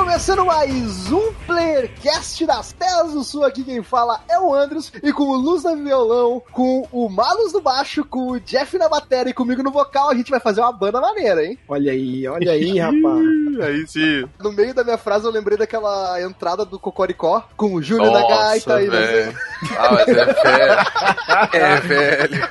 Começando 0.00 0.44
mais 0.44 1.10
um 1.10 1.32
Playercast 1.46 2.44
das 2.44 2.72
Terras 2.72 3.12
do 3.12 3.24
Sul. 3.24 3.44
Aqui 3.44 3.64
quem 3.64 3.82
fala 3.82 4.20
é 4.28 4.38
o 4.38 4.54
Andros. 4.54 4.92
E 5.02 5.10
com 5.10 5.22
o 5.24 5.36
Luz 5.36 5.64
no 5.64 5.74
violão, 5.76 6.42
com 6.52 6.86
o 6.92 7.08
Malus 7.08 7.54
no 7.54 7.62
baixo, 7.62 8.04
com 8.04 8.32
o 8.32 8.40
Jeff 8.40 8.76
na 8.76 8.90
bateria 8.90 9.30
e 9.30 9.34
comigo 9.34 9.62
no 9.62 9.70
vocal, 9.70 10.10
a 10.10 10.14
gente 10.14 10.30
vai 10.30 10.38
fazer 10.38 10.60
uma 10.60 10.70
banda 10.72 11.00
maneira, 11.00 11.42
hein? 11.44 11.58
Olha 11.66 11.92
aí, 11.92 12.28
olha 12.28 12.52
aí, 12.52 12.76
rapaz. 12.78 13.60
Aí 13.62 13.86
sim. 13.88 14.28
No 14.38 14.52
meio 14.52 14.74
da 14.74 14.84
minha 14.84 14.98
frase 14.98 15.24
eu 15.24 15.30
lembrei 15.32 15.56
daquela 15.56 16.20
entrada 16.20 16.64
do 16.66 16.78
Cocoricó 16.78 17.48
com 17.56 17.72
o 17.74 17.82
Júlio 17.82 18.12
da 18.12 18.20
Gaita 18.28 18.82
e 18.82 18.88
velho. 18.90 19.34
Ah, 19.78 19.92
mas 19.92 20.08
é 20.08 20.24
velho. 20.26 21.54
É 21.54 21.80
velho. 21.80 22.48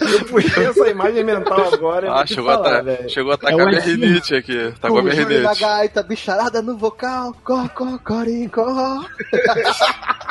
Eu 0.00 0.24
puxei 0.26 0.64
essa 0.64 0.88
imagem 0.88 1.22
mental 1.24 1.74
agora. 1.74 2.06
eu 2.06 2.12
Ah, 2.14 2.24
chegou, 2.24 2.50
a 2.50 2.54
falar, 2.54 2.76
ta- 2.76 2.82
velho. 2.82 3.10
chegou 3.10 3.32
a 3.32 3.34
É 3.34 3.38
tacar 3.38 3.66
o 3.66 3.68
minha 3.68 3.80
rinite 3.80 4.34
aqui. 4.34 4.72
Tá 4.80 4.88
com 4.88 4.94
com 4.94 4.98
a 4.98 5.00
o 5.00 5.04
minha 5.04 5.16
Júlio 5.16 5.42
da 5.42 5.48
rinite. 5.48 5.60
Gaita, 5.60 6.02
bicharada 6.02 6.62
no 6.68 6.76
vocal, 6.76 7.34
Cocoricó. 7.74 9.02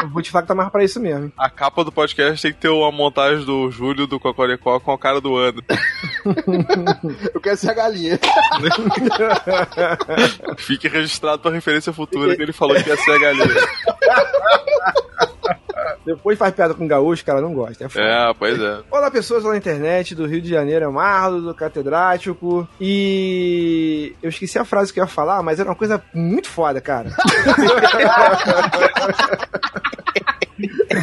Eu 0.04 0.10
vou 0.14 0.22
te 0.22 0.30
falar 0.30 0.44
que 0.44 0.48
tá 0.48 0.54
mais 0.54 0.70
pra 0.70 0.84
isso 0.84 1.00
mesmo. 1.00 1.34
A 1.36 1.50
capa 1.50 1.84
do 1.84 1.92
podcast 1.92 2.40
tem 2.40 2.54
que 2.54 2.60
ter 2.60 2.70
uma 2.70 2.92
montagem 2.92 3.44
do 3.44 3.72
Júlio 3.72 4.06
do 4.06 4.20
Cocoricó 4.20 4.80
com 4.80 4.92
a 4.92 5.00
cara 5.00 5.20
do 5.20 5.36
Ano. 5.36 5.64
Eu 7.34 7.42
quero 7.42 7.58
ser 7.58 7.72
a 7.72 7.74
galinha. 7.74 8.20
Fique 10.58 10.88
registrado 10.88 11.42
pra 11.42 11.50
referência 11.50 11.92
futura 11.92 12.36
que 12.36 12.42
ele 12.44 12.54
falou 12.54 12.76
que 12.76 12.88
ia 12.88 12.98
ser 12.98 13.12
a 13.14 13.20
galinha. 13.20 13.56
Depois 16.06 16.38
faz 16.38 16.54
piada 16.54 16.74
com 16.74 16.88
gaúcho, 16.88 17.26
cara, 17.26 17.42
não 17.42 17.54
gosta. 17.54 17.86
É 17.86 17.90
foda. 17.90 18.06
É, 18.06 18.34
pois 18.34 18.60
é. 18.60 18.80
Olá, 18.90 19.12
pessoas 19.12 19.44
lá 19.44 19.52
na 19.52 19.58
internet 19.58 20.16
do 20.16 20.26
Rio 20.26 20.42
de 20.42 20.50
Janeiro, 20.50 20.86
é 20.86 20.88
o 20.88 20.94
Marlos, 20.94 21.44
do 21.44 21.54
Catedrático. 21.54 22.68
E 22.80 24.16
eu 24.22 24.30
esqueci 24.30 24.58
a 24.58 24.66
frase 24.66 24.94
que 24.94 25.00
eu 25.00 25.04
ia 25.04 25.10
falar, 25.10 25.44
mas 25.44 25.60
era 25.60 25.70
uma 25.70 25.76
coisa 25.76 26.02
muito 26.14 26.50
foda, 26.50 26.80
cara. 26.80 27.10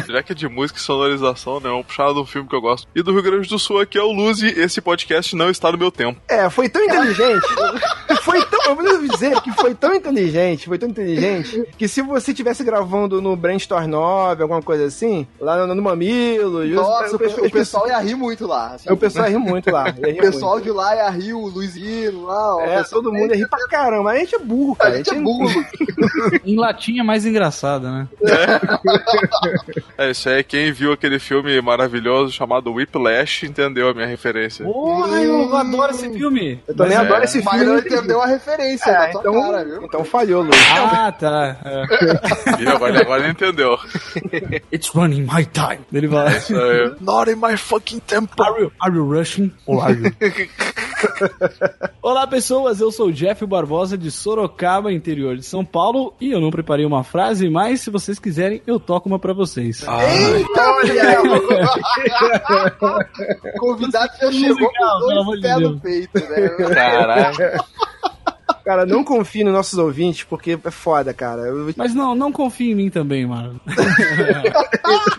Já 0.07 0.23
que 0.23 0.31
é 0.31 0.35
de 0.35 0.47
música 0.47 0.79
e 0.79 0.81
sonorização, 0.83 1.55
né? 1.59 1.69
Vamos 1.69 1.85
puxar 1.87 2.11
de 2.13 2.19
um 2.19 2.25
filme 2.25 2.47
que 2.47 2.55
eu 2.55 2.61
gosto. 2.61 2.87
E 2.95 3.01
do 3.01 3.11
Rio 3.11 3.23
Grande 3.23 3.47
do 3.49 3.59
Sul 3.59 3.79
aqui 3.79 3.97
é 3.97 4.01
o 4.03 4.11
Luz 4.11 4.41
e 4.41 4.47
esse 4.47 4.81
podcast 4.81 5.35
não 5.35 5.49
está 5.49 5.71
no 5.71 5.77
meu 5.77 5.91
tempo. 5.91 6.19
É, 6.27 6.49
foi 6.49 6.69
tão 6.69 6.83
inteligente. 6.83 7.45
Foi 8.21 8.43
tão. 8.47 8.59
Eu 8.65 8.75
vou 8.75 9.07
dizer 9.07 9.39
que 9.41 9.51
foi 9.51 9.75
tão 9.75 9.93
inteligente, 9.93 10.65
foi 10.65 10.79
tão 10.79 10.89
inteligente, 10.89 11.63
que 11.77 11.87
se 11.87 12.01
você 12.01 12.31
estivesse 12.31 12.63
gravando 12.63 13.21
no 13.21 13.35
Brainstorm 13.35 13.85
9, 13.87 14.41
alguma 14.41 14.63
coisa 14.63 14.85
assim, 14.85 15.27
lá 15.39 15.65
no, 15.67 15.75
no 15.75 15.81
Mamilo, 15.81 16.65
Nossa, 16.65 17.15
o, 17.15 17.19
pe- 17.19 17.25
o 17.41 17.51
pessoal 17.51 17.87
ia 17.87 17.99
rir 17.99 18.15
muito 18.15 18.47
lá. 18.47 18.73
assim. 18.73 18.91
O 18.91 18.97
pessoal 18.97 19.27
ri 19.29 19.37
muito 19.37 19.69
lá. 19.69 19.89
ia 19.89 19.93
rir 20.11 20.17
O 20.19 20.21
pessoal 20.21 20.51
muito. 20.53 20.63
de 20.63 20.71
lá 20.71 20.95
ia 20.95 21.09
rir, 21.09 21.33
o 21.33 21.45
Luizinho 21.47 22.23
lá. 22.23 22.55
ó, 22.55 22.61
É, 22.61 22.83
todo 22.83 23.13
mundo 23.13 23.29
ia 23.31 23.37
rir 23.37 23.47
pra 23.47 23.67
caramba. 23.67 24.11
A 24.11 24.17
gente 24.17 24.33
é 24.35 24.39
burro, 24.39 24.75
cara. 24.75 24.95
A 24.95 24.97
gente 24.97 25.11
é 25.13 25.19
burro. 25.21 25.65
Em 26.43 26.55
latim 26.57 26.99
é 26.99 27.03
mais 27.03 27.27
engraçado, 27.27 27.83
né? 27.91 28.07
É, 28.23 29.84
isso 30.11 30.27
aí, 30.29 30.43
quem 30.43 30.71
viu 30.71 30.91
aquele 30.91 31.19
filme 31.19 31.59
maravilhoso 31.61 32.31
chamado 32.33 32.71
Whiplash 32.73 33.45
entendeu 33.45 33.89
a 33.89 33.93
minha 33.93 34.05
referência. 34.07 34.65
Porra, 34.65 35.21
eu 35.21 35.55
adoro 35.55 35.91
esse 35.91 36.09
filme. 36.11 36.59
Eu 36.67 36.75
também 36.75 36.93
É. 36.97 36.99
adoro 36.99 37.23
esse 37.23 37.41
Mas 37.43 37.53
filme. 37.59 37.65
não 37.71 37.79
entendeu 37.79 38.21
a 38.21 38.27
referência 38.27 38.89
É, 38.91 39.09
então, 39.11 39.33
cara, 39.41 39.63
viu? 39.63 39.83
então 39.83 40.03
falhou, 40.03 40.41
Luiz. 40.43 40.57
Ah, 40.71 41.11
tá. 41.11 41.57
É. 41.65 42.63
E 42.63 42.67
agora, 42.67 43.01
agora 43.01 43.21
ele 43.23 43.31
entendeu. 43.31 43.77
It's 44.71 44.89
running 44.93 45.21
my 45.31 45.45
time. 45.45 45.79
Ele. 45.93 46.07
Isso 46.37 46.55
aí. 46.55 46.93
Not 47.01 47.31
in 47.31 47.35
my 47.35 47.55
fucking 47.57 47.99
tempo. 47.99 48.31
Are 48.43 48.61
you, 48.61 48.71
are 48.81 48.93
you 48.95 49.03
rushing 49.11 49.51
or 49.65 49.83
are 49.83 49.93
you? 49.93 50.11
Olá, 52.01 52.25
pessoas. 52.27 52.79
Eu 52.79 52.91
sou 52.91 53.07
o 53.07 53.13
Jeff 53.13 53.45
Barbosa 53.45 53.97
de 53.97 54.11
Sorocaba, 54.11 54.91
interior 54.91 55.35
de 55.35 55.43
São 55.43 55.65
Paulo, 55.65 56.13
e 56.19 56.31
eu 56.31 56.39
não 56.39 56.51
preparei 56.51 56.85
uma 56.85 57.03
frase, 57.03 57.49
mas 57.49 57.81
se 57.81 57.89
vocês 57.89 58.19
quiserem, 58.19 58.61
eu 58.65 58.79
toco 58.79 59.09
uma 59.09 59.19
pra 59.19 59.33
vocês. 59.33 59.81
Eita, 59.81 59.95
O 63.55 63.59
convidado 63.59 64.11
já 64.19 64.31
chegou 64.31 64.55
musical, 64.57 64.99
com 64.99 65.25
dois 65.25 65.41
pés 65.41 65.59
no 65.61 65.79
peito, 65.79 66.19
né? 66.19 66.49
Caralho. 66.73 67.35
Cara, 68.65 68.83
não 68.83 69.03
confie 69.03 69.43
nos 69.43 69.53
nossos 69.53 69.77
ouvintes, 69.77 70.23
porque 70.23 70.57
é 70.63 70.71
foda, 70.71 71.13
cara. 71.13 71.43
Mas 71.77 71.93
não, 71.93 72.15
não 72.15 72.31
confie 72.31 72.71
em 72.71 72.75
mim 72.75 72.89
também, 72.89 73.25
mano. 73.25 73.61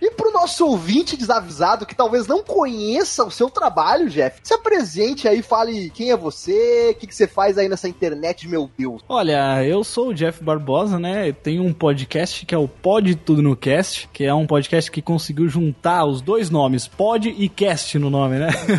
E 0.00 0.10
pro 0.12 0.32
nosso 0.32 0.66
ouvinte 0.66 1.16
desavisado 1.16 1.84
que 1.84 1.94
talvez 1.94 2.26
não 2.26 2.42
conheça 2.42 3.24
o 3.24 3.30
seu 3.30 3.50
trabalho, 3.50 4.08
Jeff, 4.08 4.38
se 4.42 4.54
apresente 4.54 5.26
aí, 5.26 5.42
fale 5.42 5.90
quem 5.90 6.10
é 6.10 6.16
você, 6.16 6.92
o 6.92 6.94
que, 6.94 7.06
que 7.06 7.14
você 7.14 7.26
faz 7.26 7.58
aí 7.58 7.68
nessa 7.68 7.88
internet, 7.88 8.48
meu 8.48 8.70
Deus. 8.78 9.02
Olha, 9.08 9.64
eu 9.64 9.82
sou 9.82 10.08
o 10.08 10.14
Jeff 10.14 10.42
Barbosa, 10.42 10.98
né? 10.98 11.28
Eu 11.28 11.34
tenho 11.34 11.64
um 11.64 11.72
podcast 11.72 12.46
que 12.46 12.54
é 12.54 12.58
o 12.58 12.68
Pod 12.68 13.14
Tudo 13.16 13.42
no 13.42 13.56
Cast, 13.56 14.08
que 14.12 14.24
é 14.24 14.32
um 14.32 14.46
podcast 14.46 14.90
que 14.90 15.02
conseguiu 15.02 15.48
juntar 15.48 16.04
os 16.04 16.22
dois 16.22 16.50
nomes, 16.50 16.86
Pod 16.86 17.28
e 17.36 17.48
Cast 17.48 17.98
no 17.98 18.08
nome, 18.08 18.38
né? 18.38 18.48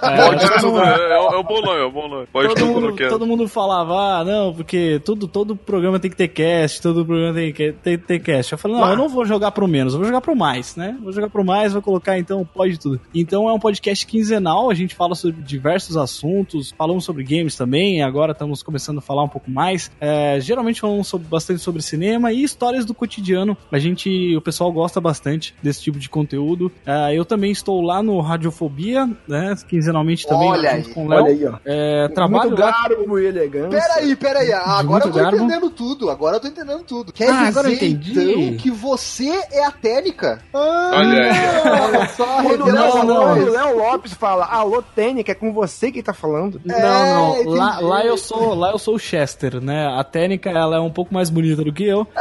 Pode 0.00 0.60
tudo. 0.60 0.80
É, 0.80 1.12
é 1.12 1.38
um 1.38 1.42
bom 1.42 1.60
nome, 1.60 1.86
é 1.86 1.90
bom 1.90 2.08
nome. 2.08 2.26
Pode 2.32 2.54
tudo 2.54 2.87
mundo, 2.90 2.98
que 2.98 3.08
todo 3.08 3.26
mundo 3.26 3.48
falava, 3.48 4.20
ah, 4.20 4.24
não, 4.24 4.52
porque 4.54 5.00
todo, 5.04 5.26
todo 5.28 5.56
programa 5.56 5.98
tem 5.98 6.10
que 6.10 6.16
ter 6.16 6.28
cast, 6.28 6.80
todo 6.82 7.04
programa 7.04 7.34
tem 7.34 7.52
que 7.52 7.72
ter, 7.72 7.98
ter 7.98 8.18
cast. 8.20 8.52
Eu 8.52 8.58
falei, 8.58 8.76
não, 8.76 8.88
eu 8.88 8.96
não 8.96 9.08
vou 9.08 9.24
jogar 9.24 9.50
pro 9.50 9.68
menos, 9.68 9.92
eu 9.92 9.98
vou 9.98 10.06
jogar 10.06 10.20
pro 10.20 10.34
mais, 10.36 10.76
né? 10.76 10.96
Vou 11.02 11.12
jogar 11.12 11.28
pro 11.30 11.44
mais, 11.44 11.72
vou 11.72 11.82
colocar 11.82 12.18
então 12.18 12.44
pode 12.44 12.78
tudo. 12.78 13.00
Então 13.14 13.48
é 13.48 13.52
um 13.52 13.58
podcast 13.58 14.06
quinzenal, 14.06 14.70
a 14.70 14.74
gente 14.74 14.94
fala 14.94 15.14
sobre 15.14 15.42
diversos 15.42 15.96
assuntos, 15.96 16.74
falamos 16.76 17.04
sobre 17.04 17.22
games 17.24 17.56
também, 17.56 18.02
agora 18.02 18.32
estamos 18.32 18.62
começando 18.62 18.98
a 18.98 19.02
falar 19.02 19.22
um 19.22 19.28
pouco 19.28 19.50
mais. 19.50 19.90
É, 20.00 20.38
geralmente 20.40 20.80
falamos 20.80 21.06
sobre- 21.08 21.26
bastante 21.28 21.60
sobre 21.60 21.82
cinema 21.82 22.32
e 22.32 22.42
histórias 22.42 22.84
do 22.84 22.94
cotidiano. 22.94 23.56
A 23.70 23.78
gente, 23.78 24.34
o 24.36 24.40
pessoal 24.40 24.70
gosta 24.72 25.00
bastante 25.00 25.54
desse 25.62 25.82
tipo 25.82 25.98
de 25.98 26.08
conteúdo. 26.08 26.70
É, 26.86 27.14
eu 27.14 27.24
também 27.24 27.50
estou 27.50 27.80
lá 27.82 28.02
no 28.02 28.20
Radiofobia, 28.20 29.08
né? 29.26 29.54
Quinzenalmente 29.68 30.26
também, 30.26 30.48
Olha 30.48 30.76
junto 30.76 30.88
aí, 30.88 30.94
com 30.94 31.06
o 31.06 31.08
Léo. 31.08 31.22
Olha 31.24 31.32
aí, 31.32 31.46
ó. 31.46 31.58
É, 31.64 32.08
trabalho 32.08 32.56
lá 32.58 32.77
garbo 32.82 33.18
e 33.18 33.26
elegância. 33.26 33.68
Peraí, 33.80 34.16
peraí, 34.16 34.52
agora 34.52 35.04
eu 35.06 35.10
tô 35.12 35.18
garbo. 35.18 35.36
entendendo 35.36 35.70
tudo, 35.70 36.10
agora 36.10 36.36
eu 36.36 36.40
tô 36.40 36.48
entendendo 36.48 36.82
tudo. 36.84 37.12
Quer 37.12 37.28
Ah, 37.30 37.32
dizer, 37.32 37.48
agora 37.48 37.68
eu 37.68 37.74
entendi. 37.74 38.10
então, 38.12 38.56
que 38.56 38.70
você 38.70 39.28
é 39.52 39.64
a 39.64 39.70
Técnica? 39.70 40.40
Ah, 40.52 40.90
Olha 40.94 41.22
aí. 41.22 41.80
olha 41.80 42.08
só, 42.08 42.42
Quando 42.42 42.62
o. 42.64 42.66
Léo- 42.66 43.04
não. 43.04 43.22
quando 43.22 43.46
o 43.46 43.50
Léo 43.50 43.78
Lopes 43.78 44.12
fala, 44.14 44.46
alô, 44.46 44.82
Tênica, 44.82 45.32
é 45.32 45.34
com 45.34 45.52
você 45.52 45.90
que 45.90 46.02
tá 46.02 46.12
falando. 46.12 46.60
Não, 46.64 46.74
É, 46.74 46.82
não. 47.14 47.44
Lá, 47.50 47.68
entendi. 47.74 47.84
lá 47.84 48.04
eu 48.04 48.16
sou, 48.16 48.54
lá 48.54 48.70
eu 48.70 48.78
sou 48.78 48.94
o 48.94 48.98
Chester, 48.98 49.60
né? 49.60 49.86
A 49.98 50.04
técnica 50.04 50.50
ela 50.50 50.76
é 50.76 50.80
um 50.80 50.90
pouco 50.90 51.12
mais 51.14 51.30
bonita 51.30 51.62
do 51.64 51.72
que 51.72 51.84
eu. 51.84 52.06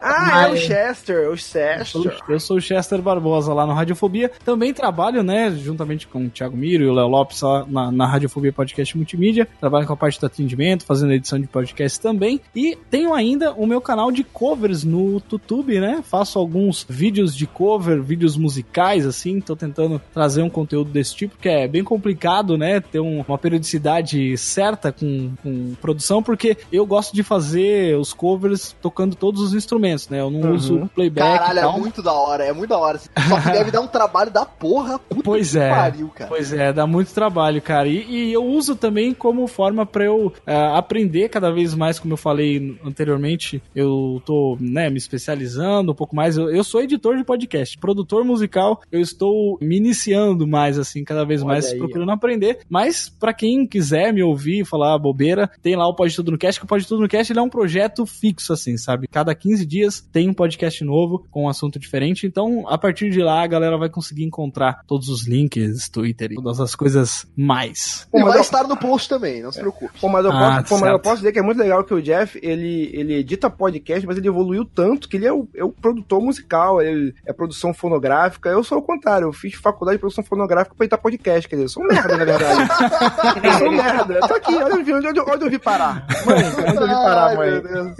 Ah, 0.00 0.46
é 0.48 0.52
o 0.52 0.56
Chester, 0.56 1.30
o 1.30 1.36
Chester. 1.36 2.12
Eu 2.28 2.40
sou 2.40 2.56
o 2.56 2.60
Chester 2.60 3.00
Barbosa 3.00 3.52
lá 3.52 3.66
no 3.66 3.72
Radiofobia. 3.72 4.30
Também 4.44 4.72
trabalho, 4.72 5.22
né, 5.22 5.50
juntamente 5.56 6.06
com 6.06 6.24
o 6.26 6.28
Thiago 6.30 6.56
Miro 6.56 6.84
e 6.84 6.88
o 6.88 6.92
Léo 6.94 7.08
Lopes 7.08 7.40
lá 7.42 7.64
na, 7.66 7.90
na 7.90 8.06
Radiofobia 8.06 8.52
Podcast 8.52 8.96
Multimídia. 8.96 9.33
Trabalho 9.60 9.86
com 9.86 9.92
a 9.92 9.96
parte 9.96 10.20
do 10.20 10.26
atendimento, 10.26 10.84
fazendo 10.84 11.12
edição 11.12 11.40
de 11.40 11.46
podcast 11.46 11.98
também. 12.00 12.40
E 12.54 12.76
tenho 12.90 13.12
ainda 13.14 13.52
o 13.52 13.66
meu 13.66 13.80
canal 13.80 14.12
de 14.12 14.22
covers 14.22 14.84
no 14.84 15.12
YouTube, 15.14 15.80
né? 15.80 16.02
Faço 16.04 16.38
alguns 16.38 16.84
vídeos 16.88 17.34
de 17.34 17.46
cover, 17.46 18.02
vídeos 18.02 18.36
musicais, 18.36 19.06
assim. 19.06 19.40
Tô 19.40 19.56
tentando 19.56 20.00
trazer 20.12 20.42
um 20.42 20.50
conteúdo 20.50 20.90
desse 20.90 21.14
tipo, 21.16 21.36
que 21.38 21.48
é 21.48 21.66
bem 21.66 21.82
complicado, 21.82 22.56
né? 22.58 22.80
Ter 22.80 23.00
um- 23.00 23.24
uma 23.26 23.38
periodicidade 23.38 24.36
certa 24.36 24.92
com, 24.92 25.32
com 25.42 25.74
produção, 25.80 26.22
porque 26.22 26.56
eu 26.70 26.84
gosto 26.86 27.14
de 27.14 27.22
fazer 27.22 27.96
os 27.98 28.12
covers 28.12 28.76
tocando 28.82 29.14
todos 29.16 29.40
os 29.40 29.54
instrumentos, 29.54 30.08
né? 30.08 30.20
Eu 30.20 30.30
não 30.30 30.40
Uhum. 30.50 30.54
uso 30.54 30.90
playback 30.94 31.24
Caralho, 31.38 31.58
é 31.60 31.78
muito 31.80 32.02
da 32.02 32.12
hora, 32.12 32.44
é 32.44 32.52
muito 32.52 32.68
da 32.70 32.78
hora. 32.78 32.98
Só 32.98 33.40
que 33.40 33.50
deve 33.50 33.70
dar 33.70 33.80
um 33.80 33.86
trabalho 33.86 34.30
da 34.30 34.44
porra. 34.44 34.98
Puta 34.98 35.22
Pois 35.22 35.52
que 35.52 35.58
é. 35.58 35.70
pariu, 35.70 36.08
cara. 36.14 36.28
Pois 36.28 36.52
é, 36.52 36.72
dá 36.72 36.86
muito 36.86 37.12
trabalho, 37.14 37.62
cara. 37.62 37.88
E, 37.88 38.04
e 38.28 38.32
eu 38.32 38.44
uso 38.44 38.76
também 38.76 39.14
como 39.24 39.46
forma 39.46 39.86
pra 39.86 40.04
eu 40.04 40.30
é, 40.46 40.54
aprender 40.54 41.30
cada 41.30 41.50
vez 41.50 41.74
mais, 41.74 41.98
como 41.98 42.12
eu 42.12 42.18
falei 42.18 42.78
anteriormente. 42.84 43.62
Eu 43.74 44.20
tô, 44.26 44.58
né, 44.60 44.90
me 44.90 44.98
especializando 44.98 45.92
um 45.92 45.94
pouco 45.94 46.14
mais. 46.14 46.36
Eu, 46.36 46.50
eu 46.50 46.62
sou 46.62 46.82
editor 46.82 47.16
de 47.16 47.24
podcast, 47.24 47.78
produtor 47.78 48.22
musical, 48.22 48.82
eu 48.92 49.00
estou 49.00 49.56
me 49.62 49.78
iniciando 49.78 50.46
mais, 50.46 50.78
assim, 50.78 51.02
cada 51.02 51.24
vez 51.24 51.40
Olha 51.40 51.54
mais 51.54 51.72
aí, 51.72 51.78
procurando 51.78 52.10
aprender. 52.10 52.58
Mas, 52.68 53.08
pra 53.08 53.32
quem 53.32 53.66
quiser 53.66 54.12
me 54.12 54.22
ouvir 54.22 54.60
e 54.60 54.64
falar 54.66 54.98
bobeira, 54.98 55.50
tem 55.62 55.74
lá 55.74 55.88
o 55.88 55.94
Pode 55.94 56.14
Tudo 56.14 56.30
no 56.30 56.36
Cast, 56.36 56.60
que 56.60 56.66
o 56.66 56.68
Pode 56.68 56.86
Tudo 56.86 57.00
no 57.00 57.08
Cast 57.08 57.32
ele 57.32 57.40
é 57.40 57.42
um 57.42 57.48
projeto 57.48 58.04
fixo, 58.04 58.52
assim, 58.52 58.76
sabe? 58.76 59.08
Cada 59.08 59.34
15 59.34 59.64
dias 59.64 60.06
tem 60.12 60.28
um 60.28 60.34
podcast 60.34 60.84
novo 60.84 61.24
com 61.30 61.44
um 61.44 61.48
assunto 61.48 61.78
diferente. 61.78 62.26
Então, 62.26 62.68
a 62.68 62.76
partir 62.76 63.08
de 63.08 63.22
lá, 63.22 63.42
a 63.42 63.46
galera 63.46 63.78
vai 63.78 63.88
conseguir 63.88 64.24
encontrar 64.24 64.82
todos 64.86 65.08
os 65.08 65.26
links, 65.26 65.88
Twitter 65.88 66.32
e 66.32 66.34
todas 66.34 66.60
as 66.60 66.74
coisas 66.74 67.26
mais. 67.34 68.06
E 68.12 68.22
vai 68.22 68.38
estar 68.38 68.68
no 68.68 68.76
post 68.76 69.13
também, 69.14 69.42
não 69.42 69.52
se 69.52 69.60
preocupe. 69.60 70.00
Pô, 70.00 70.08
mas 70.08 70.24
eu, 70.24 70.32
Ah, 70.32 70.56
posso, 70.58 70.68
pô, 70.74 70.80
mas 70.80 70.90
eu 70.92 70.98
posso 70.98 71.16
dizer 71.18 71.32
que 71.32 71.38
é 71.38 71.42
muito 71.42 71.58
legal 71.58 71.84
que 71.84 71.94
o 71.94 72.02
Jeff, 72.02 72.38
ele, 72.42 72.90
ele 72.92 73.14
edita 73.14 73.48
podcast, 73.48 74.04
mas 74.06 74.16
ele 74.16 74.26
evoluiu 74.28 74.64
tanto 74.64 75.08
que 75.08 75.16
ele 75.16 75.26
é 75.26 75.32
o, 75.32 75.48
é 75.54 75.62
o 75.64 75.70
produtor 75.70 76.20
musical, 76.20 76.82
ele 76.82 77.14
é 77.24 77.32
produção 77.32 77.72
fonográfica. 77.72 78.48
Eu 78.48 78.64
sou 78.64 78.78
o 78.78 78.82
contrário, 78.82 79.28
eu 79.28 79.32
fiz 79.32 79.54
faculdade 79.54 79.96
de 79.96 80.00
produção 80.00 80.24
fonográfica 80.24 80.74
pra 80.74 80.84
editar 80.84 80.98
podcast, 80.98 81.48
quer 81.48 81.56
dizer, 81.56 81.66
eu 81.66 81.68
sou 81.68 81.82
um 81.84 81.86
merda, 81.86 82.16
na 82.16 82.24
verdade. 82.24 82.60
eu 83.46 83.52
sou 83.52 83.68
um 83.68 83.76
merda. 83.76 84.14
Eu 84.14 84.28
tô 84.28 84.34
aqui, 84.34 84.54
olha 84.56 84.74
onde, 84.74 84.92
onde, 84.92 85.20
onde 85.20 85.44
eu 85.44 85.50
vi 85.50 85.58
parar. 85.58 86.06
Mãe, 86.26 86.44
onde 86.44 86.76
eu 86.76 86.88
vi 86.88 86.94
parar, 86.94 87.36
mãe? 87.36 87.50
meu 87.50 87.62
Deus. 87.62 87.94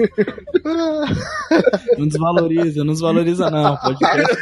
Não 1.99 2.09
desvaloriza, 2.09 2.85
não 2.85 2.93
desvaloriza 2.93 3.51
não. 3.51 3.77
Podcast. 3.77 4.37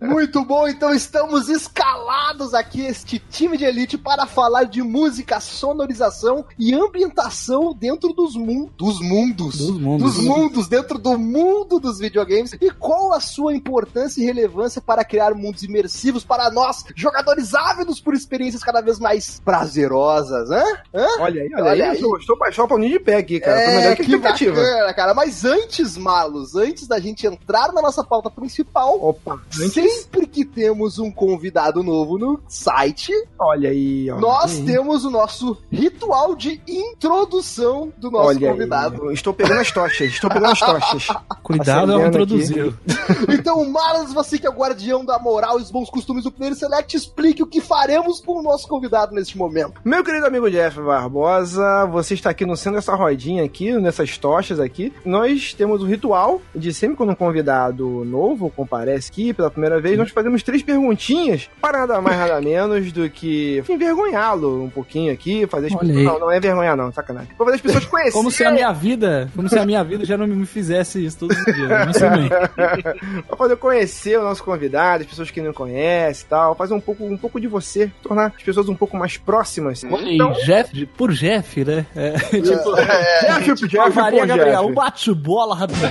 Muito 0.00 0.44
bom, 0.44 0.66
então 0.68 0.92
estamos 0.92 1.48
escalados 1.48 2.54
aqui, 2.54 2.82
este 2.84 3.18
time 3.18 3.56
de 3.56 3.64
elite, 3.64 3.96
para 3.96 4.26
falar 4.26 4.64
de 4.64 4.82
música, 4.98 5.40
sonorização 5.40 6.44
e 6.56 6.72
ambientação 6.72 7.74
dentro 7.74 8.12
dos, 8.12 8.36
mun 8.36 8.68
dos 8.76 9.00
mundos. 9.00 9.58
Dos 9.58 9.78
mundos. 9.78 10.14
Dos 10.14 10.24
mundos, 10.24 10.68
dentro 10.68 10.98
do 10.98 11.18
mundo 11.18 11.80
dos 11.80 11.98
videogames. 11.98 12.52
E 12.60 12.70
qual 12.70 13.12
a 13.12 13.18
sua 13.20 13.54
importância 13.54 14.22
e 14.22 14.24
relevância 14.24 14.80
para 14.80 15.04
criar 15.04 15.34
mundos 15.34 15.64
imersivos 15.64 16.24
para 16.24 16.48
nós, 16.50 16.84
jogadores 16.94 17.54
ávidos 17.54 18.00
por 18.00 18.14
experiências 18.14 18.62
cada 18.62 18.80
vez 18.80 18.98
mais 19.00 19.40
prazerosas, 19.44 20.50
hã? 20.50 20.62
Hã? 20.94 21.06
Olha 21.20 21.42
aí, 21.42 21.50
olha, 21.54 21.64
Olha 21.64 21.72
aí, 21.72 21.82
aí. 21.82 21.88
eu 21.88 21.94
estou, 21.94 22.18
estou 22.18 22.38
baixando 22.38 22.66
o 22.66 22.68
paulinho 22.68 22.92
de 22.92 23.00
pé 23.00 23.16
aqui, 23.16 23.40
cara. 23.40 23.60
Tô 23.60 23.66
melhor 23.70 23.92
É, 23.92 23.96
que 23.96 24.04
que 24.04 24.10
expectativa. 24.14 24.54
bacana, 24.54 24.94
cara. 24.94 25.14
Mas 25.14 25.44
antes, 25.44 25.96
Malos, 25.96 26.54
antes 26.54 26.86
da 26.86 27.00
gente 27.00 27.26
entrar 27.26 27.72
na 27.72 27.82
nossa 27.82 28.04
pauta 28.04 28.30
principal, 28.30 28.98
Opa, 29.02 29.40
antes, 29.60 29.72
Sempre 29.74 30.26
que 30.26 30.44
temos 30.44 30.98
um 30.98 31.10
convidado 31.10 31.82
novo 31.82 32.16
no 32.18 32.40
site, 32.48 33.12
olha 33.38 33.70
aí, 33.70 34.10
ó. 34.10 34.18
nós 34.20 34.52
Aí. 34.56 34.64
temos 34.64 34.83
o 34.84 35.10
nosso 35.10 35.56
ritual 35.70 36.34
de 36.34 36.60
introdução 36.66 37.92
do 37.96 38.10
nosso 38.10 38.28
Olha 38.28 38.50
convidado. 38.50 39.08
aí, 39.08 39.14
estou 39.14 39.32
pegando 39.32 39.60
as 39.60 39.70
tochas, 39.70 40.08
estou 40.12 40.30
pegando 40.30 40.52
as 40.52 40.60
tochas. 40.60 41.06
Cuidado 41.42 41.92
ao 41.92 42.06
introduzir. 42.06 42.74
Então, 43.28 43.64
Malas, 43.68 44.12
você 44.12 44.38
que 44.38 44.46
é 44.46 44.50
o 44.50 44.54
guardião 44.54 45.04
da 45.04 45.18
moral 45.18 45.58
e 45.58 45.62
os 45.62 45.70
bons 45.70 45.90
costumes 45.90 46.24
do 46.24 46.32
Player 46.32 46.54
Select, 46.54 46.96
explique 46.96 47.42
o 47.42 47.46
que 47.46 47.60
faremos 47.60 48.20
com 48.20 48.38
o 48.38 48.42
nosso 48.42 48.66
convidado 48.66 49.14
neste 49.14 49.36
momento. 49.36 49.74
Meu 49.84 50.02
querido 50.02 50.26
amigo 50.26 50.50
Jeff 50.50 50.80
Barbosa, 50.80 51.86
você 51.86 52.14
está 52.14 52.30
aqui 52.30 52.46
no 52.46 52.56
centro 52.56 52.78
dessa 52.78 52.94
rodinha 52.94 53.44
aqui, 53.44 53.72
nessas 53.78 54.16
tochas 54.16 54.58
aqui. 54.58 54.92
Nós 55.04 55.52
temos 55.52 55.82
o 55.82 55.86
ritual 55.86 56.40
de 56.54 56.72
sempre 56.72 56.96
quando 56.96 57.10
um 57.10 57.14
convidado 57.14 58.04
novo 58.04 58.50
comparece 58.50 59.10
aqui 59.10 59.32
pela 59.32 59.50
primeira 59.50 59.80
vez, 59.80 59.98
nós 59.98 60.10
fazemos 60.10 60.42
três 60.42 60.62
perguntinhas 60.62 61.50
para 61.60 61.80
nada 61.80 62.00
mais 62.00 62.18
nada 62.18 62.40
menos 62.40 62.92
do 62.92 63.08
que 63.10 63.62
envergonhá-lo 63.68 64.62
um 64.64 64.70
pouquinho 64.74 65.12
aqui, 65.12 65.46
fazer 65.46 65.68
as 65.68 65.74
pessoas... 65.74 65.96
Não, 66.04 66.18
não 66.18 66.30
é 66.30 66.38
vergonhar 66.40 66.76
não, 66.76 66.92
sacanagem. 66.92 67.28
Pra 67.36 67.44
fazer 67.46 67.56
as 67.56 67.62
pessoas 67.62 67.84
conhecerem. 67.86 68.12
Como 68.12 68.30
se 68.30 68.44
a 68.44 68.50
minha 68.50 68.72
vida, 68.72 69.30
como 69.34 69.48
se 69.48 69.58
a 69.58 69.64
minha 69.64 69.82
vida 69.84 70.04
já 70.04 70.16
não 70.18 70.26
me 70.26 70.44
fizesse 70.46 71.04
isso 71.04 71.18
todos 71.20 71.38
os 71.38 71.44
dias. 71.44 71.68
Mas 71.68 71.98
bem. 72.00 72.28
pra 73.26 73.36
poder 73.36 73.56
conhecer 73.56 74.18
o 74.18 74.22
nosso 74.22 74.42
convidado, 74.44 75.02
as 75.04 75.08
pessoas 75.08 75.30
que 75.30 75.40
não 75.40 75.52
conhecem 75.52 76.26
e 76.26 76.28
tal, 76.28 76.54
fazer 76.54 76.74
um 76.74 76.80
pouco, 76.80 77.04
um 77.04 77.16
pouco 77.16 77.40
de 77.40 77.46
você, 77.46 77.90
tornar 78.02 78.26
as 78.36 78.42
pessoas 78.42 78.68
um 78.68 78.74
pouco 78.74 78.96
mais 78.96 79.16
próximas. 79.16 79.82
E 79.84 80.18
Jeff, 80.44 80.86
por 80.96 81.12
Jeff, 81.12 81.64
né? 81.64 81.86
É, 81.94 82.12
tipo, 82.18 82.40
Jeff, 82.42 83.54
tipo, 83.54 83.68
Jeff, 83.68 83.96
Maria 83.96 84.26
Gabriel, 84.26 84.60
Jeff. 84.62 84.70
um 84.70 84.74
bate-bola 84.74 85.54
rapidinho. 85.56 85.90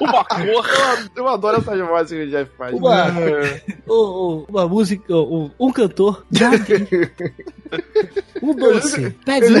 Uma 0.00 0.24
cor. 0.24 1.10
Eu 1.16 1.28
adoro 1.28 1.58
essas 1.58 1.78
vozes 1.80 2.10
que 2.18 2.24
o 2.24 2.30
Jeff 2.30 2.50
faz. 2.56 2.74
Uma, 2.74 3.06
o- 3.86 3.94
o- 3.94 4.46
uma 4.48 4.66
música, 4.68 5.14
o- 5.14 5.50
um 5.58 5.72
cantor. 5.72 6.24
Um 8.42 8.54
doce, 8.54 9.10
pede 9.24 9.46
um. 9.46 9.60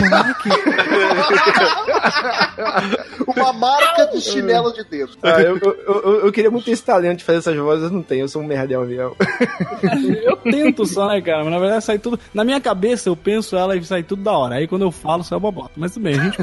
Uma 3.26 3.52
marca 3.52 4.06
de 4.06 4.20
chinelo 4.20 4.72
de 4.72 4.82
dedo. 4.84 5.12
Ah, 5.22 5.40
eu, 5.40 5.58
eu, 5.58 5.76
eu, 5.86 6.20
eu 6.26 6.32
queria 6.32 6.50
muito 6.50 6.64
ter 6.64 6.72
esse 6.72 6.82
talento 6.82 7.18
de 7.18 7.24
fazer 7.24 7.38
essas 7.38 7.56
vozes, 7.56 7.90
não 7.90 8.02
tenho, 8.02 8.22
eu 8.24 8.28
sou 8.28 8.42
um 8.42 8.46
merdel 8.46 8.84
mesmo. 8.86 9.16
Eu 10.24 10.36
tento 10.36 10.84
só, 10.86 11.08
né, 11.08 11.20
cara? 11.20 11.42
Mas 11.44 11.52
na 11.52 11.58
verdade 11.58 11.84
sai 11.84 11.98
tudo. 11.98 12.18
Na 12.32 12.44
minha 12.44 12.60
cabeça 12.60 13.08
eu 13.08 13.16
penso 13.16 13.56
ela 13.56 13.76
e 13.76 13.84
sai 13.84 14.02
tudo 14.02 14.22
da 14.22 14.32
hora. 14.32 14.56
Aí 14.56 14.66
quando 14.66 14.82
eu 14.82 14.90
falo, 14.90 15.22
sai 15.22 15.38
uma 15.38 15.50
bota. 15.50 15.70
Mas 15.76 15.92
tudo 15.92 16.02
bem, 16.04 16.18
a 16.18 16.22
gente. 16.24 16.38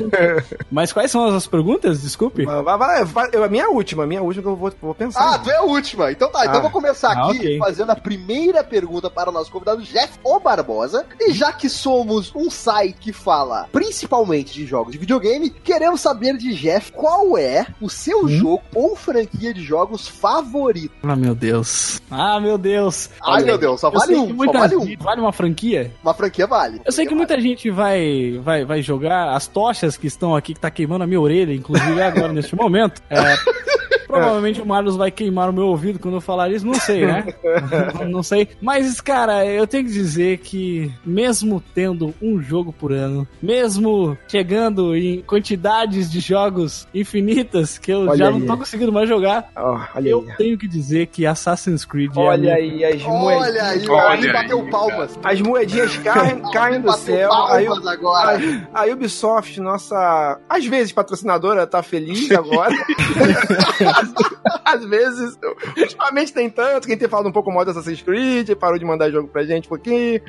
Mas 0.72 0.92
quais 0.94 1.12
são 1.12 1.26
as 1.26 1.48
perguntas? 1.48 2.02
Desculpe. 2.02 2.46
Vai, 2.46 3.02
a 3.34 3.48
minha 3.50 3.70
última, 3.70 4.04
a 4.04 4.08
minha 4.08 4.22
última 4.22 4.44
que 4.44 4.50
eu 4.50 4.56
vou, 4.56 4.72
vou 4.82 4.96
pensar. 4.96 5.36
Ah, 5.36 5.40
tu 5.40 5.50
é 5.50 5.58
a 5.58 5.64
última. 5.64 6.12
Então 6.12 6.30
tá, 6.32 6.42
então 6.42 6.54
Ah. 6.56 6.58
eu 6.58 6.62
vou 6.62 6.72
começar 6.72 7.12
Ah, 7.12 7.28
aqui 7.30 7.38
ok. 7.40 7.58
fazendo 7.60 7.90
a 7.92 7.96
primeira 7.96 8.64
pergunta 8.64 9.10
para 9.10 9.30
o 9.30 9.34
nosso 9.34 9.52
convidado, 9.52 9.82
Jeff 9.82 10.14
O 10.24 10.40
Barbosa. 10.68 11.06
E 11.20 11.32
já 11.32 11.54
que 11.54 11.70
somos 11.70 12.34
um 12.36 12.50
site 12.50 12.98
que 13.00 13.14
fala 13.14 13.68
principalmente 13.72 14.54
de 14.54 14.66
jogos 14.66 14.92
de 14.92 14.98
videogame, 14.98 15.50
queremos 15.50 16.02
saber 16.02 16.38
de 16.38 16.54
Jeff 16.54 16.92
qual 16.92 17.38
é 17.38 17.66
o 17.82 17.90
seu 17.90 18.26
Hum? 18.26 18.28
jogo 18.28 18.64
ou 18.76 18.96
franquia 18.96 19.54
de 19.54 19.64
jogos 19.64 20.08
favorito. 20.08 20.92
Ah, 21.04 21.16
meu 21.16 21.34
Deus. 21.34 22.02
Ah, 22.12 22.40
meu 22.40 22.58
Deus. 22.58 23.10
Ai, 23.24 23.44
meu 23.44 23.58
Deus, 23.58 23.80
só 23.80 23.88
Eu 23.88 23.94
vale 23.94 24.06
sei 24.08 24.16
que 24.16 24.22
um, 24.22 24.28
só 24.28 24.34
muita 24.34 24.60
vale 24.60 24.76
um. 24.76 24.86
gente- 24.86 25.04
Vale 25.04 25.22
uma 25.22 25.32
franquia? 25.32 25.94
Uma 26.04 26.14
franquia 26.14 26.48
vale. 26.48 26.82
Eu 26.84 26.92
sei 26.92 27.06
que 27.06 27.16
muita 27.16 27.40
gente 27.40 27.70
vai, 27.70 28.40
vai, 28.44 28.66
vai 28.66 28.82
jogar 28.82 29.34
as 29.36 29.48
tochas 29.48 29.96
que 29.96 30.08
estão 30.08 30.36
aqui, 30.36 30.54
que 30.54 30.60
tá 30.60 30.70
queimando 30.72 31.04
a 31.04 31.08
minha 31.08 31.22
orelha, 31.22 31.54
inclusive 31.54 32.02
agora 32.02 32.34
neste 32.34 32.56
momento. 32.56 33.02
É, 33.10 33.18
provavelmente 34.08 34.62
o 34.62 34.66
Marlos 34.66 34.96
vai 34.96 35.12
queimar 35.12 35.50
o 35.50 35.54
meu 35.54 35.66
ouvido 35.68 36.00
quando 36.00 36.16
eu 36.16 36.22
falar 36.22 36.50
isso, 36.52 36.66
não 36.66 36.74
sei, 36.74 37.06
né? 37.06 37.26
não 38.10 38.24
sei. 38.24 38.48
Mas, 38.62 39.02
cara, 39.02 39.46
eu 39.46 39.68
tenho 39.68 39.86
que 39.86 39.92
dizer 39.92 40.38
que, 40.40 40.92
mesmo 41.06 41.62
tendo 41.74 42.14
um 42.22 42.42
jogo 42.42 42.72
por 42.72 42.92
ano, 42.92 43.28
mesmo 43.42 44.18
chegando 44.28 44.96
em 44.96 45.22
quantidades 45.22 46.10
de 46.12 46.20
jogos 46.20 46.88
infinitas 46.94 47.78
que 47.78 47.92
eu 47.92 48.02
Olha 48.02 48.18
já 48.18 48.28
aí. 48.28 48.40
não 48.40 48.46
tô 48.46 48.58
conseguindo 48.58 48.92
mais 48.92 49.08
jogar, 49.10 49.50
olha 49.56 50.10
eu 50.10 50.26
aí. 50.28 50.36
tenho 50.38 50.58
que 50.58 50.68
dizer 50.68 51.08
que 51.08 51.26
Assassin's 51.26 51.84
Creed 51.86 52.12
é 52.16 52.20
Olha 52.20 52.38
minha 52.38 52.56
aí, 52.56 52.86
as 52.86 53.04
Olha 53.06 53.64
aí, 53.64 53.80
moedinhas. 53.80 53.90
Olha 53.90 54.10
aí, 54.10 54.34
bateu 54.34 54.70
palmas. 54.70 55.20
As 55.24 55.42
moedinhas 55.42 55.98
caem, 55.98 56.42
caem 56.52 56.80
do 56.82 56.88
Bateu 56.88 57.04
céu. 57.16 57.34
Aí, 57.48 57.66
palmas 57.66 57.88
agora. 57.88 58.40
a, 58.74 58.82
a 58.84 58.86
Ubisoft, 58.86 59.60
nossa, 59.60 60.40
às 60.50 60.66
vezes 60.66 60.92
patrocinadora, 60.92 61.68
tá 61.68 61.82
feliz 61.84 62.32
agora. 62.32 62.74
às 64.66 64.86
vezes, 64.86 65.38
ultimamente 65.78 66.34
tem 66.34 66.50
tanto, 66.50 66.88
quem 66.88 66.98
tem 66.98 67.08
falado 67.08 67.28
um 67.28 67.32
pouco 67.32 67.52
mal 67.52 67.64
do 67.66 67.72
Assassin's 67.72 68.02
Creed, 68.02 68.52
parou 68.56 68.78
de 68.78 68.86
mandar 68.86 69.10
jogo 69.12 69.28
pra 69.28 69.44
gente 69.44 69.66
um 69.66 69.70
pouquinho. 69.70 70.22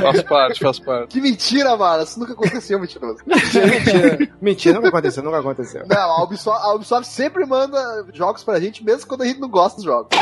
Faz 0.00 0.22
parte, 0.22 0.60
faz 0.60 0.78
parte. 0.78 1.08
Que 1.08 1.20
mentira, 1.20 1.76
mano. 1.76 2.02
Isso 2.02 2.18
nunca 2.18 2.32
aconteceu, 2.32 2.78
mentiroso. 2.80 3.18
Mentira, 3.28 4.18
mentira, 4.40 4.74
nunca 4.74 4.88
aconteceu, 4.88 5.22
nunca 5.22 5.38
aconteceu. 5.38 5.82
Não, 5.88 5.96
a 5.98 6.24
Ubisoft, 6.24 6.62
a 6.62 6.74
Ubisoft 6.74 7.06
sempre 7.06 7.44
manda 7.46 8.06
jogos 8.12 8.42
pra 8.44 8.58
gente, 8.60 8.84
mesmo 8.84 9.06
quando 9.06 9.22
a 9.22 9.26
gente 9.26 9.40
não 9.40 9.48
gosta 9.48 9.76
dos 9.76 9.84
jogos. 9.84 10.08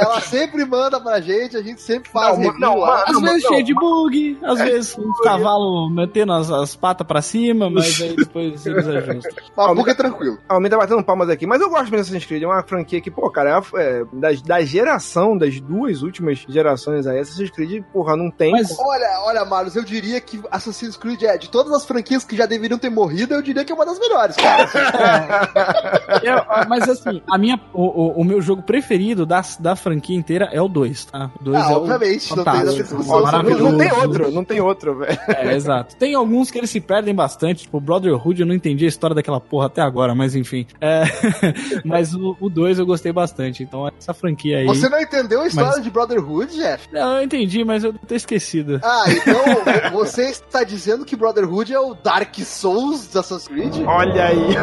Ela 0.00 0.20
sempre 0.20 0.64
manda 0.64 1.00
pra 1.00 1.20
gente, 1.20 1.56
a 1.56 1.62
gente 1.62 1.80
sempre 1.80 2.10
faz 2.10 2.36
Não, 2.36 2.44
review 2.44 2.60
não, 2.60 2.76
lá. 2.76 3.04
Às 3.06 3.12
Não, 3.14 3.22
vezes 3.22 3.42
não. 3.42 3.50
cheio 3.50 3.64
de 3.64 3.74
bug, 3.74 4.38
às 4.42 4.58
vezes 4.58 4.98
um 4.98 5.12
cavalo 5.22 5.88
metendo 5.90 6.32
as, 6.32 6.50
as 6.50 6.76
patas 6.76 7.06
pra 7.06 7.22
cima, 7.22 7.70
mas 7.70 8.00
aí 8.00 8.14
depois 8.16 8.64
eles 8.66 8.86
ajustam. 8.86 9.32
Mas 9.56 9.76
bug 9.76 9.90
é 9.90 9.94
tranquilo. 9.94 10.38
Aumenta 10.48 10.76
batendo 10.76 11.02
palmas 11.04 11.28
aqui, 11.28 11.37
mas 11.46 11.60
eu 11.60 11.68
gosto 11.68 11.84
mesmo 11.84 11.96
do 11.96 12.00
Assassin's 12.00 12.24
Creed, 12.26 12.42
é 12.42 12.46
uma 12.46 12.62
franquia 12.62 13.00
que, 13.00 13.10
pô, 13.10 13.30
cara, 13.30 13.62
é, 13.74 13.80
é, 14.00 14.04
da, 14.12 14.28
da 14.44 14.60
geração, 14.62 15.36
das 15.36 15.60
duas 15.60 16.02
últimas 16.02 16.38
gerações 16.48 17.06
aí, 17.06 17.18
Assassin's 17.20 17.50
Creed, 17.50 17.82
porra, 17.92 18.16
não 18.16 18.30
tem. 18.30 18.52
Mas- 18.52 18.76
Olha, 18.78 19.20
olha, 19.24 19.44
Marlos, 19.44 19.76
eu 19.76 19.84
diria 19.84 20.20
que 20.20 20.40
Assassin's 20.50 20.96
Creed 20.96 21.22
é, 21.22 21.36
de 21.38 21.48
todas 21.50 21.72
as 21.72 21.84
franquias 21.84 22.24
que 22.24 22.36
já 22.36 22.46
deveriam 22.46 22.78
ter 22.78 22.90
morrido, 22.90 23.34
eu 23.34 23.42
diria 23.42 23.64
que 23.64 23.72
é 23.72 23.74
uma 23.74 23.84
das 23.86 23.98
melhores, 23.98 24.36
cara. 24.36 24.68
Eu- 26.22 26.38
ah, 26.48 26.66
mas 26.68 26.88
assim, 26.88 27.22
a 27.28 27.38
minha, 27.38 27.60
o, 27.72 27.82
o, 27.82 28.20
o 28.20 28.24
meu 28.24 28.40
jogo 28.40 28.62
preferido 28.62 29.24
da, 29.26 29.42
da 29.60 29.76
franquia 29.76 30.16
inteira 30.16 30.48
é 30.52 30.60
o 30.60 30.68
2, 30.68 31.04
tá? 31.06 31.30
O 31.40 31.44
2 31.44 31.56
Ah, 31.56 31.60
é 31.60 31.74
o 31.74 31.76
obviamente, 31.76 32.36
não 32.36 32.44
tem 32.44 32.64
discussão 32.64 33.16
não, 33.16 33.22
maravilhoso. 33.22 33.62
não 33.64 33.78
tem 33.78 33.92
outro, 33.92 34.30
não 34.30 34.44
tem 34.44 34.60
outro, 34.60 34.98
velho. 34.98 35.18
É, 35.28 35.54
exato. 35.54 35.96
Tem 35.96 36.14
alguns 36.14 36.50
que 36.50 36.58
eles 36.58 36.70
se 36.70 36.80
perdem 36.80 37.14
bastante, 37.14 37.62
tipo 37.62 37.80
Brotherhood, 37.80 38.40
eu 38.40 38.46
não 38.46 38.54
entendi 38.54 38.84
a 38.84 38.88
história 38.88 39.14
daquela 39.14 39.40
porra 39.40 39.66
até 39.66 39.80
agora, 39.82 40.14
mas 40.14 40.34
enfim. 40.34 40.66
É, 40.80 41.02
Mas 41.84 42.14
o 42.14 42.48
2 42.48 42.78
eu 42.78 42.86
gostei 42.86 43.12
bastante. 43.12 43.62
Então 43.62 43.88
essa 43.98 44.12
franquia 44.14 44.58
aí. 44.58 44.66
Você 44.66 44.88
não 44.88 45.00
entendeu 45.00 45.42
a 45.42 45.46
história 45.46 45.72
Mas- 45.72 45.82
de 45.84 45.90
Brotherhood, 45.90 46.54
Jeff? 46.54 46.88
Não, 46.92 47.18
eu 47.18 47.22
entendi, 47.24 47.64
mas 47.64 47.84
eu 47.84 47.92
tô 47.92 48.14
esquecido. 48.14 48.80
Ah, 48.82 49.04
então 49.08 49.90
você 49.92 50.30
está 50.30 50.64
dizendo 50.64 51.04
que 51.04 51.16
Brotherhood 51.16 51.72
é 51.72 51.78
o 51.80 51.94
Dark 51.94 52.34
Souls 52.40 53.10
de 53.10 53.18
Assassin's 53.18 53.48
Creed? 53.48 53.86
Olha 53.86 54.24
aí. 54.26 54.54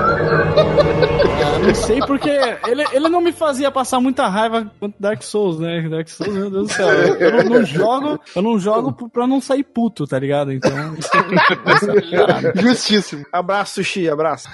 Não 1.65 1.75
sei 1.75 1.99
porque 2.01 2.29
ele, 2.67 2.83
ele 2.93 3.09
não 3.09 3.21
me 3.21 3.31
fazia 3.31 3.71
passar 3.71 3.99
muita 3.99 4.27
raiva 4.27 4.71
quanto 4.79 4.95
Dark 4.99 5.21
Souls, 5.23 5.59
né? 5.59 5.87
Dark 5.89 6.07
Souls, 6.07 6.33
meu 6.33 6.49
Deus 6.49 6.67
do 6.67 6.73
céu. 6.73 6.87
Eu, 6.89 7.15
eu 7.15 7.43
não, 7.43 7.55
não 7.59 7.65
jogo, 7.65 8.19
eu 8.35 8.41
não 8.41 8.59
jogo 8.59 9.09
pra 9.09 9.27
não 9.27 9.41
sair 9.41 9.63
puto, 9.63 10.05
tá 10.07 10.17
ligado? 10.19 10.51
Então. 10.51 10.71
Justíssimo. 12.55 13.25
Abraço, 13.31 13.75
Sushi, 13.75 14.09
abraço. 14.09 14.47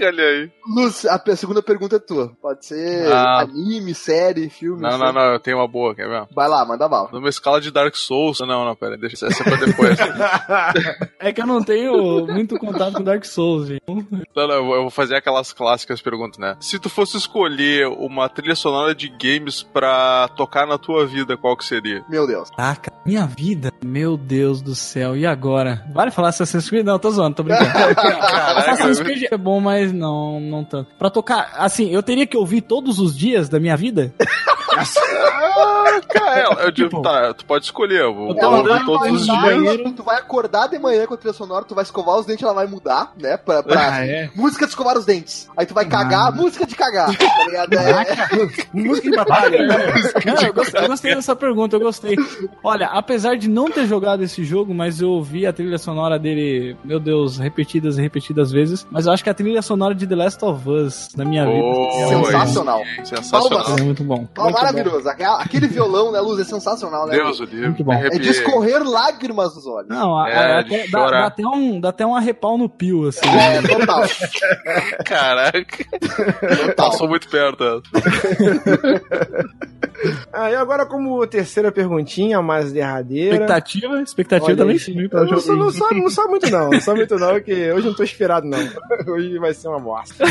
Olha 0.00 0.24
aí. 0.24 0.50
Luz, 0.74 1.04
a 1.06 1.18
pe- 1.24 1.36
segunda 1.36 1.62
pergunta 1.62 1.96
é 1.96 1.98
tua. 1.98 2.32
Pode 2.40 2.66
ser 2.66 3.10
Ah. 3.12 3.40
anime, 3.40 3.94
série, 3.94 4.48
filme. 4.50 4.82
Não, 4.82 4.98
não, 4.98 5.12
não, 5.12 5.32
eu 5.32 5.40
tenho 5.40 5.56
uma 5.58 5.66
boa, 5.68 5.94
quer 5.94 6.08
ver? 6.08 6.26
Vai 6.34 6.48
lá, 6.48 6.64
manda 6.64 6.88
bala. 6.88 7.08
Numa 7.12 7.28
escala 7.28 7.60
de 7.60 7.70
Dark 7.70 7.94
Souls. 7.96 8.40
Não, 8.40 8.64
não, 8.64 8.76
pera, 8.76 8.96
deixa 8.96 9.26
essa 9.26 9.42
pra 9.42 9.56
depois. 9.56 9.96
É 11.18 11.32
que 11.32 11.40
eu 11.40 11.46
não 11.46 11.62
tenho 11.62 12.26
muito 12.26 12.58
contato 12.58 12.94
com 12.94 13.02
Dark 13.02 13.24
Souls, 13.24 13.68
gente. 13.68 13.82
não, 13.88 14.46
não, 14.48 14.54
eu 14.54 14.64
vou- 14.66 14.90
fazer 14.90 15.16
aquelas 15.16 15.52
clássicas 15.52 16.00
perguntas, 16.02 16.38
né? 16.38 16.56
Se 16.60 16.78
tu 16.78 16.88
fosse 16.90 17.16
escolher 17.16 17.86
uma 17.88 18.28
trilha 18.28 18.54
sonora 18.54 18.94
de 18.94 19.08
games 19.08 19.62
pra 19.62 20.28
tocar 20.36 20.66
na 20.66 20.76
tua 20.78 21.06
vida, 21.06 21.36
qual 21.36 21.56
que 21.56 21.64
seria? 21.64 22.04
Meu 22.08 22.26
Deus. 22.26 22.50
Caraca, 22.50 22.92
minha 23.06 23.26
vida. 23.26 23.72
Meu 23.84 24.16
Deus 24.16 24.60
do 24.62 24.74
céu. 24.74 25.16
E 25.16 25.26
agora? 25.26 25.84
Vale 25.94 26.10
falar 26.10 26.28
Assassin's 26.28 26.68
Creed? 26.68 26.84
Não, 26.86 26.98
tô 26.98 27.10
zoando, 27.10 27.36
tô 27.36 27.42
brincando. 27.42 27.68
Assassin's 28.58 29.00
Creed 29.00 29.24
é 29.30 29.36
bom, 29.36 29.60
mas 29.60 29.92
não, 29.92 30.38
não 30.40 30.64
tanto. 30.64 30.90
Pra 30.98 31.10
tocar, 31.14 31.52
assim, 31.56 31.88
eu 31.90 32.02
teria 32.02 32.26
que 32.26 32.36
ouvir 32.36 32.60
todos 32.60 32.98
os 32.98 33.16
dias 33.16 33.48
da 33.48 33.60
minha 33.60 33.76
vida? 33.76 34.12
Ah, 34.78 36.00
cara, 36.08 36.62
eu 36.64 36.70
digo, 36.70 36.88
Tipo- 36.88 37.02
tá, 37.02 37.34
tu 37.34 37.44
pode 37.44 37.64
escolher, 37.64 38.00
eu 38.02 38.14
vou, 38.14 38.36
Eu 38.36 38.50
ouvir 38.50 38.84
todos 38.84 39.12
os 39.20 39.24
dias. 39.26 39.40
banheiro. 39.40 39.92
Tu 39.92 40.02
vai 40.02 40.16
acordar 40.18 40.68
de 40.68 40.78
manhã 40.78 41.06
com 41.06 41.14
a 41.14 41.16
trilha 41.16 41.32
sonora, 41.32 41.64
tu 41.64 41.74
vai 41.74 41.84
escovar 41.84 42.16
os 42.18 42.26
dentes, 42.26 42.42
ela 42.42 42.52
vai 42.54 42.66
mudar, 42.66 43.12
né? 43.20 43.36
Pra, 43.36 43.62
pra- 43.62 43.94
Ah, 43.94 44.06
é? 44.06 44.30
Música 44.34 44.64
de 44.66 44.70
escovar 44.70 44.96
os 44.98 45.04
dentes. 45.04 45.48
Aí 45.56 45.66
tu 45.66 45.74
vai 45.74 45.84
cagar, 45.86 46.28
Ah. 46.28 46.32
música 46.32 46.66
de 46.66 46.74
cagar. 46.74 47.06
Tá 47.16 47.44
ligado? 47.46 47.74
É, 47.74 48.04
Música 48.72 49.10
de 49.10 49.16
batalha. 49.16 49.58
Não, 50.24 50.42
eu, 50.42 50.54
gostei, 50.54 50.80
eu 50.84 50.88
gostei 50.88 51.14
dessa 51.14 51.36
pergunta, 51.36 51.76
eu 51.76 51.80
gostei. 51.80 52.16
Olha, 52.62 52.86
apesar 52.88 53.36
de 53.36 53.48
não 53.48 53.70
ter 53.70 53.86
jogado 53.86 54.22
esse 54.22 54.44
jogo, 54.44 54.74
mas 54.74 55.00
eu 55.00 55.10
ouvi 55.10 55.46
a 55.46 55.52
trilha 55.52 55.78
sonora 55.78 56.18
dele, 56.18 56.76
meu 56.84 56.98
Deus, 56.98 57.38
repetidas 57.38 57.98
e 57.98 58.02
repetidas 58.02 58.50
vezes. 58.50 58.86
Mas 58.90 59.06
eu 59.06 59.12
acho 59.12 59.22
que 59.22 59.30
a 59.30 59.34
trilha 59.34 59.62
sonora 59.62 59.94
de 59.94 60.06
The 60.06 60.14
Last 60.16 60.44
of 60.44 60.68
Us, 60.68 61.08
na 61.16 61.24
minha 61.24 61.46
Oh, 61.46 62.08
vida. 62.08 62.08
Sensacional. 62.26 62.82
Sensacional. 63.04 63.78
É 63.78 63.82
muito 63.82 64.02
bom. 64.04 64.26
Muito 64.38 64.63
maravilhoso. 64.72 65.08
Aquela- 65.08 65.40
Aquele 65.42 65.66
violão, 65.66 66.10
né, 66.12 66.20
Luz? 66.20 66.40
É 66.40 66.44
sensacional, 66.44 67.06
né? 67.06 67.14
Deus 67.16 67.40
o 67.40 67.44
livre. 67.44 67.66
Muito 67.68 67.84
bom. 67.84 67.92
É 67.92 68.08
de 68.10 68.28
escorrer 68.30 68.82
lágrimas 68.82 69.54
dos 69.54 69.66
olhos. 69.66 69.88
Não, 69.88 70.26
É, 70.26 70.60
até- 70.60 70.88
dá, 70.88 71.10
dá 71.10 71.26
até 71.26 71.46
um, 71.46 71.80
dá 71.80 71.88
até 71.90 72.06
um 72.06 72.14
arrepal 72.16 72.56
no 72.58 72.68
pio, 72.68 73.08
assim. 73.08 73.20
É, 73.28 73.62
total. 73.62 74.02
Caraca. 75.04 75.84
total. 76.66 76.90
Passou 76.90 77.08
muito 77.08 77.28
perto. 77.28 77.82
Ah, 80.32 80.50
e 80.50 80.56
agora, 80.56 80.84
como 80.84 81.24
terceira 81.26 81.70
perguntinha, 81.70 82.42
mais 82.42 82.72
derradeira. 82.72 83.34
Expectativa, 83.36 84.00
expectativa 84.02 84.46
Olha 84.48 84.56
também 84.56 84.78
sim. 84.78 84.94
Não, 85.10 85.40
sou, 85.40 85.56
não, 85.56 85.70
sou, 85.70 85.94
não 85.94 86.10
sou 86.10 86.28
muito, 86.28 86.50
não. 86.50 86.70
Não 86.70 86.80
sou 86.80 86.96
muito, 86.96 87.16
não, 87.16 87.40
que 87.40 87.52
hoje 87.52 87.86
eu 87.86 87.90
não 87.90 87.94
tô 87.94 88.02
inspirado, 88.02 88.46
não. 88.46 88.58
Hoje 89.14 89.38
vai 89.38 89.54
ser 89.54 89.68
uma 89.68 89.78
bosta. 89.78 90.24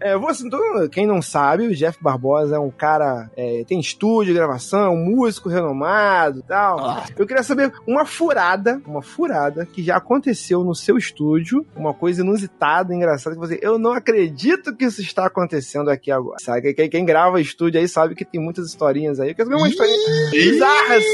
é, 0.00 0.16
você, 0.18 0.46
então, 0.46 0.60
quem 0.90 1.06
não 1.06 1.20
sabe, 1.22 1.66
o 1.66 1.74
Jeff 1.74 1.98
Barbosa 2.00 2.56
é 2.56 2.58
um 2.58 2.70
cara. 2.70 3.11
É, 3.36 3.64
tem 3.66 3.80
estúdio, 3.80 4.34
gravação, 4.34 4.96
músico 4.96 5.48
renomado 5.48 6.40
e 6.40 6.42
tal. 6.42 6.78
Ah. 6.78 7.06
Eu 7.16 7.26
queria 7.26 7.42
saber 7.42 7.72
uma 7.86 8.04
furada, 8.04 8.80
uma 8.86 9.02
furada 9.02 9.66
que 9.66 9.82
já 9.82 9.96
aconteceu 9.96 10.62
no 10.64 10.74
seu 10.74 10.96
estúdio, 10.96 11.66
uma 11.76 11.94
coisa 11.94 12.22
inusitada, 12.22 12.94
engraçada, 12.94 13.36
que 13.36 13.40
você. 13.40 13.58
Eu 13.62 13.78
não 13.78 13.92
acredito 13.92 14.74
que 14.74 14.84
isso 14.84 15.00
está 15.00 15.26
acontecendo 15.26 15.90
aqui 15.90 16.10
agora. 16.10 16.36
Sabe? 16.40 16.74
Quem, 16.74 16.88
quem 16.88 17.04
grava 17.04 17.40
estúdio 17.40 17.80
aí 17.80 17.88
sabe 17.88 18.14
que 18.14 18.24
tem 18.24 18.40
muitas 18.40 18.66
historinhas 18.66 19.20
aí. 19.20 19.30
Eu 19.30 19.34
quero 19.34 19.48
saber 19.48 19.60
uma 19.60 19.68
historinha 19.68 20.30
bizarras. 20.30 21.04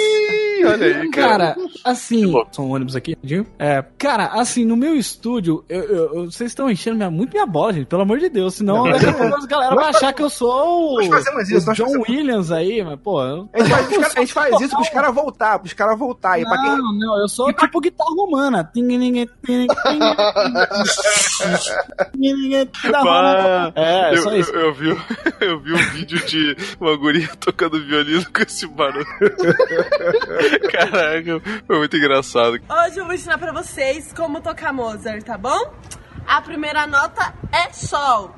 Ih, 0.60 0.64
olha 0.64 0.86
aí, 0.86 1.10
cara. 1.10 1.28
Cara, 1.28 1.56
assim. 1.84 2.32
São 2.52 2.66
um 2.66 2.72
ônibus 2.72 2.96
aqui. 2.96 3.16
É, 3.58 3.84
cara, 3.98 4.26
assim, 4.26 4.64
no 4.64 4.76
meu 4.76 4.94
estúdio, 4.96 5.64
eu- 5.68 5.82
eu- 5.84 6.24
vocês 6.30 6.50
estão 6.50 6.70
enchendo 6.70 6.96
minha, 6.96 7.10
muito 7.10 7.32
minha 7.32 7.46
bola, 7.46 7.72
gente, 7.72 7.86
pelo 7.86 8.02
amor 8.02 8.18
de 8.18 8.28
Deus. 8.28 8.54
Senão 8.54 8.84
Não. 8.84 8.86
a 8.86 9.46
galera 9.46 9.74
vai 9.74 9.90
achar 9.90 10.12
que 10.12 10.22
eu 10.22 10.30
sou 10.30 10.96
o, 10.96 11.00
isso, 11.00 11.10
o 11.10 11.74
John 11.74 11.84
fazemos- 11.86 12.08
Williams 12.08 12.50
aí, 12.50 12.82
mas, 12.82 12.98
pô. 13.00 13.22
Eu, 13.22 13.48
A 13.52 13.58
gente 13.62 13.70
faz, 13.70 13.88
cara- 13.88 14.12
a 14.16 14.20
gente 14.20 14.32
faz 14.32 14.60
isso 14.60 14.74
pros 14.76 14.88
caras 14.88 15.14
voltar, 15.14 15.58
pros 15.58 15.72
caras 15.72 15.98
voltar. 15.98 16.38
E 16.40 16.44
pra 16.44 16.56
quem, 16.58 16.76
não, 16.76 16.92
não, 16.94 17.20
eu 17.20 17.28
sou 17.28 17.52
tipo 17.52 17.80
guitarra 17.80 18.10
romana. 18.16 18.70
Guitarra 22.14 22.98
romana. 22.98 23.72
É, 23.76 24.14
eu, 24.14 24.18
só 24.22 24.34
isso. 24.34 24.50
eu, 24.52 24.60
eu 24.60 24.74
vi, 24.74 24.88
eu 25.40 25.60
vi 25.60 25.72
um 25.72 25.90
vídeo 25.92 26.18
de 26.26 26.56
uma 26.80 26.96
guria 26.96 27.28
tocando 27.40 27.82
violino 27.84 28.24
com 28.32 28.42
esse 28.42 28.66
barulho. 28.66 29.06
Caraca, 30.72 31.62
foi 31.66 31.78
muito 31.78 31.96
engraçado. 31.96 32.60
Hoje 32.68 32.98
eu 32.98 33.04
vou 33.04 33.14
ensinar 33.14 33.38
pra 33.38 33.52
vocês 33.52 34.12
como 34.12 34.40
tocar 34.40 34.72
Mozart, 34.72 35.22
tá 35.22 35.36
bom? 35.36 35.74
A 36.26 36.40
primeira 36.42 36.86
nota 36.86 37.34
é 37.52 37.72
Sol. 37.72 38.37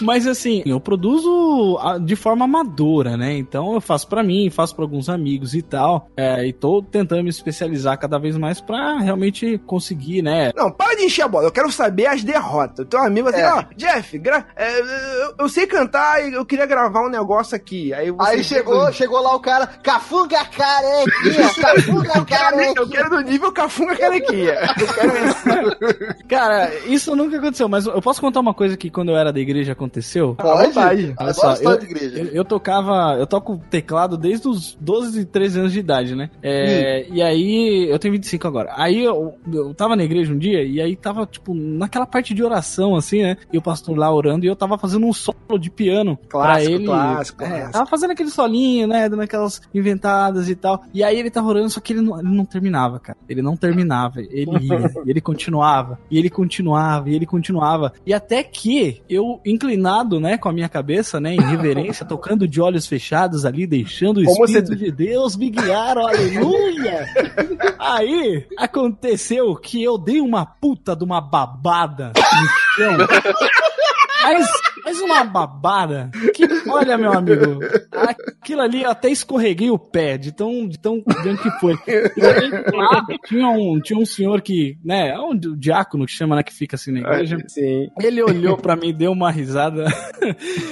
Mas 0.00 0.26
assim, 0.26 0.62
eu 0.66 0.80
produzo 0.80 1.78
ah, 1.80 1.98
de 1.98 2.16
forma 2.16 2.44
amadora, 2.44 3.16
né? 3.16 3.32
Então 3.36 3.74
eu 3.74 3.80
faço 3.80 4.06
pra 4.08 4.22
mim, 4.22 4.50
faço 4.50 4.74
pra 4.74 4.84
alguns 4.84 5.08
amigos 5.08 5.54
e 5.54 5.62
tal. 5.62 6.08
É, 6.16 6.46
e 6.46 6.52
tô 6.52 6.82
tentando 6.82 7.22
me 7.24 7.30
especializar 7.30 7.98
cada 7.98 8.18
vez 8.18 8.36
mais 8.36 8.60
pra 8.60 8.98
realmente 8.98 9.58
conseguir, 9.66 10.22
né? 10.22 10.52
Não, 10.56 10.70
para 10.70 10.94
de 10.96 11.04
encher 11.04 11.22
a 11.22 11.28
bola. 11.28 11.46
Eu 11.46 11.52
quero 11.52 11.70
saber 11.70 12.06
as 12.06 12.22
derrotas. 12.24 12.86
Teu 12.88 13.00
amigo 13.00 13.28
assim, 13.28 13.40
É. 13.40 13.52
ó, 13.52 13.64
Jeff, 13.76 14.18
gra- 14.18 14.46
é, 14.56 14.80
eu, 14.80 15.34
eu 15.40 15.48
sei 15.48 15.66
cantar 15.66 16.26
e 16.28 16.34
eu 16.34 16.44
queria 16.44 16.66
gravar 16.66 17.06
um 17.06 17.10
negócio 17.10 17.56
aqui. 17.56 17.92
Aí, 17.94 18.10
você 18.10 18.30
Aí 18.30 18.44
chegou, 18.44 18.92
chegou 18.92 19.20
lá 19.22 19.34
o 19.34 19.40
cara, 19.40 19.66
cafunga 19.66 20.44
carequinha, 20.44 21.48
cafunga 21.60 22.12
Eu 22.18 22.24
quero, 22.24 22.56
eu 22.56 22.58
carequinha. 22.58 22.86
quero 22.88 23.10
do 23.10 23.20
nível 23.20 23.52
Cafunga 23.52 23.94
Carequinha. 23.96 24.54
Eu 24.78 24.86
quero 24.94 25.16
esse. 25.26 26.24
Cara, 26.28 26.74
isso 26.86 27.14
nunca 27.14 27.36
aconteceu, 27.36 27.68
mas 27.68 27.86
eu 27.86 28.00
posso 28.00 28.20
contar 28.20 28.40
uma 28.40 28.54
coisa 28.54 28.76
que 28.76 28.90
quando 28.90 29.10
eu 29.10 29.16
era 29.16 29.21
da 29.30 29.38
igreja 29.38 29.72
aconteceu? 29.72 30.34
Pode? 30.34 30.76
Olha 30.78 31.12
Adoro 31.16 31.34
só, 31.34 31.52
história 31.52 31.76
eu, 31.76 31.78
de 31.80 31.84
igreja. 31.86 32.18
eu, 32.18 32.26
eu 32.28 32.44
tocava, 32.44 33.16
eu 33.18 33.26
toco 33.26 33.60
teclado 33.70 34.16
desde 34.16 34.48
os 34.48 34.76
12, 34.80 35.26
13 35.26 35.60
anos 35.60 35.72
de 35.72 35.78
idade, 35.80 36.14
né? 36.16 36.30
É, 36.42 37.06
E 37.10 37.20
aí, 37.22 37.86
eu 37.90 37.98
tenho 37.98 38.12
25 38.12 38.48
agora. 38.48 38.72
Aí 38.76 39.04
eu, 39.04 39.34
eu 39.52 39.74
tava 39.74 39.94
na 39.94 40.02
igreja 40.04 40.32
um 40.32 40.38
dia, 40.38 40.64
e 40.64 40.80
aí 40.80 40.96
tava, 40.96 41.26
tipo, 41.26 41.54
naquela 41.54 42.06
parte 42.06 42.32
de 42.34 42.42
oração, 42.42 42.96
assim, 42.96 43.22
né? 43.22 43.36
E 43.52 43.58
o 43.58 43.62
pastor 43.62 43.96
lá 43.96 44.12
orando, 44.12 44.44
e 44.44 44.48
eu 44.48 44.56
tava 44.56 44.78
fazendo 44.78 45.06
um 45.06 45.12
solo 45.12 45.58
de 45.58 45.70
piano 45.70 46.16
pra 46.16 46.28
Clássico, 46.42 46.72
ele. 46.72 46.84
clássico, 46.86 47.44
É, 47.44 47.48
clássico. 47.48 47.72
tava 47.72 47.86
fazendo 47.86 48.10
aquele 48.12 48.30
solinho, 48.30 48.86
né? 48.88 49.08
Dando 49.08 49.22
aquelas 49.22 49.60
inventadas 49.74 50.48
e 50.48 50.54
tal. 50.54 50.82
E 50.94 51.02
aí 51.04 51.18
ele 51.18 51.30
tava 51.30 51.48
orando, 51.48 51.68
só 51.70 51.80
que 51.80 51.92
ele 51.92 52.00
não, 52.00 52.18
ele 52.18 52.28
não 52.34 52.44
terminava, 52.44 52.98
cara. 52.98 53.18
Ele 53.28 53.42
não 53.42 53.56
terminava. 53.56 54.20
Ele 54.20 54.50
ia, 54.60 54.90
e 55.04 55.10
ele 55.10 55.20
continuava, 55.20 55.98
e 56.10 56.18
ele 56.18 56.30
continuava, 56.30 57.10
e 57.10 57.14
ele 57.14 57.26
continuava. 57.26 57.92
E 58.06 58.14
até 58.14 58.42
que 58.42 59.02
eu, 59.12 59.40
inclinado, 59.44 60.18
né, 60.20 60.38
com 60.38 60.48
a 60.48 60.52
minha 60.52 60.68
cabeça, 60.68 61.20
né, 61.20 61.34
em 61.34 61.40
reverência, 61.42 62.04
tocando 62.06 62.46
de 62.48 62.60
olhos 62.60 62.86
fechados 62.86 63.44
ali, 63.44 63.66
deixando 63.66 64.20
o 64.20 64.24
Como 64.24 64.44
Espírito 64.44 64.68
você- 64.68 64.76
de 64.76 64.90
Deus 64.92 65.36
me 65.36 65.50
guiar, 65.50 65.98
aleluia! 65.98 67.06
Aí 67.78 68.46
aconteceu 68.58 69.54
que 69.56 69.82
eu 69.82 69.98
dei 69.98 70.20
uma 70.20 70.46
puta 70.46 70.94
de 70.96 71.04
uma 71.04 71.20
babada 71.20 72.12
no 72.16 72.48
chão. 72.76 72.96
Mas, 74.22 74.46
mas 74.84 75.00
uma 75.00 75.24
babada 75.24 76.10
que, 76.34 76.46
olha, 76.68 76.96
meu 76.96 77.12
amigo, 77.12 77.60
aquilo 77.92 78.60
ali 78.60 78.82
eu 78.82 78.90
até 78.90 79.08
escorreguei 79.10 79.70
o 79.70 79.78
pé 79.78 80.16
de 80.16 80.32
tão, 80.32 80.66
de 80.66 80.78
tão 80.78 81.02
grande 81.02 81.42
que 81.42 81.50
foi. 81.58 81.74
E 81.86 82.24
aí, 82.24 82.50
lá, 82.72 83.04
tinha 83.26 83.48
um, 83.48 83.80
tinha 83.80 83.98
um 83.98 84.06
senhor 84.06 84.40
que, 84.40 84.78
né, 84.84 85.10
é 85.10 85.18
um 85.18 85.36
diácono 85.36 86.06
que 86.06 86.12
chama, 86.12 86.36
né, 86.36 86.42
que 86.42 86.52
fica 86.52 86.76
assim 86.76 86.92
na 86.92 87.00
igreja. 87.00 87.36
Sim. 87.48 87.88
Ele 88.00 88.22
olhou 88.22 88.56
pra 88.56 88.76
mim, 88.76 88.92
deu 88.94 89.12
uma 89.12 89.30
risada. 89.30 89.86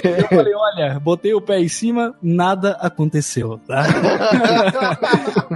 Eu 0.03 0.27
falei, 0.27 0.53
olha, 0.55 0.99
botei 0.99 1.33
o 1.33 1.41
pé 1.41 1.59
em 1.59 1.67
cima, 1.67 2.15
nada 2.21 2.71
aconteceu, 2.79 3.59
tá? 3.67 3.83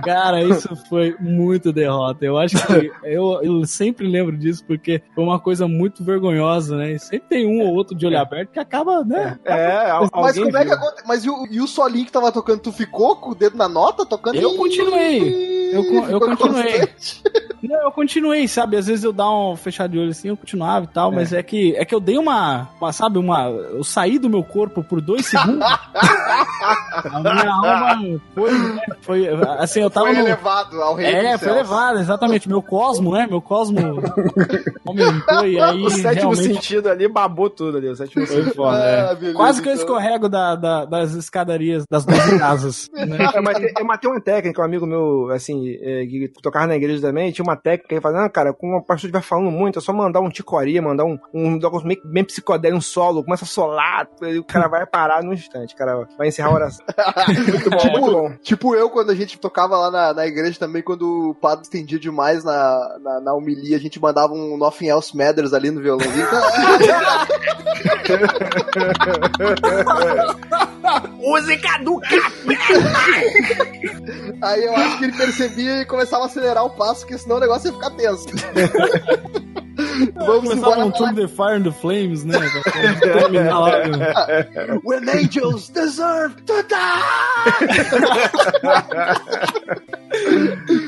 Cara, 0.03 0.43
isso 0.43 0.75
foi 0.89 1.15
muito 1.19 1.71
derrota. 1.71 2.25
Eu 2.25 2.37
acho 2.37 2.55
que 2.67 2.91
eu, 3.03 3.41
eu 3.41 3.65
sempre 3.65 4.07
lembro 4.07 4.37
disso 4.37 4.63
porque 4.65 5.01
foi 5.13 5.23
uma 5.23 5.39
coisa 5.39 5.67
muito 5.67 6.03
vergonhosa, 6.03 6.77
né? 6.77 6.93
E 6.93 6.99
sempre 6.99 7.27
tem 7.29 7.45
um 7.45 7.61
ou 7.61 7.73
outro 7.73 7.84
de 7.93 8.05
olho 8.07 8.17
aberto 8.17 8.51
que 8.51 8.59
acaba, 8.59 9.03
né? 9.03 9.37
É, 9.45 9.89
al- 9.91 10.09
Mas 10.11 10.11
como 10.11 10.27
é 10.27 10.33
que 10.33 10.65
viu. 10.65 10.73
aconteceu? 10.73 11.03
Mas 11.07 11.25
e 11.25 11.29
o, 11.29 11.47
e 11.51 11.61
o 11.61 11.67
solinho 11.67 12.05
que 12.05 12.11
tava 12.11 12.31
tocando, 12.31 12.61
tu 12.61 12.71
ficou 12.71 13.17
com 13.17 13.31
o 13.31 13.35
dedo 13.35 13.57
na 13.57 13.67
nota 13.67 14.05
tocando? 14.05 14.35
Eu 14.35 14.55
continuei. 14.55 15.75
Eu, 15.75 15.83
eu 16.09 16.19
continuei. 16.19 16.37
constante? 16.79 17.23
Não, 17.67 17.81
eu 17.83 17.91
continuei, 17.91 18.47
sabe? 18.47 18.77
Às 18.77 18.87
vezes 18.87 19.03
eu 19.03 19.11
dava 19.13 19.31
um 19.31 19.55
fechado 19.55 19.91
de 19.91 19.99
olho 19.99 20.09
assim, 20.11 20.29
eu 20.29 20.37
continuava 20.37 20.85
e 20.85 20.87
tal, 20.89 21.11
mas 21.11 21.33
é 21.33 21.41
que, 21.43 21.75
é 21.75 21.83
que 21.85 21.93
eu 21.95 21.99
dei 21.99 22.17
uma, 22.17 22.69
uma, 22.79 22.91
sabe, 22.93 23.17
uma. 23.17 23.47
Eu 23.49 23.83
saí 23.83 24.17
do 24.19 24.29
meu 24.29 24.43
corpo 24.43 24.83
por 24.83 25.01
dois 25.01 25.25
segundos. 25.25 25.59
a 25.65 27.19
minha 27.19 27.51
alma 27.51 28.21
foi, 28.33 28.51
né, 28.51 28.81
foi. 29.01 29.27
Assim, 29.59 29.81
eu 29.81 29.89
tava 29.89 30.07
Foi 30.07 30.15
no. 30.15 30.21
elevado 30.21 30.81
ao 30.81 30.95
reino 30.95 31.17
É, 31.17 31.37
foi 31.37 31.47
céus. 31.49 31.55
levado, 31.57 31.99
exatamente. 31.99 32.47
Meu 32.47 32.61
cosmo, 32.61 33.11
né? 33.13 33.27
Meu 33.29 33.41
cosmo 33.41 33.79
aumentou 34.85 35.47
e 35.47 35.59
aí 35.59 35.81
o 35.83 35.89
sétimo 35.89 36.31
realmente 36.33 36.53
sentido 36.53 36.89
ali 36.89 37.07
babou 37.07 37.49
tudo 37.49 37.77
ali. 37.77 37.87
O 37.89 37.95
sétimo 37.95 38.25
foi 38.25 38.37
sentido. 38.37 38.55
foda. 38.55 38.77
é. 38.83 39.01
Ah, 39.11 39.15
beleza, 39.15 39.37
Quase 39.37 39.61
que 39.61 39.69
eu 39.69 39.73
então. 39.73 39.83
escorrego 39.85 40.29
da, 40.29 40.55
da- 40.55 40.85
das 40.85 41.13
escadarias 41.13 41.83
das 41.89 42.05
duas 42.05 42.37
casas. 42.37 42.89
Né? 42.93 43.17
Eu 43.33 43.43
matei, 43.43 43.73
eu 43.79 43.85
matei 43.85 44.09
uma 44.09 44.21
técnica, 44.21 44.61
um 44.61 44.65
amigo 44.65 44.85
meu, 44.85 45.29
assim, 45.31 45.77
é, 45.81 46.05
que 46.05 46.31
tocava 46.41 46.67
na 46.67 46.75
igreja 46.75 47.01
também, 47.01 47.31
tinha 47.31 47.43
uma 47.43 47.54
técnica 47.55 47.87
que 47.87 47.93
ele 47.95 48.01
falava, 48.01 48.23
não, 48.23 48.29
cara, 48.29 48.53
como 48.53 48.77
o 48.77 48.81
pastor 48.81 49.09
estiver 49.09 49.21
falando 49.21 49.51
muito, 49.51 49.79
é 49.79 49.81
só 49.81 49.93
mandar 49.93 50.19
um 50.21 50.29
ticoria, 50.29 50.81
mandar 50.81 51.05
um, 51.05 51.17
um 51.33 51.51
negócio 51.51 51.87
meio, 51.87 52.01
bem 52.05 52.23
psicodélico, 52.23 52.77
um 52.77 52.81
solo, 52.81 53.23
começa 53.23 53.45
a 53.45 53.47
solar, 53.47 54.07
aí 54.21 54.37
o 54.39 54.43
cara 54.43 54.67
vai 54.67 54.85
parar 54.85 55.23
num 55.23 55.33
instante, 55.33 55.75
cara 55.75 56.07
vai 56.17 56.27
encerrar 56.27 56.49
a 56.49 56.53
oração. 56.53 56.85
muito 57.47 57.69
bom, 57.69 57.91
muito 57.91 58.11
bom. 58.11 58.33
Tipo 58.41 58.75
eu, 58.75 58.89
quando 58.89 59.11
a 59.11 59.15
gente 59.15 59.39
tocava 59.39 59.77
lá 59.77 59.91
na, 59.91 60.13
na 60.13 60.27
igreja 60.27 60.59
também, 60.59 60.81
quando 60.81 61.29
o 61.29 61.35
padre 61.35 61.63
estendia 61.63 61.99
demais 61.99 62.43
na, 62.43 62.97
na, 63.01 63.21
na 63.21 63.33
homilia, 63.33 63.77
a 63.77 63.79
gente 63.79 64.01
mandava 64.01 64.33
um 64.33 64.57
Nothing 64.57 64.87
Else 64.87 65.15
Matters 65.15 65.53
ali 65.53 65.71
no 65.71 65.81
violãozinho. 65.81 66.25
Música 71.17 71.79
do 71.83 71.99
Aí 74.41 74.63
eu 74.63 74.75
acho 74.75 74.97
que 74.97 75.05
ele 75.05 75.17
percebia 75.17 75.81
e 75.81 75.85
começava 75.85 76.23
a 76.23 76.25
acelerar 76.27 76.65
o 76.65 76.69
passo, 76.69 77.01
porque 77.01 77.17
senão 77.17 77.34
o 77.37 77.39
negócio 77.39 77.67
ia 77.67 77.73
ficar 77.73 77.89
tenso. 77.91 78.27
Vamos 80.15 80.53
embora 80.55 80.85
um 80.85 80.91
Turn 80.91 81.15
the 81.15 81.27
Fire 81.27 81.57
and 81.57 81.63
the 81.63 81.71
Flames, 81.71 82.23
né? 82.23 82.37
Terminar 83.01 83.59
lá. 83.59 83.71
When 84.85 85.09
angels 85.09 85.69
deserve 85.69 86.35
to 86.45 86.63
die! 86.63 86.75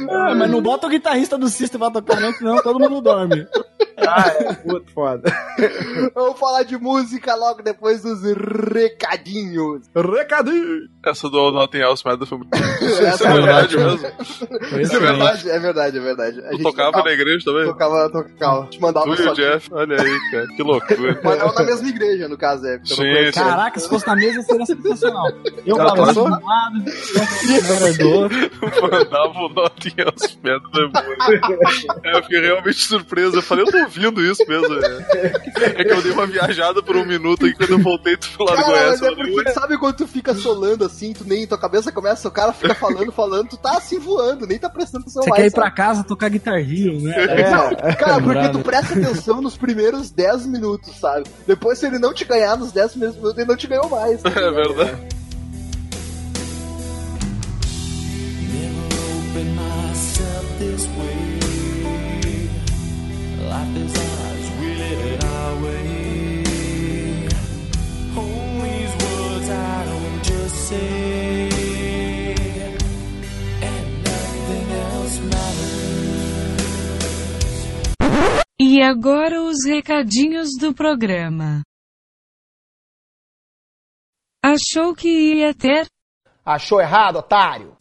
Ah, 0.09 0.35
mas 0.35 0.49
não 0.49 0.61
bota 0.61 0.87
o 0.87 0.89
guitarrista 0.89 1.37
do 1.37 1.49
System 1.49 1.79
pra 1.79 1.91
tocar, 1.91 2.19
não, 2.19 2.33
senão 2.33 2.61
todo 2.61 2.79
mundo 2.79 3.01
dorme. 3.01 3.45
Ah, 3.99 4.29
é, 4.29 4.57
muito 4.65 4.91
foda. 4.93 5.23
Vamos 6.13 6.39
falar 6.39 6.63
de 6.63 6.77
música 6.77 7.35
logo 7.35 7.63
depois 7.63 8.03
dos 8.03 8.21
recadinhos. 8.71 9.87
Recadinho! 9.95 10.87
Essa 11.03 11.29
do 11.29 11.51
Nothing 11.51 11.79
Else 11.79 12.03
Matters 12.05 12.29
foi 12.29 12.37
muito. 12.37 12.55
Isso 12.55 13.25
é 13.25 13.33
verdade 13.33 13.75
mesmo. 13.77 14.07
Isso 14.79 14.95
É 14.95 14.97
É 14.97 14.99
verdade, 14.99 15.49
é 15.49 15.59
verdade, 15.59 15.97
é 15.97 16.01
verdade. 16.01 16.39
A 16.39 16.43
Tu 16.43 16.51
gente 16.51 16.63
tocava 16.63 16.91
tocava, 16.91 17.05
na 17.09 17.13
igreja 17.13 17.43
também? 17.45 17.65
tocava, 17.65 18.09
tocava. 18.11 18.69
Te 18.77 18.81
mandava 18.81 19.05
Tu 19.07 19.13
e 19.21 19.23
só 19.23 19.31
o 19.31 19.35
Jeff, 19.35 19.69
olha 19.73 20.01
aí, 20.01 20.31
cara. 20.31 20.47
Que 20.47 20.63
loucura. 20.63 21.19
Mas 21.23 21.39
não 21.39 21.53
na 21.53 21.63
mesma 21.63 21.89
igreja, 21.89 22.27
no 22.27 22.37
caso, 22.37 22.65
é. 22.67 22.79
Sim. 22.83 23.31
Caraca, 23.33 23.79
se 23.79 23.89
fosse 23.89 24.05
na 24.05 24.15
mesa 24.15 24.41
seria 24.43 24.65
sensacional. 24.65 25.31
Eu 25.65 25.75
falava 25.75 26.13
de 26.13 26.19
um 26.19 26.23
lado, 26.29 26.83
do. 27.97 28.29
Mandava 28.81 29.39
o 29.39 29.49
Else 29.97 30.37
Matters 30.43 30.71
depois. 30.73 31.85
É, 32.03 32.17
eu 32.17 32.23
fiquei 32.23 32.39
realmente 32.41 32.79
surpreso. 32.83 33.37
Eu 33.37 33.41
falei, 33.41 33.65
eu 33.65 33.71
tô 33.71 33.77
ouvindo 33.79 34.21
isso 34.23 34.43
mesmo. 34.47 34.75
É, 34.75 35.81
É 35.81 35.83
que 35.83 35.91
eu 35.91 36.01
dei 36.01 36.11
uma 36.11 36.27
viajada 36.27 36.81
por 36.83 36.95
um 36.95 37.05
minuto 37.05 37.47
e 37.47 37.53
quando 37.53 37.71
eu 37.71 37.79
voltei, 37.79 38.15
tu 38.17 38.27
foi 38.29 38.45
lá 38.45 38.55
do 38.55 38.61
Cara, 38.61 38.93
é 38.93 39.15
porque 39.15 39.51
sabe 39.51 39.77
quando 39.77 39.95
tu 39.97 40.07
fica 40.07 40.33
solando 40.35 40.85
assim, 40.85 41.13
tu 41.13 41.23
nem 41.25 41.47
tua 41.47 41.57
cabeça 41.57 41.91
começa, 41.91 42.27
o 42.27 42.31
cara 42.31 42.53
fica 42.53 42.75
falando, 42.75 43.11
falando, 43.11 43.49
tu 43.49 43.57
tá 43.57 43.77
assim 43.77 43.99
voando, 43.99 44.45
nem 44.45 44.59
tá 44.59 44.69
prestando 44.69 45.03
atenção 45.03 45.23
Você 45.23 45.31
quer 45.31 45.45
ir 45.47 45.51
sabe? 45.51 45.61
pra 45.61 45.71
casa 45.71 46.03
tocar 46.03 46.29
Guitar 46.29 46.59
Hero, 46.59 47.01
né? 47.01 47.49
Não, 47.49 47.95
cara, 47.95 48.21
porque 48.21 48.49
tu 48.49 48.59
presta 48.67 48.93
atenção 48.99 49.41
nos 49.41 49.55
primeiros 49.55 50.11
10 50.11 50.45
minutos, 50.45 50.95
sabe? 50.99 51.25
Depois, 51.47 51.79
se 51.79 51.85
ele 51.85 51.97
não 51.97 52.13
te 52.13 52.25
ganhar 52.25 52.57
nos 52.57 52.73
10 52.73 52.91
primeiros 52.91 53.15
minutos, 53.15 53.37
ele 53.37 53.47
não 53.47 53.55
te 53.55 53.67
ganhou 53.67 53.89
mais. 53.89 54.21
tá 54.21 54.29
É 54.35 54.51
verdade. 54.51 55.17
open 59.37 59.55
myself 59.55 60.45
this 60.59 60.85
way. 60.97 61.39
Life 63.47 63.77
is 63.77 64.06
E 78.59 78.81
agora 78.81 79.39
os 79.43 79.63
recadinhos 79.67 80.49
do 80.59 80.73
programa. 80.73 81.61
Achou 84.43 84.95
que 84.95 85.35
ia 85.35 85.53
ter? 85.53 85.85
Achou 86.43 86.81
errado, 86.81 87.17
otário? 87.17 87.77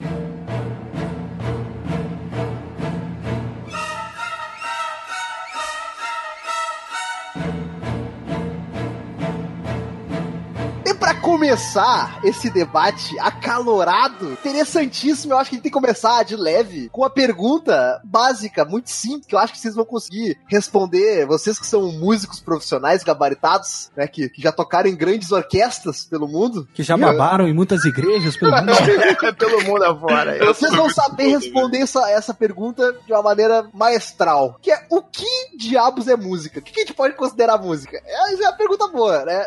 Pra 11.06 11.14
começar 11.14 12.18
esse 12.24 12.50
debate 12.50 13.16
acalorado, 13.20 14.32
interessantíssimo, 14.32 15.34
eu 15.34 15.38
acho 15.38 15.50
que 15.50 15.54
a 15.54 15.56
gente 15.56 15.62
tem 15.62 15.70
que 15.70 15.78
começar 15.78 16.24
de 16.24 16.34
leve 16.34 16.88
com 16.88 17.02
uma 17.02 17.10
pergunta 17.10 18.00
básica, 18.02 18.64
muito 18.64 18.90
simples, 18.90 19.24
que 19.24 19.32
eu 19.36 19.38
acho 19.38 19.52
que 19.52 19.60
vocês 19.60 19.76
vão 19.76 19.84
conseguir 19.84 20.36
responder. 20.48 21.24
Vocês 21.24 21.60
que 21.60 21.66
são 21.68 21.92
músicos 21.92 22.40
profissionais 22.40 23.04
gabaritados, 23.04 23.88
né, 23.96 24.08
que, 24.08 24.28
que 24.28 24.42
já 24.42 24.50
tocaram 24.50 24.90
em 24.90 24.96
grandes 24.96 25.30
orquestras 25.30 26.04
pelo 26.04 26.26
mundo, 26.26 26.66
Que 26.74 26.82
já 26.82 26.96
babaram 26.96 27.46
em 27.46 27.54
muitas 27.54 27.84
igrejas 27.84 28.36
pelo 28.36 28.50
mundo. 28.58 29.36
Pelo 29.38 29.62
mundo 29.62 29.84
afora. 29.84 30.44
vocês 30.44 30.74
vão 30.74 30.90
saber 30.90 31.28
responder 31.28 31.82
essa, 31.82 32.10
essa 32.10 32.34
pergunta 32.34 32.92
de 33.06 33.12
uma 33.12 33.22
maneira 33.22 33.68
maestral. 33.72 34.58
Que 34.60 34.72
é, 34.72 34.86
o 34.90 35.00
que 35.00 35.56
diabos 35.56 36.08
é 36.08 36.16
música? 36.16 36.58
O 36.58 36.62
que 36.62 36.80
a 36.80 36.82
gente 36.82 36.94
pode 36.94 37.14
considerar 37.14 37.58
música? 37.58 37.96
Essa 38.04 38.42
é 38.42 38.48
uma 38.48 38.56
pergunta 38.56 38.88
boa, 38.88 39.24
né? 39.24 39.46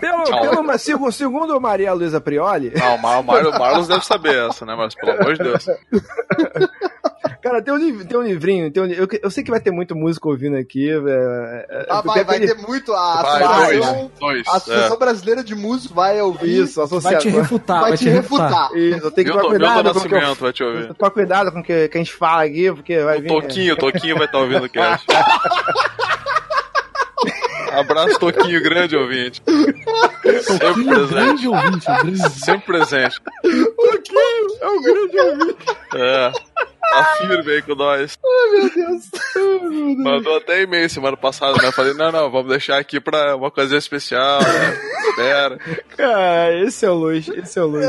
Pelo, 0.00 0.24
pelo, 0.24 0.62
mas 0.64 0.93
segundo, 0.94 1.12
segundo 1.12 1.60
Maria 1.60 1.92
Luísa 1.92 2.20
Prioli, 2.20 2.72
Não, 2.74 2.94
o 2.96 3.02
Mar- 3.02 3.20
o 3.20 3.24
Mar- 3.24 3.46
o 3.46 3.50
Marlos 3.58 3.88
deve 3.88 4.04
saber 4.04 4.48
essa, 4.48 4.64
né? 4.64 4.74
Mas 4.76 4.94
pelo 4.94 5.12
amor 5.12 5.36
de 5.36 5.42
Deus. 5.44 5.66
cara, 7.42 7.62
tem 7.62 7.74
um, 7.74 8.04
tem 8.04 8.18
um 8.18 8.22
livrinho, 8.22 8.70
tem 8.70 8.82
um 8.82 8.86
li- 8.86 8.96
eu, 8.98 9.06
eu 9.22 9.30
sei 9.30 9.42
que 9.44 9.50
vai 9.50 9.60
ter 9.60 9.70
muito 9.70 9.94
músico 9.94 10.30
ouvindo 10.30 10.56
aqui. 10.56 10.90
é, 10.90 10.96
é, 11.68 11.86
Ah, 11.90 12.02
tem 12.02 12.12
vai, 12.12 12.24
vai 12.24 12.40
ter 12.40 12.54
muito 12.56 12.92
a 12.94 13.22
Vai, 13.22 13.42
associação, 13.44 14.10
dois. 14.20 14.20
Dois. 14.20 14.48
a 14.48 14.52
É. 14.52 14.56
Associação 14.56 14.98
Brasileira 14.98 15.44
de 15.44 15.54
Músicos 15.54 15.94
vai 15.94 16.20
ouvir. 16.20 16.62
Isso, 16.62 16.80
Vai 16.80 16.86
te 16.88 16.94
associação. 16.96 17.30
refutar, 17.42 17.80
vai, 17.82 17.96
te 17.96 18.08
refutar. 18.08 18.70
Isso, 18.76 19.06
eu 19.06 19.10
tenho 19.10 19.26
que 19.26 19.32
tomar 19.32 19.48
cuidado 19.48 19.92
com 19.92 19.98
o 19.98 20.02
que 20.08 20.14
eu 20.14 20.34
vai 20.36 20.52
te 20.52 20.64
ouvir. 20.64 20.94
Tomar 20.94 21.10
cuidado 21.10 21.52
com 21.52 21.60
o 21.60 21.62
que, 21.62 21.88
que 21.88 21.98
a 21.98 22.00
gente 22.02 22.14
fala 22.14 22.44
aqui, 22.44 22.72
porque 22.72 22.98
vai 23.02 23.18
O 23.18 23.22
vir. 23.22 23.28
Toquinho, 23.28 23.74
o 23.74 23.76
Toquinho 23.76 24.16
vai 24.16 24.26
estar 24.26 24.38
ouvindo 24.38 24.64
o 24.64 24.68
cast. 24.70 25.06
Abraço, 27.72 28.18
Toquinho, 28.20 28.62
grande 28.62 28.96
ouvinte. 28.96 29.42
Sempre 30.42 30.82
Um 30.82 30.88
presente. 30.88 31.08
grande 31.14 31.48
ouvinte, 31.48 31.90
um 31.90 31.94
grande 32.02 32.30
Sempre 32.30 32.66
presente. 32.66 33.20
É 34.60 34.66
um 34.68 34.82
grande 34.82 35.20
ouvinte. 35.20 35.66
É. 35.94 36.32
Tá 36.94 37.04
firme 37.16 37.50
aí 37.50 37.62
com 37.62 37.74
nós. 37.74 38.16
Meu 38.22 38.70
Deus. 38.70 39.10
Mandou 39.98 40.36
até 40.36 40.62
e-mail 40.62 40.88
semana 40.88 41.16
passada, 41.16 41.60
né? 41.60 41.66
Eu 41.68 41.72
falei, 41.72 41.92
não, 41.94 42.12
não, 42.12 42.30
vamos 42.30 42.48
deixar 42.48 42.78
aqui 42.78 43.00
pra 43.00 43.34
uma 43.34 43.48
ocasião 43.48 43.78
especial, 43.78 44.40
né? 44.40 44.78
Espera. 45.08 45.58
Cara, 45.96 46.62
esse 46.62 46.86
é 46.86 46.90
o 46.90 46.94
Luiz, 46.94 47.26
esse 47.28 47.58
é 47.58 47.62
o 47.62 47.66
Luiz. 47.66 47.86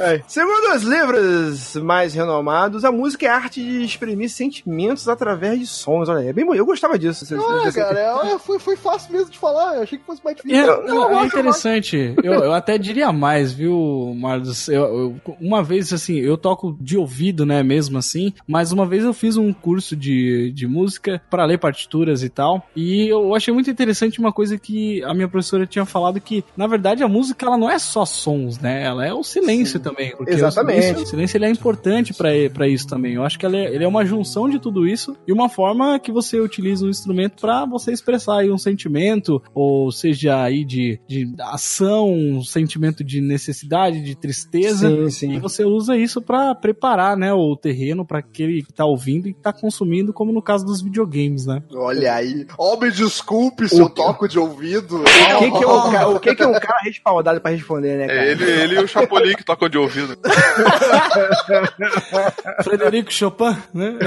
É. 0.00 0.22
Segundo 0.26 0.74
os 0.74 0.82
livros 0.82 1.76
mais 1.76 2.14
renomados, 2.14 2.84
a 2.84 2.90
música 2.90 3.26
é 3.26 3.28
a 3.28 3.36
arte 3.36 3.62
de 3.62 3.84
exprimir 3.84 4.28
sentimentos 4.28 5.08
através 5.08 5.60
de 5.60 5.66
sons. 5.66 6.08
Olha 6.08 6.20
aí, 6.20 6.28
é 6.28 6.32
bem 6.32 6.44
bom. 6.44 6.54
Eu 6.54 6.66
gostava 6.66 6.98
disso. 6.98 7.24
Você- 7.26 7.36
Olha, 7.36 7.70
você- 7.70 7.80
cara, 7.80 8.00
é- 8.00 8.38
foi, 8.40 8.58
foi 8.58 8.76
fácil 8.76 9.12
mesmo 9.12 9.30
de 9.30 9.38
falar. 9.38 9.76
Eu 9.76 9.82
achei 9.82 9.98
que 9.98 10.04
fosse 10.04 10.24
mais 10.24 10.36
difícil. 10.36 10.58
É, 10.58 10.68
Eu- 10.68 10.84
não, 10.84 11.12
eu 11.12 11.18
é 11.20 11.26
interessante. 11.26 12.14
Eu, 12.24 12.32
eu 12.32 12.52
até 12.52 12.76
diria 12.76 13.12
mais, 13.12 13.52
viu, 13.52 14.12
Marlos? 14.18 14.68
Eu, 14.68 14.82
eu- 14.82 15.36
uma 15.40 15.62
vez, 15.62 15.92
assim, 15.92 16.16
eu 16.16 16.36
toco 16.36 16.76
de 16.80 16.96
ouvido, 16.98 17.46
né, 17.46 17.62
mesmo 17.62 17.98
assim, 17.98 18.17
mas 18.46 18.72
uma 18.72 18.86
vez 18.86 19.04
eu 19.04 19.12
fiz 19.12 19.36
um 19.36 19.52
curso 19.52 19.96
de, 19.96 20.50
de 20.52 20.66
música 20.66 21.20
para 21.30 21.44
ler 21.44 21.58
partituras 21.58 22.22
e 22.22 22.28
tal, 22.28 22.66
e 22.74 23.08
eu 23.08 23.34
achei 23.34 23.52
muito 23.52 23.70
interessante 23.70 24.18
uma 24.20 24.32
coisa 24.32 24.58
que 24.58 25.02
a 25.04 25.14
minha 25.14 25.28
professora 25.28 25.66
tinha 25.66 25.84
falado 25.84 26.20
que 26.20 26.44
na 26.56 26.66
verdade, 26.66 27.02
a 27.02 27.08
música 27.08 27.46
ela 27.46 27.56
não 27.56 27.70
é 27.70 27.78
só 27.78 28.04
sons, 28.04 28.58
né? 28.58 28.84
Ela 28.84 29.06
é 29.06 29.12
o 29.12 29.22
silêncio 29.22 29.78
também. 29.80 30.14
porque 30.16 30.32
Exatamente. 30.32 30.78
O 30.78 30.82
silêncio, 30.82 31.02
o 31.04 31.06
silêncio, 31.06 31.36
ele 31.36 31.44
é 31.46 31.50
importante 31.50 32.14
pra 32.14 32.68
isso 32.68 32.86
também. 32.86 33.14
Eu 33.14 33.24
acho 33.24 33.38
que 33.38 33.46
ele 33.46 33.56
é, 33.56 33.74
ele 33.74 33.84
é 33.84 33.88
uma 33.88 34.04
junção 34.04 34.48
de 34.48 34.58
tudo 34.58 34.86
isso 34.86 35.16
e 35.26 35.32
uma 35.32 35.48
forma 35.48 35.98
que 35.98 36.10
você 36.10 36.40
utiliza 36.40 36.84
um 36.84 36.88
instrumento 36.88 37.40
pra 37.40 37.64
você 37.64 37.92
expressar 37.92 38.38
aí 38.40 38.50
um 38.50 38.58
sentimento, 38.58 39.42
ou 39.54 39.90
seja, 39.92 40.42
aí 40.42 40.64
de, 40.64 41.00
de 41.06 41.32
ação, 41.40 42.12
um 42.12 42.42
sentimento 42.42 43.04
de 43.04 43.20
necessidade, 43.20 44.02
de 44.02 44.14
tristeza. 44.14 44.88
Sim, 44.88 45.04
E 45.04 45.10
sim. 45.10 45.38
você 45.38 45.64
usa 45.64 45.96
isso 45.96 46.20
pra 46.20 46.54
preparar, 46.54 47.16
né, 47.16 47.32
o 47.32 47.56
terreno 47.56 47.97
pra 48.04 48.18
aquele 48.18 48.62
que 48.62 48.72
tá 48.72 48.84
ouvindo 48.84 49.28
e 49.28 49.34
que 49.34 49.40
tá 49.40 49.52
consumindo, 49.52 50.12
como 50.12 50.32
no 50.32 50.42
caso 50.42 50.64
dos 50.64 50.82
videogames, 50.82 51.46
né? 51.46 51.62
Olha 51.72 52.14
aí. 52.14 52.46
Ó, 52.56 52.76
me 52.76 52.90
desculpe 52.90 53.68
se 53.68 53.78
eu 53.78 53.88
toco 53.88 54.28
de 54.28 54.38
ouvido. 54.38 55.00
O 55.00 55.38
que, 55.38 55.50
que 55.50 55.64
é 55.64 55.68
um 55.68 55.90
cara, 55.90 56.08
o 56.08 56.20
que, 56.20 56.34
que 56.34 56.42
é 56.42 56.46
um 56.46 56.52
cara 56.52 56.80
respaldado 56.82 57.40
pra 57.40 57.50
responder, 57.50 57.96
né, 57.96 58.06
cara? 58.06 58.24
É 58.24 58.32
ele, 58.32 58.44
ele 58.44 58.74
e 58.76 58.78
o 58.78 58.88
Chapolin 58.88 59.34
que 59.34 59.44
tocam 59.44 59.68
de 59.68 59.78
ouvido. 59.78 60.18
Frederico 62.62 63.12
Chopin, 63.12 63.56
né? 63.74 63.98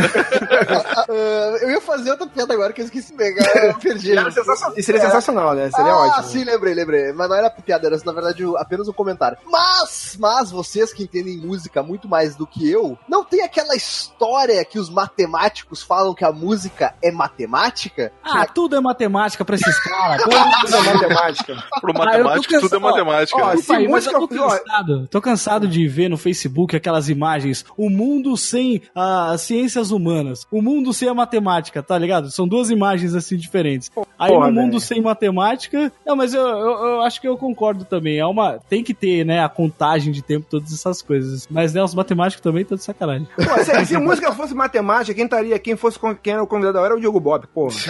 Ah, 0.87 1.05
eu 1.61 1.71
ia 1.71 1.81
fazer 1.81 2.11
outra 2.11 2.27
piada 2.27 2.53
agora 2.53 2.73
que 2.73 2.81
eu 2.81 2.85
esqueci 2.85 3.11
de 3.11 3.17
pegar. 3.17 3.65
Eu 3.65 3.73
perdi. 3.75 4.07
Seria 4.07 4.31
sensacional, 4.31 4.77
Isso 4.77 4.85
seria 4.85 5.01
sensacional, 5.01 5.53
né? 5.53 5.71
Seria 5.71 5.91
ah, 5.91 6.07
ótimo. 6.07 6.27
sim, 6.27 6.43
lembrei, 6.43 6.73
lembrei. 6.73 7.13
Mas 7.13 7.29
não 7.29 7.35
era 7.35 7.49
piada, 7.49 7.87
era 7.87 7.97
na 8.03 8.11
verdade 8.11 8.43
apenas 8.57 8.87
um 8.87 8.93
comentário. 8.93 9.37
Mas, 9.45 10.17
mas 10.19 10.51
vocês 10.51 10.93
que 10.93 11.03
entendem 11.03 11.37
música 11.37 11.83
muito 11.83 12.07
mais 12.07 12.35
do 12.35 12.47
que 12.47 12.69
eu, 12.69 12.97
não 13.07 13.23
tem 13.23 13.41
aquela 13.41 13.75
história 13.81 14.63
que 14.63 14.77
os 14.79 14.89
matemáticos 14.89 15.81
falam 15.81 16.13
que 16.13 16.23
a 16.23 16.31
música 16.31 16.93
é 17.03 17.11
matemática? 17.11 18.11
Ah, 18.23 18.45
tudo 18.45 18.75
é 18.75 18.79
matemática 18.81 19.43
pra 19.43 19.55
esses 19.55 19.79
caras. 19.83 20.21
Tudo 20.61 20.75
é 20.75 20.93
matemática. 20.93 21.63
Pro 21.81 21.91
Ah, 21.95 22.05
matemático, 22.05 22.59
tudo 22.61 22.75
é 22.75 22.79
matemática. 22.79 23.37
Ó, 23.37 23.45
né? 23.47 23.51
se 23.51 23.57
Desculpa 23.57 23.79
aí, 23.79 23.87
mas 23.87 24.05
música- 24.05 24.15
eu 24.17 24.27
tô 24.27 24.27
cansado. 24.49 25.07
Tô 25.07 25.21
cansado 25.21 25.67
de 25.67 25.87
ver 25.87 26.09
no 26.09 26.17
Facebook 26.17 26.75
aquelas 26.75 27.09
imagens. 27.09 27.65
O 27.77 27.89
mundo 27.89 28.37
sem 28.37 28.81
as 28.95 29.41
ciências 29.41 29.91
humanas. 29.91 30.45
O 30.51 30.61
mundo 30.61 30.93
sem 30.93 31.09
a 31.09 31.13
matemática, 31.13 31.81
tá 31.81 31.97
ligado? 31.97 32.29
São 32.31 32.47
duas 32.47 32.69
imagens 32.69 33.15
assim 33.15 33.37
diferentes. 33.37 33.89
Aí 34.19 34.31
Porra, 34.31 34.47
no 34.47 34.53
mundo 34.53 34.71
velho. 34.73 34.81
sem 34.81 35.01
matemática. 35.01 35.91
Não, 36.05 36.15
mas 36.15 36.33
eu, 36.33 36.41
eu, 36.45 36.85
eu 36.85 37.01
acho 37.01 37.19
que 37.19 37.27
eu 37.27 37.37
concordo 37.37 37.85
também. 37.85 38.19
É 38.19 38.25
uma. 38.25 38.59
Tem 38.69 38.83
que 38.83 38.93
ter, 38.93 39.25
né, 39.25 39.43
a 39.43 39.49
contagem 39.49 40.11
de 40.11 40.21
tempo, 40.21 40.45
todas 40.49 40.71
essas 40.71 41.01
coisas. 41.01 41.47
Mas 41.49 41.73
né, 41.73 41.83
os 41.83 41.95
matemáticos 41.95 42.41
também 42.43 42.61
estão 42.63 42.77
de 42.77 42.83
sacanagem. 42.83 43.27
Pô, 43.35 43.63
se, 43.79 43.85
se 43.85 43.97
música 43.97 44.31
fosse 44.33 44.53
matemática, 44.53 45.13
quem 45.13 45.25
estaria, 45.25 45.57
quem 45.59 45.75
fosse 45.75 45.99
quem 46.21 46.33
era 46.33 46.43
o 46.43 46.47
convidado 46.47 46.77
agora 46.77 46.93
era 46.93 46.97
o 46.97 47.01
Diogo 47.01 47.19
Bob, 47.19 47.47
porra. 47.47 47.75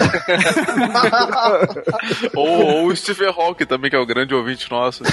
Ou, 2.34 2.66
ou 2.66 2.86
o 2.86 2.96
Stephen 2.96 3.28
Hawking 3.28 3.66
também, 3.66 3.90
que 3.90 3.96
é 3.96 3.98
o 3.98 4.06
grande 4.06 4.34
ouvinte 4.34 4.70
nosso. 4.70 5.02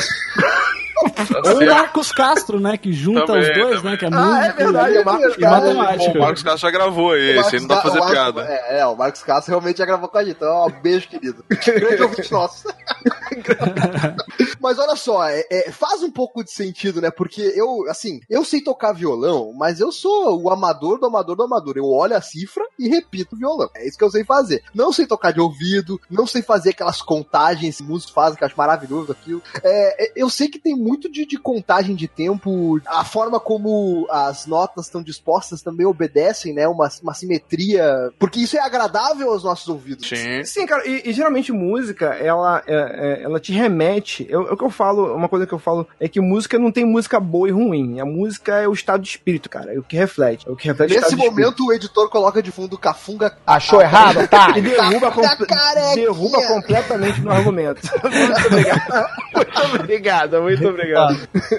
Tá 1.43 1.53
Ou. 1.53 1.65
Marcos 1.65 2.12
Castro, 2.12 2.59
né? 2.59 2.77
Que 2.77 2.91
junta 2.91 3.25
Também, 3.25 3.41
os 3.41 3.47
dois, 3.57 3.75
também. 3.77 3.91
né? 3.91 3.97
Que 3.97 4.05
é 4.05 4.07
Ah, 4.12 4.12
música 4.12 4.45
é 4.45 4.53
verdade, 4.65 4.97
é 4.97 5.03
Marcos 5.03 5.25
e 5.35 5.39
Castro. 5.39 5.49
matemática. 5.75 6.12
Bom, 6.12 6.17
o 6.17 6.21
Marcos 6.21 6.43
Castro 6.43 6.62
já 6.62 6.71
gravou 6.71 7.15
esse 7.17 7.55
aí 7.55 7.62
não 7.62 7.67
dá 7.67 7.75
pra 7.75 7.83
fazer 7.83 7.99
Marcos- 7.99 8.13
piada. 8.15 8.41
É, 8.49 8.79
é, 8.79 8.85
o 8.85 8.95
Marcos 8.95 9.23
Castro 9.23 9.51
realmente 9.51 9.77
já 9.77 9.85
gravou 9.85 10.09
com 10.09 10.17
a 10.17 10.23
gente. 10.23 10.35
Então, 10.35 10.49
ó, 10.49 10.69
beijo, 10.69 11.07
querido. 11.07 11.43
Grande 11.49 12.01
ouvinte 12.03 12.31
nosso. 12.31 12.67
mas 14.59 14.77
olha 14.79 14.95
só, 14.95 15.23
é- 15.27 15.45
é, 15.49 15.71
faz 15.71 16.03
um 16.03 16.12
pouco 16.12 16.43
de 16.43 16.51
sentido, 16.51 17.01
né? 17.01 17.09
Porque 17.12 17.41
eu, 17.55 17.85
assim, 17.89 18.19
eu 18.29 18.43
sei 18.43 18.62
tocar 18.62 18.93
violão, 18.93 19.53
mas 19.57 19.79
eu 19.79 19.91
sou 19.91 20.41
o 20.41 20.49
amador 20.51 20.99
do 20.99 21.05
amador 21.05 21.35
do 21.35 21.43
amador. 21.43 21.73
Eu 21.77 21.85
olho 21.85 22.15
a 22.15 22.21
cifra 22.21 22.63
e 22.77 22.88
repito 22.88 23.35
o 23.35 23.38
violão. 23.39 23.69
É 23.75 23.88
isso 23.88 23.97
que 23.97 24.03
eu 24.03 24.09
sei 24.12 24.23
fazer. 24.23 24.63
Não 24.73 24.91
sei 24.91 25.05
tocar 25.07 25.31
de 25.31 25.39
ouvido, 25.39 25.99
não 26.09 26.25
sei 26.27 26.41
fazer 26.41 26.71
aquelas 26.71 27.01
contagens 27.01 27.77
que 27.77 27.83
músicos 27.83 28.13
fazem, 28.13 28.38
que 28.38 28.43
eu 28.43 28.47
acho 28.47 28.57
maravilhoso 28.57 29.12
aquilo. 29.12 29.41
É, 29.63 30.05
é, 30.05 30.12
eu 30.15 30.29
sei 30.29 30.47
que 30.47 30.59
tem 30.59 30.75
muito 30.75 30.88
de, 30.97 31.25
de 31.25 31.38
contagem 31.38 31.95
de 31.95 32.08
tempo, 32.08 32.80
a 32.86 33.04
forma 33.04 33.39
como 33.39 34.08
as 34.10 34.45
notas 34.45 34.86
estão 34.86 35.04
dispostas 35.04 35.62
também 35.62 35.86
obedecem, 35.86 36.54
né? 36.54 36.67
Uma, 36.67 36.89
uma 37.04 37.13
simetria. 37.13 38.12
Porque 38.17 38.39
isso 38.39 38.58
é 38.58 38.62
agradável 38.62 39.32
aos 39.32 39.43
nossos 39.43 39.67
ouvidos. 39.67 40.08
Sim. 40.08 40.43
Sim, 40.43 40.65
cara, 40.65 40.88
e, 40.88 41.10
e 41.10 41.13
geralmente 41.13 41.52
música, 41.52 42.08
ela, 42.15 42.63
é, 42.65 42.75
é, 42.75 43.23
ela 43.23 43.39
te 43.39 43.52
remete. 43.52 44.25
Eu, 44.30 44.41
o 44.41 44.58
que 44.58 44.63
eu 44.63 44.69
falo, 44.69 45.15
uma 45.15 45.30
coisa 45.30 45.45
que 45.45 45.54
eu 45.54 45.60
falo 45.60 45.88
é 45.99 46.08
que 46.08 46.19
música 46.19 46.58
não 46.58 46.71
tem 46.71 46.86
música 46.86 47.19
boa 47.19 47.47
e 47.47 47.52
ruim. 47.52 47.99
A 47.99 48.06
música 48.06 48.56
é 48.58 48.67
o 48.67 48.73
estado 48.73 49.02
de 49.02 49.10
espírito, 49.10 49.49
cara. 49.49 49.73
É 49.73 49.80
o 49.80 49.84
que 49.84 49.95
reflete. 49.95 50.47
É 50.47 50.52
o 50.52 50.56
que 50.56 50.67
reflete 50.67 50.95
Nesse 50.95 51.15
momento, 51.15 51.65
o 51.65 51.73
editor 51.73 52.10
coloca 52.10 52.41
de 52.41 52.52
fundo 52.52 52.78
Cafunga. 52.78 53.38
Achou 53.45 53.82
errado, 53.82 54.21
E 54.21 54.23
otário? 54.23 54.63
derruba, 54.63 55.12
carequinha. 55.12 55.95
derruba 55.95 56.47
completamente 56.47 57.21
no 57.21 57.32
argumento. 57.32 57.82
muito 58.04 58.47
obrigado. 58.47 59.10
Muito 59.34 59.75
obrigado, 59.75 60.41
muito 60.41 60.67
obrigado. 60.67 60.78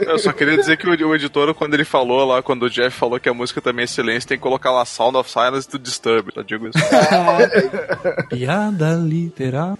Eu 0.06 0.18
só 0.18 0.32
queria 0.32 0.56
dizer 0.56 0.76
que 0.76 0.88
o, 0.88 1.08
o 1.08 1.14
editor, 1.14 1.54
quando 1.54 1.74
ele 1.74 1.84
falou 1.84 2.24
lá, 2.24 2.42
quando 2.42 2.64
o 2.64 2.70
Jeff 2.70 2.96
falou 2.96 3.18
que 3.20 3.28
a 3.28 3.34
música 3.34 3.60
também 3.60 3.84
é 3.84 3.86
silêncio, 3.86 4.28
tem 4.28 4.38
que 4.38 4.42
colocar 4.42 4.70
lá 4.70 4.84
Sound 4.84 5.16
of 5.16 5.30
Silence 5.30 5.68
to 5.68 5.78
Disturb, 5.78 6.30
eu 6.34 6.42
digo 6.42 6.68
isso. 6.68 6.78
Piada 8.28 8.94
literal. 8.94 9.78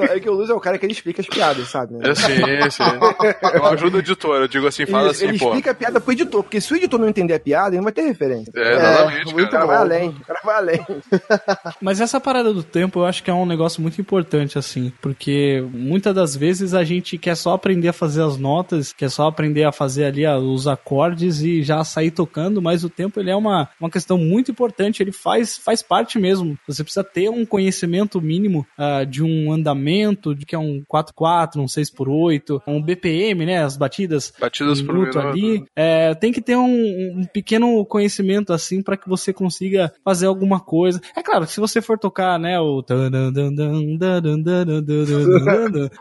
É 0.00 0.20
que 0.20 0.28
o 0.28 0.34
Luz 0.34 0.50
é 0.50 0.54
o 0.54 0.60
cara 0.60 0.78
que 0.78 0.86
ele 0.86 0.92
explica 0.92 1.20
as 1.20 1.28
piadas, 1.28 1.68
sabe? 1.68 1.94
né? 1.94 2.10
É 2.10 2.14
sim, 2.14 2.70
sim. 2.70 3.54
Eu 3.54 3.66
ajudo 3.66 3.96
o 3.96 4.00
editor, 4.00 4.36
eu 4.36 4.48
digo 4.48 4.66
assim, 4.66 4.86
fala 4.86 5.04
Ele, 5.04 5.10
assim, 5.10 5.28
ele 5.28 5.38
pô. 5.38 5.46
explica 5.48 5.70
a 5.70 5.74
piada 5.74 6.00
pro 6.00 6.12
editor, 6.12 6.42
porque 6.42 6.60
se 6.60 6.72
o 6.72 6.76
editor 6.76 6.98
não 6.98 7.08
entender 7.08 7.34
a 7.34 7.40
piada, 7.40 7.68
ele 7.70 7.76
não 7.76 7.84
vai 7.84 7.92
ter 7.92 8.02
referência. 8.02 8.52
É, 8.54 8.74
exatamente, 8.74 9.32
o 9.32 9.36
cara 9.36 9.48
cara. 9.50 9.66
vai 9.66 9.76
além, 9.76 10.08
o 10.10 10.24
cara 10.24 10.40
vai 10.44 10.56
além. 10.56 10.86
Mas 11.80 12.00
essa 12.00 12.20
parada 12.20 12.52
do 12.52 12.62
tempo 12.62 13.00
eu 13.00 13.06
acho 13.06 13.22
que 13.22 13.30
é 13.30 13.34
um 13.34 13.46
negócio 13.46 13.80
muito 13.80 14.00
importante, 14.00 14.58
assim, 14.58 14.92
porque 15.00 15.64
muitas 15.72 16.14
das 16.14 16.36
vezes 16.36 16.74
a 16.74 16.84
gente 16.84 17.16
quer 17.18 17.36
só 17.36 17.54
aprender 17.54 17.88
a 17.88 17.92
fazer 17.92 18.09
as 18.18 18.36
notas, 18.36 18.92
quer 18.92 19.10
só 19.10 19.26
aprender 19.26 19.64
a 19.64 19.72
fazer 19.72 20.04
ali 20.04 20.24
ah, 20.26 20.38
os 20.38 20.66
acordes 20.66 21.40
e 21.42 21.62
já 21.62 21.82
sair 21.84 22.10
tocando, 22.10 22.60
mas 22.62 22.84
o 22.84 22.90
tempo 22.90 23.20
ele 23.20 23.30
é 23.30 23.36
uma, 23.36 23.68
uma 23.80 23.90
questão 23.90 24.18
muito 24.18 24.50
importante, 24.50 25.02
ele 25.02 25.12
faz, 25.12 25.56
faz 25.56 25.82
parte 25.82 26.18
mesmo. 26.18 26.58
Você 26.66 26.82
precisa 26.82 27.04
ter 27.04 27.28
um 27.28 27.44
conhecimento 27.44 28.20
mínimo 28.20 28.66
ah, 28.76 29.04
de 29.04 29.22
um 29.22 29.52
andamento, 29.52 30.34
de 30.34 30.44
que 30.44 30.54
é 30.54 30.58
um 30.58 30.82
4-4, 30.92 31.56
um 31.56 31.66
6x8, 31.66 32.62
um 32.66 32.82
BPM, 32.82 33.46
né, 33.46 33.62
as 33.62 33.76
batidas 33.76 34.32
Batidas 34.38 34.82
por 34.82 34.94
minuto. 34.94 35.18
ali, 35.18 35.64
é, 35.74 36.14
tem 36.14 36.32
que 36.32 36.40
ter 36.40 36.56
um, 36.56 37.20
um 37.20 37.24
pequeno 37.32 37.84
conhecimento 37.84 38.52
assim 38.52 38.82
para 38.82 38.96
que 38.96 39.08
você 39.08 39.32
consiga 39.32 39.92
fazer 40.04 40.26
alguma 40.26 40.60
coisa. 40.60 41.00
É 41.16 41.22
claro, 41.22 41.46
se 41.46 41.60
você 41.60 41.80
for 41.80 41.98
tocar, 41.98 42.38
né, 42.38 42.58
o 42.58 42.82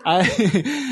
aí, 0.06 0.30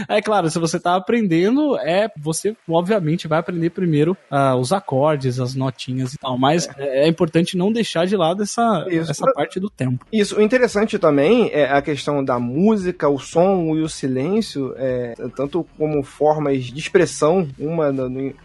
é 0.08 0.22
claro, 0.22 0.50
se 0.50 0.60
você 0.60 0.80
tá 0.80 0.97
aprendendo, 0.98 1.78
é 1.78 2.10
você 2.18 2.56
obviamente 2.70 3.28
vai 3.28 3.40
aprender 3.40 3.70
primeiro 3.70 4.18
ah, 4.30 4.56
os 4.56 4.72
acordes, 4.72 5.40
as 5.40 5.56
notinhas 5.56 6.14
e 6.14 6.18
tal, 6.18 6.38
mas 6.38 6.68
é, 6.78 7.06
é 7.06 7.08
importante 7.08 7.58
não 7.58 7.72
deixar 7.72 8.06
de 8.06 8.16
lado 8.16 8.44
essa, 8.44 8.86
Isso. 8.90 9.12
essa 9.12 9.32
parte 9.34 9.60
do 9.60 9.70
tempo. 9.70 10.06
Isso, 10.12 10.38
o 10.38 10.42
interessante 10.42 10.98
também 11.00 11.50
é 11.52 11.72
a 11.72 11.82
questão 11.82 12.24
da 12.24 12.40
música, 12.40 13.10
o 13.10 13.20
som 13.20 13.76
e 13.76 13.82
o 13.82 13.90
silêncio, 13.90 14.74
é, 14.78 15.14
tanto 15.36 15.66
como 15.78 16.04
formas 16.04 16.66
de 16.66 16.80
expressão, 16.80 17.48
uma 17.60 17.92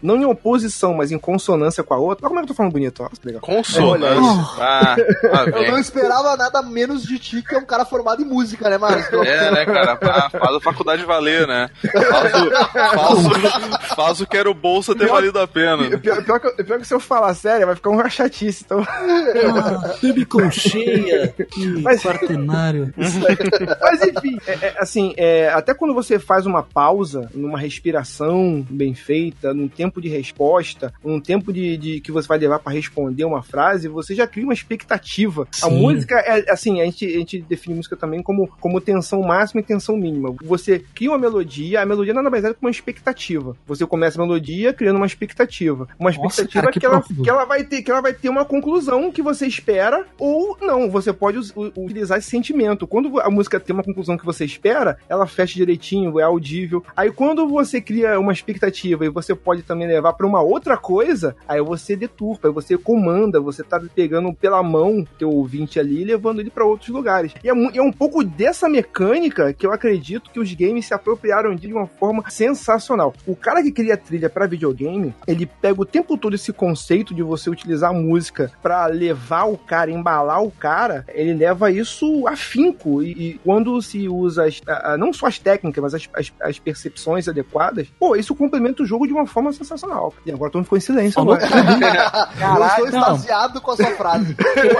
não 0.01 0.17
em 0.17 0.25
oposição, 0.25 0.93
mas 0.93 1.11
em 1.11 1.17
consonância 1.17 1.83
com 1.83 1.93
a 1.93 1.97
outra. 1.97 2.25
Olha 2.25 2.29
como 2.29 2.39
é 2.39 2.41
que 2.41 2.45
eu 2.45 2.47
tô 2.47 2.53
falando 2.53 2.71
bonito, 2.73 3.03
ó. 3.03 3.09
legal. 3.23 3.41
Consonância. 3.41 4.53
Ah, 4.59 4.95
ah, 5.33 5.49
Eu 5.49 5.71
não 5.71 5.79
esperava 5.79 6.35
nada 6.37 6.61
menos 6.61 7.03
de 7.03 7.19
ti, 7.19 7.41
que 7.41 7.55
é 7.55 7.57
um 7.57 7.65
cara 7.65 7.85
formado 7.85 8.21
em 8.21 8.25
música, 8.25 8.69
né, 8.69 8.77
Marcos? 8.77 9.27
É, 9.27 9.51
né, 9.51 9.65
cara? 9.65 9.97
Faz 9.97 10.55
a 10.55 10.59
faculdade 10.59 11.03
valer, 11.05 11.47
né? 11.47 11.69
Faz 11.91 12.33
o, 12.41 12.42
faz 12.51 13.25
o, 13.25 13.95
faz 13.95 14.21
o 14.21 14.27
que 14.27 14.37
era 14.37 14.49
o 14.49 14.53
bolsa 14.53 14.95
ter 14.95 15.07
valido 15.07 15.39
a 15.39 15.47
pena. 15.47 15.97
Pior, 15.99 16.23
pior 16.23 16.39
que, 16.39 16.63
pior 16.63 16.79
que 16.79 16.87
se 16.87 16.93
eu 16.93 16.99
falar 16.99 17.33
sério, 17.33 17.65
vai 17.67 17.75
ficar 17.75 17.89
uma 17.89 18.09
chatice. 18.09 18.63
Então, 18.65 18.83
Ah, 18.87 19.95
tube 19.99 20.25
com 20.25 20.49
cheia, 20.51 21.27
que 21.29 21.65
Mas- 21.81 22.01
quartenário. 22.03 22.93
Mas 22.97 24.01
enfim, 24.03 24.37
é- 24.47 24.67
é, 24.67 24.75
assim, 24.79 25.13
é, 25.17 25.49
até 25.49 25.73
quando 25.73 25.93
você 25.93 26.19
faz 26.19 26.45
uma 26.45 26.63
pausa 26.63 27.29
numa 27.33 27.57
respiração 27.59 28.65
bem 28.69 28.93
feita, 28.93 29.53
num 29.53 29.67
tempo 29.67 30.01
de 30.01 30.09
resposta, 30.09 30.93
num 31.03 31.19
tempo 31.19 31.51
de, 31.53 31.77
de 31.77 31.99
que 32.01 32.11
você 32.11 32.27
vai 32.27 32.37
levar 32.37 32.59
pra 32.59 32.73
responder 32.73 33.25
uma 33.25 33.41
frase, 33.43 33.87
você 33.87 34.15
já 34.15 34.25
cria 34.27 34.43
uma 34.45 34.53
expectativa. 34.53 35.47
A 35.61 35.67
Sim. 35.69 35.79
música 35.79 36.15
é 36.19 36.51
assim, 36.51 36.81
a 36.81 36.85
gente, 36.85 37.05
a 37.05 37.17
gente 37.19 37.41
define 37.41 37.75
música 37.75 37.95
também 37.95 38.21
como, 38.21 38.47
como 38.59 38.81
tensão 38.81 39.21
máxima 39.21 39.61
e 39.61 39.63
tensão 39.63 39.95
mínima. 39.97 40.33
Você 40.43 40.79
cria 40.93 41.11
uma 41.11 41.17
melodia, 41.17 41.81
a 41.81 41.85
melodia 41.85 42.13
nada 42.13 42.29
é 42.35 42.41
do 42.41 42.55
que 42.55 42.61
uma 42.61 42.71
expectativa. 42.71 43.55
Você 43.65 43.85
começa 43.85 44.21
a 44.21 44.25
melodia 44.25 44.73
criando 44.73 44.97
uma 44.97 45.05
expectativa. 45.05 45.87
Uma 45.99 46.11
Nossa, 46.11 46.41
expectativa 46.41 46.61
cara, 46.61 46.73
que 46.73 46.79
que, 46.79 46.85
ela, 46.85 47.01
que 47.01 47.29
ela 47.29 47.45
vai 47.45 47.63
ter, 47.63 47.81
que 47.81 47.91
ela 47.91 48.01
vai 48.01 48.13
ter 48.13 48.29
uma 48.29 48.45
conclusão 48.45 49.11
que 49.11 49.21
você 49.21 49.47
espera 49.47 50.05
ou 50.19 50.57
não. 50.61 50.89
Você 50.89 51.13
pode 51.13 51.37
utilizar 51.77 52.17
esse 52.17 52.29
sentimento. 52.29 52.85
Quando 52.85 53.19
a 53.19 53.29
música 53.29 53.59
tem 53.59 53.73
uma 53.73 53.83
conclusão 53.83 54.17
que 54.17 54.25
você 54.25 54.45
espera, 54.45 54.97
ela 55.07 55.25
fecha 55.25 55.55
direitinho, 55.55 56.19
é 56.19 56.23
audível. 56.23 56.83
Aí 56.95 57.11
quando 57.11 57.47
você 57.47 57.79
cria 57.81 58.19
uma 58.19 58.33
expectativa 58.33 59.05
e 59.05 59.09
você 59.09 59.33
pode 59.33 59.63
também 59.63 59.87
levar 59.87 60.13
pra 60.13 60.27
uma 60.27 60.41
outra 60.41 60.77
coisa, 60.77 61.35
aí 61.47 61.61
você 61.61 61.95
deturpa, 61.95 62.47
aí 62.47 62.53
você 62.53 62.77
comanda, 62.77 63.39
você 63.39 63.63
tá 63.63 63.81
pegando 63.95 64.33
pela 64.33 64.61
mão 64.61 65.05
teu 65.17 65.29
ouvinte 65.29 65.79
ali 65.79 66.01
e 66.01 66.05
levando 66.05 66.39
ele 66.39 66.49
pra 66.49 66.65
outros 66.65 66.89
lugares. 66.89 67.33
E 67.43 67.49
é, 67.49 67.53
e 67.73 67.77
é 67.77 67.81
um 67.81 67.91
pouco 67.91 68.23
dessa 68.23 68.67
mecânica 68.67 69.53
que 69.53 69.65
eu 69.65 69.71
acredito 69.71 70.31
que 70.31 70.39
os 70.39 70.53
games 70.53 70.85
se 70.85 70.93
apropriaram 70.93 71.55
de 71.55 71.71
uma 71.71 71.87
forma 71.87 72.22
sensacional. 72.29 73.13
O 73.25 73.35
cara 73.35 73.61
que 73.63 73.71
cria 73.71 73.97
trilha 73.97 74.29
pra 74.29 74.47
videogame, 74.47 75.13
ele 75.27 75.45
pega 75.45 75.81
o 75.81 75.85
tempo 75.85 76.17
todo 76.17 76.35
esse 76.35 76.51
conceito 76.53 77.13
de 77.13 77.21
você 77.23 77.49
utilizar 77.49 77.89
a 77.91 77.93
música 77.93 78.51
pra 78.61 78.85
levar 78.87 79.45
o 79.45 79.57
cara, 79.57 79.91
embalar 79.91 80.41
o 80.43 80.51
cara, 80.51 81.05
ele 81.13 81.33
leva 81.33 81.71
isso 81.71 82.27
afinco. 82.27 83.01
E, 83.03 83.11
e 83.11 83.33
quando 83.43 83.81
se 83.81 84.07
usa 84.07 84.45
as- 84.45 84.61
a- 84.67 84.93
a- 84.93 84.97
não 84.97 85.11
só 85.13 85.27
as 85.27 85.39
técnicas, 85.39 85.81
mas 85.81 85.93
as, 85.95 86.09
as- 86.15 86.33
as 86.41 86.59
percepções 86.59 87.27
adequadas, 87.27 87.87
pô, 87.99 88.15
isso 88.15 88.35
complementa 88.35 88.83
o 88.83 88.85
jogo 88.85 89.07
de 89.07 89.13
uma 89.13 89.25
forma 89.25 89.51
sensacional. 89.53 90.13
E 90.25 90.31
agora 90.31 90.51
todo 90.51 90.59
mundo 90.59 90.65
ficou 90.65 90.77
em 90.77 90.81
silêncio. 90.81 91.13
Falou 91.13 91.33
agora. 91.35 91.49
eu 92.39 92.65
estou 92.67 92.87
extasiado 92.87 93.61
com 93.61 93.71
a 93.71 93.75
sua 93.75 93.91
frase. 93.91 94.35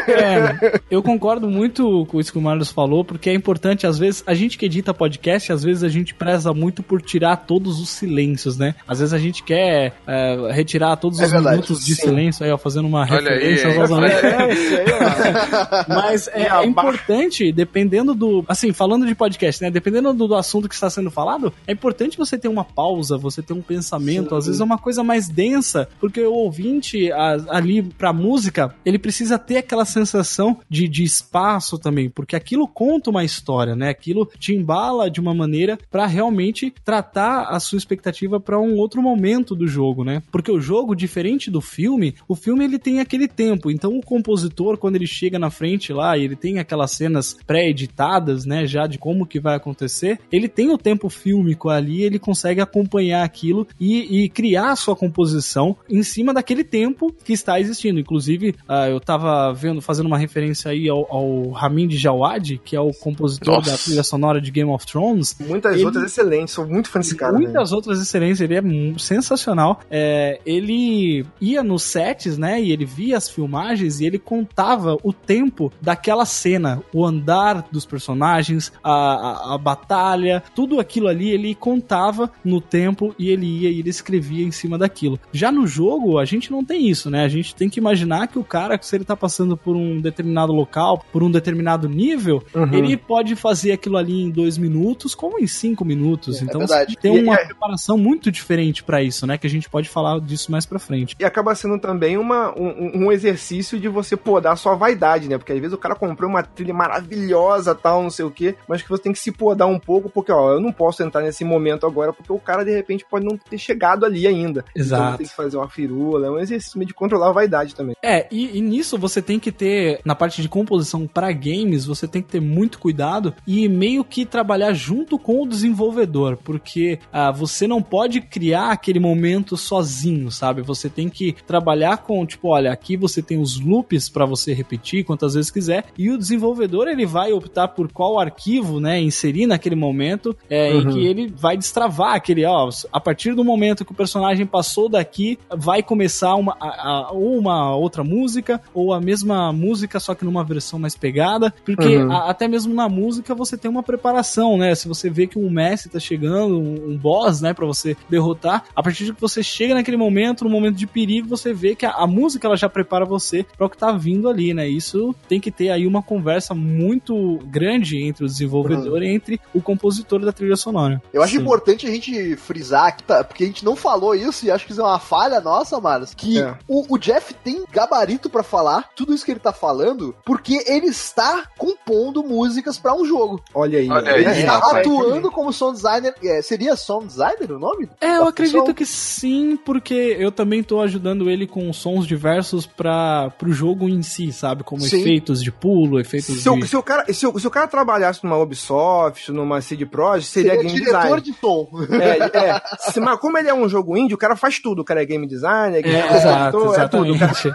É, 0.07 0.81
eu 0.89 1.01
concordo 1.01 1.49
muito 1.49 2.05
com 2.07 2.19
isso 2.19 2.31
que 2.31 2.37
o 2.37 2.41
Marlos 2.41 2.71
falou, 2.71 3.03
porque 3.05 3.29
é 3.29 3.33
importante, 3.33 3.85
às 3.87 3.97
vezes, 3.97 4.23
a 4.25 4.33
gente 4.33 4.57
que 4.57 4.65
edita 4.65 4.93
podcast, 4.93 5.51
às 5.51 5.63
vezes 5.63 5.83
a 5.83 5.89
gente 5.89 6.13
preza 6.13 6.53
muito 6.53 6.81
por 6.83 7.01
tirar 7.01 7.32
todos 7.37 7.79
os 7.79 7.89
silêncios, 7.89 8.57
né? 8.57 8.75
Às 8.87 8.99
vezes 8.99 9.13
a 9.13 9.17
gente 9.17 9.43
quer 9.43 9.93
é, 10.07 10.51
retirar 10.51 10.95
todos 10.97 11.19
É 11.19 11.25
os 11.25 11.31
verdade, 11.31 11.55
minutos 11.57 11.85
de 11.85 11.95
sim. 11.95 12.01
silêncio, 12.03 12.45
aí, 12.45 12.51
ó, 12.51 12.57
fazendo 12.57 12.87
uma 12.87 13.01
Olha 13.01 13.13
referência 13.31 13.67
aos. 13.79 13.91
É, 13.91 14.15
aí, 14.15 14.85
ó. 14.91 15.83
Mas 15.87 16.27
é, 16.27 16.47
é 16.47 16.65
importante, 16.65 17.51
dependendo 17.51 18.13
do. 18.13 18.43
Assim, 18.47 18.71
falando 18.73 19.05
de 19.05 19.15
podcast, 19.15 19.61
né? 19.61 19.69
Dependendo 19.71 20.13
do, 20.13 20.27
do 20.27 20.35
assunto 20.35 20.67
que 20.67 20.75
está 20.75 20.89
sendo 20.89 21.09
falado, 21.11 21.53
é 21.67 21.71
importante 21.71 22.17
você 22.17 22.37
ter 22.37 22.47
uma 22.47 22.63
pausa, 22.63 23.17
você 23.17 23.41
ter 23.41 23.53
um 23.53 23.61
pensamento. 23.61 24.35
Às 24.35 24.45
vezes 24.45 24.61
é 24.61 24.63
uma 24.63 24.77
coisa 24.77 25.03
mais 25.03 25.27
densa, 25.29 25.87
porque 25.99 26.21
o 26.21 26.33
ouvinte 26.33 27.11
a- 27.11 27.37
ali 27.49 27.81
pra 27.81 28.13
música, 28.13 28.73
ele 28.85 28.99
precisa 28.99 29.37
ter 29.37 29.57
aquela 29.57 29.85
sensação 29.85 30.57
de, 30.69 30.87
de 30.87 31.03
espaço 31.03 31.77
também, 31.77 32.09
porque 32.09 32.35
aquilo 32.35 32.67
conta 32.67 33.09
uma 33.09 33.23
história, 33.23 33.75
né? 33.75 33.89
Aquilo 33.89 34.29
te 34.39 34.53
embala 34.53 35.09
de 35.09 35.19
uma 35.19 35.33
maneira 35.33 35.77
pra 35.91 36.05
realmente 36.05 36.73
tratar 36.83 37.22
a 37.49 37.59
sua 37.59 37.77
expectativa 37.77 38.39
pra 38.39 38.59
um 38.59 38.75
outro 38.75 39.01
momento 39.01 39.55
do 39.55 39.67
jogo, 39.67 40.03
né? 40.03 40.21
Porque 40.31 40.51
o 40.51 40.59
jogo, 40.59 40.95
diferente 40.95 41.49
do 41.51 41.61
filme, 41.61 42.15
o 42.27 42.35
filme 42.35 42.63
ele 42.65 42.79
tem 42.79 42.99
aquele 42.99 43.27
tempo. 43.27 43.69
Então 43.71 43.97
o 43.97 44.01
compositor, 44.01 44.77
quando 44.77 44.95
ele 44.95 45.07
chega 45.07 45.37
na 45.39 45.49
frente 45.49 45.91
lá 45.93 46.17
e 46.17 46.23
ele 46.23 46.35
tem 46.35 46.59
aquelas 46.59 46.91
cenas 46.91 47.35
pré-editadas, 47.45 48.45
né, 48.45 48.65
já 48.65 48.87
de 48.87 48.97
como 48.97 49.25
que 49.25 49.39
vai 49.39 49.55
acontecer, 49.55 50.19
ele 50.31 50.47
tem 50.47 50.71
o 50.71 50.77
tempo 50.77 51.09
fílmico 51.09 51.69
ali, 51.69 52.01
ele 52.03 52.19
consegue 52.19 52.61
acompanhar 52.61 53.23
aquilo 53.23 53.67
e, 53.79 54.23
e 54.23 54.29
criar 54.29 54.71
a 54.71 54.75
sua 54.75 54.95
composição 54.95 55.75
em 55.89 56.03
cima 56.03 56.33
daquele 56.33 56.63
tempo 56.63 57.13
que 57.23 57.33
está 57.33 57.59
existindo. 57.59 57.99
Inclusive, 57.99 58.55
ah, 58.67 58.87
eu 58.89 58.99
tava 58.99 59.51
vendo, 59.53 59.81
fazendo 59.81 60.05
uma 60.07 60.17
referência 60.17 60.71
aí 60.71 60.87
ao, 60.89 61.05
ao 61.11 61.49
Ramin 61.51 61.87
Djawad, 61.87 62.57
que 62.63 62.75
é 62.75 62.79
o 62.79 62.91
compositor 62.93 63.55
Nossa. 63.55 63.71
da 63.71 63.77
trilha 63.77 64.03
sonora 64.03 64.39
de 64.41 64.51
Game 64.51 64.69
of 64.69 64.85
Thrones, 64.85 65.35
Muitas 65.39 65.75
Ele- 65.75 65.85
outras 65.85 66.03
excelentes, 66.05 66.53
sou 66.53 66.67
muito 66.67 66.89
fã 66.89 66.99
desse 66.99 67.12
cara. 67.15 67.33
né? 67.33 67.39
Muitas 67.39 67.71
outras 67.71 68.01
excelências, 68.01 68.41
ele 68.49 68.55
é 68.55 68.99
sensacional. 68.99 69.79
É, 69.89 70.39
ele 70.45 71.25
ia 71.39 71.63
nos 71.63 71.83
sets, 71.83 72.37
né? 72.37 72.61
E 72.61 72.71
ele 72.71 72.85
via 72.85 73.17
as 73.17 73.29
filmagens 73.29 73.99
e 73.99 74.05
ele 74.05 74.19
contava 74.19 74.97
o 75.03 75.11
tempo 75.13 75.71
daquela 75.81 76.25
cena, 76.25 76.81
o 76.93 77.05
andar 77.05 77.67
dos 77.71 77.85
personagens, 77.85 78.71
a, 78.83 78.91
a, 78.91 79.55
a 79.55 79.57
batalha, 79.57 80.43
tudo 80.55 80.79
aquilo 80.79 81.07
ali 81.07 81.29
ele 81.29 81.53
contava 81.55 82.31
no 82.43 82.59
tempo 82.61 83.13
e 83.17 83.29
ele 83.29 83.45
ia 83.45 83.69
e 83.69 83.79
ele 83.79 83.89
escrevia 83.89 84.45
em 84.45 84.51
cima 84.51 84.77
daquilo. 84.77 85.19
Já 85.31 85.51
no 85.51 85.65
jogo, 85.67 86.17
a 86.19 86.25
gente 86.25 86.51
não 86.51 86.63
tem 86.63 86.87
isso, 86.89 87.09
né? 87.09 87.23
A 87.23 87.27
gente 87.27 87.55
tem 87.55 87.69
que 87.69 87.79
imaginar 87.79 88.27
que 88.27 88.39
o 88.39 88.43
cara, 88.43 88.77
se 88.81 88.95
ele 88.95 89.03
tá 89.05 89.15
passando 89.15 89.55
por 89.57 89.75
um 89.75 89.99
determinado 89.99 90.51
local, 90.53 91.03
por 91.11 91.23
um 91.23 91.31
determinado 91.31 91.87
nível, 91.89 92.43
Uhum. 92.53 92.73
ele 92.73 92.95
pode 92.97 93.35
fazer 93.35 93.71
aquilo 93.71 93.97
ali 93.97 94.21
em 94.21 94.29
dois 94.29 94.57
minutos, 94.57 95.15
como 95.15 95.39
em 95.39 95.47
cinco 95.47 95.83
minutos. 95.85 96.41
É, 96.41 96.43
então 96.45 96.61
é 96.61 96.65
verdade. 96.65 96.97
Tem 97.03 97.17
E- 97.17 97.23
uma 97.23 97.35
e- 97.35 97.45
preparação 97.45 97.97
muito 97.97 98.31
diferente 98.31 98.81
pra 98.81 99.03
isso, 99.03 99.27
né? 99.27 99.37
Que 99.37 99.45
a 99.45 99.49
gente 99.49 99.69
pode 99.69 99.89
falar 99.89 100.19
disso 100.21 100.49
mais 100.49 100.65
pra 100.65 100.79
frente. 100.79 101.15
E 101.19 101.25
acaba 101.25 101.53
sendo 101.53 101.77
também 101.77 102.17
uma, 102.17 102.57
um, 102.57 103.03
um 103.07 103.11
exercício 103.11 103.77
de 103.77 103.89
você 103.89 104.15
podar 104.15 104.57
sua 104.57 104.73
vaidade, 104.75 105.27
né? 105.27 105.37
Porque 105.37 105.51
às 105.51 105.59
vezes 105.59 105.73
o 105.73 105.77
cara 105.77 105.95
comprou 105.95 106.29
uma 106.29 106.41
trilha 106.41 106.73
maravilhosa, 106.73 107.75
tal, 107.75 108.01
não 108.01 108.09
sei 108.09 108.23
o 108.25 108.31
quê, 108.31 108.55
mas 108.67 108.81
que 108.81 108.89
você 108.89 109.03
tem 109.03 109.11
que 109.11 109.19
se 109.19 109.31
podar 109.31 109.67
um 109.67 109.77
pouco, 109.77 110.09
porque, 110.09 110.31
ó, 110.31 110.53
eu 110.53 110.61
não 110.61 110.71
posso 110.71 111.03
entrar 111.03 111.21
nesse 111.21 111.43
momento 111.43 111.85
agora, 111.85 112.13
porque 112.13 112.31
o 112.31 112.39
cara, 112.39 112.63
de 112.63 112.71
repente, 112.71 113.05
pode 113.09 113.25
não 113.25 113.37
ter 113.37 113.57
chegado 113.57 114.05
ali 114.05 114.25
ainda. 114.25 114.63
Então 114.71 114.81
Exato. 114.83 115.17
tem 115.17 115.27
que 115.27 115.35
fazer 115.35 115.57
uma 115.57 115.69
firula, 115.69 116.27
é 116.27 116.31
um 116.31 116.39
exercício 116.39 116.77
meio 116.79 116.87
de 116.87 116.93
controlar 116.93 117.29
a 117.29 117.33
vaidade 117.33 117.75
também. 117.75 117.95
É, 118.01 118.27
e, 118.31 118.57
e 118.57 118.61
nisso 118.61 118.97
você 118.97 119.21
tem 119.21 119.39
que 119.39 119.51
ter, 119.51 119.99
na 120.05 120.15
parte 120.15 120.41
de 120.41 120.47
composição 120.49 121.05
pra 121.05 121.31
games, 121.33 121.85
você 121.85 122.07
tem 122.07 122.21
que 122.21 122.29
ter 122.29 122.39
muito 122.41 122.79
cuidado 122.79 123.33
e 123.45 123.67
meio 123.67 124.03
que 124.05 124.25
trabalhar 124.25 124.73
junto 124.73 125.19
com 125.19 125.43
o 125.43 125.47
desenvolvedor, 125.47 126.37
porque 126.37 126.82
ah, 127.11 127.31
você 127.31 127.67
não 127.67 127.81
pode 127.81 128.21
criar 128.21 128.71
aquele 128.71 128.99
momento 128.99 129.55
sozinho, 129.57 130.31
sabe? 130.31 130.61
Você 130.61 130.89
tem 130.89 131.09
que 131.09 131.33
trabalhar 131.45 131.97
com, 131.97 132.25
tipo, 132.25 132.49
olha, 132.49 132.71
aqui 132.71 132.95
você 132.97 133.21
tem 133.21 133.39
os 133.39 133.59
loops 133.59 134.09
pra 134.09 134.25
você 134.25 134.53
repetir 134.53 135.03
quantas 135.03 135.33
vezes 135.33 135.51
quiser, 135.51 135.85
e 135.97 136.09
o 136.09 136.17
desenvolvedor 136.17 136.87
ele 136.87 137.05
vai 137.05 137.31
optar 137.31 137.67
por 137.69 137.91
qual 137.91 138.19
arquivo, 138.19 138.79
né, 138.79 138.99
inserir 139.01 139.45
naquele 139.47 139.75
momento, 139.75 140.35
é, 140.49 140.71
em 140.73 140.85
Uhum. 140.85 140.93
que 140.93 141.05
ele 141.05 141.27
vai 141.35 141.57
destravar 141.57 142.15
aquele, 142.15 142.45
ó, 142.45 142.69
a 142.91 142.99
partir 142.99 143.33
do 143.35 143.43
momento 143.43 143.83
que 143.85 143.91
o 143.91 143.95
personagem 143.95 144.45
passou 144.45 144.87
daqui, 144.89 145.37
vai 145.55 145.81
começar 145.83 146.35
uma, 146.35 146.55
a- 146.59 146.89
a- 147.07 147.11
ou 147.11 147.37
uma 147.37 147.75
outra 147.75 148.03
música, 148.03 148.61
ou 148.73 148.93
a 148.93 149.01
mesma 149.01 149.51
música, 149.51 149.99
só 149.99 150.13
que 150.15 150.25
numa 150.25 150.43
versão 150.43 150.79
mais 150.79 150.95
pegada, 150.95 151.53
porque 151.65 151.97
Uhum. 151.97 152.11
a- 152.11 152.29
até 152.29 152.47
mesmo 152.47 152.73
na 152.73 152.87
música 152.89 153.35
você 153.35 153.57
tem 153.57 153.69
uma 153.69 153.83
preparação, 153.83 154.57
né? 154.57 154.73
Se 154.75 154.87
você 154.87 155.09
vê 155.09 155.27
que 155.27 155.37
um 155.39 155.49
Messi 155.49 155.89
tá 155.89 155.99
chegando, 155.99 156.72
um, 156.73 156.91
um 156.93 156.97
boss, 156.97 157.41
né, 157.41 157.53
pra 157.53 157.65
você 157.65 157.95
derrotar, 158.09 158.65
a 158.75 158.83
partir 158.83 159.05
de 159.05 159.13
que 159.13 159.21
você 159.21 159.41
chega 159.43 159.73
naquele 159.73 159.97
momento, 159.97 160.43
no 160.43 160.49
momento 160.49 160.75
de 160.75 160.87
perigo, 160.87 161.27
você 161.27 161.53
vê 161.53 161.75
que 161.75 161.85
a, 161.85 161.91
a 161.91 162.07
música 162.07 162.47
ela 162.47 162.57
já 162.57 162.69
prepara 162.69 163.05
você 163.05 163.45
para 163.57 163.65
o 163.65 163.69
que 163.69 163.77
tá 163.77 163.91
vindo 163.91 164.29
ali, 164.29 164.53
né? 164.53 164.67
Isso 164.67 165.13
tem 165.27 165.39
que 165.39 165.51
ter 165.51 165.69
aí 165.69 165.85
uma 165.87 166.01
conversa 166.01 166.53
muito 166.53 167.37
grande 167.45 168.01
entre 168.03 168.23
o 168.25 168.27
desenvolvedor 168.27 169.01
e 169.03 169.07
entre 169.13 169.39
o 169.53 169.61
compositor 169.61 170.19
da 170.19 170.31
trilha 170.31 170.55
sonora. 170.55 171.01
Eu 171.13 171.21
acho 171.21 171.35
Sim. 171.35 171.41
importante 171.41 171.85
a 171.87 171.91
gente 171.91 172.35
frisar 172.35 172.87
aqui, 172.87 173.03
tá, 173.03 173.23
porque 173.23 173.43
a 173.43 173.47
gente 173.47 173.63
não 173.65 173.75
falou 173.75 174.15
isso 174.15 174.45
e 174.45 174.51
acho 174.51 174.65
que 174.65 174.71
isso 174.71 174.81
é 174.81 174.83
uma 174.85 174.99
falha 174.99 175.39
nossa, 175.39 175.79
Marlos, 175.79 176.13
que 176.13 176.39
É. 176.39 176.55
o, 176.67 176.93
o 176.93 176.97
Jeff 176.97 177.33
tem 177.33 177.63
gabarito 177.71 178.29
pra 178.29 178.43
falar 178.43 178.89
tudo 178.95 179.13
isso 179.13 179.25
que 179.25 179.31
ele 179.31 179.39
tá 179.39 179.53
falando, 179.53 180.15
porque 180.25 180.63
ele 180.67 180.87
está 180.87 181.43
compondo 181.57 182.23
músicas 182.23 182.77
pra 182.77 182.93
um 182.95 183.05
jogo. 183.05 183.41
Olha 183.53 183.79
aí. 183.79 183.89
Olha 183.89 184.11
ó. 184.11 184.15
aí, 184.15 184.21
Ele 184.21 184.29
É, 184.29 184.39
está 184.39 184.53
rapaz. 184.57 184.77
atuando 184.87 185.31
como 185.31 185.51
sound 185.53 185.75
designer. 185.75 186.13
é, 186.23 186.41
seria 186.41 186.62
sound 186.75 187.07
designer 187.07 187.51
o 187.51 187.59
nome? 187.59 187.89
É, 188.01 188.17
eu 188.17 188.27
acredito 188.27 188.59
função? 188.59 188.73
que 188.73 188.85
sim, 188.85 189.57
porque 189.65 189.93
eu 190.19 190.31
também 190.31 190.63
tô 190.63 190.79
ajudando 190.81 191.29
ele 191.29 191.45
com 191.47 191.71
sons 191.73 192.05
diversos 192.07 192.65
para 192.65 193.29
pro 193.37 193.51
jogo 193.53 193.87
em 193.89 194.01
si, 194.01 194.31
sabe? 194.31 194.63
Como 194.63 194.81
Sim. 194.81 194.99
efeitos 195.01 195.41
de 195.43 195.51
pulo, 195.51 195.99
efeitos 195.99 196.41
Se 196.41 196.49
o, 196.49 196.55
de... 196.59 196.67
se, 196.67 196.75
o 196.77 196.83
cara, 196.83 197.05
se, 197.13 197.25
o, 197.27 197.37
se 197.39 197.45
o 197.47 197.49
cara 197.51 197.67
trabalhasse 197.67 198.23
numa 198.23 198.37
Ubisoft, 198.37 199.31
numa 199.31 199.61
CD 199.61 199.85
Projekt, 199.85 200.31
seria, 200.31 200.55
game 200.55 200.71
diretor 200.73 201.19
design. 201.19 201.21
de 201.21 201.33
som. 201.33 201.69
É, 201.91 202.37
é. 202.37 202.61
Se- 202.91 202.99
mas 202.99 203.19
como 203.19 203.37
ele 203.37 203.49
é 203.49 203.53
um 203.53 203.67
jogo 203.67 203.97
indie, 203.97 204.13
o 204.13 204.17
cara 204.17 204.35
faz 204.35 204.59
tudo. 204.59 204.81
O 204.81 204.85
cara 204.85 205.01
é 205.01 205.05
game 205.05 205.27
designer, 205.27 205.79
é 205.79 205.81
game 205.81 205.95
É, 205.95 206.15
exato, 206.17 206.57
é 206.57 206.59
tudo. 206.59 206.73
exatamente. 206.73 207.53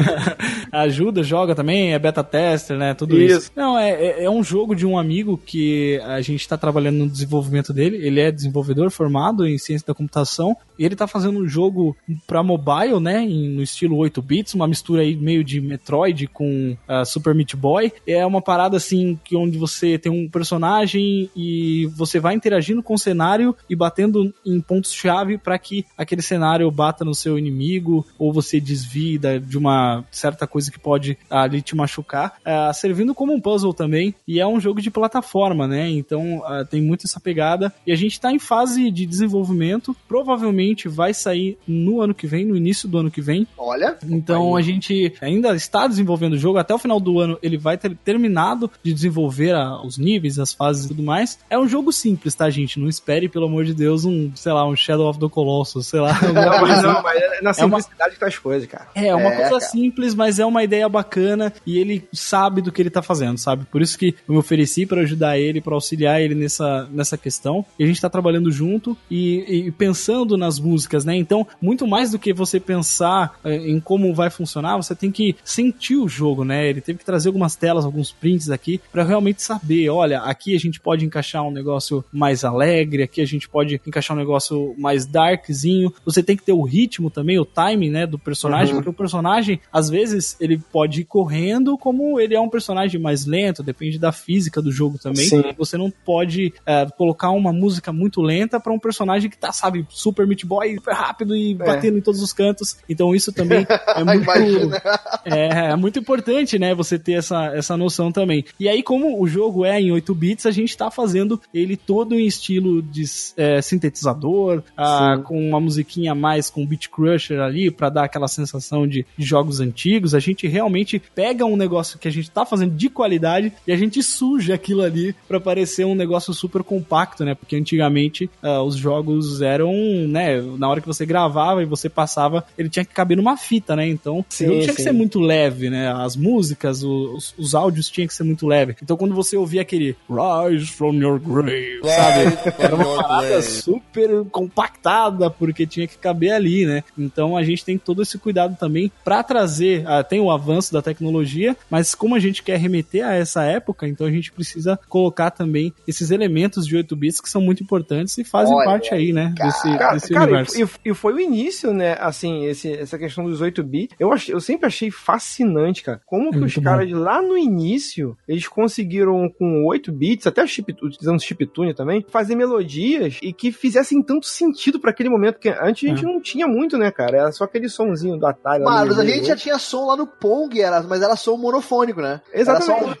Ajuda, 0.72 1.22
joga 1.22 1.54
também, 1.54 1.92
é 1.94 1.98
beta 1.98 2.22
tester, 2.22 2.76
né? 2.76 2.94
Tudo 2.94 3.18
isso. 3.18 3.38
Isso. 3.38 3.52
Não, 3.56 3.78
é, 3.78 3.90
é, 3.90 4.24
é 4.24 4.30
um 4.30 4.42
jogo 4.42 4.74
de 4.74 4.86
um 4.86 4.98
amigo 4.98 5.38
que 5.44 6.00
a 6.04 6.20
gente 6.20 6.46
tá 6.48 6.56
trabalhando 6.56 6.98
no 6.98 7.08
desenvolvimento 7.08 7.72
dele. 7.72 7.96
Ele 8.04 8.20
é 8.20 8.30
desenvolvedor 8.40 8.90
formado 8.90 9.46
em 9.46 9.58
ciência 9.58 9.86
da 9.86 9.94
computação. 9.94 10.56
E 10.78 10.84
ele 10.84 10.96
tá 10.96 11.06
fazendo 11.06 11.38
um 11.40 11.48
jogo 11.48 11.96
pra 12.26 12.42
mobile, 12.42 12.98
né? 13.00 13.20
em- 13.22 13.48
no 13.50 13.62
estilo 13.62 13.96
8 13.96 14.20
bits, 14.22 14.54
uma 14.54 14.66
mistura 14.66 15.02
aí 15.02 15.14
meio 15.16 15.44
de 15.44 15.60
Metroid 15.60 16.26
com 16.28 16.76
ah, 16.88 17.04
Super 17.04 17.34
Meat 17.34 17.54
Boy. 17.56 17.92
É 18.06 18.24
uma 18.24 18.40
parada 18.40 18.76
assim 18.76 19.18
que 19.24 19.36
onde 19.36 19.58
você 19.58 19.98
tem 19.98 20.10
um 20.10 20.28
personagem 20.28 21.30
e 21.36 21.86
você 21.96 22.18
vai 22.18 22.34
interagindo 22.34 22.82
com 22.82 22.94
o 22.94 22.98
cenário 22.98 23.54
e 23.68 23.76
batendo 23.76 24.32
em 24.44 24.60
pontos-chave 24.60 25.38
para 25.38 25.58
que 25.58 25.84
aquele 25.96 26.22
cenário 26.22 26.70
bata 26.70 27.04
no 27.04 27.14
seu 27.14 27.38
inimigo 27.38 28.06
ou 28.18 28.32
você 28.32 28.60
desvie 28.60 29.18
de 29.18 29.58
uma 29.58 30.04
certa 30.10 30.46
coisa 30.46 30.70
que 30.70 30.78
pode 30.78 31.16
ali 31.28 31.60
te 31.62 31.74
machucar, 31.76 32.34
ah, 32.44 32.72
servindo 32.72 33.14
como 33.14 33.32
um 33.32 33.40
puzzle 33.40 33.74
também. 33.74 34.14
E 34.26 34.40
é 34.40 34.46
um 34.46 34.60
jogo 34.60 34.80
de 34.80 34.90
plataforma, 34.90 35.66
né? 35.66 35.90
Então 35.90 36.42
ah, 36.44 36.64
tem 36.64 36.80
muito 36.80 37.06
essa 37.06 37.20
pegada. 37.20 37.72
E 37.86 37.92
a 37.92 37.96
gente 37.96 38.20
tá 38.20 38.29
em 38.32 38.38
fase 38.38 38.90
de 38.90 39.06
desenvolvimento. 39.06 39.94
Provavelmente 40.08 40.88
vai 40.88 41.14
sair 41.14 41.56
no 41.66 42.00
ano 42.00 42.14
que 42.14 42.26
vem, 42.26 42.44
no 42.44 42.56
início 42.56 42.88
do 42.88 42.98
ano 42.98 43.10
que 43.10 43.20
vem. 43.20 43.46
Olha. 43.56 43.96
Então 44.08 44.54
a 44.56 44.62
gente 44.62 45.12
ainda 45.20 45.54
está 45.54 45.86
desenvolvendo 45.86 46.34
o 46.34 46.38
jogo. 46.38 46.58
Até 46.58 46.74
o 46.74 46.78
final 46.78 47.00
do 47.00 47.18
ano 47.18 47.38
ele 47.42 47.56
vai 47.56 47.76
ter 47.78 47.96
terminado 47.96 48.70
de 48.82 48.92
desenvolver 48.92 49.54
a- 49.54 49.80
os 49.82 49.98
níveis, 49.98 50.38
as 50.38 50.52
fases 50.52 50.84
e 50.84 50.88
tudo 50.88 51.02
mais. 51.02 51.38
É 51.48 51.58
um 51.58 51.66
jogo 51.68 51.92
simples, 51.92 52.34
tá, 52.34 52.48
gente? 52.50 52.78
Não 52.78 52.88
espere, 52.88 53.28
pelo 53.28 53.46
amor 53.46 53.64
de 53.64 53.74
Deus, 53.74 54.04
um, 54.04 54.30
sei 54.34 54.52
lá, 54.52 54.66
um 54.66 54.76
Shadow 54.76 55.08
of 55.08 55.18
the 55.18 55.28
Colossus, 55.28 55.86
sei 55.86 56.00
lá. 56.00 56.10
Não, 56.30 56.60
mas, 56.60 56.82
não, 56.82 57.02
mas 57.02 57.20
é 57.22 57.42
na 57.42 57.52
simplicidade 57.52 58.14
que 58.14 58.20
tá 58.20 58.26
as 58.26 58.38
coisas, 58.38 58.68
cara. 58.68 58.88
É, 58.94 59.14
uma 59.14 59.28
É, 59.30 59.36
coisa 59.36 59.50
cara. 59.58 59.60
simples, 59.60 60.14
mas 60.14 60.38
é 60.38 60.44
uma 60.46 60.62
ideia 60.62 60.88
bacana 60.88 61.52
e 61.66 61.78
ele 61.78 62.04
sabe 62.12 62.60
do 62.62 62.70
que 62.72 62.80
ele 62.82 62.90
tá 62.90 63.02
fazendo, 63.02 63.38
sabe? 63.38 63.64
Por 63.70 63.80
isso 63.82 63.98
que 63.98 64.14
eu 64.28 64.34
me 64.34 64.38
ofereci 64.38 64.86
pra 64.86 65.00
ajudar 65.02 65.38
ele, 65.38 65.60
pra 65.60 65.74
auxiliar 65.74 66.20
ele 66.20 66.34
nessa, 66.34 66.88
nessa 66.92 67.16
questão. 67.16 67.64
E 67.78 67.84
a 67.84 67.86
gente 67.86 68.00
tá 68.00 68.08
trabalhando 68.08 68.19
junto 68.50 68.96
e, 69.10 69.66
e 69.66 69.70
pensando 69.70 70.36
nas 70.36 70.58
músicas, 70.58 71.04
né? 71.04 71.16
Então, 71.16 71.46
muito 71.60 71.86
mais 71.86 72.10
do 72.10 72.18
que 72.18 72.32
você 72.32 72.60
pensar 72.60 73.38
eh, 73.44 73.56
em 73.56 73.80
como 73.80 74.14
vai 74.14 74.30
funcionar, 74.30 74.76
você 74.76 74.94
tem 74.94 75.10
que 75.10 75.36
sentir 75.44 75.96
o 75.96 76.08
jogo, 76.08 76.44
né? 76.44 76.68
Ele 76.68 76.80
teve 76.80 76.98
que 76.98 77.04
trazer 77.04 77.28
algumas 77.28 77.56
telas, 77.56 77.84
alguns 77.84 78.10
prints 78.10 78.50
aqui 78.50 78.80
pra 78.92 79.04
realmente 79.04 79.42
saber, 79.42 79.88
olha, 79.90 80.20
aqui 80.20 80.54
a 80.54 80.58
gente 80.58 80.80
pode 80.80 81.04
encaixar 81.04 81.42
um 81.46 81.50
negócio 81.50 82.04
mais 82.12 82.44
alegre, 82.44 83.02
aqui 83.02 83.20
a 83.20 83.26
gente 83.26 83.48
pode 83.48 83.80
encaixar 83.86 84.16
um 84.16 84.20
negócio 84.20 84.74
mais 84.78 85.06
darkzinho. 85.06 85.92
Você 86.04 86.22
tem 86.22 86.36
que 86.36 86.44
ter 86.44 86.52
o 86.52 86.62
ritmo 86.62 87.10
também, 87.10 87.38
o 87.38 87.44
timing, 87.44 87.90
né, 87.90 88.06
do 88.06 88.18
personagem, 88.18 88.74
porque 88.74 88.90
o 88.90 88.94
personagem, 88.94 89.60
às 89.72 89.88
vezes, 89.88 90.36
ele 90.40 90.58
pode 90.58 91.02
ir 91.02 91.04
correndo, 91.04 91.76
como 91.78 92.20
ele 92.20 92.34
é 92.34 92.40
um 92.40 92.48
personagem 92.48 93.00
mais 93.00 93.26
lento, 93.26 93.62
depende 93.62 93.98
da 93.98 94.12
física 94.12 94.60
do 94.62 94.72
jogo 94.72 94.98
também. 94.98 95.26
Sim. 95.26 95.42
Você 95.56 95.76
não 95.76 95.90
pode 95.90 96.52
eh, 96.66 96.86
colocar 96.96 97.30
uma 97.30 97.52
música 97.52 97.92
muito 97.92 98.09
lenta 98.18 98.58
pra 98.58 98.72
um 98.72 98.78
personagem 98.78 99.28
que 99.28 99.36
tá, 99.36 99.52
sabe, 99.52 99.86
super 99.88 100.26
Meat 100.26 100.46
Boy, 100.46 100.76
super 100.76 100.94
rápido 100.94 101.36
e 101.36 101.54
batendo 101.54 101.98
em 101.98 102.00
todos 102.00 102.22
os 102.22 102.32
cantos. 102.32 102.78
Então 102.88 103.14
isso 103.14 103.32
também 103.32 103.66
é 103.94 104.04
muito 104.04 104.30
é, 105.24 105.70
é 105.70 105.76
muito 105.76 105.98
importante, 105.98 106.58
né, 106.58 106.74
você 106.74 106.98
ter 106.98 107.12
essa, 107.12 107.46
essa 107.54 107.76
noção 107.76 108.10
também. 108.10 108.44
E 108.58 108.68
aí, 108.68 108.82
como 108.82 109.20
o 109.20 109.26
jogo 109.26 109.64
é 109.64 109.80
em 109.80 109.92
8 109.92 110.14
bits, 110.14 110.46
a 110.46 110.50
gente 110.50 110.76
tá 110.76 110.90
fazendo 110.90 111.40
ele 111.52 111.76
todo 111.76 112.14
em 112.14 112.26
estilo 112.26 112.82
de 112.82 113.04
é, 113.36 113.60
sintetizador, 113.60 114.62
ah, 114.76 115.20
com 115.24 115.38
uma 115.48 115.60
musiquinha 115.60 116.12
a 116.12 116.14
mais 116.14 116.48
com 116.48 116.66
Beat 116.66 116.88
Crusher 116.88 117.40
ali, 117.40 117.70
pra 117.70 117.88
dar 117.88 118.04
aquela 118.04 118.28
sensação 118.28 118.86
de, 118.86 119.06
de 119.16 119.26
jogos 119.26 119.60
antigos. 119.60 120.14
A 120.14 120.18
gente 120.18 120.46
realmente 120.46 121.02
pega 121.14 121.44
um 121.44 121.56
negócio 121.56 121.98
que 121.98 122.08
a 122.08 122.10
gente 122.10 122.30
tá 122.30 122.44
fazendo 122.44 122.74
de 122.74 122.88
qualidade 122.88 123.52
e 123.66 123.72
a 123.72 123.76
gente 123.76 124.02
suja 124.02 124.54
aquilo 124.54 124.82
ali 124.82 125.14
pra 125.28 125.40
parecer 125.40 125.84
um 125.84 125.94
negócio 125.94 126.32
super 126.32 126.62
compacto, 126.62 127.24
né? 127.24 127.34
Porque 127.34 127.56
antigamente 127.56 127.99
ah, 128.42 128.62
os 128.62 128.76
jogos 128.76 129.42
eram, 129.42 129.72
né, 130.08 130.40
na 130.40 130.68
hora 130.68 130.80
que 130.80 130.86
você 130.86 131.04
gravava 131.04 131.62
e 131.62 131.66
você 131.66 131.88
passava, 131.88 132.44
ele 132.56 132.68
tinha 132.68 132.84
que 132.84 132.94
caber 132.94 133.16
numa 133.16 133.36
fita, 133.36 133.74
né? 133.74 133.88
Então, 133.88 134.24
Sim, 134.28 134.44
o 134.44 134.48
jogo 134.48 134.60
tinha 134.62 134.74
que 134.74 134.82
sim. 134.82 134.88
ser 134.88 134.92
muito 134.92 135.18
leve, 135.20 135.70
né? 135.70 135.92
As 135.92 136.16
músicas, 136.16 136.82
os, 136.82 137.34
os 137.36 137.54
áudios 137.54 137.88
tinham 137.88 138.06
que 138.06 138.14
ser 138.14 138.24
muito 138.24 138.46
leve. 138.46 138.76
Então, 138.82 138.96
quando 138.96 139.14
você 139.14 139.36
ouvia 139.36 139.62
aquele 139.62 139.96
Rise 140.08 140.66
from 140.66 140.94
your 140.94 141.18
grave, 141.18 141.80
sabe? 141.84 142.38
Era 142.58 142.74
uma 142.74 143.02
parada 143.02 143.42
super 143.42 144.24
compactada, 144.30 145.30
porque 145.30 145.66
tinha 145.66 145.86
que 145.86 145.98
caber 145.98 146.32
ali, 146.32 146.66
né? 146.66 146.84
Então, 146.96 147.36
a 147.36 147.42
gente 147.42 147.64
tem 147.64 147.78
todo 147.78 148.02
esse 148.02 148.18
cuidado 148.18 148.56
também 148.56 148.90
pra 149.04 149.22
trazer. 149.22 149.84
ah, 149.86 150.02
tem 150.02 150.20
o 150.20 150.30
avanço 150.30 150.72
da 150.72 150.82
tecnologia, 150.82 151.56
mas 151.68 151.94
como 151.94 152.14
a 152.14 152.18
gente 152.18 152.42
quer 152.42 152.58
remeter 152.58 153.04
a 153.06 153.14
essa 153.14 153.42
época, 153.44 153.86
então 153.88 154.06
a 154.06 154.10
gente 154.10 154.32
precisa 154.32 154.78
colocar 154.88 155.30
também 155.30 155.72
esses 155.86 156.10
elementos 156.10 156.66
de 156.66 156.76
8 156.76 156.96
bits 156.96 157.20
que 157.20 157.28
são 157.28 157.40
muito 157.40 157.62
importantes 157.62 157.79
e 158.18 158.24
fazem 158.24 158.54
Olha, 158.54 158.64
parte 158.66 158.94
aí, 158.94 159.12
né? 159.12 159.32
Desse, 159.36 159.76
Cara, 159.78 159.94
desse 159.94 160.12
cara, 160.12 160.24
universo. 160.26 160.60
e, 160.84 160.90
e- 160.90 160.94
foi 160.94 161.12
o 161.14 161.20
início, 161.20 161.72
né? 161.72 161.96
Assim, 162.00 162.44
esse- 162.46 162.72
essa 162.72 162.98
questão 162.98 163.24
dos 163.24 163.40
8 163.40 163.62
bits. 163.62 163.96
Eu, 163.98 164.12
achei- 164.12 164.34
eu 164.34 164.40
sempre 164.40 164.66
achei 164.66 164.90
fascinante, 164.90 165.82
cara. 165.82 166.00
Como 166.06 166.30
que 166.30 166.38
os 166.38 166.54
caras 166.56 166.90
lá 166.90 167.20
no 167.22 167.36
início, 167.36 168.16
eles 168.28 168.46
conseguiram 168.48 169.28
com 169.38 169.64
8 169.66 169.92
bits, 169.92 170.26
até 170.26 170.46
chip, 170.46 170.72
utilizando 170.82 171.20
chiptune 171.22 171.74
também, 171.74 172.04
fazer 172.08 172.34
melodias 172.34 173.18
e 173.22 173.32
que 173.32 173.52
fizessem 173.52 174.02
tanto 174.02 174.26
sentido 174.26 174.78
pra 174.80 174.90
aquele 174.90 175.08
momento, 175.08 175.34
porque 175.34 175.48
antes 175.60 175.84
a 175.88 175.92
gente 175.94 176.04
É. 176.04 176.08
não 176.08 176.20
tinha 176.20 176.46
muito, 176.46 176.76
né, 176.78 176.90
cara? 176.90 177.16
Era 177.18 177.32
só 177.32 177.44
aquele 177.44 177.68
sonzinho 177.68 178.18
do 178.18 178.26
Atari. 178.26 178.62
Mas 178.64 178.98
a 178.98 179.04
gente 179.04 179.26
já 179.26 179.36
tinha 179.36 179.58
som 179.58 179.86
lá 179.86 179.96
no 179.96 180.06
Pong, 180.06 180.60
era, 180.60 180.82
mas 180.82 181.02
era 181.02 181.16
som 181.16 181.36
monofônico, 181.36 182.00
né? 182.00 182.20
Exatamente. 182.32 182.70
Era 182.70 182.80
só 182.80 182.90
um. 182.90 182.94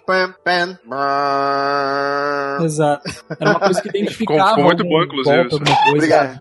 Exato. 2.64 3.10
Era 3.38 3.50
uma 3.50 3.60
coisa 3.60 3.80
que 3.82 3.88
identificava. 3.96 4.54
Muito 4.76 4.84
bom, 4.88 5.02
inclusive. 5.02 5.48
Obrigado. 5.94 6.40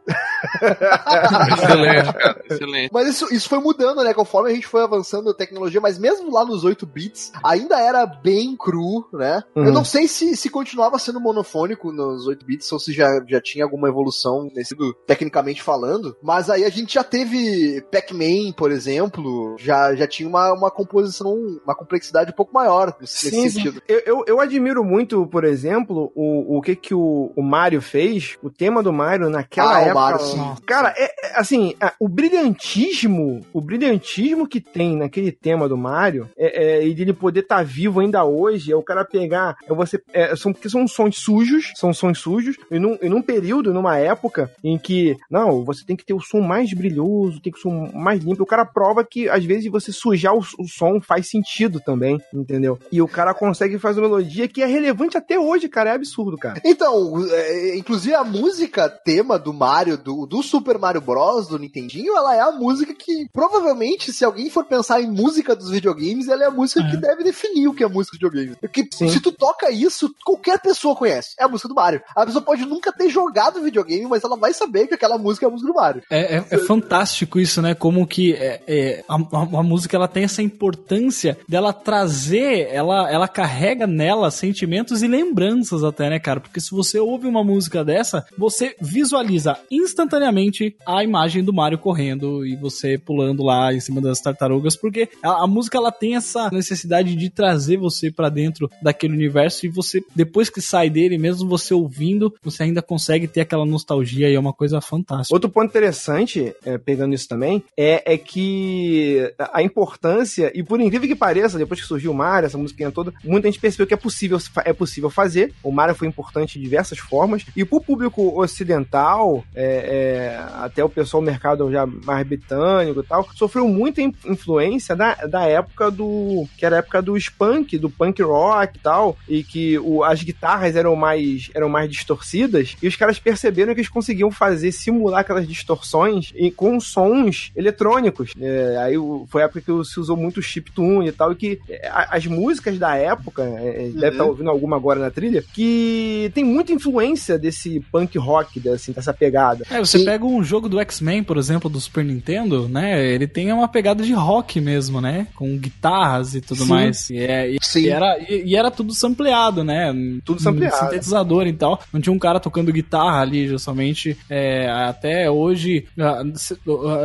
Excelente, 1.53 2.13
cara. 2.13 2.41
Excelente. 2.49 2.89
Mas 2.93 3.07
isso, 3.07 3.33
isso 3.33 3.49
foi 3.49 3.59
mudando, 3.59 4.03
né? 4.03 4.13
Conforme 4.13 4.51
a 4.51 4.53
gente 4.53 4.67
foi 4.67 4.81
avançando 4.81 5.29
a 5.29 5.33
tecnologia, 5.33 5.81
mas 5.81 5.97
mesmo 5.97 6.31
lá 6.31 6.45
nos 6.45 6.63
8 6.63 6.85
bits, 6.85 7.31
ainda 7.43 7.79
era 7.79 8.05
bem 8.05 8.55
cru, 8.57 9.07
né? 9.13 9.41
Eu 9.55 9.63
Uhum. 9.63 9.71
não 9.73 9.85
sei 9.85 10.07
se, 10.07 10.35
se 10.35 10.49
continuava 10.49 10.97
sendo 10.97 11.19
monofônico 11.19 11.91
nos 11.91 12.27
8 12.27 12.45
bits 12.45 12.71
ou 12.71 12.79
se 12.79 12.93
já, 12.93 13.07
já 13.27 13.41
tinha 13.41 13.63
alguma 13.63 13.87
evolução 13.87 14.49
nesse 14.55 14.75
tecnicamente 15.05 15.61
falando, 15.61 16.15
mas 16.21 16.49
aí 16.49 16.63
a 16.63 16.69
gente 16.69 16.93
já 16.93 17.03
teve 17.03 17.81
Pac-Man, 17.91 18.53
por 18.55 18.71
exemplo, 18.71 19.55
já, 19.59 19.93
já 19.95 20.07
tinha 20.07 20.27
uma, 20.29 20.53
uma 20.53 20.71
composição, 20.71 21.33
uma 21.63 21.75
complexidade 21.75 22.31
um 22.31 22.35
pouco 22.35 22.53
maior 22.53 22.95
nesse, 22.99 23.29
Sim, 23.29 23.41
sim. 23.41 23.49
sentido. 23.49 23.81
Eu, 23.87 24.01
eu, 24.05 24.23
eu 24.27 24.39
admiro 24.39 24.83
muito, 24.83 25.27
por 25.27 25.43
exemplo, 25.43 26.11
o, 26.15 26.57
o 26.57 26.61
que 26.61 26.75
que 26.75 26.93
o, 26.93 27.31
o 27.35 27.41
Mario 27.43 27.81
fez, 27.81 28.18
o 28.41 28.49
tema 28.49 28.81
do 28.83 28.91
Mario 28.93 29.29
naquela 29.29 29.75
Ah, 29.77 29.81
época. 29.81 29.93
Mario, 29.93 30.19
sim. 30.19 30.55
Cara, 30.65 30.93
é, 30.97 31.05
é, 31.05 31.39
assim, 31.39 31.75
é, 31.81 31.91
o 31.99 32.07
brilhantismo, 32.07 33.41
o 33.53 33.61
brilhantismo 33.61 34.47
que 34.47 34.59
tem 34.59 34.97
naquele 34.97 35.31
tema 35.31 35.67
do 35.67 35.77
Mario, 35.77 36.29
é, 36.37 36.79
é, 36.79 36.87
e 36.87 36.93
de 36.93 37.01
ele 37.03 37.13
poder 37.13 37.41
estar 37.41 37.63
vivo 37.63 37.99
ainda 37.99 38.23
hoje, 38.25 38.71
é 38.71 38.75
o 38.75 38.83
cara 38.83 39.05
pegar, 39.05 39.55
é 39.67 39.73
você, 39.73 40.01
é, 40.13 40.35
são, 40.35 40.51
porque 40.53 40.69
são 40.69 40.87
sons 40.87 41.17
sujos, 41.17 41.71
são 41.75 41.93
sons 41.93 42.19
sujos, 42.19 42.57
e 42.71 42.79
num, 42.79 42.97
e 43.01 43.09
num 43.09 43.21
período, 43.21 43.73
numa 43.73 43.97
época 43.97 44.51
em 44.63 44.77
que, 44.77 45.15
não, 45.29 45.63
você 45.63 45.85
tem 45.85 45.95
que 45.95 46.05
ter 46.05 46.13
o 46.13 46.19
som 46.19 46.41
mais 46.41 46.73
brilhoso, 46.73 47.41
tem 47.41 47.51
que 47.51 47.59
ser 47.59 47.67
o 47.67 47.71
som 47.71 47.91
mais 47.97 48.23
limpo, 48.23 48.43
o 48.43 48.47
cara 48.47 48.65
prova 48.65 49.03
que, 49.03 49.29
às 49.29 49.43
vezes, 49.43 49.69
você 49.71 49.91
sujar 49.91 50.33
o, 50.35 50.39
o 50.39 50.67
som 50.67 50.99
faz 51.01 51.29
sentido 51.29 51.79
também, 51.79 52.19
entendeu? 52.33 52.79
E 52.91 53.01
o 53.01 53.07
cara 53.07 53.33
consegue 53.33 53.77
fazer 53.79 53.99
uma 53.99 54.09
melodia 54.09 54.47
que 54.47 54.61
é 54.61 54.65
relevante 54.65 55.17
até 55.17 55.39
hoje, 55.39 55.69
cara, 55.69 55.91
é 55.91 55.93
absurdo, 55.93 56.37
cara. 56.37 56.61
Então, 56.65 57.13
é, 57.31 57.77
inclusive 57.77 58.08
a 58.13 58.23
música 58.23 58.89
tema 58.89 59.37
do 59.39 59.53
Mario, 59.53 59.97
do, 59.97 60.25
do 60.25 60.41
Super 60.43 60.77
Mario 60.77 61.01
Bros. 61.01 61.47
do 61.47 61.57
Nintendinho, 61.59 62.15
ela 62.15 62.35
é 62.35 62.39
a 62.39 62.51
música 62.51 62.93
que, 62.93 63.27
provavelmente, 63.33 64.11
se 64.13 64.23
alguém 64.25 64.49
for 64.49 64.65
pensar 64.65 65.01
em 65.01 65.09
música 65.09 65.55
dos 65.55 65.69
videogames, 65.69 66.27
ela 66.27 66.43
é 66.43 66.47
a 66.47 66.51
música 66.51 66.83
que 66.89 66.97
deve 66.97 67.23
definir 67.23 67.67
o 67.67 67.73
que 67.73 67.83
é 67.83 67.87
música 67.87 68.17
de 68.17 68.25
videogames. 68.25 68.57
Porque 68.59 68.87
Sim. 68.93 69.09
se 69.09 69.19
tu 69.19 69.31
toca 69.31 69.71
isso, 69.71 70.13
qualquer 70.25 70.59
pessoa 70.59 70.95
conhece. 70.95 71.35
É 71.39 71.43
a 71.43 71.47
música 71.47 71.67
do 71.69 71.75
Mario. 71.75 72.01
A 72.15 72.25
pessoa 72.25 72.41
pode 72.43 72.65
nunca 72.65 72.91
ter 72.91 73.09
jogado 73.09 73.61
videogame, 73.61 74.05
mas 74.07 74.23
ela 74.23 74.37
vai 74.37 74.53
saber 74.53 74.87
que 74.87 74.93
aquela 74.93 75.17
música 75.17 75.45
é 75.45 75.47
a 75.47 75.51
música 75.51 75.71
do 75.71 75.75
Mario. 75.75 76.03
É, 76.09 76.37
é- 76.37 76.45
é 76.51 76.57
fantástico 76.59 77.39
isso, 77.39 77.61
né? 77.61 77.73
Como 77.73 78.05
que 78.07 78.33
é, 78.33 78.61
é, 78.67 79.03
a, 79.07 79.15
a- 79.15 79.59
a 79.59 79.63
música 79.63 79.95
ela 79.95 80.07
tem 80.07 80.23
essa 80.23 80.41
importância 80.41 81.37
dela 81.47 81.73
trazer, 81.73 82.69
ela, 82.71 83.09
ela 83.11 83.27
carrega 83.27 83.85
nela 83.87 84.31
sentimentos 84.31 85.01
e 85.03 85.07
lembranças 85.07 85.83
até, 85.83 86.09
né, 86.09 86.19
cara? 86.19 86.39
Porque 86.39 86.59
se 86.59 86.71
você 86.71 86.99
ouve 86.99 87.27
uma 87.27 87.43
música 87.43 87.83
dessa, 87.99 88.25
você 88.37 88.75
visualiza 88.79 89.57
instantaneamente 89.69 90.75
a 90.85 91.03
imagem 91.03 91.43
do 91.43 91.53
Mario 91.53 91.77
correndo 91.77 92.45
e 92.45 92.55
você 92.55 92.97
pulando 92.97 93.43
lá 93.43 93.73
em 93.73 93.79
cima 93.79 93.99
das 93.99 94.21
tartarugas, 94.21 94.75
porque 94.75 95.09
a, 95.21 95.43
a 95.43 95.47
música 95.47 95.77
ela 95.77 95.91
tem 95.91 96.15
essa 96.15 96.49
necessidade 96.51 97.15
de 97.15 97.29
trazer 97.29 97.77
você 97.77 98.09
pra 98.09 98.29
dentro 98.29 98.69
daquele 98.81 99.13
universo 99.13 99.65
e 99.65 99.69
você, 99.69 100.01
depois 100.15 100.49
que 100.49 100.61
sai 100.61 100.89
dele, 100.89 101.17
mesmo 101.17 101.47
você 101.47 101.73
ouvindo, 101.73 102.33
você 102.41 102.63
ainda 102.63 102.81
consegue 102.81 103.27
ter 103.27 103.41
aquela 103.41 103.65
nostalgia 103.65 104.29
e 104.29 104.35
é 104.35 104.39
uma 104.39 104.53
coisa 104.53 104.79
fantástica. 104.79 105.35
Outro 105.35 105.49
ponto 105.49 105.69
interessante, 105.69 106.53
é, 106.65 106.77
pegando 106.77 107.13
isso 107.13 107.27
também, 107.27 107.63
é, 107.75 108.13
é 108.13 108.17
que 108.17 109.33
a 109.53 109.61
importância, 109.61 110.51
e 110.55 110.63
por 110.63 110.79
incrível 110.79 111.07
que 111.07 111.15
pareça, 111.15 111.57
depois 111.57 111.81
que 111.81 111.87
surgiu 111.87 112.11
o 112.11 112.15
Mario, 112.15 112.47
essa 112.47 112.57
musiquinha 112.57 112.91
toda, 112.91 113.13
muita 113.23 113.47
gente 113.47 113.59
percebeu 113.59 113.85
que 113.85 113.93
é 113.93 113.97
possível, 113.97 114.37
é 114.63 114.71
possível 114.71 115.09
fazer. 115.09 115.53
O 115.61 115.71
Mario 115.71 115.95
foi 115.95 116.07
importante 116.07 116.57
de 116.57 116.63
diversas 116.63 116.97
formas. 116.97 117.45
E 117.55 117.65
pro 117.65 117.81
público 117.89 118.39
ocidental, 118.39 119.43
é, 119.55 119.65
é, 119.65 120.39
até 120.63 120.83
o 120.83 120.89
pessoal 120.89 121.23
do 121.23 121.25
mercado 121.25 121.71
já 121.71 121.87
mais 121.87 122.25
britânico 122.27 122.99
e 122.99 123.03
tal, 123.03 123.27
sofreu 123.33 123.67
muita 123.67 123.99
in- 123.99 124.13
influência 124.27 124.95
da, 124.95 125.15
da 125.15 125.45
época 125.45 125.89
do. 125.89 126.47
que 126.55 126.63
era 126.65 126.75
a 126.75 126.79
época 126.79 127.01
do 127.01 127.17
spunk, 127.17 127.79
do 127.79 127.89
punk 127.89 128.21
rock 128.21 128.77
e 128.77 128.79
tal, 128.79 129.17
e 129.27 129.43
que 129.43 129.79
o- 129.79 130.03
as 130.03 130.21
guitarras 130.21 130.75
eram 130.75 130.95
mais, 130.95 131.49
eram 131.55 131.67
mais 131.67 131.89
distorcidas, 131.89 132.75
e 132.81 132.87
os 132.87 132.95
caras 132.95 133.17
perceberam 133.17 133.73
que 133.73 133.79
eles 133.79 133.89
conseguiam 133.89 134.29
fazer, 134.29 134.71
simular 134.71 135.21
aquelas 135.21 135.47
distorções 135.47 136.31
e, 136.35 136.51
com 136.51 136.79
sons 136.79 137.51
eletrônicos. 137.55 138.33
É, 138.39 138.77
aí 138.83 138.93
foi 139.29 139.41
a 139.41 139.45
época 139.45 139.61
que 139.61 139.83
se 139.85 139.99
usou 139.99 140.15
muito 140.15 140.41
chiptune 140.43 141.07
e 141.07 141.11
tal, 141.11 141.31
e 141.31 141.35
que 141.35 141.59
é, 141.67 141.89
as 141.91 142.27
músicas 142.27 142.77
da 142.77 142.95
época, 142.95 143.41
é, 143.43 143.87
é, 143.87 143.89
deve 143.89 144.09
estar 144.09 144.25
ouvindo 144.25 144.49
alguma 144.51 144.75
agora 144.75 144.99
na 144.99 145.09
trilha, 145.09 145.43
que 145.53 146.29
tem 146.35 146.43
muita 146.43 146.71
influência 146.71 147.37
desse 147.39 147.78
punk 147.81 148.17
rock, 148.17 148.67
assim, 148.69 148.91
dessa 148.91 149.13
pegada. 149.13 149.65
É, 149.69 149.79
você 149.79 149.99
Sim. 149.99 150.05
pega 150.05 150.25
um 150.25 150.43
jogo 150.43 150.67
do 150.69 150.79
X-Men, 150.79 151.23
por 151.23 151.37
exemplo, 151.37 151.69
do 151.69 151.79
Super 151.79 152.03
Nintendo, 152.05 152.67
né? 152.67 153.05
Ele 153.05 153.27
tem 153.27 153.51
uma 153.51 153.67
pegada 153.67 154.03
de 154.03 154.13
rock 154.13 154.59
mesmo, 154.59 155.01
né? 155.01 155.27
Com 155.35 155.57
guitarras 155.57 156.35
e 156.35 156.41
tudo 156.41 156.63
Sim. 156.63 156.69
mais. 156.69 157.09
E, 157.09 157.17
é- 157.17 157.51
e- 157.51 157.57
Sim. 157.61 157.81
e 157.81 157.89
era, 157.89 158.17
e, 158.19 158.43
e 158.45 158.55
era 158.55 158.71
tudo 158.71 158.93
sampleado, 158.93 159.63
né? 159.63 159.93
Tudo 160.23 160.41
sampleado. 160.41 160.75
sintetizador 160.77 161.47
e 161.47 161.53
tal. 161.53 161.81
Não 161.91 162.01
tinha 162.01 162.13
um 162.13 162.19
cara 162.19 162.39
tocando 162.39 162.71
guitarra 162.71 163.21
ali, 163.21 163.47
justamente. 163.47 164.17
É, 164.29 164.69
até 164.69 165.29
hoje, 165.29 165.85
a, 165.97 166.23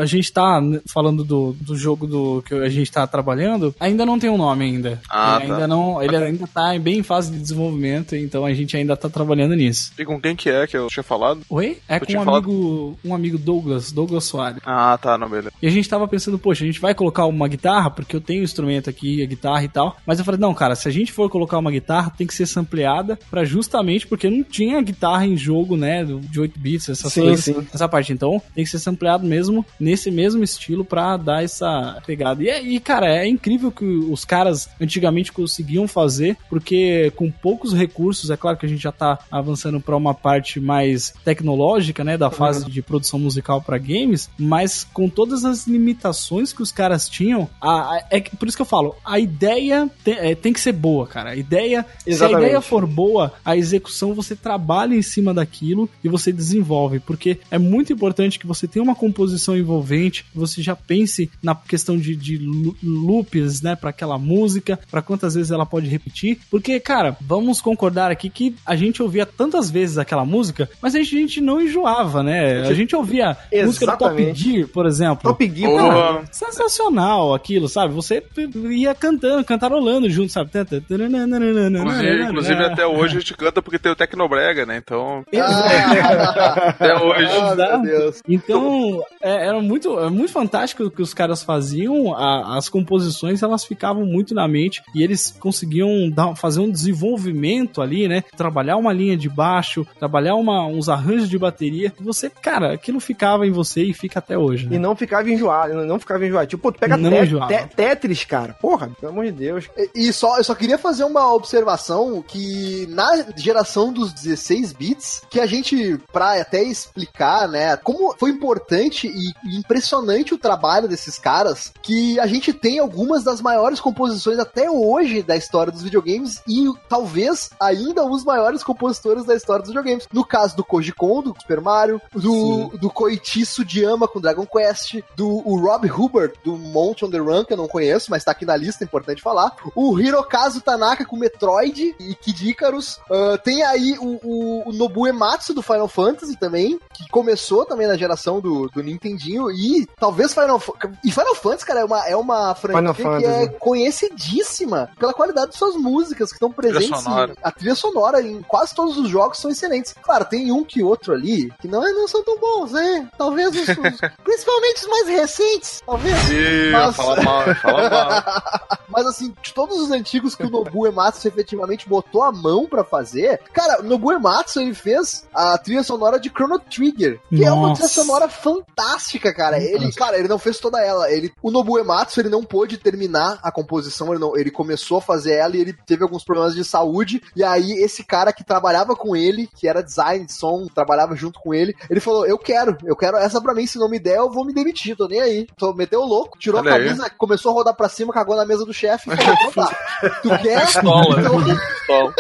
a 0.00 0.06
gente 0.06 0.32
tá 0.32 0.60
falando 0.86 1.24
do, 1.24 1.52
do 1.60 1.76
jogo 1.76 2.06
do 2.06 2.42
que 2.42 2.54
a 2.54 2.68
gente 2.68 2.90
tá 2.90 3.06
trabalhando, 3.06 3.74
ainda 3.78 4.04
não 4.06 4.18
tem 4.18 4.30
um 4.30 4.36
nome 4.36 4.64
ainda. 4.64 5.00
Ah, 5.10 5.38
ele 5.40 5.48
tá. 5.48 5.54
ainda 5.54 5.68
não, 5.68 6.02
ele 6.02 6.16
ainda 6.16 6.46
tá 6.46 6.78
bem 6.78 6.98
em 6.98 7.02
fase 7.02 7.30
de 7.32 7.38
desenvolvimento, 7.38 8.16
então 8.16 8.44
a 8.44 8.52
gente 8.52 8.76
ainda 8.76 8.96
tá 8.96 9.08
trabalhando 9.08 9.54
nisso. 9.54 9.92
E 9.98 10.04
com 10.04 10.20
quem 10.20 10.34
que 10.36 10.48
é 10.48 10.63
que 10.66 10.76
eu 10.76 10.88
tinha 10.88 11.02
falado? 11.02 11.40
Oi? 11.48 11.78
É 11.88 11.96
Eu 11.96 12.00
com 12.00 12.12
um 12.12 12.24
falado- 12.24 12.44
amigo, 12.50 12.98
um 13.04 13.14
amigo 13.14 13.38
Douglas, 13.38 13.92
Douglas 13.92 14.24
Soares. 14.24 14.60
Ah, 14.64 14.98
tá, 15.00 15.16
não, 15.18 15.28
beleza. 15.28 15.52
E 15.62 15.66
a 15.66 15.70
gente 15.70 15.88
tava 15.88 16.06
pensando, 16.08 16.38
poxa, 16.38 16.64
a 16.64 16.66
gente 16.66 16.80
vai 16.80 16.94
colocar 16.94 17.26
uma 17.26 17.48
guitarra, 17.48 17.90
porque 17.90 18.14
eu 18.16 18.20
tenho 18.20 18.40
o 18.40 18.44
instrumento 18.44 18.88
aqui, 18.90 19.22
a 19.22 19.26
guitarra 19.26 19.64
e 19.64 19.68
tal. 19.68 19.96
Mas 20.06 20.18
eu 20.18 20.24
falei, 20.24 20.40
não, 20.40 20.54
cara, 20.54 20.74
se 20.74 20.88
a 20.88 20.90
gente 20.90 21.12
for 21.12 21.28
colocar 21.30 21.58
uma 21.58 21.70
guitarra, 21.70 22.10
tem 22.16 22.26
que 22.26 22.34
ser 22.34 22.46
sampleada 22.46 23.18
pra 23.30 23.44
justamente 23.44 24.06
porque 24.06 24.28
não 24.30 24.42
tinha 24.42 24.80
guitarra 24.82 25.26
em 25.26 25.36
jogo, 25.36 25.76
né, 25.76 26.04
de 26.04 26.40
8 26.40 26.58
bits, 26.58 26.88
essas 26.88 27.12
Sim, 27.12 27.22
coisas, 27.22 27.44
sim. 27.44 27.66
essa 27.72 27.88
parte. 27.88 28.12
Então, 28.12 28.40
tem 28.54 28.64
que 28.64 28.70
ser 28.70 28.78
sampleado 28.78 29.26
mesmo 29.26 29.64
nesse 29.78 30.10
mesmo 30.10 30.42
estilo 30.44 30.84
pra 30.84 31.16
dar 31.16 31.42
essa 31.44 32.00
pegada. 32.06 32.42
E, 32.42 32.48
é- 32.48 32.62
e, 32.62 32.80
cara, 32.80 33.06
é 33.14 33.26
incrível 33.26 33.70
que 33.70 33.84
os 33.84 34.24
caras 34.24 34.68
antigamente 34.80 35.32
conseguiam 35.32 35.86
fazer, 35.88 36.36
porque 36.48 37.12
com 37.16 37.30
poucos 37.30 37.72
recursos, 37.72 38.30
é 38.30 38.36
claro 38.36 38.56
que 38.56 38.66
a 38.66 38.68
gente 38.68 38.82
já 38.82 38.92
tá 38.92 39.18
avançando 39.30 39.80
pra 39.80 39.96
uma 39.96 40.14
parte 40.14 40.53
mais 40.60 41.12
tecnológica, 41.24 42.02
né, 42.04 42.16
da 42.16 42.30
fase 42.30 42.70
de 42.70 42.82
produção 42.82 43.18
musical 43.18 43.60
pra 43.62 43.78
games, 43.78 44.28
mas 44.38 44.84
com 44.92 45.08
todas 45.08 45.44
as 45.44 45.66
limitações 45.66 46.52
que 46.52 46.62
os 46.62 46.72
caras 46.72 47.08
tinham, 47.08 47.48
a- 47.60 47.96
a- 47.96 48.04
é 48.10 48.20
por 48.20 48.48
isso 48.48 48.56
que 48.56 48.62
eu 48.62 48.66
falo, 48.66 48.94
a 49.04 49.18
ideia 49.18 49.90
te- 50.04 50.10
é, 50.12 50.34
tem 50.34 50.52
que 50.52 50.60
ser 50.60 50.72
boa, 50.72 51.06
cara. 51.06 51.30
A 51.30 51.36
ideia, 51.36 51.84
se 52.02 52.10
a 52.10 52.12
Exatamente. 52.12 52.44
ideia 52.46 52.60
for 52.60 52.86
boa, 52.86 53.32
a 53.44 53.56
execução 53.56 54.14
você 54.14 54.34
trabalha 54.36 54.94
em 54.94 55.02
cima 55.02 55.32
daquilo 55.34 55.88
e 56.02 56.08
você 56.08 56.32
desenvolve, 56.32 57.00
porque 57.00 57.38
é 57.50 57.58
muito 57.58 57.92
importante 57.92 58.38
que 58.38 58.46
você 58.46 58.66
tenha 58.66 58.82
uma 58.82 58.94
composição 58.94 59.56
envolvente, 59.56 60.24
você 60.34 60.62
já 60.62 60.74
pense 60.76 61.30
na 61.42 61.54
questão 61.54 61.96
de, 61.96 62.14
de 62.16 62.38
loops, 62.82 63.60
né, 63.62 63.76
para 63.76 63.90
aquela 63.90 64.18
música, 64.18 64.78
para 64.90 65.02
quantas 65.02 65.34
vezes 65.34 65.50
ela 65.50 65.66
pode 65.66 65.88
repetir, 65.88 66.38
porque, 66.50 66.78
cara, 66.80 67.16
vamos 67.20 67.60
concordar 67.60 68.10
aqui 68.10 68.28
que 68.30 68.54
a 68.64 68.76
gente 68.76 69.02
ouvia 69.02 69.26
tantas 69.26 69.70
vezes 69.70 69.98
aquela 69.98 70.24
música, 70.24 70.33
mas 70.80 70.94
a 70.94 70.98
gente, 70.98 71.16
a 71.16 71.18
gente 71.20 71.40
não 71.40 71.60
enjoava, 71.60 72.22
né? 72.22 72.62
A 72.62 72.74
gente 72.74 72.94
ouvia 72.96 73.36
música 73.64 73.86
do 73.86 73.92
Top 73.98 74.04
Exatamente. 74.14 74.52
Gear, 74.52 74.68
por 74.68 74.86
exemplo. 74.86 75.22
Top 75.22 75.52
Gear, 75.54 75.72
cara. 75.76 76.22
Sensacional 76.30 77.34
aquilo, 77.34 77.68
sabe? 77.68 77.92
Você 77.94 78.22
ia 78.70 78.94
cantando, 78.94 79.44
cantarolando 79.44 80.08
junto, 80.10 80.30
sabe? 80.32 80.50
Inclusive, 80.90 82.22
inclusive 82.24 82.62
até 82.64 82.86
hoje 82.86 83.16
a 83.16 83.20
gente 83.20 83.34
canta 83.36 83.60
porque 83.62 83.78
tem 83.78 83.92
o 83.92 83.96
Tecnobrega, 83.96 84.64
né? 84.66 84.76
Então, 84.76 85.24
Ah, 85.36 86.68
até 86.70 86.94
hoje. 86.94 87.32
ah. 87.32 88.12
Então, 88.28 89.02
é, 89.22 89.46
era 89.48 89.60
muito, 89.60 89.98
é 89.98 90.08
muito 90.08 90.32
fantástico 90.32 90.84
o 90.84 90.90
que 90.90 91.02
os 91.02 91.12
caras 91.14 91.42
faziam. 91.42 92.14
a- 92.14 92.56
as 92.56 92.68
composições, 92.68 93.42
elas 93.42 93.64
ficavam 93.64 94.04
muito 94.06 94.34
na 94.34 94.46
mente 94.48 94.82
e 94.94 95.02
eles 95.02 95.36
conseguiam 95.38 96.08
dar, 96.10 96.34
fazer 96.36 96.60
um 96.60 96.70
desenvolvimento 96.70 97.82
ali, 97.82 98.06
né? 98.08 98.22
Trabalhar 98.36 98.76
uma 98.76 98.92
linha 98.92 99.16
de 99.16 99.28
baixo, 99.28 99.86
trabalhar 99.98 100.23
uma, 100.32 100.66
uns 100.66 100.88
arranjos 100.88 101.28
de 101.28 101.38
bateria. 101.38 101.92
E 102.00 102.02
você, 102.02 102.30
cara, 102.30 102.72
aquilo 102.74 103.00
ficava 103.00 103.46
em 103.46 103.50
você 103.50 103.82
e 103.82 103.92
fica 103.92 104.18
até 104.18 104.36
hoje. 104.38 104.66
E 104.66 104.70
Né? 104.70 104.78
não 104.78 104.94
ficava 104.96 105.28
enjoado, 105.30 105.74
não 105.84 105.98
ficava 105.98 106.24
enjoado. 106.26 106.46
Tipo, 106.46 106.62
pô, 106.62 106.72
tu 106.72 106.78
pega 106.78 106.96
Não 106.96 107.10
te- 107.10 107.28
te- 107.68 107.74
Tetris, 107.76 108.24
cara. 108.24 108.54
Porra, 108.60 108.90
pelo 109.00 109.12
amor 109.12 109.24
de 109.26 109.32
Deus. 109.32 109.68
E 109.94 110.12
só, 110.12 110.38
eu 110.38 110.44
só 110.44 110.54
queria 110.54 110.78
fazer 110.78 111.04
uma 111.04 111.32
observação 111.34 112.22
que 112.26 112.86
na 112.90 113.24
geração 113.36 113.92
dos 113.92 114.12
16 114.12 114.72
bits, 114.72 115.22
que 115.28 115.40
a 115.40 115.46
gente, 115.46 115.98
pra 116.12 116.40
até 116.40 116.62
explicar, 116.62 117.48
né, 117.48 117.76
como 117.76 118.14
foi 118.18 118.30
importante 118.30 119.06
e 119.08 119.58
impressionante 119.58 120.34
o 120.34 120.38
trabalho 120.38 120.88
desses 120.88 121.18
caras, 121.18 121.72
que 121.82 122.18
a 122.20 122.26
gente 122.26 122.52
tem 122.52 122.78
algumas 122.78 123.24
das 123.24 123.40
maiores 123.40 123.80
composições 123.80 124.38
até 124.38 124.70
hoje 124.70 125.22
da 125.22 125.36
história 125.36 125.72
dos 125.72 125.82
videogames 125.82 126.42
e 126.48 126.64
talvez 126.88 127.50
ainda 127.60 128.04
os 128.04 128.24
maiores 128.24 128.62
compositores 128.62 129.24
da 129.24 129.34
história 129.34 129.60
dos 129.62 129.70
videogames. 129.70 130.06
No 130.14 130.24
caso 130.24 130.56
do 130.56 130.64
Koji 130.64 130.92
Kondo, 130.92 131.32
do 131.32 131.40
Super 131.40 131.60
Mario, 131.60 132.00
do, 132.14 132.68
do 132.78 132.88
Koichi 132.90 133.44
Sugiyama 133.44 134.06
com 134.08 134.20
Dragon 134.20 134.46
Quest, 134.46 135.00
do 135.16 135.28
o 135.46 135.58
Rob 135.58 135.90
Hubbard, 135.90 136.34
do 136.44 136.56
Mount 136.56 137.02
on 137.02 137.10
the 137.10 137.18
Run, 137.18 137.44
que 137.44 137.52
eu 137.52 137.56
não 137.56 137.66
conheço, 137.68 138.10
mas 138.10 138.24
tá 138.24 138.30
aqui 138.30 138.46
na 138.46 138.56
lista, 138.56 138.82
é 138.82 138.86
importante 138.86 139.20
falar. 139.20 139.54
O 139.74 139.98
Hirokazu 139.98 140.60
Tanaka 140.60 141.04
com 141.04 141.16
Metroid 141.16 141.94
e 141.98 142.14
Kid 142.14 142.48
Icarus. 142.48 142.98
Ah, 143.10 143.36
tem 143.42 143.62
aí 143.64 143.96
o, 144.00 144.20
o, 144.22 144.68
o 144.70 144.72
Nobu 144.72 145.06
Ematsu 145.06 145.52
do 145.52 145.62
Final 145.62 145.88
Fantasy 145.88 146.36
também, 146.36 146.78
que 146.92 147.08
começou 147.10 147.64
também 147.66 147.86
na 147.86 147.96
geração 147.96 148.40
do, 148.40 148.68
do 148.68 148.82
Nintendinho. 148.82 149.50
E 149.50 149.86
talvez 149.98 150.32
Final 150.32 150.62
E 151.04 151.10
Final 151.10 151.34
Fantasy, 151.34 151.66
cara, 151.66 151.80
é 151.80 151.84
uma, 151.84 152.06
é 152.08 152.16
uma 152.16 152.54
franquia 152.54 152.94
Final 152.94 153.18
que 153.18 153.24
é 153.26 153.48
conhecidíssima 153.58 154.90
pela 154.98 155.12
qualidade 155.12 155.52
de 155.52 155.56
suas 155.56 155.74
músicas 155.76 156.28
que 156.30 156.34
estão 156.36 156.50
presentes. 156.50 156.88
em- 157.30 157.34
a 157.42 157.50
trilha 157.50 157.74
sonora 157.74 158.22
em 158.22 158.42
quase 158.42 158.74
todos 158.74 158.96
os 158.96 159.08
jogos 159.08 159.38
são 159.38 159.50
excelentes. 159.50 159.94
Claro, 160.04 160.24
tem 160.26 160.52
um 160.52 160.62
que 160.64 160.82
outro 160.82 161.14
ali 161.14 161.50
que 161.60 161.66
não, 161.66 161.80
não 161.80 162.06
são 162.06 162.22
tão 162.22 162.38
bons, 162.38 162.72
né? 162.72 163.08
Talvez 163.16 163.48
os, 163.48 163.68
os- 163.68 164.00
principalmente 164.22 164.82
os 164.82 164.86
mais 164.88 165.08
recentes, 165.08 165.82
talvez. 165.86 166.28
Ih, 166.30 166.70
Mas- 166.72 166.94
fala 166.96 167.22
mal, 167.22 167.42
fala 167.56 167.90
mal. 167.90 168.78
Mas 168.94 169.06
assim, 169.06 169.34
de 169.42 169.52
todos 169.52 169.76
os 169.78 169.90
antigos 169.90 170.34
que 170.36 170.44
o 170.44 170.50
Nobu 170.50 170.86
Ematsu 170.86 171.26
efetivamente 171.26 171.88
botou 171.88 172.22
a 172.22 172.30
mão 172.30 172.66
pra 172.66 172.84
fazer, 172.84 173.40
cara, 173.52 173.80
o 173.80 173.82
Nobu 173.82 174.12
Ematsu 174.12 174.60
ele 174.60 174.72
fez 174.74 175.26
a 175.34 175.58
trilha 175.58 175.82
sonora 175.82 176.18
de 176.20 176.28
Chrono 176.30 176.60
Trigger, 176.60 177.20
que 177.28 177.44
é 177.44 177.50
uma 177.50 177.68
Nossa. 177.68 177.82
trilha 177.82 177.88
sonora 177.88 178.28
fantástica, 178.28 179.34
cara. 179.34 179.58
Ele, 179.58 179.92
cara, 179.92 180.16
ele 180.16 180.28
não 180.28 180.38
fez 180.38 180.58
toda 180.58 180.80
ela. 180.80 181.10
Ele, 181.10 181.32
o 181.42 181.50
Nobu 181.50 181.78
Ematsu 181.78 182.20
ele 182.20 182.28
não 182.28 182.44
pôde 182.44 182.78
terminar 182.78 183.40
a 183.42 183.50
composição, 183.50 184.12
ele, 184.12 184.20
não, 184.20 184.36
ele 184.36 184.50
começou 184.50 184.98
a 184.98 185.02
fazer 185.02 185.34
ela 185.34 185.56
e 185.56 185.60
ele 185.60 185.72
teve 185.72 186.04
alguns 186.04 186.24
problemas 186.24 186.54
de 186.54 186.64
saúde. 186.64 187.20
E 187.34 187.42
aí 187.42 187.72
esse 187.82 188.04
cara 188.04 188.32
que 188.32 188.44
trabalhava 188.44 188.94
com 188.94 189.16
ele, 189.16 189.48
que 189.56 189.66
era 189.66 189.82
design 189.82 190.24
de 190.24 190.32
som, 190.32 190.66
trabalhava 190.72 191.16
junto 191.16 191.40
com 191.40 191.52
ele, 191.52 191.74
ele 191.90 192.00
falou: 192.00 192.24
"Eu 192.26 192.38
quero, 192.38 192.76
eu 192.84 192.94
quero 192.94 193.16
essa 193.16 193.40
pra 193.40 193.54
mim, 193.54 193.66
se 193.66 193.76
não 193.78 193.88
me 193.88 193.98
der, 193.98 194.18
eu 194.18 194.30
vou 194.30 194.44
me 194.44 194.54
demitir, 194.54 194.96
tô 194.96 195.08
nem 195.08 195.20
aí". 195.20 195.46
Tô, 195.56 195.74
meteu 195.74 196.00
o 196.00 196.06
louco, 196.06 196.38
tirou 196.38 196.60
Olha 196.60 196.72
a 196.72 196.76
aí. 196.76 196.84
camisa, 196.84 197.10
começou 197.10 197.50
a 197.50 197.54
rodar 197.54 197.74
pra 197.74 197.88
cima, 197.88 198.12
cagou 198.12 198.36
na 198.36 198.46
mesa 198.46 198.64
do 198.64 198.72
chefe 198.72 198.83
e 198.86 198.98
falou: 198.98 199.18
"Então 199.20 199.52
tá. 199.52 199.76
Tu 200.22 200.28
quer? 200.42 200.66
Pistola, 200.66 201.20
Então- 201.20 201.44
pistola. 201.44 202.14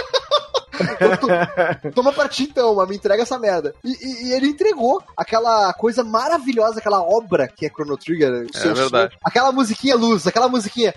Então, 0.74 1.92
toma 1.92 2.12
pra 2.12 2.28
ti 2.28 2.44
então, 2.44 2.74
mas 2.74 2.88
me 2.88 2.96
entrega 2.96 3.22
essa 3.22 3.38
merda. 3.38 3.74
E, 3.84 3.90
e, 3.90 4.28
e, 4.28 4.32
ele 4.32 4.46
entregou 4.46 5.02
aquela 5.16 5.72
coisa 5.74 6.02
maravilhosa, 6.02 6.78
aquela 6.78 7.00
obra 7.00 7.48
que 7.48 7.66
é 7.66 7.70
Chrono 7.70 7.96
Trigger. 7.96 8.46
É 8.54 8.72
verdade. 8.72 9.16
Aquela 9.24 9.52
musiquinha 9.52 9.96
luz, 9.96 10.26
aquela 10.26 10.48
musiquinha. 10.48 10.94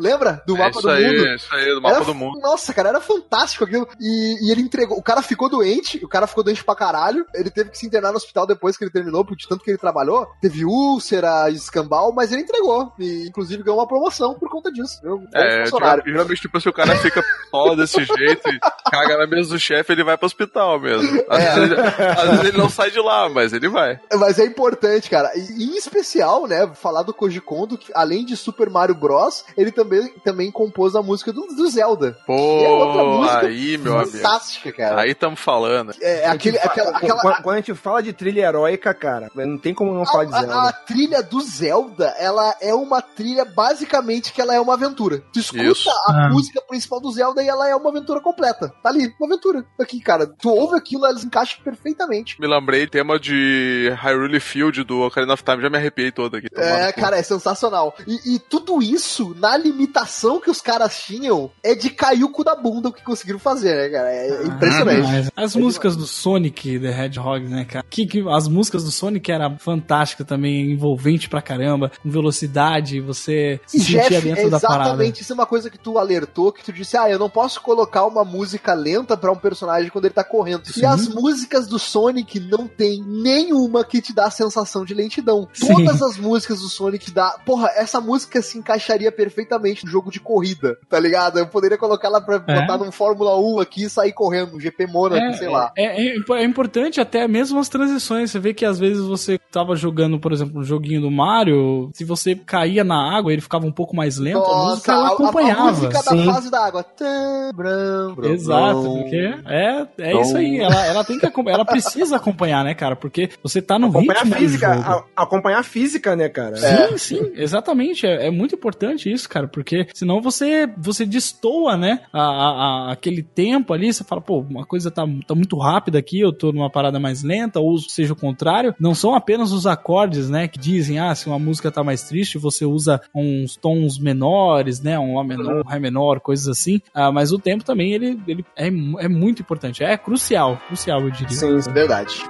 Lembra? 0.00 0.42
Do 0.46 0.56
é 0.56 0.58
mapa 0.58 0.80
do 0.80 0.90
aí, 0.90 1.04
mundo. 1.04 1.26
aí, 1.26 1.36
isso 1.36 1.54
aí, 1.54 1.74
do 1.74 1.82
mapa 1.82 1.96
era, 1.96 2.04
do 2.04 2.14
mundo. 2.14 2.40
Nossa, 2.40 2.72
cara, 2.72 2.88
era 2.90 3.00
fantástico 3.00 3.64
aquilo. 3.64 3.88
E, 4.00 4.48
e, 4.48 4.52
ele 4.52 4.62
entregou. 4.62 4.98
O 4.98 5.02
cara 5.02 5.22
ficou 5.22 5.48
doente, 5.48 6.04
o 6.04 6.08
cara 6.08 6.26
ficou 6.26 6.44
doente 6.44 6.64
pra 6.64 6.74
caralho. 6.74 7.26
Ele 7.34 7.50
teve 7.50 7.70
que 7.70 7.78
se 7.78 7.86
internar 7.86 8.10
no 8.10 8.16
hospital 8.16 8.46
depois 8.46 8.76
que 8.76 8.84
ele 8.84 8.90
terminou, 8.90 9.24
por 9.24 9.36
tanto 9.36 9.64
que 9.64 9.70
ele 9.70 9.78
trabalhou. 9.78 10.26
Teve 10.40 10.64
úlcera, 10.64 11.50
escambau, 11.50 12.12
mas 12.12 12.32
ele 12.32 12.42
entregou. 12.42 12.92
E 12.98 13.26
inclusive 13.28 13.62
ganhou 13.62 13.78
uma 13.78 13.86
promoção 13.86 14.34
por 14.34 14.48
conta 14.48 14.70
disso. 14.70 15.00
É, 15.34 15.64
funcionário. 15.72 16.02
geralmente, 16.06 16.40
tipo, 16.42 16.60
se 16.60 16.68
o 16.68 16.72
cara 16.72 16.96
fica 16.96 17.22
pistola 17.22 17.76
desse 17.76 18.04
jeito 18.04 18.48
e 18.48 18.58
caga 18.90 19.18
na 19.18 19.26
mesa 19.26 19.50
do 19.50 19.58
chefe, 19.60 19.92
ele 19.92 20.04
vai 20.04 20.16
pro 20.16 20.26
hospital 20.26 20.78
mesmo. 20.80 21.22
Às, 21.28 21.42
É. 21.42 21.54
vezes, 21.54 21.78
às 22.18 22.28
vezes 22.30 22.44
ele 22.46 22.58
não 22.58 22.68
sai 22.68 22.90
de 22.90 23.00
lá, 23.00 23.28
mas 23.28 23.52
ele 23.52 23.68
vai. 23.68 23.98
Mas 24.18 24.38
é 24.38 24.44
importante, 24.44 25.08
cara. 25.10 25.30
E 25.36 25.64
em 25.64 25.76
especial, 25.76 26.46
né, 26.46 26.70
falar 26.74 27.02
do 27.02 27.14
Koji 27.14 27.40
Kondo, 27.40 27.76
que 27.78 27.92
além 27.94 28.24
de 28.24 28.36
Super 28.36 28.68
Mario 28.70 28.94
Bros, 28.94 29.44
ele 29.56 29.70
também, 29.72 30.08
também 30.24 30.50
compôs 30.50 30.94
a 30.96 31.02
música 31.02 31.32
do, 31.32 31.46
do 31.46 31.68
Zelda. 31.70 32.16
Pô, 32.26 32.34
é 32.64 32.68
outra 32.68 33.04
música 33.04 33.46
aí, 33.46 33.78
meu 33.78 33.98
amigo. 33.98 34.10
Fantástica, 34.18 34.72
cara. 34.72 35.00
Aí 35.00 35.14
tamo 35.14 35.36
falando. 35.36 35.92
É, 36.00 36.26
aquele, 36.26 36.58
aquela, 36.58 36.90
aquela, 36.96 37.20
Quando, 37.20 37.42
quando 37.42 37.54
a 37.54 37.58
gente 37.58 37.74
fala 37.74 38.02
de 38.02 38.12
trilha 38.12 38.42
heróica, 38.46 38.92
cara, 38.94 39.30
não 39.34 39.58
tem 39.58 39.74
como 39.74 39.92
não 39.94 40.04
falar 40.06 40.24
de 40.24 40.34
a, 40.34 40.36
a- 40.36 40.40
Zelda. 40.40 40.68
a 40.68 40.72
trilha 40.72 41.22
do 41.22 41.40
Zelda, 41.40 42.14
ela 42.18 42.54
é 42.60 42.74
uma 42.74 43.00
trilha 43.02 43.44
basicamente 43.44 44.32
que 44.32 44.40
ela 44.40 44.54
é 44.54 44.60
uma 44.60 44.74
aventura. 44.74 45.22
Tu 45.32 45.40
escuta 45.40 45.61
Isso. 45.70 45.88
a 46.08 46.26
Ah. 46.26 46.28
música 46.30 46.60
principal 46.68 47.00
do 47.00 47.10
Zelda 47.12 47.42
e 47.42 47.48
ela 47.48 47.68
é 47.68 47.74
uma 47.74 47.90
aventura 47.90 48.20
completa. 48.20 48.72
Tá 48.82 48.88
ali, 48.88 49.12
uma 49.20 49.26
aventura. 49.26 49.64
Aqui, 49.80 50.00
cara. 50.00 50.26
Tu 50.26 50.48
ouve 50.48 50.76
aquilo, 50.76 51.06
elas 51.06 51.24
encaixam 51.24 51.62
perfeitamente. 51.62 52.40
Me 52.40 52.46
lembrei 52.46 52.86
tema 52.86 53.18
de 53.18 53.92
Hyrule 54.02 54.40
Field 54.40 54.84
do 54.84 55.00
Ocarina 55.00 55.34
of 55.34 55.42
Time, 55.44 55.62
já 55.62 55.70
me 55.70 55.76
arrepiei 55.76 56.10
todo 56.12 56.36
aqui. 56.36 56.46
É, 56.56 56.92
cara, 56.92 57.16
é 57.18 57.22
sensacional. 57.22 57.94
E, 58.06 58.34
e 58.34 58.38
tudo 58.38 58.82
isso, 58.82 59.34
na 59.38 59.56
limitação 59.56 60.40
que 60.40 60.50
os 60.50 60.60
caras 60.60 61.02
tinham, 61.02 61.50
é 61.62 61.74
de 61.74 61.90
cair 61.90 62.24
o 62.24 62.28
cu 62.30 62.44
da 62.44 62.54
bunda 62.54 62.88
o 62.88 62.92
que 62.92 63.02
conseguiram 63.02 63.38
fazer, 63.38 63.74
né, 63.76 63.88
cara? 63.88 64.10
É 64.10 64.46
impressionante. 64.46 65.02
Mas 65.02 65.30
as 65.36 65.56
músicas 65.56 65.96
do 65.96 66.06
Sonic 66.06 66.78
the 66.78 67.04
Hedgehog, 67.04 67.46
né, 67.48 67.64
cara? 67.64 67.84
Que, 67.88 68.06
que 68.06 68.24
as 68.28 68.48
músicas 68.48 68.84
do 68.84 68.90
Sonic 68.90 69.30
era 69.30 69.56
fantástica 69.58 70.24
também, 70.24 70.72
envolvente 70.72 71.28
pra 71.28 71.42
caramba, 71.42 71.90
com 72.02 72.10
velocidade, 72.10 73.00
você 73.00 73.60
se 73.66 73.78
sentia 73.80 74.08
Jeff, 74.08 74.20
dentro 74.26 74.50
da 74.50 74.60
parada. 74.60 74.82
exatamente, 74.90 75.22
isso 75.22 75.32
é 75.32 75.34
uma 75.34 75.46
coisa 75.52 75.68
que 75.68 75.78
tu 75.78 75.98
alertou, 75.98 76.50
que 76.50 76.64
tu 76.64 76.72
disse, 76.72 76.96
ah, 76.96 77.10
eu 77.10 77.18
não 77.18 77.28
posso 77.28 77.60
colocar 77.60 78.06
uma 78.06 78.24
música 78.24 78.72
lenta 78.72 79.18
pra 79.18 79.30
um 79.30 79.36
personagem 79.36 79.90
quando 79.90 80.06
ele 80.06 80.14
tá 80.14 80.24
correndo. 80.24 80.62
E 80.74 80.86
as 80.86 81.06
músicas 81.08 81.66
do 81.66 81.78
Sonic 81.78 82.40
não 82.40 82.66
tem 82.66 83.02
nenhuma 83.06 83.84
que 83.84 84.00
te 84.00 84.14
dá 84.14 84.26
a 84.26 84.30
sensação 84.30 84.82
de 84.82 84.94
lentidão. 84.94 85.46
Sim. 85.52 85.66
Todas 85.74 86.00
as 86.00 86.16
músicas 86.16 86.60
do 86.60 86.68
Sonic 86.70 87.10
dá. 87.10 87.36
Porra, 87.44 87.68
essa 87.76 88.00
música 88.00 88.40
se 88.40 88.56
encaixaria 88.56 89.12
perfeitamente 89.12 89.84
no 89.84 89.90
jogo 89.90 90.10
de 90.10 90.20
corrida, 90.20 90.78
tá 90.88 90.98
ligado? 90.98 91.38
Eu 91.38 91.46
poderia 91.46 91.76
colocar 91.76 92.08
ela 92.08 92.20
pra 92.22 92.36
É. 92.48 92.60
botar 92.60 92.78
num 92.78 92.90
Fórmula 92.90 93.38
1 93.38 93.60
aqui 93.60 93.84
e 93.84 93.90
sair 93.90 94.12
correndo, 94.14 94.56
um 94.56 94.60
GP 94.60 94.86
Mônaco, 94.86 95.36
sei 95.36 95.50
lá. 95.50 95.70
É, 95.76 96.14
é, 96.14 96.16
é 96.16 96.44
importante 96.44 96.98
até 96.98 97.28
mesmo 97.28 97.58
as 97.58 97.68
transições. 97.68 98.30
Você 98.30 98.38
vê 98.38 98.54
que 98.54 98.64
às 98.64 98.78
vezes 98.78 99.02
você 99.06 99.38
tava 99.50 99.76
jogando, 99.76 100.18
por 100.18 100.32
exemplo, 100.32 100.60
um 100.60 100.64
joguinho 100.64 101.02
do 101.02 101.10
Mario, 101.10 101.90
se 101.92 102.04
você 102.04 102.34
caía 102.34 102.82
na 102.84 103.14
água, 103.18 103.32
ele 103.32 103.42
ficava 103.42 103.66
um 103.66 103.72
pouco 103.72 103.94
mais 103.94 104.16
lento, 104.16 104.38
a 104.42 104.70
música 104.70 104.92
ela 104.92 105.08
a- 105.08 105.12
a- 105.12 105.16
acompanhava. 105.50 105.68
A, 105.68 105.72
música 105.72 105.98
sim. 106.02 106.26
da 106.26 106.32
fase 106.32 106.50
da 106.50 106.64
água. 106.66 106.82
Tã, 106.82 107.50
bram, 107.54 108.14
bram, 108.14 108.30
Exato, 108.32 108.82
porque 108.82 109.34
é, 109.46 109.86
é 109.98 110.20
isso 110.20 110.36
aí. 110.36 110.58
Ela, 110.58 110.86
ela 110.86 111.04
tem 111.04 111.18
que 111.18 111.26
acompanhar, 111.26 111.54
ela 111.56 111.64
precisa 111.64 112.16
acompanhar, 112.16 112.64
né, 112.64 112.74
cara? 112.74 112.96
Porque 112.96 113.30
você 113.42 113.60
tá 113.62 113.78
no 113.78 113.88
Acompanhar 113.88 114.20
a 114.20 114.24
ritmo 114.24 114.38
física, 114.38 114.68
do 114.70 114.82
jogo. 114.82 114.88
a- 115.16 115.22
acompanhar 115.22 115.58
a 115.58 115.62
física, 115.62 116.16
né, 116.16 116.28
cara? 116.28 116.56
Sim, 116.56 116.98
sim, 116.98 117.32
exatamente. 117.34 118.06
É, 118.06 118.26
é 118.26 118.30
muito 118.30 118.54
importante 118.54 119.10
isso, 119.12 119.28
cara, 119.28 119.46
porque 119.48 119.86
senão 119.94 120.20
você 120.20 120.68
você 120.76 121.04
destoa, 121.06 121.76
né, 121.76 122.00
a, 122.12 122.20
a- 122.20 122.88
a- 122.88 122.92
aquele 122.92 123.22
tempo 123.22 123.72
ali, 123.72 123.92
você 123.92 124.04
fala, 124.04 124.20
pô, 124.20 124.40
uma 124.40 124.64
coisa 124.66 124.90
tá, 124.90 125.04
tá 125.26 125.34
muito 125.34 125.56
rápida 125.58 125.98
aqui, 125.98 126.20
eu 126.20 126.32
tô 126.32 126.52
numa 126.52 126.70
parada 126.70 126.98
mais 126.98 127.22
lenta, 127.22 127.60
ou 127.60 127.78
seja 127.78 128.12
o 128.12 128.16
contrário. 128.16 128.74
Não 128.78 128.94
são 128.94 129.14
apenas 129.14 129.52
os 129.52 129.66
acordes, 129.66 130.28
né, 130.28 130.48
que 130.48 130.58
dizem, 130.58 130.98
ah, 130.98 131.14
se 131.14 131.26
uma 131.26 131.38
música 131.38 131.70
tá 131.70 131.82
mais 131.84 132.02
triste, 132.02 132.38
você 132.38 132.64
usa 132.64 133.00
uns 133.14 133.56
tons 133.56 133.98
menores, 133.98 134.80
né, 134.80 134.98
um 134.98 135.12
Lá 135.16 135.22
menor, 135.36 135.64
Ré 135.66 135.78
menor, 135.78 136.20
coisas 136.20 136.48
assim. 136.48 136.80
Ah, 136.94 137.12
mas 137.12 137.32
o 137.32 137.38
tempo 137.38 137.64
também, 137.64 137.92
ele, 137.92 138.20
ele 138.26 138.44
é, 138.56 138.66
é 138.66 139.08
muito 139.08 139.42
importante, 139.42 139.82
é 139.82 139.96
crucial, 139.96 140.60
crucial, 140.66 141.00
eu 141.02 141.10
diria. 141.10 141.36
Sim, 141.36 141.60
sim. 141.60 141.72
Verdade. 141.72 142.22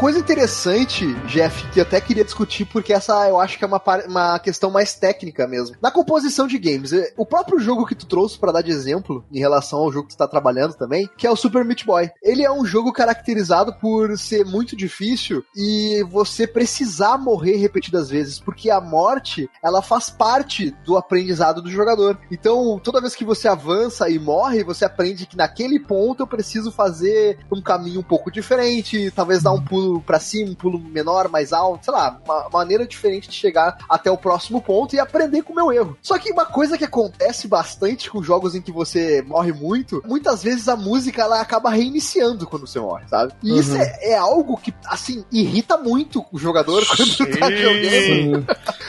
Coisa 0.00 0.18
interessante, 0.18 1.12
Jeff, 1.26 1.68
que 1.68 1.78
eu 1.78 1.82
até 1.82 2.00
queria 2.00 2.24
discutir, 2.24 2.64
porque 2.64 2.90
essa 2.90 3.28
eu 3.28 3.38
acho 3.38 3.58
que 3.58 3.64
é 3.64 3.66
uma, 3.66 3.82
uma 4.08 4.38
questão 4.38 4.70
mais 4.70 4.94
técnica 4.94 5.46
mesmo. 5.46 5.76
Na 5.82 5.90
composição 5.90 6.46
de 6.46 6.58
games, 6.58 6.94
eh, 6.94 7.12
o 7.18 7.26
próprio 7.26 7.58
jogo 7.58 7.84
que 7.84 7.94
tu 7.94 8.06
trouxe 8.06 8.38
pra 8.38 8.50
dar 8.50 8.62
de 8.62 8.70
exemplo, 8.70 9.22
em 9.30 9.38
relação 9.38 9.80
ao 9.80 9.92
jogo 9.92 10.08
que 10.08 10.14
tu 10.14 10.16
tá 10.16 10.26
trabalhando 10.26 10.72
também, 10.72 11.06
que 11.18 11.26
é 11.26 11.30
o 11.30 11.36
Super 11.36 11.66
Meat 11.66 11.84
Boy. 11.84 12.10
Ele 12.22 12.42
é 12.42 12.50
um 12.50 12.64
jogo 12.64 12.94
caracterizado 12.94 13.74
por 13.74 14.16
ser 14.16 14.42
muito 14.42 14.74
difícil 14.74 15.44
e 15.54 16.02
você 16.10 16.46
precisar 16.46 17.18
morrer 17.18 17.56
repetidas 17.56 18.08
vezes, 18.08 18.40
porque 18.40 18.70
a 18.70 18.80
morte, 18.80 19.50
ela 19.62 19.82
faz 19.82 20.08
parte 20.08 20.74
do 20.82 20.96
aprendizado 20.96 21.60
do 21.60 21.70
jogador. 21.70 22.18
Então, 22.32 22.80
toda 22.82 23.02
vez 23.02 23.14
que 23.14 23.24
você 23.24 23.48
avança 23.48 24.08
e 24.08 24.18
morre, 24.18 24.64
você 24.64 24.86
aprende 24.86 25.26
que 25.26 25.36
naquele 25.36 25.78
ponto 25.78 26.22
eu 26.22 26.26
preciso 26.26 26.72
fazer 26.72 27.38
um 27.52 27.60
caminho 27.60 28.00
um 28.00 28.04
pouco 28.04 28.30
diferente, 28.30 29.10
talvez 29.10 29.42
dar 29.42 29.52
um 29.52 29.62
pulo 29.62 29.89
pra 30.04 30.20
cima, 30.20 30.50
um 30.50 30.54
pulo 30.54 30.78
menor, 30.78 31.28
mais 31.28 31.52
alto, 31.52 31.84
sei 31.86 31.94
lá, 31.94 32.20
uma 32.24 32.48
maneira 32.50 32.86
diferente 32.86 33.28
de 33.28 33.34
chegar 33.34 33.78
até 33.88 34.10
o 34.10 34.16
próximo 34.18 34.60
ponto 34.60 34.94
e 34.94 35.00
aprender 35.00 35.42
com 35.42 35.52
o 35.52 35.56
meu 35.56 35.72
erro. 35.72 35.96
Só 36.02 36.18
que 36.18 36.30
uma 36.32 36.44
coisa 36.44 36.76
que 36.76 36.84
acontece 36.84 37.48
bastante 37.48 38.10
com 38.10 38.22
jogos 38.22 38.54
em 38.54 38.60
que 38.60 38.70
você 38.72 39.22
morre 39.26 39.52
muito, 39.52 40.02
muitas 40.06 40.42
vezes 40.42 40.68
a 40.68 40.76
música 40.76 41.22
ela 41.22 41.40
acaba 41.40 41.70
reiniciando 41.70 42.46
quando 42.46 42.66
você 42.66 42.78
morre, 42.78 43.04
sabe? 43.08 43.32
E 43.42 43.58
isso 43.58 43.70
Uhum. 43.72 43.80
é, 43.80 44.10
é 44.10 44.16
algo 44.16 44.56
que, 44.56 44.74
assim, 44.84 45.24
irrita 45.32 45.76
muito 45.78 46.24
o 46.32 46.38
jogador 46.38 46.84
quando 46.86 47.16
tá 47.38 47.50
jogando. 47.50 48.46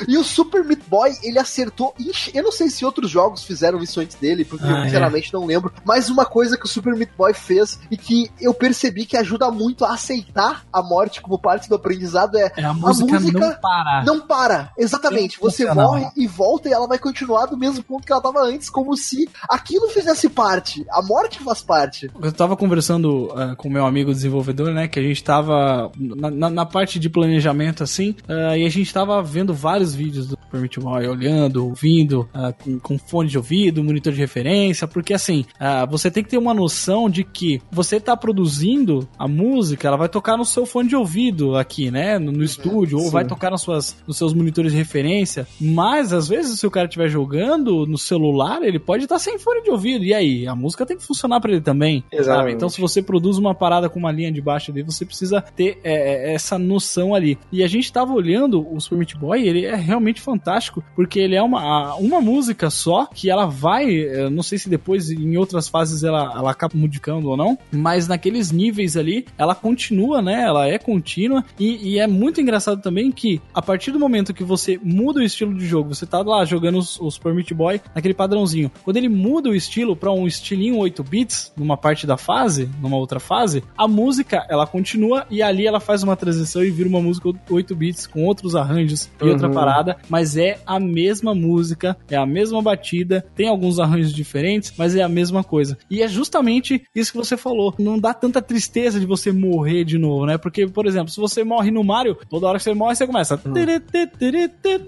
E 0.07 0.17
o 0.17 0.23
Super 0.23 0.63
Meat 0.63 0.81
Boy, 0.87 1.15
ele 1.23 1.39
acertou. 1.39 1.93
Eu 2.33 2.43
não 2.43 2.51
sei 2.51 2.69
se 2.69 2.83
outros 2.85 3.09
jogos 3.09 3.43
fizeram 3.43 3.79
isso 3.81 3.99
antes 3.99 4.15
dele, 4.17 4.43
porque 4.43 4.65
eu 4.65 4.69
Ah, 4.75 4.79
é. 4.81 4.83
sinceramente 4.85 5.33
não 5.33 5.45
lembro. 5.45 5.71
Mas 5.85 6.09
uma 6.09 6.25
coisa 6.25 6.57
que 6.57 6.65
o 6.65 6.67
Super 6.67 6.95
Meat 6.95 7.11
Boy 7.17 7.33
fez 7.33 7.79
e 7.89 7.95
que 7.97 8.31
eu 8.39 8.53
percebi 8.53 9.05
que 9.05 9.15
ajuda 9.15 9.49
muito 9.51 9.85
a 9.85 9.93
aceitar 9.93 10.65
a 10.73 10.81
morte 10.91 11.21
como 11.21 11.39
parte 11.39 11.69
do 11.69 11.75
aprendizado 11.75 12.37
é. 12.37 12.51
É, 12.57 12.63
a 12.63 12.73
música, 12.73 13.19
música 13.19 13.39
não 13.39 13.53
para. 13.61 14.03
Não 14.05 14.19
para, 14.27 14.71
exatamente. 14.77 15.39
Você 15.39 15.65
morre 15.73 16.07
e 16.17 16.27
volta 16.27 16.67
e 16.69 16.73
ela 16.73 16.87
vai 16.87 16.99
continuar 16.99 17.45
do 17.45 17.57
mesmo 17.57 17.83
ponto 17.83 18.05
que 18.05 18.11
ela 18.11 18.21
tava 18.21 18.41
antes, 18.41 18.69
como 18.69 18.95
se 18.97 19.27
aquilo 19.49 19.87
fizesse 19.89 20.29
parte. 20.29 20.85
A 20.91 21.01
morte 21.01 21.39
faz 21.43 21.61
parte. 21.61 22.09
Eu 22.21 22.31
tava 22.31 22.57
conversando 22.57 23.31
ah, 23.35 23.55
com 23.55 23.69
o 23.69 23.71
meu 23.71 23.85
amigo 23.85 24.11
desenvolvedor, 24.11 24.71
né? 24.73 24.87
Que 24.87 24.99
a 24.99 25.03
gente 25.03 25.23
tava 25.23 25.91
na, 25.97 26.29
na- 26.29 26.49
na 26.49 26.65
parte 26.65 26.99
de 26.99 27.09
planejamento, 27.09 27.83
assim, 27.83 28.15
ah, 28.27 28.57
e 28.57 28.65
a 28.65 28.69
gente 28.69 28.93
tava 28.93 29.21
vendo 29.23 29.53
vários 29.53 29.95
vídeos 29.95 30.27
do 30.27 30.37
Meat 30.53 30.79
Boy, 30.79 31.07
olhando, 31.07 31.65
ouvindo, 31.67 32.27
ah, 32.33 32.51
com, 32.53 32.77
com 32.79 32.97
fone 32.99 33.29
de 33.29 33.37
ouvido, 33.37 33.83
monitor 33.83 34.11
de 34.13 34.19
referência, 34.19 34.87
porque 34.87 35.13
assim, 35.13 35.45
você 35.89 36.11
tem 36.11 36.23
que 36.23 36.29
ter 36.29 36.37
uma 36.37 36.53
noção 36.53 37.09
de 37.09 37.23
que 37.23 37.61
você 37.71 37.99
tá 37.99 38.15
produzindo 38.17 39.07
a 39.17 39.27
música, 39.27 39.87
ela 39.87 39.97
vai 39.97 40.09
tocar 40.09 40.37
no 40.37 40.45
seu 40.45 40.65
fone 40.65 40.80
de 40.89 40.95
ouvido 40.95 41.55
aqui, 41.55 41.91
né? 41.91 42.17
No, 42.19 42.31
no 42.31 42.43
estúdio, 42.43 42.97
ou 42.97 43.05
sim. 43.05 43.11
vai 43.11 43.25
tocar 43.25 43.51
nas 43.51 43.61
suas, 43.61 43.95
nos 44.07 44.17
seus 44.17 44.33
monitores 44.33 44.71
de 44.71 44.77
referência, 44.77 45.47
mas 45.59 46.13
às 46.13 46.27
vezes 46.27 46.59
se 46.59 46.67
o 46.67 46.71
cara 46.71 46.87
estiver 46.87 47.07
jogando 47.07 47.85
no 47.85 47.97
celular, 47.97 48.61
ele 48.63 48.79
pode 48.79 49.03
estar 49.03 49.19
sem 49.19 49.37
fone 49.37 49.63
de 49.63 49.69
ouvido, 49.69 50.03
e 50.03 50.13
aí? 50.13 50.47
A 50.47 50.55
música 50.55 50.85
tem 50.85 50.97
que 50.97 51.05
funcionar 51.05 51.39
pra 51.39 51.51
ele 51.51 51.61
também. 51.61 52.03
Sabe? 52.09 52.21
Exatamente. 52.21 52.55
Então, 52.55 52.69
se 52.69 52.81
você 52.81 53.01
produz 53.01 53.37
uma 53.37 53.53
parada 53.53 53.89
com 53.89 53.99
uma 53.99 54.11
linha 54.11 54.31
de 54.31 54.41
baixo 54.41 54.71
ali, 54.71 54.81
você 54.81 55.05
precisa 55.05 55.41
ter 55.55 55.79
é, 55.83 56.29
é, 56.29 56.33
essa 56.33 56.57
noção 56.57 57.13
ali. 57.13 57.37
E 57.51 57.63
a 57.63 57.67
gente 57.67 57.91
tava 57.91 58.13
olhando 58.13 58.65
o 58.73 58.79
Super 58.79 58.97
Meat 58.97 59.15
Boy, 59.17 59.47
ele 59.47 59.65
é 59.65 59.75
realmente 59.75 60.21
fantástico, 60.21 60.83
porque 60.95 61.19
ele 61.19 61.35
é 61.35 61.41
uma, 61.41 61.95
uma 61.95 62.21
música 62.21 62.69
só, 62.69 63.05
que 63.05 63.29
ela 63.29 63.45
vai, 63.45 63.89
eu 63.89 64.29
não 64.29 64.43
sei 64.43 64.57
se 64.57 64.69
depois 64.69 65.09
em 65.09 65.37
outras 65.37 65.67
fases 65.67 66.03
ela, 66.03 66.33
ela 66.35 66.51
acaba 66.51 66.77
modificando 66.77 67.29
ou 67.29 67.37
não, 67.37 67.57
mas 67.71 68.07
naqueles 68.07 68.51
níveis 68.51 68.97
ali, 68.97 69.25
ela 69.37 69.55
continua, 69.55 70.21
né? 70.21 70.41
Ela 70.43 70.67
é 70.71 70.77
contínua, 70.79 71.43
e, 71.59 71.93
e 71.93 71.99
é 71.99 72.07
muito 72.07 72.39
engraçado 72.41 72.81
também 72.81 73.11
que, 73.11 73.41
a 73.53 73.61
partir 73.61 73.91
do 73.91 73.99
momento 73.99 74.33
que 74.33 74.43
você 74.43 74.79
muda 74.83 75.19
o 75.19 75.23
estilo 75.23 75.53
de 75.55 75.65
jogo, 75.65 75.93
você 75.93 76.05
tá 76.05 76.19
lá 76.21 76.43
jogando 76.45 76.77
os- 76.79 76.99
o 76.99 77.09
Super 77.09 77.33
Meat 77.33 77.53
Boy 77.53 77.81
naquele 77.93 78.13
padrãozinho, 78.13 78.71
quando 78.83 78.97
ele 78.97 79.09
muda 79.09 79.49
o 79.49 79.55
estilo 79.55 79.95
pra 79.95 80.11
um 80.11 80.27
estilinho 80.27 80.77
8 80.77 81.03
bits, 81.03 81.51
numa 81.57 81.77
parte 81.77 82.05
da 82.07 82.17
fase, 82.17 82.69
numa 82.81 82.97
outra 82.97 83.19
fase, 83.19 83.63
a 83.77 83.87
música 83.87 84.45
ela 84.49 84.65
continua 84.67 85.25
e 85.29 85.41
ali 85.41 85.65
ela 85.67 85.79
faz 85.79 86.03
uma 86.03 86.15
transição 86.15 86.63
e 86.63 86.69
vira 86.71 86.87
uma 86.89 87.01
música 87.01 87.29
8 87.49 87.75
bits 87.75 88.07
com 88.07 88.25
outros 88.25 88.55
arranjos 88.55 89.09
e 89.21 89.25
outra 89.25 89.47
Uhum. 89.47 89.53
parada, 89.53 89.97
mas 90.09 90.37
é 90.37 90.59
a 90.65 90.79
mesma 90.79 91.33
música, 91.35 91.97
é 92.09 92.15
a 92.15 92.25
mesma 92.25 92.61
batida, 92.61 93.25
tem 93.35 93.47
alguns 93.47 93.79
arranjos 93.79 94.13
diferentes, 94.13 94.73
mas 94.77 94.95
é 94.95 95.01
a 95.01 95.09
mesma 95.09 95.43
coisa. 95.43 95.77
E 95.89 96.01
é 96.01 96.07
justamente 96.07 96.83
isso 96.95 97.11
que 97.11 97.17
você 97.17 97.35
falou, 97.35 97.73
não 97.77 97.99
dá 97.99 98.13
tanta 98.13 98.41
tristeza 98.41 98.99
de 98.99 99.05
você 99.05 99.31
morrer 99.31 99.83
de 99.83 99.97
novo, 99.97 100.25
né? 100.25 100.37
Porque, 100.37 100.60
por 100.67 100.85
exemplo, 100.85 101.09
se 101.09 101.19
você 101.19 101.43
morre 101.43 101.71
no 101.71 101.83
Mario, 101.83 102.17
toda 102.29 102.47
hora 102.47 102.57
que 102.57 102.63
você 102.63 102.73
morre, 102.73 102.95
você 102.95 103.05
começa. 103.05 103.39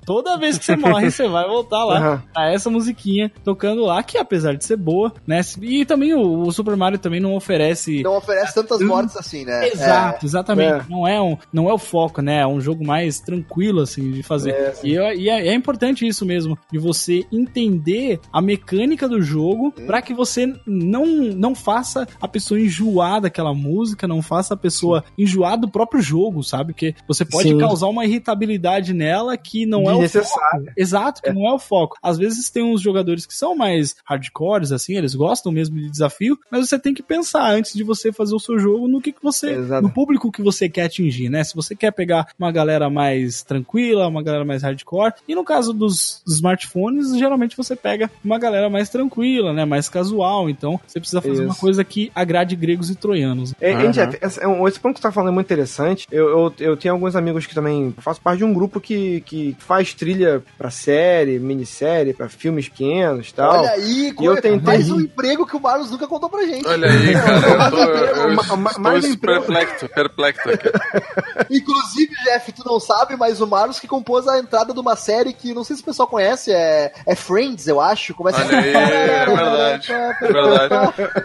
Toda 0.06 0.38
vez 0.38 0.58
que 0.58 0.66
você 0.66 0.76
morre, 0.76 1.12
você 1.12 1.28
vai 1.28 1.48
voltar 1.48 1.84
lá 1.84 1.98
Aham. 1.98 2.24
a 2.36 2.50
essa 2.50 2.70
musiquinha 2.70 3.32
tocando 3.44 3.84
lá, 3.84 4.02
que 4.04 4.18
apesar 4.18 4.56
de 4.56 4.64
ser 4.64 4.78
boa, 4.78 5.14
né? 5.28 5.42
E 5.62 5.86
também 5.86 6.14
o, 6.14 6.42
o 6.42 6.52
Super 6.52 6.76
Mario 6.76 6.98
também 6.98 7.20
não 7.20 7.36
oferece. 7.36 8.02
Não 8.02 8.18
oferece 8.18 8.54
tantas 8.56 8.82
mortes 8.82 9.16
assim, 9.18 9.46
né? 9.46 9.68
Exato, 9.68 10.26
exatamente. 10.26 10.86
É. 10.86 10.86
Não, 10.90 11.08
é 11.08 11.22
um, 11.22 11.38
não 11.52 11.70
é 11.70 11.74
o 11.74 11.78
foco, 11.78 12.22
né? 12.22 12.40
É 12.40 12.48
um 12.48 12.62
jogo 12.62 12.86
mais 12.86 13.20
tranquilo, 13.20 13.82
assim, 13.82 14.12
de 14.12 14.24
fazer. 14.24 14.52
É, 14.52 14.74
e 14.84 14.94
e 15.24 15.30
é, 15.30 15.48
é 15.48 15.54
importante 15.54 16.08
isso 16.08 16.26
mesmo, 16.26 16.58
de 16.72 16.78
você 16.78 17.26
entender 17.32 18.20
a 18.32 18.42
mecânica 18.42 19.08
do 19.08 19.22
jogo 19.22 19.72
pra 19.72 20.02
que 20.02 20.14
você 20.14 20.54
não, 20.66 21.06
não 21.06 21.56
faça 21.56 22.08
a 22.22 22.28
pessoa 22.28 22.60
enjoar 22.60 23.22
daquela 23.22 23.54
música, 23.54 24.08
não 24.08 24.22
faça 24.22 24.54
a 24.54 24.58
pessoa 24.58 25.04
enjoar 25.18 25.53
do 25.56 25.70
próprio 25.70 26.02
jogo, 26.02 26.44
sabe? 26.44 26.74
Porque 26.74 26.96
você 27.08 27.24
pode 27.26 27.50
Sim. 27.50 27.58
causar 27.58 27.88
uma 27.88 28.06
irritabilidade 28.06 28.94
nela 28.94 29.38
que 29.38 29.66
não 29.66 29.84
é 29.90 29.94
o 29.94 30.00
Desnecessário. 30.00 30.72
Exato, 30.78 31.22
que 31.22 31.32
não 31.32 31.48
é 31.48 31.54
o 31.54 31.60
foco. 31.60 31.98
Às 32.02 32.18
vezes 32.18 32.50
tem 32.50 32.64
uns 32.64 32.82
jogadores 32.82 33.26
que 33.26 33.34
são 33.36 33.56
mais 33.56 33.96
hardcores, 34.06 34.72
assim, 34.72 34.96
eles 34.96 35.16
gostam 35.16 35.52
mesmo 35.52 35.78
de 35.78 35.90
desafio, 35.90 36.38
mas 36.52 36.68
você 36.68 36.78
tem 36.80 36.94
que 36.94 37.04
pensar 37.04 37.52
antes 37.52 37.74
de 37.74 37.84
você 37.84 38.12
fazer 38.12 38.36
o 38.36 38.40
seu 38.40 38.58
jogo 38.60 38.88
no 38.88 39.02
que, 39.02 39.12
que 39.12 39.22
você. 39.24 39.52
Exato. 39.54 39.82
no 39.84 39.94
público 39.94 40.32
que 40.32 40.42
você 40.42 40.68
quer 40.70 40.84
atingir, 40.84 41.30
né? 41.30 41.44
Se 41.44 41.56
você 41.56 41.76
quer 41.76 41.92
pegar 41.92 42.28
uma 42.38 42.52
galera 42.52 42.90
mais 42.90 43.44
tranquila, 43.44 44.08
uma 44.08 44.24
galera 44.24 44.46
mais 44.46 44.64
hardcore, 44.64 45.14
E 45.28 45.36
no 45.36 45.44
caso 45.44 45.74
dos 45.74 46.22
smartphones, 46.28 47.18
geralmente 47.18 47.56
você 47.58 47.76
pega 47.76 48.10
uma 48.24 48.38
galera 48.40 48.70
mais 48.70 48.90
tranquila, 48.90 49.54
né? 49.54 49.66
Mais 49.66 49.90
casual. 49.90 50.50
Então 50.50 50.80
você 50.86 51.00
precisa 51.00 51.22
fazer 51.22 51.34
Isso. 51.44 51.44
uma 51.46 51.56
coisa 51.56 51.84
que 51.84 52.12
agrade 52.14 52.56
gregos 52.56 52.90
e 52.90 52.96
troianos. 52.96 53.54
É, 53.60 53.72
hein, 53.72 53.92
Jeff, 53.92 54.18
essa- 54.22 54.42
é 54.44 54.68
esse 54.68 54.80
ponto 54.80 54.96
que 54.96 55.00
você 55.02 55.08
tá 55.08 55.12
falando 55.12 55.30
é 55.30 55.34
muito 55.34 55.43
interessante. 55.44 56.08
Eu, 56.12 56.30
eu, 56.30 56.54
eu 56.60 56.78
tenho 56.78 56.94
alguns 56.94 57.16
amigos 57.16 57.46
que 57.46 57.54
também. 57.56 57.94
Eu 57.96 58.02
faço 58.04 58.22
parte 58.22 58.40
de 58.40 58.44
um 58.46 58.54
grupo 58.54 58.80
que, 58.80 59.22
que 59.22 59.56
faz 59.60 59.94
trilha 59.94 60.44
pra 60.58 60.70
série, 60.70 61.40
minissérie, 61.40 62.14
pra 62.14 62.30
filmes 62.30 62.68
pequenos 62.70 63.30
e 63.30 63.34
tal. 63.34 63.60
Olha 63.60 63.72
aí, 63.72 64.14
E 64.20 64.26
eu 64.26 64.36
tentei- 64.36 64.60
mais 64.62 64.90
um 64.90 65.00
emprego 65.00 65.46
que 65.46 65.56
o 65.56 65.60
Marlos 65.60 65.92
nunca 65.92 66.08
contou 66.08 66.30
pra 66.30 66.46
gente. 66.46 66.68
Olha 66.68 66.90
aí, 66.90 67.14
cara. 67.14 67.66
Eu 67.66 67.72
tô, 67.72 68.52
eu 68.54 68.58
mais 68.80 69.06
um 69.06 69.10
emprego. 69.10 69.42
perplexo, 69.44 69.90
perplexo 69.90 70.50
aqui. 70.50 70.70
Inclusive, 71.50 72.14
Jeff, 72.26 72.52
tu 72.52 72.64
não 72.66 72.80
sabe, 72.80 73.16
mas 73.16 73.42
o 73.42 73.48
Marlos 73.48 73.80
que 73.80 73.88
compôs 73.88 74.28
a 74.28 74.40
entrada 74.40 74.74
de 74.74 74.80
uma 74.80 74.96
série 74.96 75.34
que 75.34 75.54
não 75.54 75.64
sei 75.64 75.76
se 75.76 75.82
o 75.82 75.86
pessoal 75.86 76.08
conhece, 76.08 76.52
é, 76.52 76.92
é 77.06 77.16
Friends, 77.16 77.68
eu 77.68 77.80
acho. 77.82 78.14
Começa 78.14 78.44
Olha 78.46 78.60
aí, 78.60 78.74
é 78.74 79.26
verdade. 79.26 79.92
É 79.92 80.14
verdade. 80.32 80.74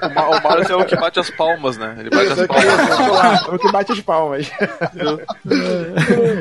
O, 0.03 0.15
Ma 0.15 0.29
o 0.39 0.43
Marius 0.43 0.71
é 0.71 0.77
o 0.77 0.85
que 0.85 0.97
bate 0.97 1.21
as 1.21 1.31
palmas, 1.31 1.77
né? 1.77 1.97
Ele 1.99 2.11
bate 2.11 2.33
as 2.33 2.47
palmas. 2.47 3.43
é 3.49 3.55
o 3.55 3.59
que 3.59 3.73
bate 3.73 3.93
as 3.93 4.01
palmas. 4.09 4.51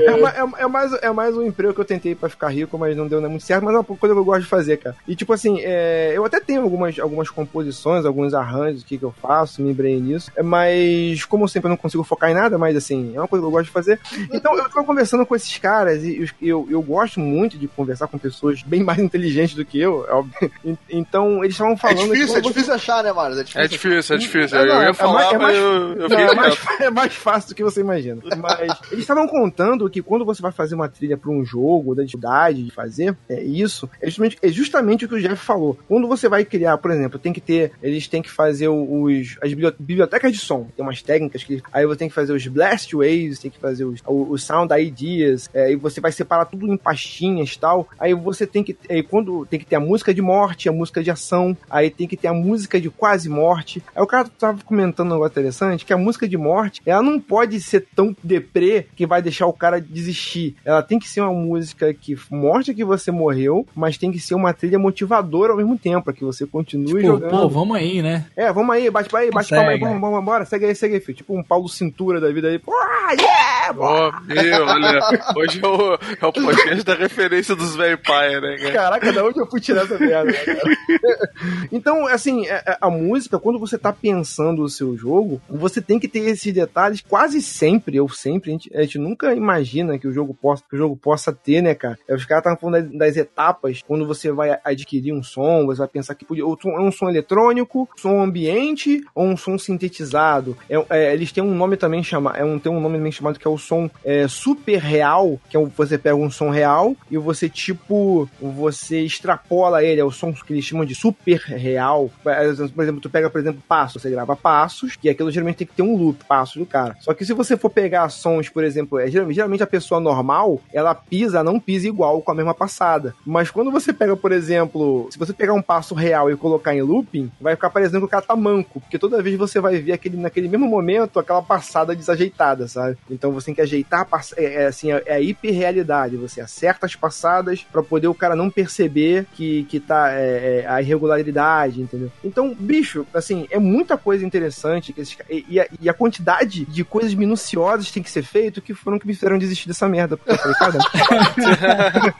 É, 0.06 0.14
uma- 0.16 0.30
é- 0.30 0.64
é 0.64 0.68
mais, 0.68 0.94
é 0.94 1.12
mais 1.12 1.36
um 1.36 1.44
emprego 1.44 1.74
que 1.74 1.82
eu 1.82 1.86
tentei 1.86 2.16
pra 2.16 2.30
ficar 2.30 2.48
rico, 2.48 2.78
mas 2.78 2.96
não 2.96 3.08
deu 3.08 3.22
muito 3.30 3.44
certo, 3.44 3.66
mas 3.66 3.74
é 3.76 3.78
uma 3.78 3.84
coisa 3.84 4.16
que 4.16 4.20
eu 4.22 4.24
gosto 4.26 4.44
de 4.44 4.48
fazer, 4.48 4.78
cara. 4.78 4.96
E 5.06 5.16
tipo 5.16 5.34
assim, 5.34 5.60
é, 5.62 6.14
eu 6.16 6.24
até 6.24 6.40
tenho 6.40 6.62
algumas, 6.62 6.98
algumas 6.98 7.30
composições, 7.30 8.06
alguns 8.06 8.34
arranjos 8.34 8.84
que, 8.84 8.98
que 8.98 9.04
eu 9.04 9.14
faço, 9.22 9.62
me 9.62 9.68
lembrei 9.68 10.00
nisso, 10.00 10.32
é, 10.36 10.42
mas 10.42 11.26
como 11.26 11.48
sempre 11.50 11.68
eu 11.68 11.72
não 11.72 11.78
consigo 11.78 12.04
focar 12.04 12.30
em 12.30 12.34
nada, 12.34 12.58
mas 12.58 12.76
assim, 12.78 13.12
é 13.16 13.20
uma 13.20 13.28
coisa 13.28 13.44
que 13.44 13.48
eu 13.48 13.52
gosto 13.52 13.66
de 13.66 13.72
fazer. 13.72 14.00
Então 14.32 14.56
eu 14.58 14.70
tava 14.70 14.86
conversando 14.86 15.26
com 15.26 15.36
esses 15.36 15.58
caras 15.58 16.04
e 16.04 16.26
eu, 16.42 16.68
eu 16.70 16.82
gosto 16.82 17.20
muito 17.20 17.58
de 17.58 17.68
conversar 17.68 18.08
com 18.08 18.18
pessoas 18.18 18.64
bem 18.64 18.84
mais 18.84 19.00
inteligentes 19.00 19.56
do 19.56 19.66
que 19.66 19.80
eu, 19.80 20.06
é 20.08 20.14
óbvio. 20.14 20.52
Então 20.90 21.44
eles 21.44 21.54
estavam 21.56 21.74
É 21.74 21.78
falando 21.78 22.14
difícil, 22.14 22.34
que 22.34 22.40
é 22.40 22.42
difícil 22.42 22.74
achar, 22.74 23.04
né, 23.04 23.12
Marlos? 23.12 23.40
É 23.40 23.44
difícil. 23.44 23.62
É 23.62 23.68
difícil, 23.68 24.16
é 24.16 24.20
difícil. 24.20 24.58
É, 24.58 24.62
Eu 24.62 24.82
ia 24.84 24.90
é 24.90 24.94
falar, 24.94 25.14
mais- 25.14 25.28
é 25.34 25.38
mas 25.38 25.42
mais- 25.44 25.58
eu, 25.58 25.94
eu 25.94 26.10
Não, 26.10 26.20
é, 26.20 26.36
mais, 26.36 26.58
é 26.82 26.90
mais 26.90 27.14
fácil 27.16 27.50
do 27.50 27.56
que 27.58 27.64
você 27.64 27.82
imagina. 27.82 28.22
Mas 28.38 28.80
eles 28.92 29.04
estavam 29.04 29.28
contando 29.28 29.90
que 29.90 30.02
quando 30.02 30.24
você 30.24 30.42
vai 30.42 30.52
fazer 30.52 30.76
uma 30.76 30.88
trilha 30.88 31.18
para 31.18 31.32
um 31.32 31.44
jogo, 31.44 31.96
da 31.96 32.04
dificuldade 32.04 32.64
de 32.64 32.72
fazer, 32.72 33.18
é 33.28 33.44
isso, 33.44 33.90
é 34.02 34.08
justamente, 34.08 34.38
é 34.42 34.48
justamente 34.50 35.06
o 35.06 35.10
que 35.10 35.16
o 35.16 35.22
Jeff 35.22 35.38
falou. 35.38 35.78
Quando 35.88 36.08
você 36.08 36.30
vai 36.30 36.46
criar, 36.46 36.78
por 36.78 36.92
exemplo, 36.92 37.20
tem 37.20 37.34
que 37.34 37.42
ter, 37.42 37.72
eles 37.82 38.08
têm 38.08 38.22
que 38.22 38.32
fazer 38.32 38.68
os, 38.70 39.38
as 39.42 39.50
biblio- 39.50 39.76
bibliotecas 39.78 40.32
de 40.32 40.40
som, 40.40 40.68
tem 40.76 40.86
umas 40.86 41.02
técnicas 41.02 41.44
que 41.44 41.62
aí 41.74 41.86
você 41.86 42.00
tem 42.00 42.10
que 42.10 42.16
fazer 42.16 42.34
os 42.34 42.46
blast 42.48 42.96
waves, 42.96 43.40
tem 43.40 43.52
que 43.52 43.60
fazer 43.60 43.86
os, 43.86 44.02
o, 44.06 44.32
o 44.32 44.38
sound 44.38 44.74
ideas, 44.74 45.50
é, 45.54 45.72
e 45.72 45.76
você 45.76 46.00
vai 46.00 46.12
separar 46.12 46.46
tudo 46.46 46.72
em 46.72 46.78
pastinhas 46.78 47.54
e 47.54 47.60
tal. 47.60 47.88
Aí 48.00 48.14
você 48.14 48.46
tem 48.46 48.64
que, 48.64 48.78
aí 48.90 49.02
quando 49.02 49.46
tem 49.46 49.60
que 49.60 49.66
ter 49.66 49.76
a 49.76 49.80
música 49.80 50.14
de 50.14 50.22
morte, 50.22 50.70
a 50.70 50.72
música 50.72 51.04
de 51.04 51.12
ação, 51.12 51.56
aí 51.70 51.90
tem 51.90 52.08
que 52.08 52.18
ter 52.18 52.28
a 52.28 52.34
música 52.34 52.80
de 52.80 52.90
quase 52.90 53.30
morte. 53.30 53.82
Aí 53.96 54.02
o 54.02 54.08
cara 54.08 54.30
tava 54.38 54.64
comentando 54.64 55.12
um 55.12 55.14
negócio 55.14 55.32
interessante, 55.32 55.86
que 55.86 55.94
a 55.94 55.98
música 55.98 56.28
de 56.28 56.38
morte, 56.38 56.82
ela 56.86 57.02
não 57.02 57.20
pode 57.20 57.47
ser 57.60 57.86
tão 57.96 58.16
deprê 58.24 58.86
que 58.96 59.06
vai 59.08 59.22
deixar 59.22 59.48
o 59.48 59.54
cara 59.54 59.80
desistir. 59.82 60.56
Ela 60.66 60.82
tem 60.84 61.00
que 61.00 61.08
ser 61.08 61.22
uma 61.22 61.34
música 61.34 61.94
que 61.94 62.16
mostra 62.30 62.74
que 62.74 62.84
você 62.84 63.12
morreu, 63.12 63.66
mas 63.76 63.98
tem 63.98 64.12
que 64.12 64.20
ser 64.20 64.36
uma 64.36 64.54
trilha 64.54 64.78
motivadora 64.80 65.52
ao 65.52 65.58
mesmo 65.58 65.78
tempo, 65.78 66.04
pra 66.06 66.14
que 66.14 66.24
você 66.24 66.46
continue 66.46 66.88
Tipo, 66.88 67.02
jogando. 67.02 67.30
pô, 67.30 67.50
vamos 67.50 67.78
aí, 67.78 68.02
né? 68.02 68.26
É, 68.36 68.52
vamos 68.52 68.76
aí, 68.76 68.90
bate 68.90 69.16
aí, 69.16 69.30
bate 69.32 69.50
palma 69.50 69.72
aí, 69.72 69.80
vamos, 69.80 70.00
vamos, 70.02 70.24
bora, 70.26 70.46
segue 70.46 70.66
aí, 70.66 70.76
segue 70.76 70.96
aí, 70.96 71.00
filho. 71.02 71.18
Tipo 71.18 71.38
um 71.38 71.44
Paulo 71.44 71.68
Cintura 71.70 72.20
da 72.20 72.32
vida 72.32 72.48
aí. 72.50 72.60
Pô, 72.60 72.72
ah, 72.74 73.14
yeah! 73.14 73.74
Ó, 73.78 74.12
meu, 74.26 74.66
olha, 74.66 75.00
hoje 75.36 75.60
é 75.64 75.68
o, 75.68 75.94
é 76.22 76.26
o 76.26 76.32
podcast 76.34 76.84
da 76.84 76.96
referência 76.96 77.56
dos 77.56 77.76
velho 77.76 77.98
pai, 77.98 78.40
né, 78.40 78.58
cara? 78.58 78.74
Caraca, 78.74 79.14
da 79.14 79.26
onde 79.26 79.40
eu 79.40 79.48
fui 79.48 79.60
tirar 79.60 79.84
essa 79.84 79.98
merda? 80.00 80.32
né, 80.32 80.38
cara? 80.38 80.62
então, 81.72 82.06
assim, 82.08 82.46
é- 82.48 82.64
é- 82.66 82.78
a 82.80 82.90
música, 82.90 83.40
quando 83.40 83.60
você 83.60 83.78
tá 83.78 83.92
pensando 83.92 84.64
o 84.64 84.70
seu 84.70 84.96
jogo, 84.98 85.42
você 85.50 85.82
tem 85.82 86.00
que 86.00 86.08
ter 86.08 86.20
esses 86.20 86.54
detalhes 86.54 87.02
quase 87.08 87.37
sempre, 87.42 88.00
ou 88.00 88.10
sempre, 88.10 88.50
a 88.52 88.54
gente, 88.54 88.76
a 88.76 88.82
gente 88.82 88.98
nunca 88.98 89.34
imagina 89.34 89.98
que 89.98 90.08
o 90.08 90.12
jogo 90.12 90.34
possa, 90.34 90.64
que 90.70 90.76
o 90.76 90.78
jogo 90.80 90.96
possa 90.96 91.32
ter, 91.34 91.62
né, 91.62 91.74
cara? 91.76 91.98
É, 92.08 92.16
Os 92.16 92.26
caras 92.26 92.42
estavam 92.42 92.60
falando 92.60 92.90
das, 92.90 92.98
das 92.98 93.18
etapas, 93.18 93.82
quando 93.86 94.06
você 94.08 94.32
vai 94.32 94.58
adquirir 94.64 95.14
um 95.14 95.24
som, 95.24 95.66
você 95.66 95.80
vai 95.80 95.88
pensar 95.88 96.16
que 96.16 96.26
podia- 96.26 96.46
o 96.46 96.58
som 96.62 96.70
é 96.72 96.82
um 96.82 96.92
som 96.92 97.10
eletrônico, 97.10 97.90
som 97.98 98.22
ambiente 98.22 99.04
ou 99.14 99.26
um 99.26 99.38
som 99.38 99.58
sintetizado. 99.58 100.58
É, 100.70 100.76
é, 100.90 101.14
eles 101.14 101.32
têm 101.32 101.44
um 101.44 101.56
nome 101.56 101.78
também 101.78 102.04
chama, 102.04 102.34
é 102.36 102.44
um, 102.44 102.60
tem 102.60 102.72
um 102.72 102.80
nome 102.80 102.98
também 102.98 103.12
chamado 103.12 103.40
que 103.40 103.48
é 103.48 103.50
o 103.50 103.58
som 103.58 103.90
é, 104.04 104.28
super 104.28 104.78
real, 104.80 105.40
que 105.50 105.56
é 105.58 105.60
um, 105.60 105.66
você 105.68 105.98
pega 105.98 106.16
um 106.16 106.30
som 106.30 106.50
real 106.50 106.96
e 107.10 107.18
você 107.18 107.50
tipo, 107.50 108.30
você 108.42 109.02
extrapola 109.02 109.84
ele, 109.84 110.02
é 110.02 110.04
o 110.06 110.12
som 110.12 110.34
que 110.34 110.54
eles 110.54 110.66
chamam 110.66 110.86
de 110.86 110.96
super 110.96 111.38
real. 111.40 112.12
Por 112.24 112.84
exemplo, 112.84 113.02
tu 113.02 113.10
pega, 113.10 113.30
por 113.30 113.40
exemplo, 113.40 113.62
passos, 113.68 114.02
você 114.02 114.10
grava 114.10 114.36
passos, 114.36 114.98
e 115.04 115.10
aquilo 115.10 115.32
geralmente 115.32 115.58
tem 115.58 115.68
que 115.68 115.74
ter 115.74 115.82
um 115.84 115.96
loop, 115.96 116.24
passos 116.26 116.58
do 116.58 116.66
cara. 116.66 116.96
Só 117.02 117.14
que 117.14 117.24
se 117.28 117.34
você 117.34 117.58
for 117.58 117.70
pegar 117.70 118.10
sons, 118.10 118.50
por 118.50 118.64
exemplo, 118.64 119.00
é, 119.00 119.08
geralmente, 119.10 119.62
a 119.62 119.68
pessoa 119.68 120.00
normal, 120.00 120.62
ela 120.74 120.96
pisa, 120.96 121.44
não 121.44 121.60
pisa 121.60 121.88
igual 121.88 122.22
com 122.22 122.32
a 122.32 122.36
mesma 122.36 122.54
passada. 122.54 123.14
Mas 123.26 123.52
quando 123.52 123.72
você 123.72 123.92
pega, 123.92 124.16
por 124.16 124.32
exemplo, 124.32 125.08
se 125.12 125.20
você 125.20 125.34
pegar 125.34 125.54
um 125.54 125.62
passo 125.62 125.94
real 125.94 126.32
e 126.32 126.38
colocar 126.38 126.74
em 126.74 126.82
looping, 126.82 127.32
vai 127.40 127.56
ficar 127.56 127.70
parecendo 127.70 128.00
que 128.00 128.06
o 128.06 128.10
cara 128.10 128.26
tá 128.26 128.36
manco, 128.36 128.80
porque 128.80 128.98
toda 128.98 129.22
vez 129.22 129.36
você 129.38 129.60
vai 129.60 129.78
ver 129.78 129.92
aquele, 129.92 130.18
naquele 130.18 130.48
mesmo 130.48 130.68
momento 130.68 131.20
aquela 131.20 131.42
passada 131.42 131.96
desajeitada, 131.96 132.68
sabe? 132.68 132.98
Então 133.10 133.32
você 133.32 133.48
tem 133.48 133.56
que 133.56 133.62
ajeitar, 133.62 134.08
é, 134.36 134.64
é 134.64 134.66
assim, 134.68 134.92
é, 134.92 135.04
é 135.06 135.14
a 135.16 135.22
hiperrealidade. 135.22 136.16
Você 136.18 136.40
acerta 136.40 136.86
as 136.86 136.96
passadas 136.96 137.66
pra 137.72 137.84
poder 137.84 138.08
o 138.08 138.16
cara 138.16 138.36
não 138.36 138.50
perceber 138.50 139.26
que, 139.34 139.64
que 139.66 139.80
tá 139.80 140.14
é, 140.14 140.62
é, 140.64 140.68
a 140.68 140.82
irregularidade, 140.82 141.82
entendeu? 141.82 142.12
Então, 142.24 142.56
bicho, 142.58 143.06
assim, 143.14 143.48
é 143.52 143.60
muita 143.60 143.98
coisa 143.98 144.26
interessante 144.26 144.94
que 144.94 145.02
esses 145.02 145.18
e, 145.30 145.46
e 145.50 145.60
a, 145.60 145.68
e 145.82 145.90
a 145.90 145.94
quantidade 145.94 146.66
de 146.66 146.84
coisas 146.84 147.14
minuciosas 147.18 147.88
que 147.88 147.94
tem 147.94 148.04
que 148.04 148.12
ser 148.12 148.24
feito 148.24 148.62
que 148.62 148.74
foram 148.74 148.98
que 149.00 149.08
me 149.08 149.14
fizeram 149.14 149.38
desistir 149.38 149.68
dessa 149.68 149.88
merda. 149.88 150.16
Porque 150.18 150.32
eu 150.32 150.38
falei, 150.38 150.56
cara, 150.58 150.78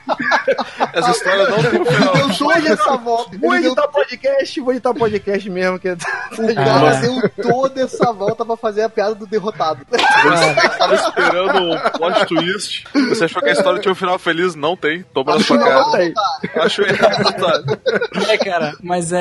Essa 0.92 1.10
história 1.10 1.48
não 1.48 1.62
tem 1.62 1.80
um 1.80 1.84
final. 1.84 2.14
Deu 2.14 2.38
toda 2.38 2.68
essa 2.68 2.96
volta. 2.96 3.38
vou 3.38 3.50
deu- 3.50 3.66
editar 3.66 3.88
podcast, 3.88 4.60
vou 4.60 4.72
editar 4.72 4.94
podcast 4.94 5.50
mesmo. 5.50 5.78
Que... 5.78 5.90
O 5.90 6.54
cara 6.54 6.94
deu 7.00 7.30
toda 7.42 7.80
essa 7.82 8.12
volta 8.12 8.44
pra 8.44 8.56
fazer 8.56 8.82
a 8.82 8.88
piada 8.88 9.14
do 9.14 9.26
derrotado. 9.26 9.86
Você 9.90 10.78
tava 10.78 10.94
esperando 10.94 11.58
um 11.72 11.78
plot 11.98 12.26
twist. 12.26 12.84
Você 13.08 13.24
achou 13.24 13.42
que 13.42 13.48
a 13.48 13.52
história 13.52 13.80
tinha 13.80 13.92
um 13.92 13.96
final 13.96 14.18
feliz? 14.18 14.54
Não 14.54 14.76
tem. 14.76 15.02
Toma 15.14 15.34
na 15.34 15.40
sua 15.40 15.58
cara. 15.58 15.84
tem. 15.92 16.14
Acho 16.56 16.82
errado, 16.82 17.32
tá? 17.34 17.62
É, 18.32 18.38
cara, 18.38 18.74
mas 18.82 19.12
é, 19.12 19.18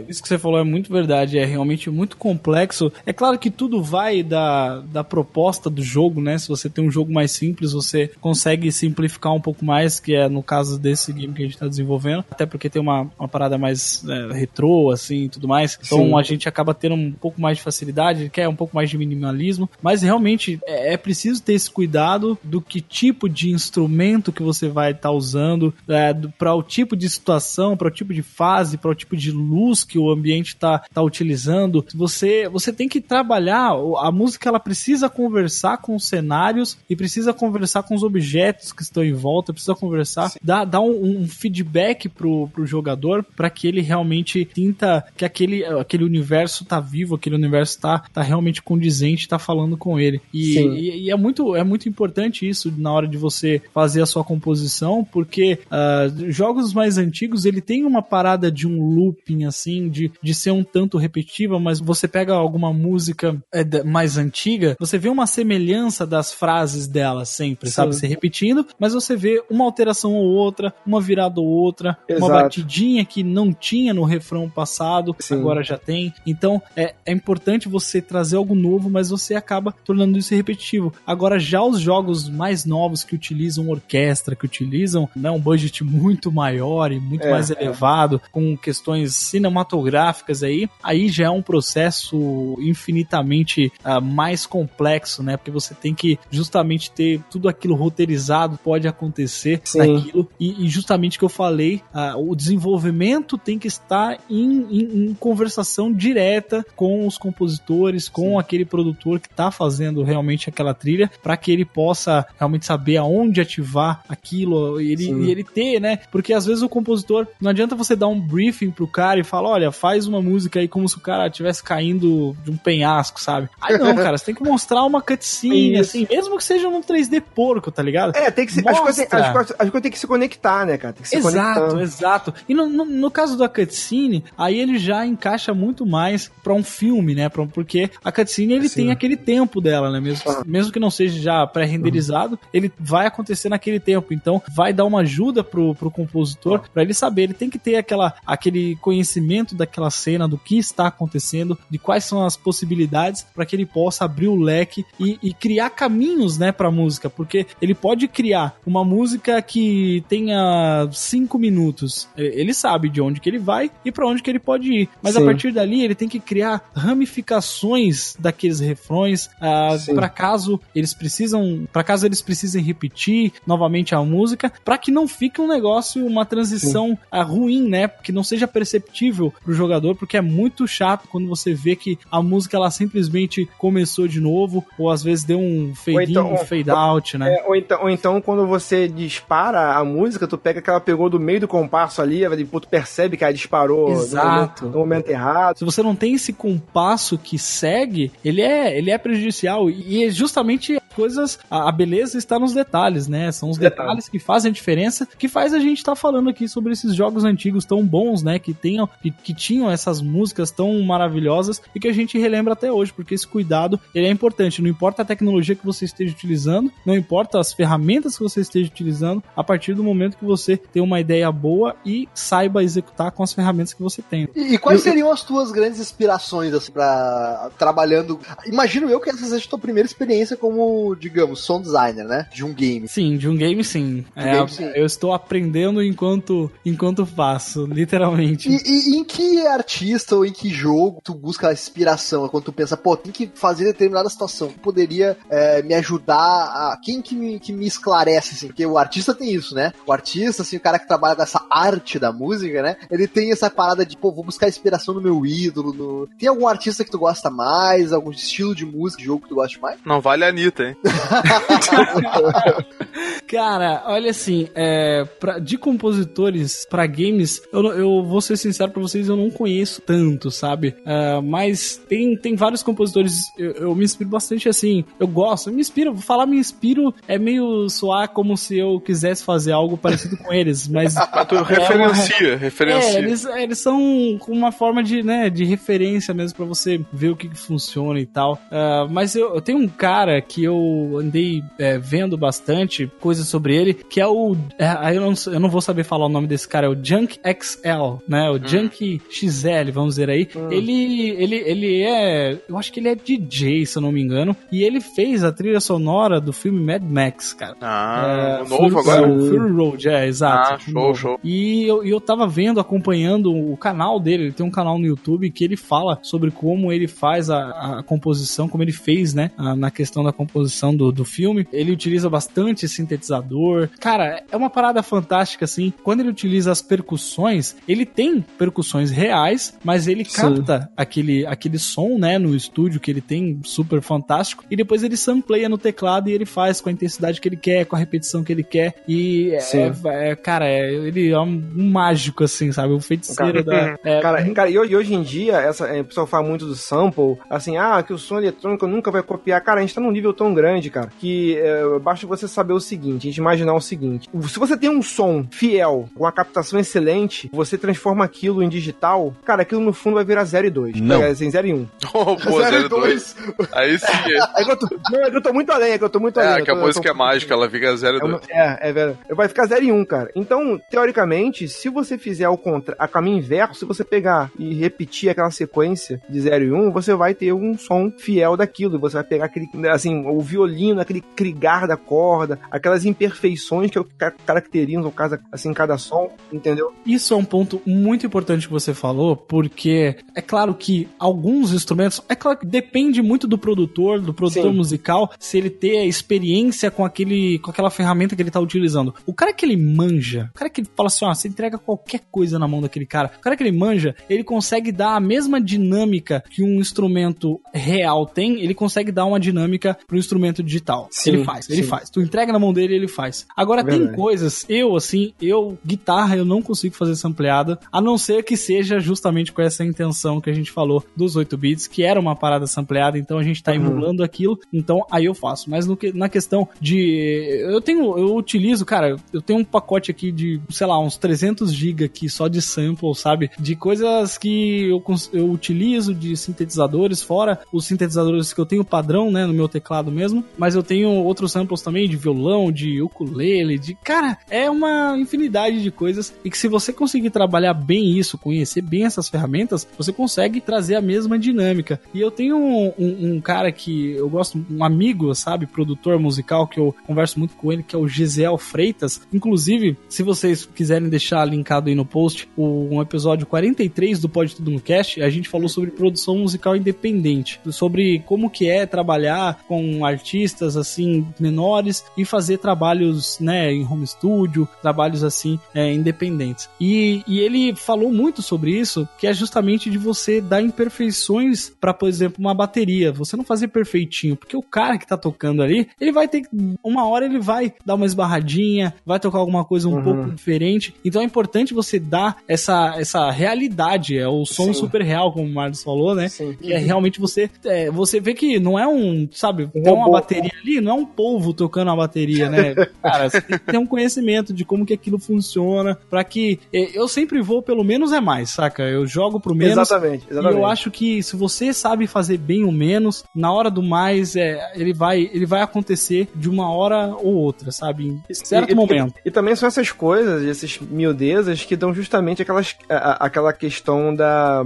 é- 0.00 0.04
Isso 0.08 0.22
que 0.22 0.28
você 0.28 0.38
falou 0.38 0.60
é 0.60 0.64
muito 0.64 0.92
verdade. 0.92 1.38
É 1.38 1.44
realmente 1.44 1.90
muito 1.90 2.16
complexo. 2.16 2.92
É 3.04 3.12
claro 3.12 3.38
que 3.38 3.50
tudo 3.50 3.82
vai 3.82 4.22
da, 4.22 4.80
da 4.86 5.02
proposta 5.08 5.70
do 5.70 5.82
jogo, 5.82 6.20
né? 6.20 6.38
Se 6.38 6.48
você 6.48 6.68
tem 6.68 6.86
um 6.86 6.90
jogo 6.90 7.12
mais 7.12 7.30
simples, 7.30 7.72
você 7.72 8.10
consegue 8.20 8.70
simplificar 8.70 9.32
um 9.32 9.40
pouco 9.40 9.64
mais, 9.64 10.00
que 10.00 10.14
é 10.14 10.28
no 10.28 10.42
caso 10.42 10.78
desse 10.78 11.12
game 11.12 11.32
que 11.32 11.42
a 11.42 11.46
gente 11.46 11.58
tá 11.58 11.66
desenvolvendo. 11.66 12.24
Até 12.30 12.46
porque 12.46 12.68
tem 12.68 12.80
uma, 12.80 13.10
uma 13.18 13.28
parada 13.28 13.56
mais 13.58 14.04
é, 14.08 14.32
retrô, 14.32 14.90
assim 14.90 15.24
e 15.24 15.28
tudo 15.28 15.48
mais. 15.48 15.78
Então 15.84 15.98
Sim. 15.98 16.18
a 16.18 16.22
gente 16.22 16.48
acaba 16.48 16.74
tendo 16.74 16.94
um 16.94 17.12
pouco 17.12 17.40
mais 17.40 17.58
de 17.58 17.62
facilidade, 17.62 18.30
quer 18.30 18.48
um 18.48 18.56
pouco 18.56 18.74
mais 18.74 18.90
de 18.90 18.98
minimalismo. 18.98 19.68
Mas 19.82 20.02
realmente 20.02 20.58
é, 20.66 20.94
é 20.94 20.96
preciso 20.96 21.42
ter 21.42 21.54
esse 21.54 21.70
cuidado 21.70 22.38
do 22.42 22.60
que 22.60 22.80
tipo 22.80 23.28
de 23.28 23.50
instrumento 23.50 24.32
que 24.32 24.42
você 24.42 24.68
vai 24.68 24.92
estar 24.92 25.10
usando, 25.10 25.74
é, 25.88 26.14
para 26.38 26.54
o 26.54 26.62
tipo 26.62 26.96
de 26.96 27.08
situação, 27.08 27.76
para 27.76 27.88
o 27.88 27.90
tipo 27.90 28.12
de 28.12 28.22
fase, 28.22 28.76
para 28.76 28.90
o 28.90 28.94
tipo 28.94 29.16
de 29.16 29.30
luz 29.30 29.84
que 29.84 29.98
o 29.98 30.10
ambiente 30.10 30.48
está 30.48 30.78
tá 30.92 31.02
utilizando. 31.02 31.84
Você, 31.94 32.48
você 32.48 32.72
tem 32.72 32.88
que 32.88 33.00
trabalhar. 33.00 33.72
A 33.98 34.10
música 34.10 34.48
ela 34.48 34.60
precisa 34.60 34.95
conversar 35.08 35.78
com 35.78 35.94
os 35.94 36.06
cenários 36.06 36.76
e 36.88 36.96
precisa 36.96 37.32
conversar 37.32 37.82
com 37.82 37.94
os 37.94 38.02
objetos 38.02 38.72
que 38.72 38.82
estão 38.82 39.04
em 39.04 39.12
volta, 39.12 39.52
precisa 39.52 39.74
conversar, 39.74 40.32
dar, 40.42 40.64
dar 40.64 40.80
um, 40.80 41.20
um 41.22 41.28
feedback 41.28 42.08
pro, 42.08 42.48
pro 42.48 42.66
jogador 42.66 43.24
para 43.36 43.50
que 43.50 43.66
ele 43.66 43.80
realmente 43.80 44.48
sinta 44.54 45.04
que 45.16 45.24
aquele, 45.24 45.64
aquele 45.64 46.04
universo 46.04 46.64
tá 46.64 46.80
vivo, 46.80 47.14
aquele 47.14 47.36
universo 47.36 47.80
tá, 47.80 48.04
tá 48.12 48.22
realmente 48.22 48.62
condizente, 48.62 49.28
tá 49.28 49.38
falando 49.38 49.76
com 49.76 49.98
ele. 49.98 50.20
E, 50.32 50.54
Sim. 50.54 50.72
e, 50.74 51.04
e 51.04 51.10
é, 51.10 51.16
muito, 51.16 51.54
é 51.54 51.62
muito 51.64 51.88
importante 51.88 52.48
isso 52.48 52.72
na 52.76 52.92
hora 52.92 53.06
de 53.08 53.16
você 53.16 53.60
fazer 53.74 54.02
a 54.02 54.06
sua 54.06 54.24
composição, 54.24 55.04
porque 55.04 55.58
ah, 55.70 56.06
jogos 56.28 56.72
mais 56.72 56.98
antigos 56.98 57.44
ele 57.44 57.60
tem 57.60 57.84
uma 57.84 58.02
parada 58.02 58.50
de 58.50 58.66
um 58.66 58.82
looping 58.94 59.44
assim, 59.44 59.88
de, 59.88 60.10
de 60.22 60.34
ser 60.34 60.50
um 60.50 60.64
tanto 60.64 60.98
repetitiva, 60.98 61.58
mas 61.58 61.80
você 61.80 62.06
pega 62.08 62.34
alguma 62.34 62.72
música 62.72 63.36
da- 63.68 63.84
mais 63.84 64.16
antiga, 64.16 64.76
você 64.86 64.98
vê 64.98 65.08
uma 65.08 65.26
semelhança 65.26 66.06
das 66.06 66.32
frases 66.32 66.86
dela 66.86 67.24
sempre, 67.24 67.70
sabe? 67.70 67.94
Se 67.94 68.06
repetindo, 68.06 68.66
mas 68.78 68.94
você 68.94 69.16
vê 69.16 69.42
uma 69.50 69.64
alteração 69.64 70.14
ou 70.14 70.24
outra, 70.24 70.72
uma 70.86 71.00
virada 71.00 71.40
ou 71.40 71.46
outra, 71.46 71.98
uma 72.08 72.16
Exato. 72.16 72.32
batidinha 72.32 73.04
que 73.04 73.22
não 73.22 73.52
tinha 73.52 73.92
no 73.92 74.04
refrão 74.04 74.48
passado, 74.48 75.14
Sim. 75.18 75.34
agora 75.34 75.62
já 75.62 75.76
tem. 75.76 76.12
Então 76.26 76.62
é, 76.76 76.94
é 77.04 77.12
importante 77.12 77.68
você 77.68 78.00
trazer 78.00 78.36
algo 78.36 78.54
novo, 78.54 78.88
mas 78.88 79.10
você 79.10 79.34
acaba 79.34 79.74
tornando 79.84 80.18
isso 80.18 80.34
repetitivo. 80.34 80.92
Agora, 81.06 81.38
já 81.38 81.62
os 81.62 81.80
jogos 81.80 82.28
mais 82.28 82.64
novos 82.64 83.02
que 83.02 83.14
utilizam 83.14 83.68
orquestra, 83.68 84.36
que 84.36 84.44
utilizam 84.44 85.08
né, 85.14 85.30
um 85.30 85.40
budget 85.40 85.82
muito 85.84 86.30
maior 86.30 86.92
e 86.92 87.00
muito 87.00 87.26
É, 87.26 87.30
mais 87.30 87.50
é. 87.50 87.54
elevado, 87.60 88.20
com 88.30 88.56
questões 88.56 89.14
cinematográficas 89.14 90.42
aí, 90.42 90.68
aí 90.82 91.08
já 91.08 91.26
é 91.26 91.30
um 91.30 91.42
processo 91.42 92.56
infinitamente 92.60 93.72
ah, 93.84 94.00
mais 94.00 94.46
complexo, 94.46 94.75
né? 95.22 95.36
Porque 95.36 95.50
você 95.50 95.74
tem 95.74 95.94
que 95.94 96.18
justamente 96.30 96.90
ter 96.90 97.20
tudo 97.30 97.48
aquilo 97.48 97.74
roteirizado, 97.74 98.58
pode 98.62 98.86
acontecer 98.88 99.60
Sim. 99.64 99.78
naquilo. 99.94 100.28
E, 100.38 100.64
e 100.64 100.68
justamente 100.68 101.18
que 101.18 101.24
eu 101.24 101.28
falei, 101.28 101.82
ah, 101.92 102.14
o 102.16 102.34
desenvolvimento 102.34 103.38
tem 103.38 103.58
que 103.58 103.68
estar 103.68 104.18
em, 104.28 104.66
em- 104.70 105.06
em 105.10 105.14
conversação 105.14 105.92
direta 105.92 106.64
com 106.74 107.06
os 107.06 107.16
compositores, 107.16 108.08
com 108.08 108.38
aquele 108.38 108.64
produtor 108.64 109.20
que 109.20 109.28
está 109.28 109.50
fazendo 109.50 110.02
realmente 110.02 110.48
aquela 110.48 110.74
trilha, 110.74 111.10
para 111.22 111.36
que 111.36 111.50
ele 111.52 111.64
possa 111.64 112.26
realmente 112.38 112.66
saber 112.66 112.96
aonde 112.96 113.40
ativar 113.40 114.02
aquilo 114.08 114.80
e 114.80 114.92
ele, 114.92 115.04
Sim. 115.04 115.22
e 115.24 115.30
ele 115.30 115.44
ter, 115.44 115.80
né? 115.80 115.98
Porque 116.10 116.32
às 116.32 116.44
vezes 116.46 116.62
o 116.62 116.68
compositor, 116.68 117.26
não 117.40 117.50
adianta 117.50 117.74
você 117.76 117.94
dar 117.94 118.08
um 118.08 118.20
briefing 118.20 118.70
pro 118.70 118.86
cara 118.86 119.20
e 119.20 119.24
falar, 119.24 119.50
olha, 119.50 119.72
faz 119.72 120.06
uma 120.06 120.20
música 120.20 120.60
aí 120.60 120.68
como 120.68 120.88
se 120.88 120.96
o 120.96 121.00
cara 121.00 121.26
estivesse 121.28 121.62
caindo 121.62 122.36
de 122.44 122.50
um 122.50 122.56
penhasco, 122.56 123.20
sabe? 123.20 123.48
Aí 123.60 123.78
não, 123.78 123.94
cara, 123.96 124.18
você 124.18 124.26
tem 124.26 124.34
que 124.34 124.42
mostrar 124.42 124.65
uma 124.84 125.00
cutscene, 125.02 125.72
Isso. 125.74 125.82
assim, 125.82 126.06
mesmo 126.10 126.36
que 126.36 126.44
seja 126.44 126.68
num 126.70 126.80
3D 126.80 127.22
porco, 127.34 127.70
tá 127.70 127.82
ligado? 127.82 128.16
É, 128.16 128.30
tem 128.30 128.46
que 128.46 128.52
se, 128.52 128.68
as, 128.68 128.80
coisas, 128.80 129.06
as, 129.12 129.32
coisas, 129.32 129.50
as 129.52 129.56
coisas 129.70 129.82
tem 129.82 129.90
que 129.90 129.98
se 129.98 130.06
conectar, 130.06 130.66
né, 130.66 130.76
cara? 130.78 130.92
Tem 130.94 131.02
que 131.02 131.08
se 131.08 131.16
Exato, 131.16 131.60
conectar. 131.60 131.82
exato. 131.82 132.34
E 132.48 132.54
no, 132.54 132.66
no, 132.68 132.84
no 132.84 133.10
caso 133.10 133.36
da 133.36 133.48
cutscene, 133.48 134.24
aí 134.36 134.58
ele 134.58 134.78
já 134.78 135.06
encaixa 135.06 135.52
muito 135.54 135.84
mais 135.86 136.30
pra 136.42 136.52
um 136.54 136.62
filme, 136.62 137.14
né? 137.14 137.28
Pra- 137.28 137.46
porque 137.46 137.90
a 138.04 138.10
cutscene 138.12 138.54
ele 138.54 138.68
Sim. 138.68 138.74
tem 138.82 138.90
aquele 138.90 139.16
tempo 139.16 139.60
dela, 139.60 139.90
né? 139.90 140.00
Mesmo, 140.00 140.30
Ah. 140.30 140.42
mesmo 140.46 140.72
que 140.72 140.80
não 140.80 140.90
seja 140.90 141.20
já 141.20 141.46
pré-renderizado, 141.46 142.38
ele 142.52 142.72
vai 142.78 143.06
acontecer 143.06 143.48
naquele 143.48 143.78
tempo. 143.80 144.12
Então 144.14 144.42
vai 144.54 144.72
dar 144.72 144.84
uma 144.84 145.00
ajuda 145.00 145.44
pro, 145.44 145.74
pro 145.74 145.90
compositor 145.90 146.62
pra 146.72 146.82
ele 146.82 146.94
saber. 146.94 147.22
Ele 147.24 147.34
tem 147.34 147.50
que 147.50 147.58
ter 147.58 147.76
aquela, 147.76 148.14
aquele 148.26 148.76
conhecimento 148.76 149.54
daquela 149.54 149.90
cena, 149.90 150.26
do 150.28 150.38
que 150.38 150.58
está 150.58 150.86
acontecendo, 150.86 151.58
de 151.70 151.78
quais 151.78 152.04
são 152.04 152.24
as 152.24 152.36
possibilidades 152.36 153.26
pra 153.34 153.44
que 153.44 153.54
ele 153.54 153.66
possa 153.66 154.04
abrir 154.04 154.28
o 154.28 154.36
leque 154.40 154.55
e, 154.98 155.18
e 155.22 155.34
criar 155.34 155.70
caminhos, 155.70 156.38
né, 156.38 156.52
pra 156.52 156.70
música. 156.70 157.10
Porque 157.10 157.46
ele 157.60 157.74
pode 157.74 158.08
criar 158.08 158.56
uma 158.66 158.84
música 158.84 159.40
que 159.42 160.04
tenha 160.08 160.88
cinco 160.92 161.38
minutos. 161.38 162.08
Ele 162.16 162.54
sabe 162.54 162.88
de 162.88 163.00
onde 163.00 163.20
que 163.20 163.28
ele 163.28 163.38
vai 163.38 163.70
e 163.84 163.92
pra 163.92 164.06
onde 164.06 164.22
que 164.22 164.30
ele 164.30 164.38
pode 164.38 164.72
ir. 164.72 164.88
Mas 165.02 165.16
a 165.16 165.20
Sim. 165.20 165.26
partir 165.26 165.52
dali 165.52 165.82
ele 165.82 165.94
tem 165.94 166.08
que 166.08 166.20
criar 166.20 166.70
ramificações 166.74 168.16
daqueles 168.18 168.60
refrões 168.60 169.28
ah, 169.40 169.76
Sim. 169.78 169.94
para 169.94 170.08
caso 170.08 170.60
eles 170.74 170.94
precisam, 170.94 171.66
para 171.72 171.84
caso 171.84 172.06
eles 172.06 172.22
precisem 172.22 172.62
repetir 172.62 173.32
novamente 173.46 173.94
a 173.94 174.02
música, 174.02 174.52
pra 174.64 174.78
que 174.78 174.90
não 174.90 175.08
fique 175.08 175.40
um 175.40 175.48
negócio, 175.48 176.04
uma 176.06 176.24
transição 176.24 176.98
ah, 177.10 177.22
ruim, 177.22 177.68
né? 177.68 177.88
Que 177.88 178.12
não 178.12 178.22
seja 178.22 178.46
perceptível 178.46 179.32
pro 179.44 179.54
jogador, 179.54 179.94
porque 179.94 180.16
é 180.16 180.20
muito 180.20 180.66
chato 180.66 181.08
quando 181.08 181.28
você 181.28 181.54
vê 181.54 181.74
que 181.74 181.98
a 182.10 182.22
música 182.22 182.56
ela 182.56 182.70
simplesmente 182.70 183.48
começou 183.58 184.06
de 184.06 184.20
novo 184.20 184.45
ou 184.78 184.90
às 184.90 185.02
vezes 185.02 185.24
deu 185.24 185.38
um 185.38 185.72
fade 185.74 185.96
Ou 185.96 186.02
então- 186.02 186.30
in, 186.30 186.32
um 186.34 186.36
fade 186.38 186.70
out, 186.70 187.18
né? 187.18 187.34
É, 187.36 187.44
ou, 187.46 187.54
então, 187.56 187.82
ou 187.82 187.90
então, 187.90 188.20
quando 188.20 188.46
você 188.46 188.88
dispara 188.88 189.74
a 189.76 189.84
música, 189.84 190.26
tu 190.26 190.36
pega 190.38 190.60
que 190.62 190.68
ela 190.70 190.80
pegou 190.80 191.08
do 191.10 191.18
meio 191.20 191.40
do 191.40 191.48
compasso 191.48 192.00
ali, 192.02 192.22
pô, 192.46 192.60
tu 192.60 192.68
percebe 192.68 193.16
que 193.16 193.24
ela 193.24 193.32
disparou 193.32 193.90
no 193.90 193.94
Exato. 194.00 194.26
momento- 194.64 194.64
no 194.66 194.78
momento 194.78 195.08
errado. 195.10 195.58
Se 195.58 195.64
você 195.64 195.82
não 195.82 195.94
tem 195.94 196.14
esse 196.14 196.32
compasso 196.32 197.18
que 197.18 197.38
segue, 197.38 198.12
ele 198.24 198.40
é, 198.42 198.76
ele 198.76 198.90
é 198.90 198.98
prejudicial. 198.98 199.70
E 199.70 200.04
é 200.04 200.10
justamente 200.10 200.78
coisas, 200.96 201.38
a, 201.50 201.68
a 201.68 201.72
beleza 201.72 202.16
está 202.16 202.38
nos 202.38 202.54
detalhes, 202.54 203.06
né? 203.06 203.30
São 203.30 203.50
os 203.50 203.58
Detalhes. 203.58 203.76
detalhes 203.76 204.08
que 204.08 204.18
fazem 204.18 204.50
a 204.50 204.54
diferença, 204.54 205.06
que 205.18 205.28
faz 205.28 205.52
a 205.52 205.58
gente 205.58 205.78
estar 205.78 205.94
falando 205.94 206.30
aqui 206.30 206.48
sobre 206.48 206.72
esses 206.72 206.94
jogos 206.94 207.22
antigos 207.24 207.66
tão 207.66 207.86
bons, 207.86 208.22
né? 208.22 208.38
Que 208.38 208.54
tenham, 208.54 208.88
que, 209.02 209.10
que 209.10 209.34
tinham 209.34 209.70
essas 209.70 210.00
músicas 210.00 210.50
tão 210.50 210.80
maravilhosas 210.82 211.60
e 211.74 211.78
que 211.78 211.88
a 211.88 211.92
gente 211.92 212.18
relembra 212.18 212.54
até 212.54 212.72
hoje, 212.72 212.92
porque 212.92 213.14
esse 213.14 213.26
cuidado 213.26 213.78
ele 213.94 214.06
é 214.06 214.10
importante. 214.10 214.62
Não 214.62 214.70
importa 214.70 215.02
a 215.02 215.04
tecnologia 215.04 215.54
que 215.54 215.64
você 215.64 215.84
esteja 215.84 216.12
utilizando, 216.12 216.72
não 216.84 216.96
importa 216.96 217.38
as 217.38 217.52
ferramentas 217.52 218.16
que 218.16 218.22
você 218.22 218.40
esteja 218.40 218.70
utilizando, 218.70 219.22
a 219.36 219.44
partir 219.44 219.74
do 219.74 219.84
momento 219.84 220.16
que 220.16 220.24
você 220.24 220.56
tem 220.56 220.82
uma 220.82 220.98
ideia 220.98 221.30
boa 221.30 221.76
e 221.84 222.08
saiba 222.14 222.64
executar 222.64 223.10
com 223.10 223.22
as 223.22 223.32
ferramentas 223.32 223.74
que 223.74 223.82
você 223.82 224.00
tem. 224.00 224.28
E, 224.34 224.54
e 224.54 224.58
quais 224.58 224.82
seriam 224.82 225.10
as 225.10 225.22
tuas 225.22 225.50
grandes 225.50 225.80
inspirações, 225.80 226.54
assim, 226.54 226.72
pra 226.72 227.50
trabalhando? 227.58 228.18
Imagino 228.46 228.88
eu 228.88 229.00
que 229.00 229.10
essa 229.10 229.26
seja 229.26 229.44
a 229.44 229.48
tua 229.48 229.58
primeira 229.58 229.86
experiência 229.86 230.36
como, 230.36 230.85
digamos, 230.94 231.40
sound 231.40 231.64
designer, 231.64 232.04
né? 232.04 232.28
De 232.32 232.44
um 232.44 232.52
game. 232.52 232.86
Sim, 232.86 233.16
de 233.16 233.28
um 233.28 233.36
game 233.36 233.64
sim. 233.64 234.04
De 234.16 234.22
um 234.22 234.26
É, 234.26 234.32
game, 234.36 234.48
sim. 234.50 234.64
Eu 234.74 234.86
estou 234.86 235.12
aprendendo 235.12 235.82
enquanto, 235.82 236.50
enquanto 236.64 237.04
faço, 237.06 237.66
literalmente. 237.66 238.48
E, 238.48 238.54
e- 238.56 238.90
e 238.94 238.96
em 238.98 239.04
que 239.04 239.46
artista 239.46 240.14
ou 240.16 240.24
em 240.26 240.32
que 240.32 240.48
jogo 240.50 241.00
tu 241.02 241.14
busca 241.14 241.48
a 241.48 241.52
inspiração? 241.52 242.28
Quando 242.28 242.44
tu 242.44 242.52
pensa, 242.52 242.76
pô, 242.76 242.96
tem 242.96 243.12
que 243.12 243.30
fazer 243.34 243.64
determinada 243.64 244.08
situação 244.08 244.48
que 244.48 244.58
poderia 244.58 245.16
é, 245.30 245.62
me 245.62 245.74
ajudar 245.74 246.16
a. 246.16 246.78
Quem 246.82 247.00
que 247.00 247.14
me, 247.14 247.40
que 247.40 247.52
me 247.52 247.66
esclarece, 247.66 248.34
assim? 248.34 248.46
Porque 248.48 248.64
o 248.66 248.76
artista 248.78 249.14
tem 249.14 249.32
isso, 249.32 249.54
né? 249.54 249.72
O 249.86 249.92
artista, 249.92 250.42
assim, 250.42 250.56
o 250.56 250.60
cara 250.60 250.78
que 250.78 250.86
trabalha 250.86 251.16
com 251.16 251.22
essa 251.22 251.44
arte 251.50 251.98
da 251.98 252.12
música, 252.12 252.62
né? 252.62 252.76
Ele 252.90 253.06
tem 253.06 253.32
essa 253.32 253.48
parada 253.50 253.84
de, 253.86 253.96
pô, 253.96 254.12
vou 254.12 254.24
buscar 254.24 254.48
inspiração 254.48 254.94
no 254.94 255.00
meu 255.00 255.24
ídolo. 255.24 255.72
no- 255.72 256.08
Tem 256.18 256.28
algum 256.28 256.46
artista 256.46 256.84
que 256.84 256.90
tu 256.90 256.98
gosta 256.98 257.30
mais? 257.30 257.92
Algum 257.92 258.10
estilo 258.10 258.54
de 258.54 258.64
música, 258.66 258.98
de 259.00 259.06
jogo 259.06 259.22
que 259.22 259.28
tu 259.28 259.34
gosta 259.34 259.58
mais? 259.60 259.78
Não 259.84 260.00
vale 260.00 260.24
a 260.24 260.28
Anitta, 260.28 260.64
hein? 260.64 260.75
Cara, 263.26 263.82
olha 263.86 264.10
assim, 264.10 264.48
é, 264.54 265.04
pra- 265.18 265.38
de 265.38 265.58
compositores 265.58 266.66
pra 266.68 266.86
games, 266.86 267.42
eu, 267.52 267.62
eu 267.72 268.04
vou 268.04 268.20
ser 268.20 268.36
sincero 268.36 268.70
pra 268.70 268.80
vocês, 268.82 269.08
eu 269.08 269.16
não 269.16 269.30
conheço 269.30 269.80
tanto, 269.82 270.30
sabe? 270.30 270.74
Ah, 270.84 271.20
mas 271.22 271.76
tem, 271.88 272.16
tem 272.16 272.36
vários 272.36 272.62
compositores, 272.62 273.14
eu, 273.38 273.50
eu 273.52 273.74
me 273.74 273.84
inspiro 273.84 274.10
bastante 274.10 274.48
assim, 274.48 274.84
eu 275.00 275.06
gosto, 275.08 275.48
eu 275.50 275.54
me 275.54 275.60
inspiro, 275.60 275.92
vou 275.92 276.02
falar 276.02 276.26
me 276.26 276.38
inspiro 276.38 276.94
é 277.08 277.18
meio 277.18 277.68
soar 277.68 278.08
como 278.10 278.36
se 278.36 278.58
eu 278.58 278.80
quisesse 278.80 279.24
fazer 279.24 279.52
algo 279.52 279.76
parecido 279.76 280.16
com 280.16 280.32
eles, 280.32 280.68
mas... 280.68 280.94
Mas 280.94 281.08
tu 281.28 281.34
é 281.36 281.38
uma- 281.38 281.46
referencia, 281.48 282.28
É, 282.32 282.36
referencia. 282.36 282.98
eles, 282.98 283.24
eles 283.24 283.58
são 283.58 284.16
com 284.20 284.32
uma 284.32 284.52
forma 284.52 284.82
de, 284.82 285.02
né, 285.02 285.28
de 285.30 285.44
referência 285.44 286.12
mesmo 286.14 286.36
pra 286.36 286.46
você 286.46 286.80
ver 286.92 287.10
o 287.10 287.16
que, 287.16 287.28
que 287.28 287.38
funciona 287.38 287.98
e 288.00 288.06
tal. 288.06 288.38
Ah, 288.50 288.86
mas 288.90 289.14
eu, 289.16 289.34
eu 289.34 289.40
tenho 289.40 289.58
um 289.58 289.68
cara 289.68 290.20
que 290.20 290.42
eu 290.44 290.56
andei 290.98 291.42
é, 291.58 291.78
vendo 291.78 292.16
bastante 292.16 292.90
coisas 293.00 293.26
sobre 293.28 293.54
ele, 293.56 293.74
que 293.74 294.00
é 294.00 294.06
o. 294.06 294.36
é, 294.58 294.96
eu, 294.96 295.00
não, 295.00 295.12
eu 295.32 295.40
não 295.40 295.48
vou 295.48 295.60
saber 295.60 295.84
falar 295.84 296.06
o 296.06 296.10
nome 296.10 296.26
desse 296.26 296.48
cara, 296.48 296.66
é 296.66 296.70
o 296.70 296.76
Junk 296.82 297.18
XL, 297.40 297.98
né? 298.08 298.30
O 298.30 298.38
Junk 298.46 299.00
XL, 299.10 299.70
vamos 299.72 299.94
dizer 299.94 300.10
aí. 300.10 300.28
Ele, 300.50 301.10
ele, 301.10 301.36
ele 301.36 301.82
é. 301.82 302.38
Eu 302.48 302.56
acho 302.58 302.72
que 302.72 302.80
ele 302.80 302.88
é 302.88 302.94
DJ, 302.94 303.66
se 303.66 303.78
eu 303.78 303.82
não 303.82 303.92
me 303.92 304.00
engano. 304.02 304.36
E 304.50 304.62
ele 304.62 304.80
fez 304.80 305.24
a 305.24 305.32
trilha 305.32 305.60
sonora 305.60 306.20
do 306.20 306.32
filme 306.32 306.60
Mad 306.60 306.82
Max, 306.82 307.32
cara. 307.32 307.56
Ah, 307.60 308.38
É, 308.40 308.42
o 308.42 308.48
novo 308.48 308.82
Fury- 308.82 308.90
agora? 308.98 309.08
o 309.12 309.26
Fury 309.28 309.52
Road, 309.52 309.88
é, 309.88 310.06
exato. 310.06 310.54
Ah, 310.54 310.58
show, 310.58 310.94
show. 310.94 311.20
E 311.22 311.64
eu, 311.64 311.84
eu 311.84 312.00
tava 312.00 312.26
vendo, 312.26 312.60
acompanhando 312.60 313.32
o 313.34 313.56
canal 313.56 313.98
dele, 314.00 314.24
ele 314.24 314.32
tem 314.32 314.44
um 314.46 314.50
canal 314.50 314.78
no 314.78 314.86
YouTube 314.86 315.30
que 315.30 315.44
ele 315.44 315.56
fala 315.56 315.98
sobre 316.02 316.30
como 316.30 316.72
ele 316.72 316.86
faz 316.88 317.30
a, 317.30 317.78
a 317.78 317.82
composição, 317.82 318.48
como 318.48 318.62
ele 318.62 318.72
fez, 318.72 319.14
né, 319.14 319.30
a- 319.36 319.54
na 319.56 319.70
questão 319.70 320.02
da 320.04 320.12
composição 320.12 320.45
do, 320.76 320.92
do 320.92 321.04
filme. 321.04 321.46
Ele 321.52 321.72
utiliza 321.72 322.08
bastante 322.08 322.68
sintetizador. 322.68 323.68
Cara, 323.80 324.22
é 324.30 324.36
uma 324.36 324.50
parada 324.50 324.82
fantástica, 324.82 325.44
assim. 325.44 325.72
Quando 325.82 326.00
ele 326.00 326.10
utiliza 326.10 326.50
as 326.50 326.62
percussões, 326.62 327.56
ele 327.68 327.84
tem 327.84 328.24
percussões 328.38 328.90
reais, 328.90 329.56
mas 329.64 329.88
ele 329.88 330.04
capta 330.04 330.70
aquele, 330.76 331.26
aquele 331.26 331.58
som, 331.58 331.98
né, 331.98 332.18
no 332.18 332.34
estúdio 332.34 332.80
que 332.80 332.90
ele 332.90 333.00
tem 333.00 333.40
super 333.44 333.80
fantástico, 333.80 334.44
e 334.50 334.56
depois 334.56 334.82
ele 334.82 334.96
sampleia 334.96 335.48
no 335.48 335.58
teclado 335.58 336.08
e 336.08 336.12
ele 336.12 336.26
faz 336.26 336.60
com 336.60 336.68
a 336.68 336.72
intensidade 336.72 337.20
que 337.20 337.28
ele 337.28 337.36
quer, 337.36 337.64
com 337.66 337.76
a 337.76 337.78
repetição 337.78 338.22
que 338.22 338.32
ele 338.32 338.42
quer. 338.42 338.74
E 338.88 339.30
é, 339.32 339.40
Sim. 339.40 339.72
é, 339.86 340.14
cara, 340.16 340.46
é- 340.48 340.72
ele 340.72 341.10
é 341.10 341.18
um, 341.18 341.42
um 341.56 341.70
mágico, 341.70 342.24
assim, 342.24 342.52
sabe? 342.52 342.72
O 342.72 342.80
feiticeiro 342.80 343.44
da. 343.44 343.76
é, 343.84 344.00
Cara, 344.00 344.34
cara 344.34 344.50
e 344.50 344.58
hoje, 344.58 344.72
e 344.72 344.76
hoje 344.76 344.94
em 344.94 345.02
dia, 345.02 345.36
essa, 345.38 345.66
é, 345.66 345.80
o 345.80 345.84
pessoal 345.84 346.06
fala 346.06 346.26
muito 346.26 346.46
do 346.46 346.54
sample, 346.54 347.18
assim, 347.28 347.56
ah, 347.56 347.82
que 347.82 347.92
o 347.92 347.98
som 347.98 348.18
eletrônico 348.18 348.66
nunca 348.66 348.90
vai 348.90 349.02
copiar. 349.02 349.40
Cara, 349.42 349.58
a 349.58 349.62
gente 349.62 349.74
tá 349.74 349.80
num 349.80 349.90
nível 349.90 350.12
tão 350.12 350.32
grande, 350.36 350.70
cara, 350.70 350.90
que 351.00 351.36
é, 351.38 351.78
basta 351.80 352.06
você 352.06 352.28
saber 352.28 352.52
o 352.52 352.60
seguinte: 352.60 353.02
a 353.08 353.10
gente 353.10 353.16
imaginar 353.18 353.54
o 353.54 353.60
seguinte, 353.60 354.08
se 354.28 354.38
você 354.38 354.56
tem 354.56 354.70
um 354.70 354.82
som 354.82 355.26
fiel, 355.30 355.88
com 355.94 356.04
uma 356.04 356.12
captação 356.12 356.58
excelente, 356.60 357.28
você 357.32 357.58
transforma 357.58 358.04
aquilo 358.04 358.42
em 358.42 358.48
digital, 358.48 359.12
cara, 359.24 359.42
aquilo 359.42 359.60
no 359.60 359.72
fundo 359.72 359.94
vai 359.94 360.04
virar 360.04 360.24
0 360.24 360.46
e 360.46 360.50
2. 360.50 360.80
Não. 360.80 361.02
É, 361.02 361.08
assim, 361.08 361.28
0 361.30 361.46
e 361.48 361.52
1. 361.54 361.56
Um. 361.56 361.66
Oh, 361.98 362.14
pô, 362.16 362.40
02. 362.68 363.16
Aí 363.52 363.78
sim. 363.78 363.86
É 364.36 364.44
que 364.44 364.50
eu 364.50 364.56
tô, 364.58 364.68
não, 364.92 365.00
é 365.02 365.10
que 365.10 365.16
eu 365.16 365.22
tô 365.22 365.32
muito 365.32 365.50
além, 365.50 365.72
é 365.72 365.78
que 365.78 365.84
eu 365.84 365.88
tô 365.90 365.98
muito 365.98 366.20
além. 366.20 366.42
É, 366.42 366.44
que 366.44 366.50
a 366.50 366.54
música 366.54 366.82
tô- 366.82 366.88
é 366.90 366.92
mágica, 366.92 367.32
ela 367.34 367.48
fica 367.50 367.68
É, 367.68 367.76
02. 367.76 368.02
uma- 368.02 368.20
é, 368.28 368.68
é 368.68 368.72
verdade. 368.72 368.98
Vai 369.10 369.28
ficar 369.28 369.46
0 369.46 369.64
e 369.64 369.72
1, 369.72 369.76
um, 369.80 369.84
cara. 369.84 370.10
Então, 370.14 370.60
teoricamente, 370.70 371.48
se 371.48 371.68
você 371.70 371.96
fizer 371.98 372.28
o 372.28 372.36
contra... 372.36 372.76
a 372.78 372.86
caminho 372.86 373.18
inverso, 373.18 373.60
se 373.60 373.64
você 373.64 373.82
pegar 373.82 374.30
e 374.38 374.54
repetir 374.54 375.08
aquela 375.08 375.30
sequência 375.30 376.00
de 376.08 376.20
0 376.20 376.44
e 376.44 376.52
1, 376.52 376.66
um, 376.68 376.70
você 376.70 376.94
vai 376.94 377.14
ter 377.14 377.32
um 377.32 377.56
som 377.56 377.90
fiel 377.96 378.36
daquilo. 378.36 378.76
E 378.76 378.80
você 378.80 378.94
vai 378.94 379.04
pegar 379.04 379.24
aquele, 379.26 379.48
assim, 379.70 380.04
o 380.06 380.20
violino, 380.26 380.80
aquele 380.80 381.00
crigar 381.00 381.66
da 381.66 381.76
corda, 381.76 382.38
aquelas 382.50 382.84
imperfeições 382.84 383.70
que 383.70 383.82
ca- 383.96 384.10
caracterizam 384.10 384.90
cada, 384.90 385.20
assim, 385.32 385.52
cada 385.54 385.78
som, 385.78 386.10
entendeu? 386.32 386.72
Isso 386.84 387.14
é 387.14 387.16
um 387.16 387.24
ponto 387.24 387.60
muito 387.64 388.04
importante 388.06 388.46
que 388.46 388.52
você 388.52 388.74
falou, 388.74 389.16
porque 389.16 389.96
é 390.14 390.20
claro 390.20 390.54
que 390.54 390.88
alguns 390.98 391.52
instrumentos, 391.52 392.00
é 392.08 392.14
claro 392.14 392.38
que 392.38 392.46
depende 392.46 393.00
muito 393.00 393.26
do 393.26 393.38
produtor, 393.38 394.00
do 394.00 394.12
produtor 394.12 394.50
Sim. 394.50 394.56
musical, 394.56 395.10
se 395.18 395.38
ele 395.38 395.50
ter 395.50 395.84
experiência 395.84 396.70
com 396.70 396.84
aquele, 396.84 397.38
com 397.38 397.50
aquela 397.50 397.70
ferramenta 397.70 398.16
que 398.16 398.22
ele 398.22 398.30
tá 398.30 398.40
utilizando. 398.40 398.94
O 399.06 399.14
cara 399.14 399.32
que 399.32 399.44
ele 399.44 399.56
manja, 399.56 400.30
o 400.34 400.38
cara 400.38 400.50
que 400.50 400.60
ele 400.60 400.68
fala 400.76 400.88
assim, 400.88 401.04
ó, 401.04 401.14
você 401.14 401.28
entrega 401.28 401.58
qualquer 401.58 402.00
coisa 402.10 402.38
na 402.38 402.48
mão 402.48 402.60
daquele 402.60 402.86
cara, 402.86 403.12
o 403.16 403.20
cara 403.20 403.36
que 403.36 403.42
ele 403.42 403.56
manja, 403.56 403.94
ele 404.08 404.24
consegue 404.24 404.72
dar 404.72 404.96
a 404.96 405.00
mesma 405.00 405.40
dinâmica 405.40 406.22
que 406.30 406.42
um 406.42 406.60
instrumento 406.60 407.40
real 407.52 408.06
tem, 408.06 408.40
ele 408.40 408.54
consegue 408.54 408.90
dar 408.90 409.04
uma 409.04 409.20
dinâmica 409.20 409.76
pro 409.86 409.96
instrumento 409.98 410.15
digital. 410.42 410.88
Sim, 410.90 411.10
ele 411.10 411.24
faz, 411.24 411.48
ele 411.50 411.62
sim. 411.62 411.68
faz. 411.68 411.90
Tu 411.90 412.00
entrega 412.00 412.32
na 412.32 412.38
mão 412.38 412.52
dele, 412.52 412.74
ele 412.74 412.88
faz. 412.88 413.26
Agora 413.36 413.60
É 413.60 413.64
tem 413.64 413.78
verdade. 413.78 413.96
coisas, 413.96 414.44
eu 414.48 414.76
assim, 414.76 415.12
eu 415.20 415.56
guitarra 415.64 416.16
eu 416.16 416.24
não 416.24 416.40
consigo 416.42 416.74
fazer 416.74 416.96
sampleada, 416.96 417.58
a 417.72 417.80
não 417.80 417.96
ser 417.98 418.22
que 418.22 418.36
seja 418.36 418.78
justamente 418.80 419.32
com 419.32 419.42
essa 419.42 419.64
intenção 419.64 420.20
que 420.20 420.30
a 420.30 420.32
gente 420.34 420.50
falou 420.50 420.84
dos 420.96 421.16
8 421.16 421.36
bits, 421.36 421.66
que 421.66 421.82
era 421.82 421.98
uma 422.00 422.14
parada 422.16 422.46
sampleada, 422.46 422.98
então 422.98 423.18
a 423.18 423.22
gente 423.22 423.42
tá 423.42 423.52
Uhum. 423.52 423.56
emulando 423.58 424.02
aquilo, 424.04 424.38
então 424.52 424.84
aí 424.90 425.04
eu 425.06 425.14
faço. 425.14 425.50
Mas 425.50 425.66
no 425.66 425.76
que- 425.76 425.92
na 425.92 426.08
questão 426.08 426.48
de 426.60 427.44
eu 427.50 427.60
tenho 427.60 427.96
eu 427.98 428.14
utilizo, 428.16 428.64
cara, 428.64 428.96
eu 429.12 429.20
tenho 429.22 429.40
um 429.40 429.44
pacote 429.44 429.90
aqui 429.90 430.10
de, 430.12 430.40
sei 430.50 430.66
lá, 430.66 430.78
uns 430.78 430.96
300 430.96 431.52
GB 431.52 431.84
aqui 431.84 432.08
só 432.08 432.28
de 432.28 432.40
sample, 432.42 432.94
sabe? 432.94 433.30
De 433.38 433.54
coisas 433.56 434.18
que 434.18 434.68
eu, 434.68 434.82
eu 435.12 435.30
utilizo 435.30 435.94
de 435.94 436.16
sintetizadores, 436.16 437.02
fora 437.02 437.40
os 437.52 437.64
sintetizadores 437.66 438.32
que 438.32 438.40
eu 438.40 438.46
tenho 438.46 438.64
padrão, 438.64 439.10
né, 439.10 439.26
no 439.26 439.32
meu 439.32 439.48
teclado 439.48 439.90
mesmo, 439.90 440.05
mas 440.36 440.54
eu 440.54 440.62
tenho 440.62 440.90
outros 440.90 441.32
samples 441.32 441.62
também 441.62 441.88
de 441.88 441.96
violão, 441.96 442.50
de 442.52 442.80
ukulele, 442.82 443.58
de, 443.58 443.74
cara, 443.74 444.18
é 444.30 444.50
uma 444.50 444.96
infinidade 444.98 445.62
de 445.62 445.70
coisas 445.70 446.14
e 446.24 446.30
que 446.30 446.38
se 446.38 446.48
você 446.48 446.72
conseguir 446.72 447.10
trabalhar 447.10 447.54
bem 447.54 447.96
isso, 447.98 448.18
conhecer 448.18 448.60
bem 448.62 448.84
essas 448.84 449.08
ferramentas, 449.08 449.66
você 449.76 449.92
consegue 449.92 450.40
trazer 450.40 450.74
a 450.76 450.80
mesma 450.82 451.18
dinâmica. 451.18 451.80
E 451.94 452.00
eu 452.00 452.10
tenho 452.10 452.36
um, 452.36 452.72
um- 452.78 453.14
um 453.16 453.20
cara 453.20 453.50
que 453.52 453.92
eu 453.92 454.08
gosto, 454.08 454.44
um 454.50 454.64
amigo, 454.64 455.14
sabe, 455.14 455.46
produtor 455.46 455.98
musical 455.98 456.46
que 456.46 456.58
eu 456.58 456.74
converso 456.86 457.18
muito 457.18 457.34
com 457.36 457.52
ele, 457.52 457.62
que 457.62 457.74
é 457.74 457.78
o 457.78 457.88
Gisel 457.88 458.36
Freitas. 458.38 459.00
Inclusive, 459.12 459.76
se 459.88 460.02
vocês 460.02 460.44
quiserem 460.46 460.88
deixar 460.88 461.24
linkado 461.24 461.68
aí 461.68 461.74
no 461.74 461.84
post, 461.84 462.28
o, 462.36 462.68
um 462.76 462.82
episódio 462.82 463.26
43 463.26 464.00
do 464.00 464.08
Pode 464.08 464.36
Tudo 464.36 464.50
no 464.50 464.60
Cast, 464.60 465.00
a 465.02 465.08
gente 465.10 465.28
falou 465.28 465.48
sobre 465.48 465.70
produção 465.70 466.18
musical 466.18 466.56
independente, 466.56 467.40
sobre 467.50 468.00
como 468.00 468.30
que 468.30 468.48
é 468.48 468.66
trabalhar 468.66 469.44
com 469.48 469.84
artistas 469.96 470.56
assim 470.56 471.06
menores 471.18 471.84
e 471.96 472.04
fazer 472.04 472.38
trabalhos, 472.38 473.18
né, 473.20 473.52
em 473.52 473.64
home 473.64 473.86
studio, 473.86 474.48
trabalhos 474.62 475.02
assim 475.02 475.38
é, 475.54 475.72
independentes. 475.72 476.48
E, 476.60 477.02
e 477.06 477.20
ele 477.20 477.54
falou 477.54 477.90
muito 477.92 478.22
sobre 478.22 478.50
isso, 478.52 478.88
que 478.98 479.06
é 479.06 479.12
justamente 479.12 479.70
de 479.70 479.78
você 479.78 480.20
dar 480.20 480.40
imperfeições 480.42 481.50
para, 481.60 481.72
por 481.74 481.88
exemplo, 481.88 482.16
uma 482.20 482.34
bateria. 482.34 482.92
Você 482.92 483.16
não 483.16 483.24
fazer 483.24 483.48
perfeitinho, 483.48 484.16
porque 484.16 484.36
o 484.36 484.42
cara 484.42 484.78
que 484.78 484.86
tá 484.86 484.96
tocando 484.96 485.42
ali, 485.42 485.68
ele 485.80 485.92
vai 485.92 486.06
ter 486.08 486.22
uma 486.62 486.86
hora 486.88 487.06
ele 487.06 487.18
vai 487.18 487.52
dar 487.64 487.74
uma 487.74 487.86
esbarradinha, 487.86 488.74
vai 488.84 488.98
tocar 489.00 489.18
alguma 489.18 489.44
coisa 489.44 489.68
um 489.68 489.76
Uhum. 489.76 489.82
pouco 489.82 490.10
diferente. 490.10 490.74
Então 490.84 491.02
é 491.02 491.04
importante 491.04 491.52
você 491.54 491.78
dar 491.78 492.16
essa 492.26 492.74
essa 492.78 493.10
realidade, 493.10 493.98
é 493.98 494.08
o 494.08 494.24
som 494.24 494.46
Sim. 494.46 494.54
super 494.54 494.82
real, 494.82 495.12
como 495.12 495.26
o 495.26 495.34
Marcos 495.34 495.62
falou, 495.62 495.94
né? 495.94 496.08
Sim. 496.08 496.34
Que 496.40 496.52
é 496.52 496.58
realmente 496.58 496.98
você 497.00 497.28
é, 497.44 497.70
você 497.70 498.00
vê 498.00 498.14
que 498.14 498.38
não 498.38 498.58
é 498.58 498.66
um, 498.66 499.08
sabe, 499.12 499.48
tem 499.48 499.72
uma 499.72 499.85
robô. 499.86 499.98
bateria 499.98 500.32
ali, 500.42 500.60
não 500.60 500.72
é 500.72 500.74
um 500.74 500.86
polvo 500.86 501.32
tocando 501.32 501.70
a 501.70 501.76
bateria, 501.76 502.28
né? 502.28 502.54
Cara, 502.82 503.08
você 503.10 503.20
tem 503.20 503.38
que 503.38 503.44
ter 503.46 503.58
um 503.58 503.66
conhecimento 503.66 504.32
de 504.32 504.44
como 504.44 504.64
que 504.66 504.74
aquilo 504.74 504.98
funciona, 504.98 505.78
pra 505.90 506.04
que 506.04 506.38
é, 506.52 506.78
eu 506.78 506.86
sempre 506.88 507.20
vou 507.22 507.42
pelo 507.42 507.64
menos 507.64 507.92
é 507.92 508.00
mais, 508.00 508.30
saca? 508.30 508.62
Eu 508.62 508.86
jogo 508.86 509.18
pro 509.20 509.34
menos 509.34 509.56
Exatamente, 509.70 510.06
exatamente. 510.10 510.36
e 510.36 510.40
eu 510.40 510.46
acho 510.46 510.70
que 510.70 511.02
se 511.02 511.16
você 511.16 511.52
sabe 511.52 511.86
fazer 511.86 512.18
bem 512.18 512.44
o 512.44 512.52
menos, 512.52 513.04
na 513.14 513.32
hora 513.32 513.50
do 513.50 513.62
mais, 513.62 514.16
é, 514.16 514.38
ele, 514.54 514.72
vai, 514.72 515.08
ele 515.12 515.26
vai 515.26 515.40
acontecer 515.42 516.08
de 516.14 516.28
uma 516.28 516.50
hora 516.52 516.88
ou 516.96 517.14
outra, 517.14 517.50
sabe? 517.50 518.00
Em 518.08 518.14
certo 518.14 518.50
E- 518.50 518.52
e- 518.52 518.54
momento. 518.54 518.94
E, 519.04 519.10
também 519.10 519.34
são 519.36 519.46
essas 519.46 519.70
coisas, 519.72 520.24
essas 520.24 520.58
miudezas 520.60 521.44
que 521.44 521.56
dão 521.56 521.72
justamente 521.74 522.22
aquelas, 522.22 522.54
a- 522.68 523.04
aquela 523.06 523.32
questão 523.32 523.94
da, 523.94 524.44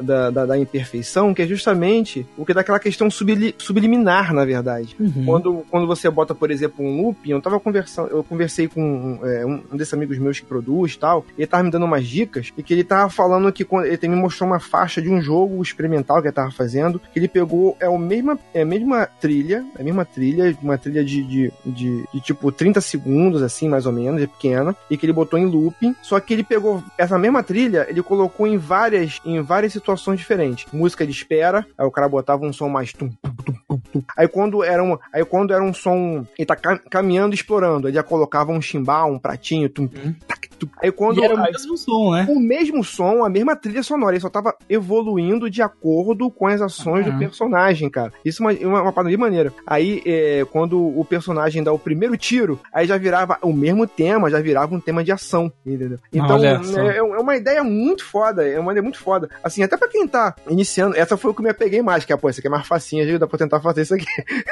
da, 0.00 0.30
da, 0.30 0.46
da 0.46 0.58
imperfeição, 0.58 1.32
que 1.34 1.42
é 1.42 1.46
justamente 1.46 2.26
o 2.36 2.44
que 2.44 2.54
dá 2.54 2.60
aquela 2.60 2.78
questão 2.78 3.10
subli- 3.10 3.54
subliminar, 3.58 4.32
na 4.32 4.44
verdade. 4.44 4.81
Uhum. 4.98 5.24
Quando, 5.24 5.64
quando 5.70 5.86
você 5.86 6.08
bota, 6.10 6.34
por 6.34 6.50
exemplo, 6.50 6.84
um 6.84 7.02
looping, 7.02 7.30
eu 7.30 7.40
tava 7.40 7.58
conversando, 7.60 8.08
eu 8.08 8.22
conversei 8.22 8.68
com 8.68 9.18
é, 9.22 9.44
um, 9.46 9.76
desses 9.76 9.94
amigos 9.94 10.18
meus 10.18 10.40
que 10.40 10.46
produz 10.46 10.94
e 10.94 10.98
tal, 10.98 11.24
e 11.36 11.42
ele 11.42 11.46
tava 11.46 11.62
me 11.62 11.70
dando 11.70 11.86
umas 11.86 12.06
dicas, 12.06 12.52
e 12.56 12.62
que 12.62 12.72
ele 12.72 12.84
tava 12.84 13.08
falando 13.10 13.52
que 13.52 13.64
quando, 13.64 13.86
ele 13.86 14.08
me 14.08 14.16
mostrou 14.16 14.48
uma 14.48 14.60
faixa 14.60 15.00
de 15.00 15.08
um 15.08 15.20
jogo 15.20 15.62
experimental 15.62 16.20
que 16.20 16.28
ele 16.28 16.34
tava 16.34 16.50
fazendo, 16.50 17.00
que 17.12 17.18
ele 17.18 17.28
pegou, 17.28 17.76
é, 17.80 17.88
o 17.88 17.98
mesma, 17.98 18.38
é 18.54 18.62
a 18.62 18.66
mesma 18.66 19.06
trilha, 19.06 19.64
é 19.76 19.80
a 19.80 19.84
mesma 19.84 20.04
trilha, 20.04 20.56
uma 20.62 20.78
trilha 20.78 21.04
de, 21.04 21.22
de, 21.22 21.52
de, 21.64 22.04
de 22.12 22.20
tipo 22.20 22.50
30 22.50 22.80
segundos, 22.80 23.42
assim, 23.42 23.68
mais 23.68 23.86
ou 23.86 23.92
menos, 23.92 24.22
é 24.22 24.26
pequena, 24.26 24.76
e 24.90 24.96
que 24.96 25.06
ele 25.06 25.12
botou 25.12 25.38
em 25.38 25.46
looping, 25.46 25.94
só 26.02 26.18
que 26.20 26.32
ele 26.32 26.44
pegou 26.44 26.82
essa 26.96 27.18
mesma 27.18 27.42
trilha, 27.42 27.86
ele 27.88 28.02
colocou 28.02 28.46
em 28.46 28.56
várias, 28.56 29.20
em 29.24 29.40
várias 29.40 29.72
situações 29.72 30.18
diferentes. 30.18 30.66
Música 30.72 31.06
de 31.06 31.12
espera, 31.12 31.66
aí 31.76 31.86
o 31.86 31.90
cara 31.90 32.08
botava 32.08 32.44
um 32.44 32.52
som 32.52 32.68
mais 32.68 32.92
tum, 32.92 33.08
tum, 33.08 33.32
tum, 33.32 33.54
tum, 33.68 33.78
tum. 33.92 34.02
Aí 34.16 34.28
quando 34.28 34.61
era 34.64 34.82
um, 34.82 34.98
aí 35.12 35.24
quando 35.24 35.52
era 35.52 35.62
um 35.62 35.72
som, 35.74 36.26
ele 36.38 36.46
tá 36.46 36.56
cam- 36.56 36.80
caminhando 36.90 37.34
explorando, 37.34 37.88
ele 37.88 37.94
já 37.94 38.02
colocava 38.02 38.52
um 38.52 38.60
chimbal, 38.60 39.10
um 39.10 39.18
pratinho, 39.18 39.68
tum, 39.68 39.86
tum, 39.86 40.14
tac, 40.26 40.48
tum. 40.58 40.68
Aí 40.82 40.90
quando 40.92 41.20
E 41.20 41.24
era 41.24 41.34
o 41.34 41.38
aí- 41.42 41.52
mesmo 41.52 41.76
som, 41.76 42.12
né? 42.12 42.26
o 42.28 42.38
mesmo 42.40 42.84
som, 42.84 43.24
a 43.24 43.28
mesma 43.28 43.54
trilha 43.56 43.82
sonora, 43.82 44.12
ele 44.14 44.20
só 44.20 44.28
tava 44.30 44.54
evoluindo 44.68 45.48
de 45.50 45.62
acordo 45.62 46.30
com 46.30 46.46
as 46.46 46.60
ações 46.60 47.06
Uhum. 47.06 47.12
do 47.12 47.18
personagem, 47.18 47.88
cara. 47.90 48.12
Isso 48.24 48.42
é 48.42 48.46
uma, 48.52 48.68
uma, 48.68 48.82
uma 48.82 48.92
parada 48.92 49.10
de 49.10 49.16
maneira. 49.16 49.52
Aí, 49.66 50.02
é, 50.06 50.44
quando 50.50 50.78
o 50.78 51.04
personagem 51.04 51.62
dá 51.62 51.72
o 51.72 51.78
primeiro 51.78 52.16
tiro, 52.16 52.60
aí 52.72 52.86
já 52.86 52.96
virava 52.96 53.38
o 53.42 53.52
mesmo 53.52 53.86
tema, 53.86 54.30
já 54.30 54.40
virava 54.40 54.74
um 54.74 54.80
tema 54.80 55.02
de 55.04 55.12
ação, 55.12 55.52
entendeu? 55.64 55.98
Então, 56.12 56.36
Olha 56.36 56.62
só. 56.62 56.80
é, 56.80 56.96
é 56.98 57.02
uma 57.02 57.36
ideia 57.36 57.62
muito 57.64 58.04
foda, 58.04 58.46
é 58.46 58.58
uma 58.58 58.72
ideia 58.72 58.82
muito 58.82 58.98
foda. 58.98 59.28
Assim, 59.42 59.62
até 59.62 59.76
pra 59.76 59.88
quem 59.88 60.06
tá 60.06 60.34
iniciando, 60.48 60.96
essa 60.96 61.16
foi 61.16 61.30
o 61.30 61.34
que 61.34 61.40
eu 61.40 61.44
me 61.44 61.50
apeguei 61.50 61.82
mais, 61.82 62.04
que 62.04 62.12
é, 62.12 62.16
pô, 62.16 62.28
essa 62.28 62.40
aqui 62.40 62.46
é 62.48 62.50
mais 62.50 62.66
facinha, 62.66 63.06
já 63.06 63.18
dá 63.18 63.26
pra 63.26 63.38
tentar 63.38 63.60
fazer 63.60 63.82
isso 63.82 63.94
aqui. 63.94 64.06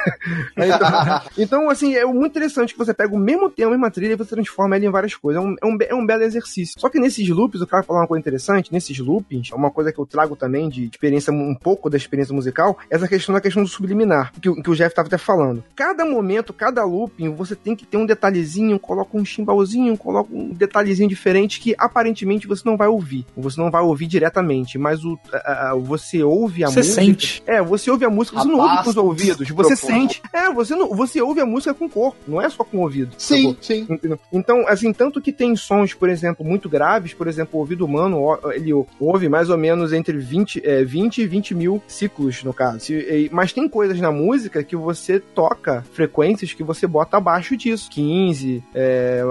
então, 0.57 1.21
então, 1.37 1.69
assim, 1.69 1.95
é 1.95 2.05
muito 2.05 2.31
interessante 2.31 2.73
que 2.73 2.77
você 2.79 2.93
pega 2.93 3.13
o 3.13 3.19
mesmo 3.19 3.49
tema, 3.49 3.69
a 3.69 3.71
mesma 3.71 3.91
trilha 3.91 4.13
e 4.13 4.15
você 4.15 4.35
transforma 4.35 4.75
ele 4.75 4.85
em 4.87 4.91
várias 4.91 5.15
coisas. 5.15 5.41
É 5.41 5.45
um, 5.45 5.55
é 5.61 5.65
um, 5.65 5.77
é 5.89 5.95
um 5.95 6.05
belo 6.05 6.23
exercício. 6.23 6.79
Só 6.79 6.89
que 6.89 6.99
nesses 6.99 7.27
loops, 7.29 7.61
o 7.61 7.67
cara 7.67 7.83
falou 7.83 8.01
uma 8.01 8.07
coisa 8.07 8.19
interessante, 8.19 8.71
nesses 8.71 8.97
loopings, 8.99 9.51
é 9.51 9.55
uma 9.55 9.71
coisa 9.71 9.91
que 9.91 9.99
eu 9.99 10.05
trago 10.05 10.35
também 10.35 10.69
de 10.69 10.85
experiência, 10.85 11.31
um 11.33 11.55
pouco 11.55 11.89
da 11.89 11.97
experiência 11.97 12.33
musical, 12.33 12.77
essa 12.89 13.07
questão 13.07 13.33
da 13.33 13.41
questão 13.41 13.63
do 13.63 13.69
subliminar, 13.69 14.31
que, 14.39 14.49
o- 14.49 14.61
que 14.61 14.69
o 14.69 14.75
Jeff 14.75 14.93
tava 14.95 15.07
até 15.07 15.17
falando. 15.17 15.63
Cada 15.75 16.05
momento, 16.05 16.53
cada 16.53 16.83
looping, 16.83 17.33
você 17.33 17.55
tem 17.55 17.75
que 17.75 17.85
ter 17.85 17.97
um 17.97 18.05
detalhezinho, 18.05 18.79
coloca 18.79 19.17
um 19.17 19.25
chimbalzinho, 19.25 19.97
coloca 19.97 20.33
um 20.33 20.49
detalhezinho 20.53 21.09
diferente 21.09 21.59
que 21.59 21.75
aparentemente 21.77 22.47
você 22.47 22.61
não 22.65 22.77
vai 22.77 22.87
ouvir. 22.87 23.25
Você 23.35 23.59
não 23.59 23.69
vai 23.71 23.81
ouvir 23.81 24.07
diretamente, 24.07 24.77
mas 24.77 25.03
o, 25.03 25.17
a- 25.33 25.71
a- 25.71 25.75
você 25.75 26.23
ouve 26.23 26.63
a 26.63 26.67
Você 26.69 26.79
música. 26.79 26.95
sente. 27.01 27.43
É, 27.45 27.61
você 27.61 27.89
ouve 27.91 28.05
a 28.05 28.09
música, 28.09 28.37
você 28.39 28.47
não 28.47 28.59
ouve 28.59 28.83
com 28.83 28.89
os 28.89 28.97
ouvidos, 28.97 29.37
você 29.49 29.53
microfone. 29.73 29.90
Sente. 29.93 30.21
É, 30.33 30.51
você 30.51 30.75
não, 30.75 30.89
você 30.95 31.21
ouve 31.21 31.41
a 31.41 31.45
música 31.45 31.73
com 31.73 31.85
o 31.85 31.89
corpo, 31.89 32.17
não 32.27 32.41
é 32.41 32.49
só 32.49 32.63
com 32.63 32.77
o 32.77 32.81
ouvido. 32.81 33.13
Sim, 33.17 33.55
sim. 33.61 33.85
Entendeu? 33.89 34.19
Então, 34.31 34.67
assim, 34.67 34.91
tanto 34.93 35.21
que 35.21 35.31
tem 35.31 35.55
sons 35.55 35.93
por 35.93 36.09
exemplo, 36.09 36.45
muito 36.45 36.69
graves, 36.69 37.13
por 37.13 37.27
exemplo, 37.27 37.57
o 37.57 37.59
ouvido 37.59 37.85
humano, 37.85 38.21
ele 38.53 38.71
ouve 38.99 39.27
mais 39.29 39.49
ou 39.49 39.57
menos 39.57 39.93
entre 39.93 40.17
20, 40.17 40.61
é, 40.65 40.83
20 40.83 41.19
e 41.21 41.27
20 41.27 41.55
mil 41.55 41.81
ciclos, 41.87 42.43
no 42.43 42.53
caso. 42.53 42.91
Mas 43.31 43.51
tem 43.53 43.67
coisas 43.67 43.99
na 43.99 44.11
música 44.11 44.63
que 44.63 44.75
você 44.75 45.19
toca 45.19 45.83
frequências 45.93 46.53
que 46.53 46.63
você 46.63 46.87
bota 46.87 47.17
abaixo 47.17 47.55
disso. 47.57 47.89
15, 47.91 48.63
é, 48.73 49.21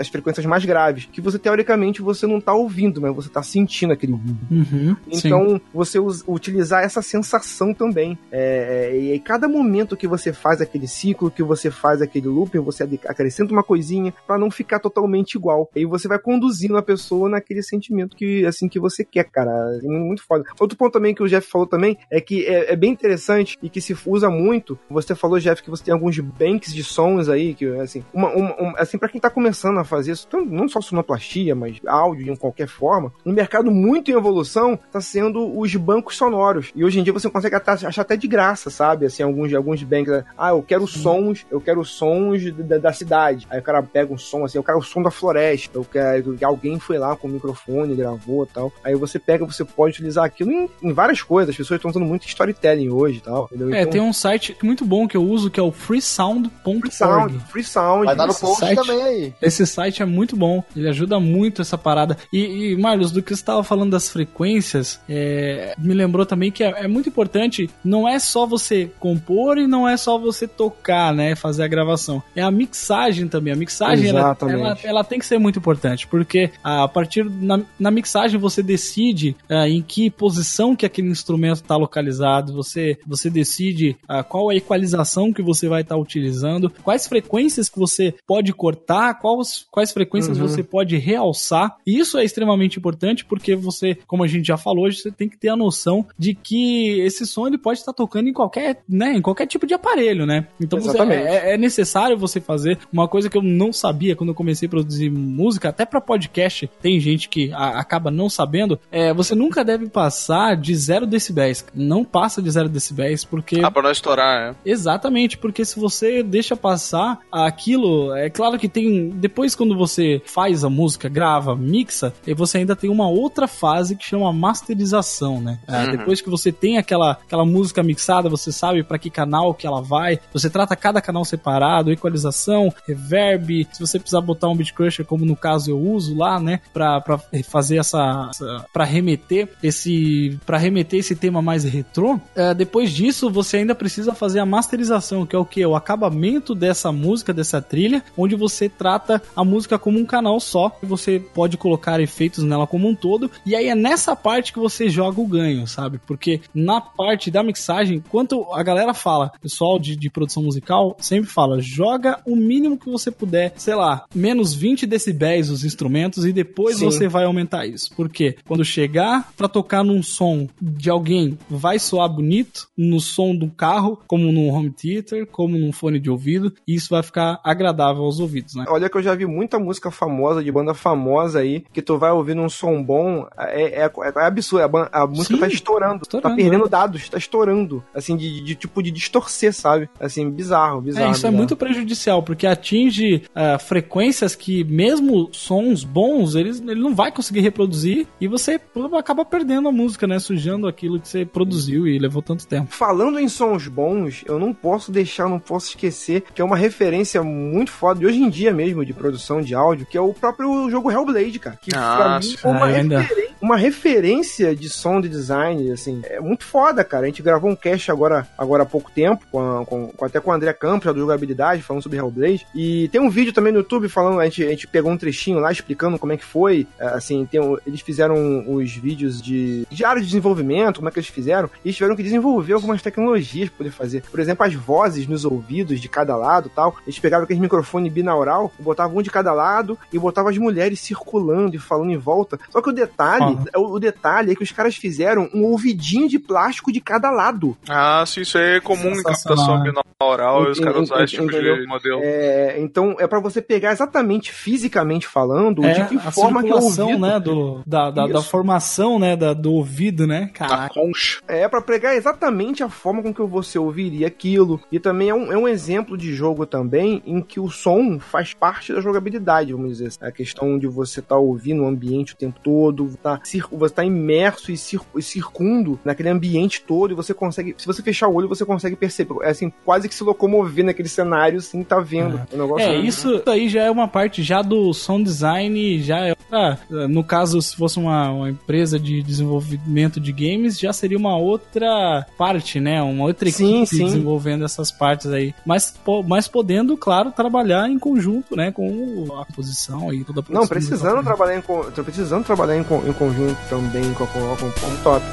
as 0.00 0.08
frequências 0.08 0.44
mais 0.46 0.64
graves. 0.64 1.08
Que 1.12 1.20
você, 1.20 1.38
teoricamente, 1.38 2.02
você 2.02 2.26
não 2.26 2.40
tá 2.40 2.54
ouvindo, 2.54 3.00
mas 3.00 3.14
você 3.14 3.28
tá 3.28 3.42
sentindo 3.42 3.92
aquele 3.92 4.12
Uhum, 4.14 4.96
sim. 5.12 5.28
então, 5.28 5.60
você 5.74 5.98
us- 5.98 6.24
utilizar 6.26 6.82
essa 6.82 7.02
sensação 7.02 7.74
também. 7.74 8.18
É, 8.32 8.90
é, 8.92 8.96
e 9.14 9.18
cada 9.20 9.48
momento 9.48 9.96
que 9.96 10.05
você 10.06 10.32
faz 10.32 10.60
aquele 10.60 10.86
ciclo, 10.86 11.30
que 11.30 11.42
você 11.42 11.70
faz 11.70 12.00
aquele 12.02 12.28
looping, 12.28 12.58
você 12.60 12.84
acrescenta 13.06 13.52
uma 13.52 13.62
coisinha 13.62 14.12
pra 14.26 14.38
não 14.38 14.50
ficar 14.50 14.78
totalmente 14.80 15.34
igual. 15.34 15.70
E 15.74 15.84
você 15.84 16.08
vai 16.08 16.18
conduzindo 16.18 16.76
a 16.76 16.82
pessoa 16.82 17.28
naquele 17.28 17.62
sentimento 17.62 18.16
que 18.16 18.44
assim 18.46 18.68
que 18.68 18.78
você 18.80 19.04
quer, 19.04 19.24
cara. 19.24 19.50
É 19.82 19.86
mu- 19.86 20.06
muito 20.06 20.22
foda. 20.24 20.44
Outro 20.58 20.76
ponto 20.76 20.92
também 20.92 21.14
que 21.14 21.22
o 21.22 21.28
Jeff 21.28 21.48
falou 21.50 21.66
também 21.66 21.96
é 22.10 22.20
que 22.20 22.46
é, 22.46 22.72
é 22.72 22.76
bem 22.76 22.90
interessante 22.92 23.56
e 23.62 23.68
que 23.68 23.80
se 23.80 23.96
usa 24.06 24.30
muito. 24.30 24.78
Você 24.90 25.14
falou, 25.14 25.38
Jeff, 25.38 25.62
que 25.62 25.70
você 25.70 25.84
tem 25.84 25.94
alguns 25.94 26.18
banks 26.18 26.72
de 26.72 26.82
sons 26.84 27.28
aí, 27.28 27.54
que 27.54 27.66
assim, 27.80 28.04
uma, 28.12 28.28
uma- 28.34 28.62
um- 28.62 28.74
assim 28.76 28.98
para 28.98 29.08
quem 29.08 29.20
tá 29.20 29.30
começando 29.30 29.78
a 29.78 29.84
fazer 29.84 30.12
isso, 30.12 30.26
não 30.48 30.68
só 30.68 30.80
sonoplastia, 30.80 31.54
mas 31.54 31.78
áudio 31.86 32.24
de 32.32 32.38
qualquer 32.38 32.68
forma, 32.68 33.12
um 33.24 33.32
mercado 33.32 33.70
muito 33.70 34.10
em 34.10 34.14
evolução 34.14 34.78
tá 34.92 35.00
sendo 35.00 35.58
os 35.58 35.74
bancos 35.76 36.16
sonoros. 36.16 36.72
E 36.74 36.84
hoje 36.84 37.00
em 37.00 37.02
dia 37.02 37.12
você 37.12 37.28
consegue 37.30 37.56
achar 37.56 38.02
até 38.02 38.16
de 38.16 38.26
graça, 38.28 38.70
sabe? 38.70 39.06
Assim, 39.06 39.22
alguns 39.22 39.52
alguns 39.54 39.82
banks, 39.82 39.95
né? 40.04 40.24
ah, 40.36 40.50
eu 40.50 40.62
quero 40.62 40.86
sons, 40.86 41.46
eu 41.50 41.60
quero 41.60 41.84
sons 41.84 42.52
da, 42.52 42.78
da 42.78 42.92
cidade. 42.92 43.46
Aí 43.50 43.58
o 43.60 43.62
cara 43.62 43.82
pega 43.82 44.12
um 44.12 44.18
som 44.18 44.44
assim, 44.44 44.58
eu 44.58 44.64
quero 44.64 44.78
o 44.78 44.82
som 44.82 45.02
da 45.02 45.10
floresta, 45.10 45.78
eu 45.78 45.84
quero 45.84 46.34
que 46.34 46.44
alguém 46.44 46.78
foi 46.78 46.98
lá 46.98 47.14
com 47.16 47.28
o 47.28 47.30
microfone, 47.30 47.94
gravou 47.94 48.44
e 48.44 48.48
tal. 48.48 48.72
Aí 48.84 48.94
você 48.94 49.18
pega, 49.18 49.44
você 49.44 49.64
pode 49.64 49.94
utilizar 49.94 50.24
aquilo 50.24 50.50
em, 50.52 50.68
em 50.82 50.92
várias 50.92 51.22
coisas. 51.22 51.50
As 51.50 51.56
pessoas 51.56 51.78
estão 51.78 51.90
usando 51.90 52.04
muito 52.06 52.26
storytelling 52.26 52.88
hoje 52.90 53.18
e 53.18 53.20
tal. 53.20 53.44
entendeu? 53.46 53.72
É, 53.74 53.80
Então, 53.82 53.92
tem 53.92 54.00
um 54.00 54.12
site 54.12 54.56
muito 54.62 54.84
bom 54.84 55.06
que 55.06 55.16
eu 55.16 55.22
uso 55.22 55.50
que 55.50 55.60
é 55.60 55.62
o 55.62 55.70
freesound.org. 55.72 56.80
Free 56.80 56.90
Sound, 56.90 57.38
Free 57.50 57.64
Sound. 57.64 58.04
Vai 58.06 58.16
dar 58.16 58.26
no 58.26 58.32
Esse 58.32 58.40
post 58.40 58.60
site- 58.60 58.76
também 58.76 59.02
aí. 59.02 59.34
Esse 59.40 59.66
site 59.66 60.02
é 60.02 60.06
muito 60.06 60.36
bom, 60.36 60.62
ele 60.74 60.88
ajuda 60.88 61.18
muito 61.20 61.62
essa 61.62 61.76
parada. 61.78 62.16
E, 62.32 62.72
e 62.72 62.76
Marlos, 62.76 63.12
do 63.12 63.22
que 63.22 63.28
você 63.34 63.40
estava 63.40 63.62
falando 63.62 63.90
das 63.92 64.08
frequências, 64.08 65.00
é, 65.08 65.74
me 65.78 65.94
lembrou 65.94 66.24
também 66.26 66.50
que 66.50 66.62
é, 66.64 66.84
é 66.84 66.88
muito 66.88 67.08
importante, 67.08 67.68
não 67.84 68.08
é 68.08 68.18
só 68.18 68.46
você 68.46 68.90
compor 68.98 69.58
e 69.58 69.66
não 69.66 69.85
é 69.88 69.96
só 69.96 70.18
você 70.18 70.46
tocar, 70.46 71.14
né, 71.14 71.34
fazer 71.34 71.64
a 71.64 71.68
gravação. 71.68 72.22
É 72.34 72.42
a 72.42 72.50
mixagem 72.50 73.28
também. 73.28 73.52
A 73.52 73.56
mixagem, 73.56 74.08
ela, 74.08 74.36
ela, 74.40 74.78
ela 74.82 75.04
tem 75.04 75.18
que 75.18 75.26
ser 75.26 75.38
muito 75.38 75.58
importante, 75.58 76.06
porque 76.06 76.50
a 76.62 76.86
partir, 76.88 77.24
na, 77.24 77.60
na 77.78 77.90
mixagem 77.90 78.38
você 78.38 78.62
decide 78.62 79.36
ah, 79.48 79.68
em 79.68 79.82
que 79.82 80.10
posição 80.10 80.76
que 80.76 80.86
aquele 80.86 81.08
instrumento 81.08 81.56
está 81.56 81.76
localizado, 81.76 82.52
você, 82.52 82.98
você 83.06 83.28
decide 83.30 83.96
ah, 84.08 84.22
qual 84.22 84.48
a 84.50 84.54
equalização 84.54 85.32
que 85.32 85.42
você 85.42 85.68
vai 85.68 85.82
estar 85.82 85.96
utilizando, 85.96 86.70
quais 86.82 87.06
frequências 87.06 87.68
que 87.68 87.78
você 87.78 88.14
pode 88.26 88.52
cortar, 88.52 89.14
quais, 89.14 89.66
quais 89.70 89.92
frequências 89.92 90.36
Uhum. 90.38 90.48
você 90.48 90.62
pode 90.62 90.96
realçar. 90.96 91.76
E 91.86 91.98
isso 91.98 92.18
é 92.18 92.24
extremamente 92.24 92.78
importante 92.78 93.24
porque 93.24 93.54
você, 93.54 93.96
como 94.06 94.22
a 94.22 94.26
gente 94.26 94.46
já 94.46 94.56
falou, 94.56 94.90
você 94.90 95.10
tem 95.10 95.28
que 95.28 95.36
ter 95.38 95.48
a 95.48 95.56
noção 95.56 96.06
de 96.18 96.34
que 96.34 97.00
esse 97.00 97.26
som 97.26 97.46
ele 97.46 97.58
pode 97.58 97.78
estar 97.78 97.92
tocando 97.92 98.28
em 98.28 98.32
qualquer, 98.32 98.82
né, 98.88 99.14
em 99.14 99.22
qualquer 99.22 99.46
tipo 99.46 99.66
de 99.66 99.74
aparelho, 99.76 100.26
né? 100.26 100.46
Então 100.60 100.80
você, 100.80 100.98
é, 100.98 101.54
é 101.54 101.56
necessário 101.58 102.16
você 102.18 102.40
fazer 102.40 102.78
uma 102.92 103.06
coisa 103.08 103.30
que 103.30 103.36
eu 103.38 103.42
não 103.42 103.72
sabia 103.72 104.16
quando 104.16 104.30
eu 104.30 104.34
comecei 104.34 104.66
a 104.66 104.70
produzir 104.70 105.10
música, 105.10 105.68
até 105.68 105.84
para 105.84 106.00
podcast, 106.00 106.68
tem 106.82 106.98
gente 107.00 107.28
que 107.28 107.52
a- 107.52 107.78
acaba 107.78 108.10
não 108.10 108.28
sabendo, 108.28 108.78
é, 108.90 109.12
você 109.12 109.34
nunca 109.34 109.64
deve 109.64 109.88
passar 109.88 110.56
de 110.56 110.74
0 110.74 111.06
decibéis. 111.06 111.64
Não 111.74 112.04
passa 112.04 112.42
de 112.42 112.50
0 112.50 112.68
decibéis 112.68 113.24
porque 113.24 113.60
Ah, 113.62 113.70
pra 113.70 113.82
não 113.82 113.90
estourar, 113.90 114.50
é. 114.64 114.70
Exatamente, 114.70 115.38
porque 115.38 115.64
se 115.64 115.78
você 115.78 116.22
deixa 116.22 116.56
passar 116.56 117.18
aquilo, 117.30 118.14
é 118.14 118.28
claro 118.30 118.58
que 118.58 118.68
tem. 118.68 119.10
Depois, 119.10 119.54
quando 119.54 119.76
você 119.76 120.20
faz 120.24 120.64
a 120.64 120.70
música, 120.70 121.08
grava, 121.08 121.54
mixa, 121.56 122.12
e 122.26 122.34
você 122.34 122.58
ainda 122.58 122.74
tem 122.76 122.90
uma 122.90 123.08
outra 123.08 123.46
fase 123.46 123.96
que 123.96 124.04
chama 124.04 124.32
masterização, 124.32 125.40
né? 125.40 125.58
Ah, 125.66 125.84
Uhum. 125.86 125.90
Depois 125.92 126.20
que 126.20 126.28
você 126.30 126.50
tem 126.50 126.78
aquela, 126.78 127.12
aquela 127.12 127.44
música 127.44 127.82
mixada, 127.82 128.28
você 128.28 128.50
sabe 128.50 128.82
para 128.82 128.98
que 128.98 129.08
canal 129.10 129.54
que 129.54 129.65
ela 129.66 129.80
vai, 129.80 130.18
você 130.32 130.48
trata 130.48 130.76
cada 130.76 131.00
canal 131.00 131.24
separado, 131.24 131.90
equalização, 131.90 132.72
reverb, 132.86 133.66
se 133.72 133.80
você 133.80 133.98
precisar 133.98 134.20
botar 134.20 134.48
um 134.48 134.56
beat 134.56 134.72
crusher, 134.72 135.04
como 135.04 135.24
no 135.24 135.36
caso 135.36 135.70
eu 135.70 135.78
uso 135.78 136.16
lá, 136.16 136.40
né, 136.40 136.60
pra, 136.72 137.00
pra 137.00 137.20
fazer 137.48 137.78
essa, 137.78 138.28
essa 138.30 138.66
para 138.72 138.84
remeter 138.84 139.48
esse 139.62 140.38
para 140.44 140.58
remeter 140.58 141.00
esse 141.00 141.14
tema 141.14 141.40
mais 141.42 141.64
retrô, 141.64 142.18
é, 142.34 142.54
depois 142.54 142.90
disso 142.90 143.30
você 143.30 143.58
ainda 143.58 143.74
precisa 143.74 144.14
fazer 144.14 144.40
a 144.40 144.46
masterização, 144.46 145.26
que 145.26 145.34
é 145.34 145.38
o 145.38 145.44
que? 145.44 145.64
O 145.64 145.76
acabamento 145.76 146.54
dessa 146.54 146.92
música, 146.92 147.32
dessa 147.32 147.60
trilha, 147.60 148.02
onde 148.16 148.34
você 148.34 148.68
trata 148.68 149.22
a 149.34 149.44
música 149.44 149.78
como 149.78 149.98
um 149.98 150.06
canal 150.06 150.38
só, 150.40 150.76
e 150.82 150.86
você 150.86 151.18
pode 151.18 151.56
colocar 151.56 152.00
efeitos 152.00 152.44
nela 152.44 152.66
como 152.66 152.88
um 152.88 152.94
todo, 152.94 153.30
e 153.44 153.54
aí 153.54 153.68
é 153.68 153.74
nessa 153.74 154.14
parte 154.14 154.52
que 154.52 154.58
você 154.58 154.88
joga 154.88 155.20
o 155.20 155.26
ganho, 155.26 155.66
sabe? 155.66 155.98
Porque 156.06 156.40
na 156.54 156.80
parte 156.80 157.30
da 157.30 157.42
mixagem, 157.42 158.02
quanto 158.08 158.52
a 158.52 158.62
galera 158.62 158.94
fala, 158.94 159.32
pessoal 159.46 159.78
de, 159.78 159.94
de 159.96 160.10
produção 160.10 160.42
musical 160.42 160.96
sempre 161.00 161.30
fala, 161.30 161.60
joga 161.60 162.20
o 162.26 162.34
mínimo 162.34 162.76
que 162.76 162.90
você 162.90 163.10
puder, 163.10 163.52
sei 163.56 163.74
lá, 163.74 164.04
menos 164.14 164.52
20 164.52 164.86
decibéis 164.86 165.50
os 165.50 165.64
instrumentos 165.64 166.26
e 166.26 166.32
depois 166.32 166.78
Sim. 166.78 166.86
você 166.86 167.06
vai 167.06 167.24
aumentar 167.24 167.64
isso. 167.64 167.90
Porque 167.94 168.36
quando 168.46 168.64
chegar 168.64 169.32
pra 169.36 169.48
tocar 169.48 169.84
num 169.84 170.02
som 170.02 170.48
de 170.60 170.90
alguém, 170.90 171.38
vai 171.48 171.78
soar 171.78 172.08
bonito 172.08 172.68
no 172.76 173.00
som 173.00 173.34
do 173.34 173.48
carro, 173.48 174.00
como 174.06 174.32
num 174.32 174.52
home 174.52 174.70
theater, 174.70 175.26
como 175.26 175.56
num 175.56 175.72
fone 175.72 176.00
de 176.00 176.10
ouvido, 176.10 176.52
e 176.66 176.74
isso 176.74 176.88
vai 176.90 177.02
ficar 177.02 177.40
agradável 177.44 178.02
aos 178.02 178.18
ouvidos, 178.18 178.54
né? 178.54 178.64
Olha 178.68 178.90
que 178.90 178.96
eu 178.96 179.02
já 179.02 179.14
vi 179.14 179.26
muita 179.26 179.58
música 179.58 179.90
famosa, 179.90 180.42
de 180.42 180.50
banda 180.50 180.74
famosa 180.74 181.38
aí, 181.38 181.64
que 181.72 181.80
tu 181.80 181.98
vai 181.98 182.10
ouvir 182.10 182.34
num 182.34 182.48
som 182.48 182.82
bom, 182.82 183.26
é, 183.38 183.84
é, 183.84 183.90
é 184.16 184.26
absurdo. 184.26 184.76
A, 184.76 185.02
a 185.02 185.06
música 185.06 185.34
Sim, 185.34 185.40
tá 185.40 185.46
estourando, 185.46 186.02
estourando, 186.02 186.30
tá 186.30 186.34
perdendo 186.34 186.64
né? 186.64 186.70
dados, 186.70 187.08
tá 187.08 187.18
estourando. 187.18 187.84
Assim, 187.94 188.16
de, 188.16 188.42
de 188.42 188.54
tipo 188.54 188.82
de 188.82 188.90
distorcer, 189.36 189.52
sabe? 189.52 189.88
Assim, 190.00 190.30
bizarro, 190.30 190.80
bizarro. 190.80 191.06
É, 191.06 191.10
isso 191.10 191.18
é 191.18 191.28
bizarro. 191.28 191.36
muito 191.36 191.56
prejudicial, 191.56 192.22
porque 192.22 192.46
atinge 192.46 193.22
ah, 193.34 193.58
frequências 193.58 194.34
que, 194.34 194.64
mesmo 194.64 195.28
sons 195.32 195.84
bons, 195.84 196.34
eles, 196.34 196.60
ele 196.60 196.80
não 196.80 196.94
vai 196.94 197.12
conseguir 197.12 197.40
reproduzir 197.40 198.06
e 198.20 198.26
você 198.26 198.60
acaba 198.98 199.24
perdendo 199.24 199.68
a 199.68 199.72
música, 199.72 200.06
né? 200.06 200.18
Sujando 200.18 200.66
aquilo 200.66 201.00
que 201.00 201.08
você 201.08 201.24
produziu 201.24 201.86
e 201.86 201.98
levou 201.98 202.22
tanto 202.22 202.46
tempo. 202.46 202.68
Falando 202.70 203.18
em 203.18 203.28
sons 203.28 203.68
bons, 203.68 204.22
eu 204.26 204.38
não 204.38 204.52
posso 204.52 204.90
deixar, 204.90 205.28
não 205.28 205.38
posso 205.38 205.68
esquecer 205.70 206.22
que 206.34 206.40
é 206.40 206.44
uma 206.44 206.56
referência 206.56 207.22
muito 207.22 207.70
foda, 207.70 208.00
de 208.00 208.06
hoje 208.06 208.18
em 208.20 208.28
dia 208.28 208.52
mesmo, 208.52 208.84
de 208.84 208.92
produção 208.92 209.40
de 209.40 209.54
áudio, 209.54 209.86
que 209.86 209.96
é 209.96 210.00
o 210.00 210.12
próprio 210.14 210.70
jogo 210.70 210.90
Hellblade, 210.90 211.38
cara. 211.38 211.58
Que 211.60 211.70
Ah, 211.74 211.96
pra 211.96 212.18
mim 212.20 212.36
foi 212.36 212.50
uma, 212.50 212.66
referen- 212.66 213.28
uma 213.40 213.56
referência 213.56 214.54
de 214.54 214.68
som 214.68 215.00
de 215.00 215.08
design, 215.08 215.70
assim, 215.70 216.00
é 216.04 216.20
muito 216.20 216.44
foda, 216.44 216.82
cara. 216.84 217.04
A 217.04 217.06
gente 217.06 217.22
gravou 217.22 217.50
um 217.50 217.56
cast 217.56 217.90
agora, 217.90 218.26
agora 218.36 218.62
há 218.62 218.66
pouco 218.66 218.90
tempo, 218.90 219.24
com, 219.30 219.60
a- 219.60 219.64
com- 219.66 219.88
com- 219.88 220.04
até 220.04 220.20
com 220.20 220.30
o 220.30 220.32
André 220.34 220.52
Campos, 220.52 220.84
já 220.86 220.92
do 220.92 221.00
Jogabilidade, 221.00 221.62
falando 221.62 221.82
sobre 221.82 221.98
Hellblade. 221.98 222.46
E 222.54 222.88
tem 222.88 223.00
um 223.00 223.10
vídeo 223.10 223.32
tambem 223.32 223.52
no 223.52 223.60
YouTube 223.60 223.88
falando, 223.88 224.20
a 224.20 224.24
gente, 224.24 224.44
a 224.44 224.48
gente 224.50 224.66
pegou 224.66 224.90
um 224.90 224.96
trechinho 224.96 225.38
lá 225.38 225.50
explicando 225.52 225.98
como 225.98 226.12
é 226.12 226.16
que 226.16 226.24
foi, 226.24 226.66
é, 226.78 226.86
assim, 226.88 227.24
tem, 227.26 227.40
eles 227.66 227.80
fizeram 227.80 228.44
os 228.54 228.72
vídeos 228.74 229.20
de, 229.20 229.66
de 229.70 229.84
área 229.84 230.00
de 230.00 230.06
desenvolvimento, 230.06 230.76
como 230.76 230.88
é 230.88 230.92
que 230.92 230.98
eles 230.98 231.08
fizeram, 231.10 231.48
e 231.64 231.68
eles 231.68 231.76
tiveram 231.76 231.96
que 231.96 232.02
desenvolver 232.02 232.52
algumas 232.54 232.82
tecnologias 232.82 233.48
pra 233.48 233.58
poder 233.58 233.70
fazer. 233.70 234.02
Por 234.10 234.20
exemplo, 234.20 234.44
as 234.46 234.54
vozes 234.54 235.06
nos 235.06 235.24
ouvidos 235.24 235.80
de 235.80 235.88
cada 235.88 236.16
lado 236.16 236.50
tal. 236.54 236.76
Eles 236.86 236.98
pegavam 236.98 237.24
aquele 237.24 237.40
microfone 237.40 237.90
binaural, 237.90 238.52
botavam 238.58 238.96
um 238.98 239.02
de 239.02 239.10
cada 239.10 239.32
lado 239.32 239.78
e 239.92 239.98
botavam 239.98 240.30
as 240.30 240.38
mulheres 240.38 240.80
circulando 240.80 241.56
e 241.56 241.58
falando 241.58 241.90
em 241.90 241.96
volta. 241.96 242.38
Só 242.50 242.60
que 242.62 242.70
o 242.70 242.72
detalhe, 242.72 243.36
Ah. 243.54 243.58
o, 243.58 243.74
o 243.74 243.78
detalhe 243.80 244.32
é 244.32 244.34
que 244.34 244.42
os 244.42 244.52
caras 244.52 244.76
fizeram 244.76 245.28
um 245.34 245.44
ouvidinho 245.44 246.08
de 246.08 246.18
plástico 246.18 246.72
de 246.72 246.80
cada 246.80 247.10
lado. 247.10 247.56
Ah, 247.68 248.04
sim, 248.06 248.20
isso 248.22 248.38
aí 248.38 248.56
é 248.56 248.60
comum 248.60 248.92
em 248.92 249.02
Binaural 249.24 250.44
e 250.44 250.50
os 250.50 250.60
caras 250.60 250.82
usam 250.82 251.02
esse 251.02 251.14
tipo 251.16 251.30
de 251.30 251.66
modelo. 251.66 252.00
É, 252.02 252.56
então 252.60 252.96
é 252.98 253.06
pra 253.06 253.20
você 253.20 253.40
pegar 253.42 253.72
exatamente 253.72 254.32
fisicamente 254.32 255.06
falando 255.06 255.64
É, 255.64 255.72
de 255.72 255.88
que 255.88 255.96
a 256.06 256.10
forma 256.10 256.42
que 256.42 256.50
é 256.50 256.54
o 256.54 256.58
ouvido 256.62 256.98
né, 256.98 257.18
do, 257.20 257.62
da, 257.66 257.90
da, 257.90 258.06
da 258.06 258.22
formação, 258.22 258.98
né, 258.98 259.16
da, 259.16 259.32
do 259.32 259.52
ouvido, 259.52 260.06
né, 260.06 260.30
A 260.34 260.38
caraca. 260.38 260.74
concha. 260.74 261.20
É 261.28 261.48
pra 261.48 261.60
pegar 261.60 261.94
exatamente 261.96 262.62
a 262.62 262.68
forma 262.68 263.02
com 263.02 263.12
que 263.12 263.22
você 263.22 263.58
ouviria 263.58 264.06
aquilo. 264.06 264.60
E 264.70 264.78
também 264.78 265.08
é 265.08 265.14
um, 265.14 265.32
é 265.32 265.38
um 265.38 265.48
exemplo 265.48 265.96
de 265.96 266.14
jogo 266.14 266.46
também 266.46 267.02
em 267.06 267.20
que 267.20 267.40
o 267.40 267.48
som 267.48 267.98
faz 267.98 268.34
parte 268.34 268.72
da 268.72 268.80
jogabilidade, 268.80 269.52
vamos 269.52 269.70
dizer. 269.70 269.88
assim. 269.88 269.98
A 270.00 270.10
questão 270.12 270.58
de 270.58 270.66
você 270.66 271.00
estar 271.00 271.16
ouvindo 271.16 271.62
o 271.62 271.66
ambiente 271.66 272.14
o 272.14 272.16
tempo 272.16 272.38
todo, 272.42 272.90
tá 273.02 273.16
tá, 273.16 273.20
você 273.52 273.74
tá 273.74 273.84
imerso 273.84 274.50
e, 274.52 274.56
cir- 274.56 274.80
e 274.96 275.02
circundo 275.02 275.78
naquele 275.84 276.08
ambiente 276.08 276.62
todo 276.62 276.92
e 276.92 276.94
você 276.94 277.14
consegue, 277.14 277.54
se 277.56 277.66
você 277.66 277.82
fechar 277.82 278.08
o 278.08 278.14
olho, 278.14 278.28
você 278.28 278.44
consegue 278.44 278.76
perceber, 278.76 279.05
é 279.22 279.30
assim, 279.30 279.52
quase 279.64 279.88
que 279.88 279.94
se 279.94 280.04
locomover 280.04 280.64
naquele 280.64 280.88
cenário, 280.88 281.38
assim, 281.38 281.62
tá 281.62 281.78
vendo. 281.80 282.20
O 282.32 282.36
negócio 282.36 282.66
É, 282.66 282.76
isso 282.76 283.22
aí 283.26 283.48
já 283.48 283.62
é 283.62 283.70
uma 283.70 283.88
parte 283.88 284.22
já 284.22 284.42
do 284.42 284.72
sound 284.72 285.04
design, 285.04 285.82
já 285.82 285.98
é 286.06 286.10
outra, 286.10 286.58
no 286.88 287.02
caso, 287.04 287.40
se 287.40 287.56
fosse 287.56 287.78
uma, 287.78 288.10
uma 288.10 288.30
empresa 288.30 288.78
de 288.78 289.02
desenvolvimento 289.02 290.00
de 290.00 290.12
games, 290.12 290.58
já 290.58 290.72
seria 290.72 290.98
uma 290.98 291.16
outra 291.16 292.06
parte, 292.18 292.58
né? 292.60 292.82
Uma 292.82 293.04
outra 293.04 293.30
Sim, 293.30 293.62
equipe 293.62 293.76
sim. 293.76 293.84
desenvolvendo 293.84 294.44
essas 294.44 294.70
partes 294.72 295.06
aí. 295.10 295.34
Mas, 295.44 295.70
po- 295.84 296.02
mas 296.02 296.26
podendo, 296.28 296.76
claro, 296.76 297.10
trabalhar 297.12 297.68
em 297.68 297.78
conjunto, 297.78 298.34
né? 298.36 298.50
Com 298.50 299.06
a 299.18 299.24
posição 299.32 299.92
e 299.92 300.04
toda 300.04 300.20
a 300.20 300.24
Não, 300.32 300.46
precisando 300.46 300.96
do- 300.98 301.04
trabalhar 301.04 301.36
em, 301.38 301.42
precisando 301.84 302.24
trabalhar 302.24 302.56
em, 302.56 302.60
em 302.60 302.92
conjunto 302.92 303.36
também 303.48 303.92
com 303.94 304.04
a 304.04 304.06
com, 304.06 304.20
com, 304.20 304.36
com 304.36 304.66
o 304.66 304.76
top. 304.82 305.04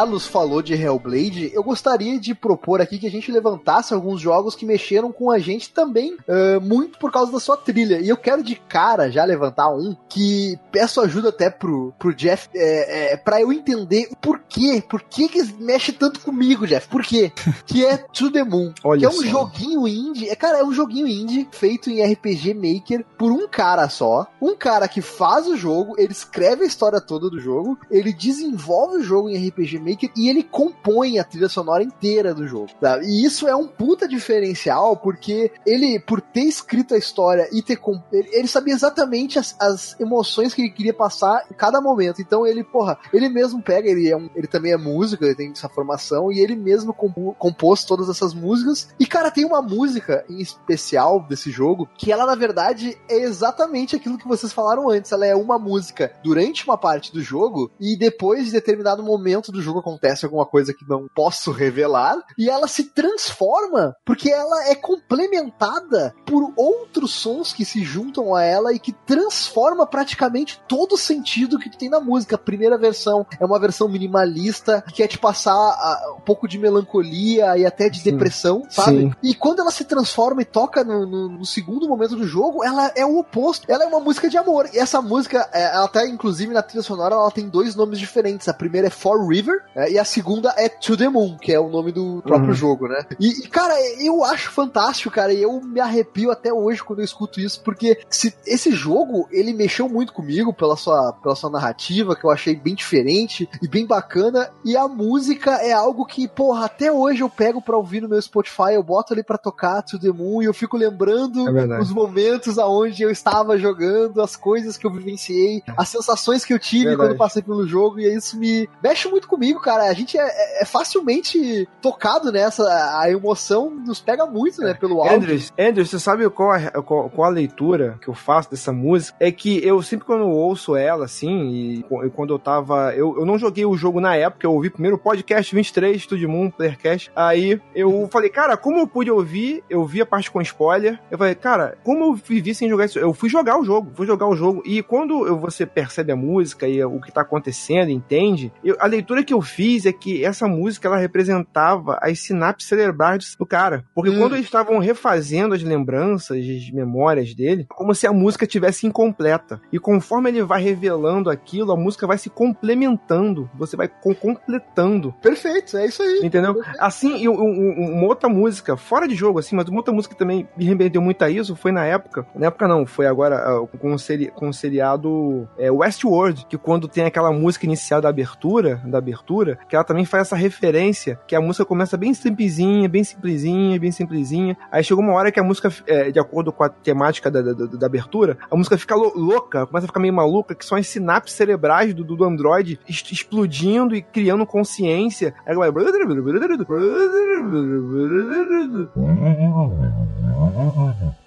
Malus 0.00 0.26
falou 0.26 0.62
de 0.62 0.72
Hellblade, 0.72 1.50
eu 1.52 1.62
gostaria 1.62 2.18
de 2.18 2.34
propor 2.34 2.80
aqui 2.80 2.98
que 2.98 3.06
a 3.06 3.10
gente 3.10 3.30
levantasse 3.30 3.92
alguns 3.92 4.18
jogos 4.18 4.54
que 4.54 4.64
mexeram 4.64 5.12
com 5.12 5.30
a 5.30 5.38
gente 5.38 5.70
também, 5.70 6.16
ah, 6.26 6.58
muito 6.58 6.98
por 6.98 7.12
causa 7.12 7.30
da 7.30 7.38
sua 7.38 7.54
trilha. 7.54 8.00
E 8.00 8.08
eu 8.08 8.16
quero 8.16 8.42
de 8.42 8.54
cara 8.54 9.10
já 9.10 9.22
levantar 9.26 9.68
um 9.68 9.94
que 10.08 10.58
peço 10.72 11.02
ajuda 11.02 11.28
até 11.28 11.50
pro, 11.50 11.92
pro 11.98 12.14
Jeff, 12.14 12.48
é, 12.54 13.12
é, 13.12 13.16
pra 13.18 13.42
eu 13.42 13.52
entender 13.52 14.08
o 14.10 14.16
porquê, 14.16 14.82
por 14.88 15.02
que 15.02 15.28
que 15.28 15.42
mexe 15.62 15.92
tanto 15.92 16.20
comigo, 16.20 16.66
Jeff, 16.66 16.88
por 16.88 17.02
quê? 17.02 17.30
Que 17.66 17.84
é 17.84 17.98
To 17.98 18.32
The 18.32 18.42
Moon, 18.42 18.72
Olha 18.82 19.00
que 19.00 19.04
é 19.04 19.08
um 19.08 19.12
só. 19.12 19.24
joguinho 19.26 19.86
indie, 19.86 20.30
é, 20.30 20.34
cara, 20.34 20.58
é 20.60 20.64
um 20.64 20.72
joguinho 20.72 21.06
indie 21.06 21.46
feito 21.52 21.90
em 21.90 22.02
RPG 22.02 22.54
Maker 22.54 23.04
por 23.18 23.30
um 23.30 23.46
cara 23.46 23.88
só, 23.90 24.26
um 24.40 24.56
cara 24.56 24.88
que 24.88 25.02
faz 25.02 25.46
o 25.46 25.56
jogo, 25.56 25.94
ele 25.98 26.12
escreve 26.12 26.64
a 26.64 26.66
história 26.66 27.00
toda 27.00 27.28
do 27.28 27.38
jogo, 27.38 27.78
ele 27.90 28.14
desenvolve 28.14 28.96
o 28.96 29.02
jogo 29.02 29.28
em 29.28 29.48
RPG 29.48 29.78
Maker 29.78 29.89
e 30.16 30.28
ele 30.28 30.42
compõe 30.42 31.18
a 31.18 31.24
trilha 31.24 31.48
sonora 31.48 31.82
inteira 31.82 32.34
do 32.34 32.46
jogo. 32.46 32.68
tá? 32.80 32.98
E 33.02 33.24
isso 33.24 33.48
é 33.48 33.54
um 33.56 33.66
puta 33.66 34.06
diferencial, 34.08 34.96
porque 34.96 35.50
ele, 35.66 35.98
por 36.00 36.20
ter 36.20 36.42
escrito 36.44 36.94
a 36.94 36.98
história 36.98 37.48
e 37.52 37.62
ter. 37.62 37.76
com- 37.76 38.00
Ele, 38.12 38.28
ele 38.32 38.48
sabia 38.48 38.74
exatamente 38.74 39.38
as, 39.38 39.54
as 39.60 39.98
emoções 40.00 40.54
que 40.54 40.62
ele 40.62 40.70
queria 40.70 40.94
passar 40.94 41.44
em 41.50 41.54
cada 41.54 41.80
momento. 41.80 42.20
Então 42.20 42.46
ele, 42.46 42.62
porra, 42.64 42.98
ele 43.12 43.28
mesmo 43.28 43.62
pega, 43.62 43.88
ele, 43.88 44.08
é 44.08 44.16
um, 44.16 44.28
ele 44.34 44.46
também 44.46 44.72
é 44.72 44.76
músico, 44.76 45.24
ele 45.24 45.34
tem 45.34 45.50
essa 45.50 45.68
formação, 45.68 46.30
e 46.32 46.38
ele 46.40 46.56
mesmo 46.56 46.92
compu- 46.92 47.34
compôs 47.38 47.84
todas 47.84 48.08
essas 48.08 48.34
músicas. 48.34 48.88
E, 48.98 49.06
cara, 49.06 49.30
tem 49.30 49.44
uma 49.44 49.62
música 49.62 50.24
em 50.28 50.40
especial 50.40 51.20
desse 51.28 51.50
jogo 51.50 51.88
que 51.96 52.12
ela, 52.12 52.26
na 52.26 52.34
verdade, 52.34 52.96
é 53.08 53.18
exatamente 53.20 53.96
aquilo 53.96 54.18
que 54.18 54.28
vocês 54.28 54.52
falaram 54.52 54.88
antes. 54.90 55.12
Ela 55.12 55.26
é 55.26 55.34
uma 55.34 55.58
música 55.58 56.12
durante 56.22 56.64
uma 56.64 56.76
parte 56.78 57.12
do 57.12 57.20
jogo, 57.22 57.70
e 57.80 57.96
depois 57.96 58.46
de 58.46 58.52
determinado 58.52 59.02
momento 59.02 59.50
do 59.52 59.60
jogo 59.62 59.79
acontece 59.80 60.24
alguma 60.24 60.46
coisa 60.46 60.72
que 60.74 60.88
não 60.88 61.06
posso 61.14 61.50
revelar, 61.50 62.16
e 62.38 62.48
ela 62.48 62.68
se 62.68 62.84
transforma, 62.84 63.94
porque 64.04 64.30
ela 64.30 64.68
é 64.68 64.74
complementada 64.74 66.14
por 66.26 66.52
outros 66.56 67.12
sons 67.14 67.52
que 67.52 67.64
se 67.64 67.82
juntam 67.84 68.34
a 68.34 68.42
ela 68.42 68.72
e 68.72 68.78
que 68.78 68.92
transforma 68.92 69.86
praticamente 69.86 70.60
todo 70.68 70.92
o 70.94 70.98
sentido 70.98 71.58
que 71.58 71.70
tem 71.76 71.88
na 71.88 72.00
música. 72.00 72.34
A 72.36 72.38
primeira 72.38 72.76
versão 72.78 73.26
é 73.38 73.44
uma 73.44 73.58
versão 73.58 73.88
minimalista, 73.88 74.82
que 74.86 74.94
quer 74.94 75.08
te 75.08 75.18
passar 75.18 75.76
um 76.16 76.20
pouco 76.20 76.46
de 76.48 76.58
melancolia 76.58 77.56
e 77.58 77.64
até 77.66 77.88
de 77.88 77.98
Sim. 78.00 78.10
depressão, 78.12 78.62
sabe? 78.70 78.98
Sim. 78.98 79.12
E 79.22 79.34
quando 79.34 79.60
ela 79.60 79.70
se 79.70 79.84
transforma 79.84 80.42
e 80.42 80.44
toca 80.44 80.84
no, 80.84 81.06
no- 81.06 81.28
no 81.30 81.44
segundo 81.44 81.88
momento 81.88 82.16
do 82.16 82.26
jogo, 82.26 82.64
ela 82.64 82.92
é 82.94 83.04
o 83.04 83.18
oposto. 83.18 83.70
Ela 83.70 83.84
é 83.84 83.86
uma 83.86 84.00
música 84.00 84.28
de 84.28 84.36
amor. 84.36 84.68
E 84.72 84.78
essa 84.78 85.00
música, 85.00 85.48
é, 85.52 85.74
ela 85.74 85.84
até, 85.84 86.06
inclusive, 86.06 86.52
na 86.52 86.62
trilha 86.62 86.82
sonora, 86.82 87.14
ela 87.14 87.30
tem 87.30 87.48
dois 87.48 87.74
nomes 87.74 87.98
diferentes. 87.98 88.48
A 88.48 88.54
primeira 88.54 88.88
é 88.88 88.90
For 88.90 89.26
River, 89.26 89.62
é, 89.74 89.92
e 89.92 89.98
a 89.98 90.04
segunda 90.04 90.52
é 90.56 90.68
To 90.68 90.96
The 90.96 91.08
Moon, 91.08 91.36
que 91.38 91.52
é 91.52 91.60
o 91.60 91.68
nome 91.68 91.92
do 91.92 92.22
próprio 92.22 92.48
Uhum. 92.50 92.54
jogo, 92.54 92.88
né? 92.88 93.04
E, 93.18 93.44
e, 93.44 93.48
cara, 93.48 93.74
eu 94.00 94.24
acho 94.24 94.50
fantástico, 94.50 95.10
cara, 95.14 95.32
e 95.32 95.42
eu 95.42 95.60
me 95.60 95.80
arrepio 95.80 96.30
até 96.30 96.52
hoje 96.52 96.82
quando 96.82 97.00
eu 97.00 97.04
escuto 97.04 97.40
isso, 97.40 97.60
porque 97.62 97.98
se, 98.08 98.34
esse 98.46 98.72
jogo, 98.72 99.28
ele 99.30 99.52
mexeu 99.52 99.88
muito 99.88 100.12
comigo 100.12 100.52
pela 100.52 100.76
sua, 100.76 101.12
pela 101.22 101.34
sua 101.36 101.50
narrativa, 101.50 102.16
que 102.16 102.24
eu 102.24 102.30
achei 102.30 102.54
bem 102.54 102.74
diferente 102.74 103.48
e 103.62 103.68
bem 103.68 103.86
bacana, 103.86 104.50
e 104.64 104.76
a 104.76 104.88
música 104.88 105.52
é 105.62 105.72
algo 105.72 106.04
que, 106.04 106.26
porra, 106.28 106.64
até 106.66 106.90
hoje 106.92 107.22
eu 107.22 107.28
pego 107.30 107.60
pra 107.62 107.76
ouvir 107.76 108.00
no 108.00 108.08
meu 108.08 108.20
Spotify, 108.20 108.72
eu 108.74 108.82
boto 108.82 109.12
ali 109.12 109.22
pra 109.22 109.38
tocar 109.38 109.82
To 109.82 109.98
The 109.98 110.10
Moon, 110.10 110.42
e 110.42 110.46
eu 110.46 110.54
fico 110.54 110.76
lembrando 110.76 111.48
É 111.48 111.80
os 111.80 111.92
momentos 111.92 112.58
aonde 112.58 113.02
eu 113.02 113.10
estava 113.10 113.56
jogando, 113.58 114.20
as 114.20 114.36
coisas 114.36 114.76
que 114.76 114.86
eu 114.86 114.90
vivenciei, 114.92 115.62
as 115.76 115.88
sensações 115.88 116.44
que 116.44 116.52
eu 116.52 116.58
tive 116.58 116.86
Verdade. 116.86 117.10
quando 117.10 117.18
passei 117.18 117.42
pelo 117.42 117.66
jogo, 117.66 118.00
e 118.00 118.14
isso 118.14 118.38
me 118.38 118.68
mexe 118.82 119.08
muito 119.08 119.28
comigo, 119.28 119.59
cara. 119.60 119.84
A 119.84 119.92
gente 119.92 120.18
é, 120.18 120.22
é- 120.22 120.62
é 120.62 120.64
facilmente 120.64 121.68
tocado 121.80 122.30
nessa, 122.32 122.62
a 123.00 123.10
emoção 123.10 123.70
nos 123.70 124.00
pega 124.00 124.26
muito, 124.26 124.60
né, 124.62 124.74
pelo 124.74 125.00
áudio. 125.00 125.16
Andrews, 125.16 125.52
Andrews, 125.58 125.90
você 125.90 125.98
sabe 125.98 126.28
qual 126.30 126.50
a, 126.52 126.70
qual, 126.82 127.10
qual 127.10 127.28
a 127.30 127.32
leitura 127.32 127.98
que 128.00 128.08
eu 128.08 128.14
faço 128.14 128.50
dessa 128.50 128.72
música? 128.72 129.16
É 129.20 129.30
que 129.32 129.64
eu 129.66 129.80
sempre 129.82 130.06
quando 130.06 130.22
eu 130.22 130.30
ouço 130.30 130.76
ela, 130.76 131.04
assim, 131.04 131.30
e, 131.48 131.78
e 131.80 132.10
quando 132.10 132.34
eu 132.34 132.38
tava. 132.38 132.92
Eu, 132.94 133.18
eu 133.18 133.24
não 133.26 133.38
joguei 133.38 133.64
o 133.64 133.76
jogo 133.76 134.00
na 134.00 134.14
época, 134.16 134.46
eu 134.46 134.52
ouvi 134.52 134.70
primeiro 134.70 134.96
o 134.96 134.98
podcast 134.98 135.54
23, 135.54 136.02
Studio 136.02 136.28
Moon, 136.28 136.50
Playercast. 136.50 137.10
Aí 137.14 137.60
eu 137.74 138.08
falei, 138.10 138.30
cara, 138.30 138.56
como 138.56 138.78
eu 138.78 138.86
pude 138.86 139.10
ouvir? 139.10 139.62
Eu 139.68 139.84
vi 139.84 140.00
a 140.00 140.06
parte 140.06 140.30
com 140.30 140.40
spoiler. 140.40 140.98
Eu 141.10 141.18
falei, 141.18 141.34
cara, 141.34 141.76
como 141.84 142.04
eu 142.04 142.14
vivi 142.14 142.54
sem 142.54 142.68
jogar 142.68 142.86
isso? 142.86 142.98
Eu 142.98 143.12
fui 143.12 143.28
jogar 143.28 143.58
o 143.58 143.64
jogo, 143.64 143.90
fui 143.94 144.06
jogar 144.06 144.26
o 144.26 144.36
jogo. 144.36 144.62
E 144.64 144.82
quando 144.82 145.26
eu- 145.26 145.38
você 145.38 145.64
percebe 145.66 146.12
a 146.12 146.16
música 146.16 146.68
e 146.68 146.82
o 146.84 147.00
que 147.00 147.12
tá 147.12 147.22
acontecendo, 147.22 147.90
entende? 147.90 148.52
eu- 148.64 148.76
a 148.78 148.86
leitura 148.86 149.22
que 149.24 149.32
eu 149.32 149.39
fiz 149.42 149.86
é 149.86 149.92
que 149.92 150.24
essa 150.24 150.46
música 150.46 150.88
ela 150.88 150.96
representava 150.96 151.98
as 152.02 152.20
sinapses 152.20 152.68
cerebrais 152.68 153.36
do 153.38 153.46
cara. 153.46 153.84
Porque 153.94 154.10
Hum. 154.10 154.18
quando 154.18 154.34
eles 154.34 154.46
estavam 154.46 154.78
refazendo 154.78 155.54
as 155.54 155.62
lembranças, 155.62 156.38
as 156.38 156.70
memórias 156.70 157.34
dele, 157.34 157.66
como 157.68 157.94
se 157.94 158.06
a 158.06 158.12
música 158.12 158.46
tivesse 158.46 158.86
incompleta. 158.86 159.60
E 159.72 159.78
conforme 159.78 160.30
ele 160.30 160.42
vai 160.42 160.62
revelando 160.62 161.30
aquilo, 161.30 161.72
a 161.72 161.76
música 161.76 162.06
vai 162.06 162.18
se 162.18 162.30
complementando. 162.30 163.50
Você 163.54 163.76
vai 163.76 163.88
com- 163.88 164.14
completando. 164.14 165.12
Perfeito, 165.20 165.76
é 165.76 165.86
isso 165.86 166.02
aí. 166.02 166.20
Entendeu? 166.22 166.60
Assim, 166.78 167.16
e 167.18 167.28
um- 167.28 167.40
um- 167.40 167.92
uma 167.98 168.06
outra 168.06 168.28
música, 168.28 168.76
fora 168.76 169.06
de 169.08 169.14
jogo, 169.14 169.38
assim, 169.38 169.56
mas 169.56 169.68
uma 169.68 169.78
outra 169.78 169.92
música 169.92 170.14
que 170.14 170.18
também 170.18 170.48
me 170.56 170.64
remeteu 170.64 171.00
muito 171.02 171.22
a 171.24 171.30
isso 171.30 171.54
foi 171.56 171.72
na 171.72 171.84
época. 171.84 172.26
Na 172.34 172.46
época 172.46 172.68
não, 172.68 172.86
foi 172.86 173.06
agora 173.06 173.36
ah, 173.36 173.66
com 173.78 173.92
o, 173.94 173.98
seri, 173.98 174.28
com 174.28 174.48
o 174.48 174.54
seriado 174.54 175.48
é, 175.58 175.70
Westworld, 175.70 176.46
que 176.48 176.56
quando 176.58 176.88
tem 176.88 177.04
aquela 177.04 177.32
música 177.32 177.66
inicial 177.66 178.00
da 178.00 178.08
abertura, 178.08 178.76
da 178.86 178.98
abertura, 178.98 179.20
que 179.68 179.74
ela 179.76 179.84
também 179.84 180.04
faz 180.04 180.26
essa 180.26 180.36
referência, 180.36 181.18
que 181.26 181.34
a 181.36 181.40
música 181.40 181.64
começa 181.64 181.96
bem 181.96 182.12
simplesinha, 182.14 182.88
bem 182.88 183.04
simplesinha, 183.04 183.78
bem 183.78 183.92
simplesinha. 183.92 184.56
Aí 184.72 184.82
chegou 184.82 185.02
uma 185.04 185.14
hora 185.14 185.30
que 185.30 185.38
a 185.38 185.42
música, 185.44 185.72
é, 185.86 186.10
de 186.10 186.18
acordo 186.18 186.52
com 186.52 186.64
a 186.64 186.68
temática 186.68 187.30
da, 187.30 187.40
da, 187.40 187.52
da- 187.52 187.86
abertura, 187.86 188.36
a 188.50 188.56
música 188.56 188.76
fica 188.78 188.94
lou- 188.94 189.12
louca, 189.16 189.66
começa 189.66 189.86
a 189.86 189.88
ficar 189.88 190.00
meio 190.00 190.14
maluca, 190.14 190.54
que 190.54 190.64
são 190.64 190.76
as 190.76 190.86
sinapses 190.86 191.36
cerebrais 191.36 191.94
do, 191.94 192.04
do, 192.04 192.24
Android 192.24 192.78
explodindo 192.88 193.94
e 193.94 194.02
criando 194.02 194.44
consciência. 194.46 195.34
Aí 195.46 195.54
vai. 195.54 195.70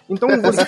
Então 0.09 0.27
você. 0.41 0.61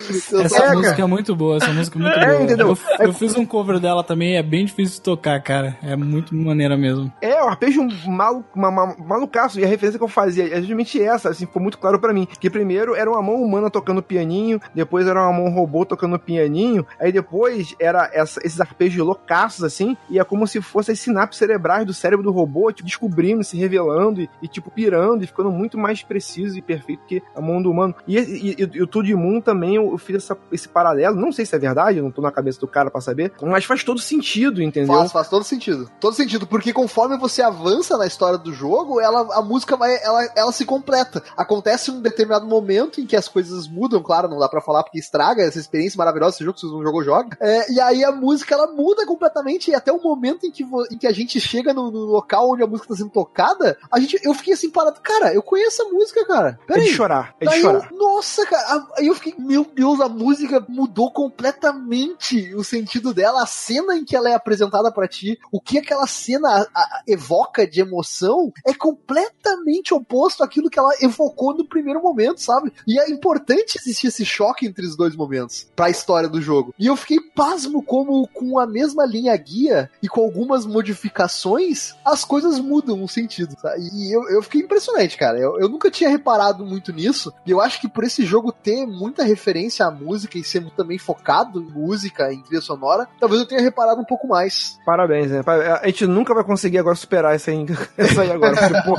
Essa 0.00 0.36
É, 0.64 0.72
música 0.72 0.90
cara. 0.90 1.02
é 1.02 1.06
muito 1.06 1.34
boa, 1.34 1.56
essa 1.56 1.72
música 1.72 1.98
é 1.98 2.02
muito 2.02 2.18
É, 2.18 2.26
boa. 2.26 2.42
entendeu? 2.42 2.68
Eu, 2.98 3.06
eu 3.06 3.12
fiz 3.12 3.36
um 3.36 3.44
cover 3.46 3.78
dela 3.78 4.02
também, 4.04 4.36
é 4.36 4.42
bem 4.42 4.64
difícil 4.64 4.96
de 4.96 5.02
tocar, 5.02 5.40
cara. 5.42 5.76
É 5.82 5.96
muito 5.96 6.34
maneira 6.34 6.76
mesmo. 6.76 7.12
É, 7.20 7.42
o 7.42 7.48
arpejo 7.48 7.86
malu, 8.06 8.44
ma, 8.54 8.70
ma- 8.70 8.96
malucaço. 8.98 9.58
E 9.60 9.64
a 9.64 9.68
referência 9.68 9.98
que 9.98 10.04
eu 10.04 10.08
fazia 10.08 10.44
é 10.52 10.58
justamente 10.60 11.00
essa, 11.02 11.30
assim, 11.30 11.46
ficou 11.46 11.62
muito 11.62 11.78
claro 11.78 11.98
pra 11.98 12.12
mim. 12.12 12.26
Que 12.38 12.50
primeiro 12.50 12.94
era 12.94 13.10
uma 13.10 13.22
mão 13.22 13.36
humana 13.42 13.70
tocando 13.70 14.02
pianinho, 14.02 14.60
depois 14.74 15.06
era 15.06 15.20
uma 15.22 15.32
mão 15.32 15.50
robô 15.50 15.84
tocando 15.84 16.18
pianinho, 16.18 16.86
aí 17.00 17.10
depois 17.12 17.74
era 17.80 18.10
essa- 18.12 18.40
esses 18.44 18.60
arpejos 18.60 19.04
loucaços, 19.04 19.64
assim, 19.64 19.96
e 20.10 20.18
é 20.18 20.24
como 20.24 20.46
se 20.46 20.60
fossem 20.60 20.92
as 20.92 21.00
sinapses 21.00 21.38
cerebrais 21.38 21.86
do 21.86 21.94
cérebro 21.94 22.24
do 22.24 22.32
robô, 22.32 22.70
tipo, 22.72 22.86
descobrindo, 22.86 23.42
se 23.44 23.56
revelando 23.56 24.20
e, 24.20 24.30
e, 24.42 24.48
tipo, 24.48 24.70
pirando 24.70 25.22
e 25.24 25.26
ficando 25.26 25.50
muito 25.50 25.78
mais 25.78 26.02
preciso 26.02 26.58
e 26.58 26.62
perfeito 26.62 27.02
que 27.06 27.22
a 27.34 27.40
mão 27.40 27.60
do 27.62 27.70
humano. 27.70 27.94
E, 28.06 28.18
e, 28.18 28.50
e, 28.62 28.70
e 28.74 28.82
o 28.82 28.86
Tudo 28.86 29.06
Moon 29.16 29.40
também 29.40 29.78
eu 29.92 29.98
fiz 29.98 30.16
essa- 30.16 30.36
esse 30.52 30.68
paralelo. 30.68 31.16
Não 31.16 31.32
sei 31.32 31.44
se 31.46 31.54
é 31.54 31.58
verdade, 31.58 31.98
eu 31.98 32.04
não 32.04 32.10
tô 32.10 32.20
na 32.22 32.30
cabeça 32.32 32.60
do 32.60 32.68
cara 32.68 32.90
pra 32.90 33.00
saber, 33.00 33.32
mas 33.42 33.64
faz 33.64 33.82
todo 33.84 34.00
sentido, 34.00 34.62
entendeu? 34.62 34.94
Faz, 34.98 35.12
faz 35.12 35.28
todo 35.28 35.44
sentido. 35.44 35.90
Todo 36.00 36.14
sentido, 36.14 36.46
porque 36.46 36.72
conforme 36.72 37.16
você 37.18 37.42
avança 37.42 37.96
na 37.96 38.06
história 38.06 38.38
do 38.38 38.52
jogo, 38.52 39.00
ela, 39.00 39.36
a 39.36 39.42
música 39.42 39.76
vai, 39.76 39.96
ela, 40.02 40.28
ela 40.36 40.52
se 40.52 40.64
completa. 40.64 41.22
Acontece 41.36 41.90
um 41.90 42.00
determinado 42.00 42.46
momento 42.46 43.00
em 43.00 43.06
que 43.06 43.16
as 43.16 43.28
coisas 43.28 43.66
mudam, 43.68 44.02
claro, 44.02 44.28
não 44.28 44.38
dá 44.38 44.48
pra 44.48 44.60
falar 44.60 44.82
porque 44.82 44.98
estraga 44.98 45.42
essa 45.42 45.58
experiência 45.58 45.96
maravilhosa, 45.98 46.36
esse 46.36 46.44
jogo, 46.44 46.58
se 46.58 46.66
você 46.66 46.74
não 46.74 46.82
jogou, 46.82 47.04
joga. 47.04 47.36
É, 47.40 47.72
e 47.72 47.80
aí 47.80 48.04
a 48.04 48.12
música, 48.12 48.54
ela 48.54 48.66
muda 48.72 49.06
completamente, 49.06 49.70
e 49.70 49.74
até 49.74 49.92
o 49.92 50.02
momento 50.02 50.46
em 50.46 50.50
que, 50.50 50.64
em 50.90 50.98
que 50.98 51.06
a 51.06 51.12
gente 51.12 51.40
chega 51.40 51.72
no, 51.72 51.90
no 51.90 52.00
local 52.06 52.50
onde 52.50 52.62
a 52.62 52.66
música 52.66 52.88
tá 52.88 52.96
sendo 52.96 53.10
tocada, 53.10 53.76
a 53.90 53.98
gente, 54.00 54.18
eu 54.22 54.34
fiquei 54.34 54.54
assim 54.54 54.70
parado, 54.70 55.00
cara, 55.02 55.32
eu 55.34 55.42
conheço 55.42 55.82
a 55.82 55.88
música, 55.88 56.24
cara. 56.26 56.58
É 56.64 56.66
Peraí. 56.74 56.84
de 56.84 56.92
chorar, 56.92 57.34
é 57.40 57.44
de 57.44 57.50
Daí 57.50 57.60
chorar. 57.60 57.88
eu, 57.90 57.96
nossa, 57.98 58.46
cara, 58.46 58.86
aí 58.96 59.06
eu 59.06 59.14
fiquei, 59.14 59.34
meu 59.38 59.64
Deus, 59.76 60.00
a 60.00 60.08
música 60.08 60.64
mudou 60.68 61.10
completamente 61.12 62.54
o 62.54 62.64
sentido 62.64 63.12
dela, 63.12 63.42
a 63.42 63.46
cena 63.46 63.94
em 63.96 64.04
que 64.04 64.16
ela 64.16 64.30
é 64.30 64.34
apresentada 64.34 64.90
pra 64.90 65.06
ti, 65.06 65.38
o 65.52 65.60
que 65.60 65.78
aquela 65.78 66.06
cena 66.06 66.48
a- 66.48 66.66
a- 66.74 67.02
evoca 67.06 67.66
de 67.66 67.80
emoção 67.80 68.50
é 68.66 68.72
completamente 68.72 69.92
oposto 69.92 70.42
àquilo 70.42 70.70
que 70.70 70.78
ela 70.78 70.92
evocou 71.02 71.54
no 71.54 71.68
primeiro 71.68 72.02
momento, 72.02 72.40
sabe? 72.40 72.72
E 72.86 72.98
é 72.98 73.10
importante 73.10 73.76
existir 73.78 74.06
esse 74.08 74.24
choque 74.24 74.66
entre 74.66 74.86
os 74.86 74.96
dois 74.96 75.14
momentos 75.14 75.68
pra 75.76 75.90
história 75.90 76.28
do 76.28 76.40
jogo. 76.40 76.74
E 76.78 76.86
eu 76.86 76.96
fiquei 76.96 77.20
pasmo 77.20 77.82
como 77.82 78.26
com 78.28 78.58
a 78.58 78.66
mesma 78.66 79.04
linha 79.04 79.36
guia 79.36 79.90
e 80.02 80.08
com 80.08 80.22
algumas 80.22 80.64
modificações, 80.64 81.94
as 82.04 82.24
coisas 82.24 82.58
mudam 82.58 83.02
o 83.02 83.08
sentido, 83.08 83.54
sabe? 83.60 83.80
E 83.92 84.14
eu, 84.14 84.28
eu 84.30 84.42
fiquei 84.42 84.62
impressionante, 84.62 85.16
cara. 85.16 85.38
Eu, 85.38 85.58
eu 85.60 85.68
nunca 85.68 85.90
tinha 85.90 86.08
reparado 86.10 86.64
muito 86.64 86.92
nisso. 86.92 87.32
E 87.44 87.50
eu 87.50 87.60
acho 87.60 87.80
que 87.80 87.88
por 87.88 88.04
esse 88.04 88.24
jogo 88.24 88.52
ter 88.52 88.86
muita 88.86 89.22
referência 89.24 89.65
à 89.86 89.90
música 89.90 90.38
e 90.38 90.44
ser 90.44 90.64
também 90.76 90.98
focado 90.98 91.60
em 91.60 91.64
música, 91.64 92.32
em 92.32 92.42
trilha 92.42 92.60
sonora, 92.60 93.06
talvez 93.18 93.40
eu 93.40 93.46
tenha 93.46 93.60
reparado 93.60 94.00
um 94.00 94.04
pouco 94.04 94.26
mais. 94.26 94.78
Parabéns, 94.84 95.30
né? 95.30 95.42
A 95.82 95.86
gente 95.86 96.06
nunca 96.06 96.34
vai 96.34 96.44
conseguir 96.44 96.78
agora 96.78 96.96
superar 96.96 97.36
isso 97.36 97.50
aí, 97.50 97.64
isso 97.98 98.20
aí 98.20 98.30
agora. 98.30 98.54
porque, 98.56 98.82
pô, 98.84 98.96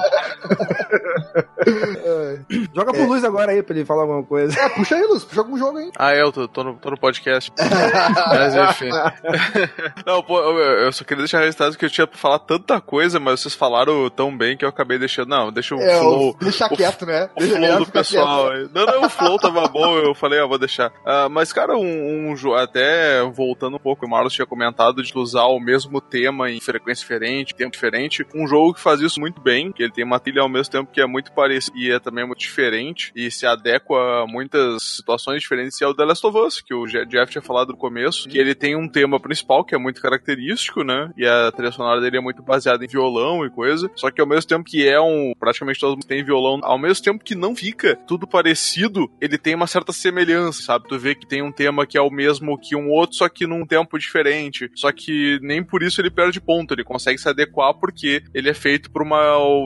Joga 2.76 2.92
pro 2.94 3.08
Luz 3.08 3.24
agora 3.24 3.52
aí 3.52 3.62
pra 3.64 3.76
ele 3.76 3.86
falar 3.86 4.04
alguma 4.04 4.24
coisa. 4.24 4.58
É, 4.60 4.70
puxa 4.70 4.96
aí, 4.96 5.04
Luz, 5.04 5.24
puxa 5.24 5.42
algum 5.42 5.58
jogo 5.58 5.78
aí. 5.78 5.92
Ah, 5.98 6.14
é, 6.14 6.22
eu 6.22 6.32
tô, 6.32 6.48
tô 6.48 6.64
no, 6.64 6.74
tô 6.76 6.90
no 6.92 6.98
podcast. 7.00 7.52
mas 7.58 8.56
enfim. 8.56 8.90
Não, 10.06 10.22
pô, 10.24 10.40
eu, 10.40 10.58
eu 10.86 10.92
só 10.92 11.04
queria 11.04 11.24
deixar 11.24 11.40
registrado 11.40 11.78
que 11.78 11.86
eu 11.86 11.90
tinha 11.90 12.08
pra 12.08 12.18
falar 12.18 12.40
tanta 12.40 12.80
coisa, 12.82 13.20
mas 13.20 13.40
vocês 13.42 13.54
falaram 13.54 14.10
tão 14.10 14.36
bem 14.36 14.56
que 14.58 14.66
eu 14.66 14.70
acabei 14.70 14.98
deixando. 14.98 15.30
Não, 15.30 15.52
deixa 15.52 15.76
o 15.76 15.80
É, 15.82 16.00
flow. 16.00 16.36
deixa 16.40 16.66
o- 16.66 16.76
quieto, 16.76 17.06
né? 17.06 17.30
O 17.36 17.40
Deixa 17.40 17.56
flow 17.58 17.80
do 17.80 17.92
pessoal. 17.92 18.50
Não, 18.74 18.86
não, 18.86 19.04
o 19.06 19.10
flow 19.10 19.38
tava 19.38 19.68
bom, 19.68 19.98
eu 19.98 20.14
falei, 20.16 20.40
ah, 20.40 20.46
vou 20.46 20.58
deixar. 20.58 20.92
Ah, 21.06 21.28
mas, 21.30 21.52
cara, 21.52 21.76
um, 21.78 22.30
um 22.32 22.36
jogo, 22.36 22.56
até 22.56 23.22
voltando 23.24 23.76
um 23.78 23.80
pouco, 23.80 24.06
o 24.06 24.10
Marlos 24.10 24.34
tinha 24.34 24.46
comentado 24.46 25.02
de 25.04 25.18
usar 25.18 25.44
o 25.46 25.60
mesmo 25.60 26.00
tema 26.02 26.50
em 26.50 26.60
frequência 26.60 27.02
diferente, 27.02 27.56
tempo 27.56 27.72
diferente. 27.72 28.26
Um 28.36 28.48
jogo 28.48 28.74
que 28.74 28.80
faz 28.82 29.02
isso 29.02 29.20
muito 29.20 29.42
bem, 29.42 29.72
que 29.72 29.84
ele 29.84 29.92
tem 29.92 30.04
uma 30.06 30.20
trilha 30.20 30.42
ao 30.42 30.50
mesmo 30.50 30.72
tempo 30.72 30.92
que 30.92 31.02
é 31.02 31.06
muito 31.06 31.27
parecida 31.32 31.78
e 31.78 31.92
é 31.92 32.00
também 32.00 32.26
muito 32.26 32.40
diferente 32.40 33.12
e 33.16 33.30
se 33.32 33.46
adequa 33.46 34.24
a 34.24 34.28
muitas 34.28 34.84
situações 34.84 35.42
diferentes, 35.42 35.80
e 35.80 35.84
é 35.84 35.88
o 35.88 35.94
The 35.94 36.06
Last 36.06 36.26
of 36.26 36.38
Us, 36.38 36.62
que 36.62 36.74
o 36.74 36.88
Je- 36.88 37.06
Jeff 37.06 37.32
tinha 37.32 37.42
falado 37.42 37.70
no 37.70 37.78
começo, 37.78 38.28
que 38.28 38.38
ele 38.38 38.56
tem 38.56 38.76
um 38.76 38.88
tema 38.88 39.20
principal 39.20 39.64
que 39.64 39.76
é 39.76 39.78
muito 39.78 40.02
característico, 40.02 40.84
né? 40.84 41.12
E 41.18 41.26
a 41.26 41.52
trilha 41.52 41.72
sonora 41.72 42.02
dele 42.02 42.18
é 42.18 42.22
muito 42.22 42.42
baseada 42.42 42.84
em 42.84 42.88
violão 42.88 43.46
e 43.46 43.50
coisa. 43.50 43.90
Só 43.96 44.10
que 44.12 44.22
ao 44.22 44.28
mesmo 44.28 44.48
tempo 44.48 44.64
que 44.64 44.88
é 44.88 45.00
um. 45.00 45.34
Praticamente 45.40 45.80
todo 45.80 45.92
mundo 45.94 46.06
tem 46.06 46.24
violão, 46.24 46.60
ao 46.64 46.78
mesmo 46.78 47.04
tempo 47.04 47.24
que 47.24 47.36
não 47.36 47.56
fica 47.56 47.96
tudo 48.08 48.28
parecido, 48.28 49.10
ele 49.22 49.38
tem 49.38 49.56
uma 49.56 49.68
certa 49.68 49.92
semelhança, 49.92 50.62
sabe? 50.64 50.88
Tu 50.88 50.98
vê 50.98 51.16
que 51.16 51.28
tem 51.28 51.42
um 51.42 51.52
tema 51.52 51.86
que 51.86 51.98
é 51.98 52.02
o 52.02 52.10
mesmo 52.10 52.58
que 52.58 52.76
um 52.76 52.90
outro, 52.90 53.16
só 53.18 53.30
que 53.30 53.46
num 53.48 53.66
tempo 53.66 53.98
diferente. 53.98 54.70
Só 54.76 54.92
que 54.92 55.40
nem 55.42 55.64
por 55.64 55.84
isso 55.84 56.00
ele 56.02 56.10
perde 56.10 56.40
ponto, 56.40 56.74
ele 56.74 56.84
consegue 56.84 57.18
se 57.20 57.28
adequar 57.30 57.74
porque 57.74 58.24
ele 58.34 58.50
é 58.50 58.54
feito 58.54 58.90
por 58.92 59.02
uma 59.02 59.18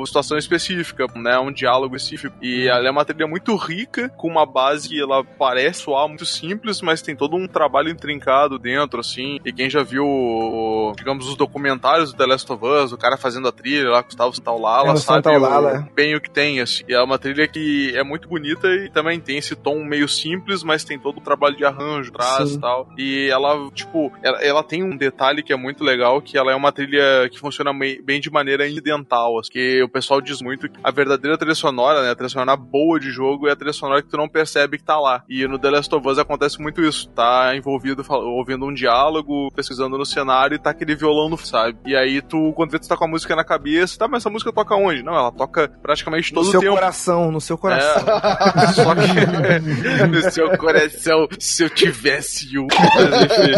situação 0.06 0.38
específica, 0.38 1.06
né? 1.16 1.38
Um 1.40 1.51
diálogo 1.52 1.96
específico. 1.96 2.36
E 2.42 2.68
ela 2.68 2.88
é 2.88 2.92
uma 2.92 3.06
trilha 3.06 3.28
muito 3.28 3.56
rica, 3.56 4.10
com 4.10 4.28
uma 4.28 4.46
base 4.46 4.90
que 4.90 5.02
ela 5.02 5.24
parece 5.24 5.82
soar 5.82 6.08
muito 6.08 6.26
simples, 6.26 6.82
mas 6.82 7.02
tem 7.02 7.16
todo 7.16 7.36
um 7.36 7.48
trabalho 7.48 7.90
intrincado 7.90 8.58
dentro, 8.60 9.00
assim. 9.00 9.40
E 9.46 9.52
quem 9.52 9.70
já 9.70 9.84
viu, 9.84 10.94
digamos, 10.96 11.28
os 11.28 11.36
documentários 11.36 12.12
do 12.12 12.18
The 12.18 12.26
Last 12.26 12.52
of 12.52 12.66
Us, 12.66 12.92
o 12.92 12.98
cara 12.98 13.18
fazendo 13.18 13.48
a 13.48 13.52
trilha 13.52 13.90
lá, 13.90 14.02
Gustavo 14.02 14.34
Santaolala, 14.34 14.92
É, 14.92 14.96
sabe 14.98 15.24
Santaolalla. 15.24 15.88
o- 15.90 15.94
bem 15.94 16.16
o 16.16 16.22
que 16.22 16.30
tem, 16.30 16.60
assim. 16.62 16.84
E 16.88 16.94
é 16.94 17.02
uma 17.02 17.18
trilha 17.18 17.48
que 17.48 17.96
é 17.96 18.04
muito 18.04 18.28
bonita 18.28 18.68
e 18.68 18.90
também 18.90 19.20
tem 19.20 19.38
esse 19.38 19.56
tom 19.56 19.84
meio 19.84 20.08
simples, 20.08 20.64
mas 20.64 20.84
tem 20.84 21.00
todo 21.00 21.18
o 21.18 21.22
trabalho 21.22 21.56
de 21.56 21.66
arranjo 21.66 22.12
Sim. 22.46 22.56
e 22.56 22.60
tal. 22.60 22.90
E 22.98 23.30
ela, 23.32 23.70
tipo, 23.74 24.12
ela, 24.24 24.42
ela 24.44 24.64
tem 24.64 24.84
um 24.84 24.96
detalhe 24.96 25.44
que 25.44 25.54
é 25.54 25.56
muito 25.56 25.84
legal, 25.84 26.22
que 26.22 26.38
ela 26.38 26.52
é 26.52 26.56
uma 26.56 26.72
trilha 26.72 27.30
que 27.30 27.40
funciona 27.40 27.72
bem 28.04 28.20
de 28.20 28.30
maneira 28.30 28.68
incidental, 28.68 29.40
assim, 29.40 29.52
que 29.52 29.82
o 29.84 29.90
pessoal 29.90 30.22
diz 30.22 30.42
muito 30.42 30.70
que 30.70 30.80
a 30.84 30.92
verdadeira 30.92 31.31
trilha 31.38 31.56
sonora, 31.56 32.02
né, 32.02 32.12
a 32.12 32.16
trilha 32.16 32.30
sonora 32.30 32.56
boa 32.56 33.00
de 33.00 33.12
jogo 33.12 33.48
é 33.48 33.52
a 33.52 33.56
trilha 33.56 33.74
sonora 33.74 34.02
que 34.02 34.10
tu 34.10 34.18
não 34.18 34.28
percebe 34.28 34.78
que 34.78 34.84
tá 34.84 35.00
lá. 35.00 35.24
E 35.30 35.48
no 35.48 35.58
The 35.60 35.70
Last 35.70 35.94
of 35.96 36.08
Us 36.08 36.18
acontece 36.18 36.62
muito 36.62 36.82
isso. 36.82 37.10
Tá 37.10 37.56
envolvido 37.56 38.04
ouvindo 38.10 38.66
um 38.66 38.74
diálogo, 38.74 39.50
pesquisando 39.56 39.98
no 39.98 40.06
cenário 40.06 40.56
e 40.56 40.60
tá 40.60 40.70
aquele 40.72 40.96
violão 40.96 41.30
no, 41.30 41.38
sabe? 41.38 41.78
E 41.86 41.96
aí 41.96 42.22
tu, 42.22 42.54
quando 42.56 42.72
vê, 42.72 42.80
tu 42.80 42.88
tá 42.88 42.96
com 42.98 43.06
a 43.06 43.08
música 43.08 43.36
na 43.36 43.44
cabeça, 43.44 43.98
tá, 43.98 44.08
mas 44.08 44.22
essa 44.24 44.30
música 44.30 44.52
toca 44.54 44.76
onde? 44.76 45.04
Não, 45.04 45.14
ela 45.14 45.32
toca 45.32 45.68
praticamente 45.82 46.34
No 46.34 46.42
todo 46.42 46.48
o 46.48 46.52
seu 46.52 46.60
tempo. 46.62 46.74
coração, 46.74 47.32
no 47.32 47.42
seu 47.42 47.58
coração. 47.58 48.04
É, 48.04 48.68
só 48.74 48.96
que 48.96 49.02
no 50.08 50.32
seu 50.32 50.58
coração, 50.58 51.28
se 51.40 51.64
eu 51.64 51.70
tivesse 51.70 52.58
um. 52.58 52.68
Mas, 52.68 53.24
enfim. 53.24 53.52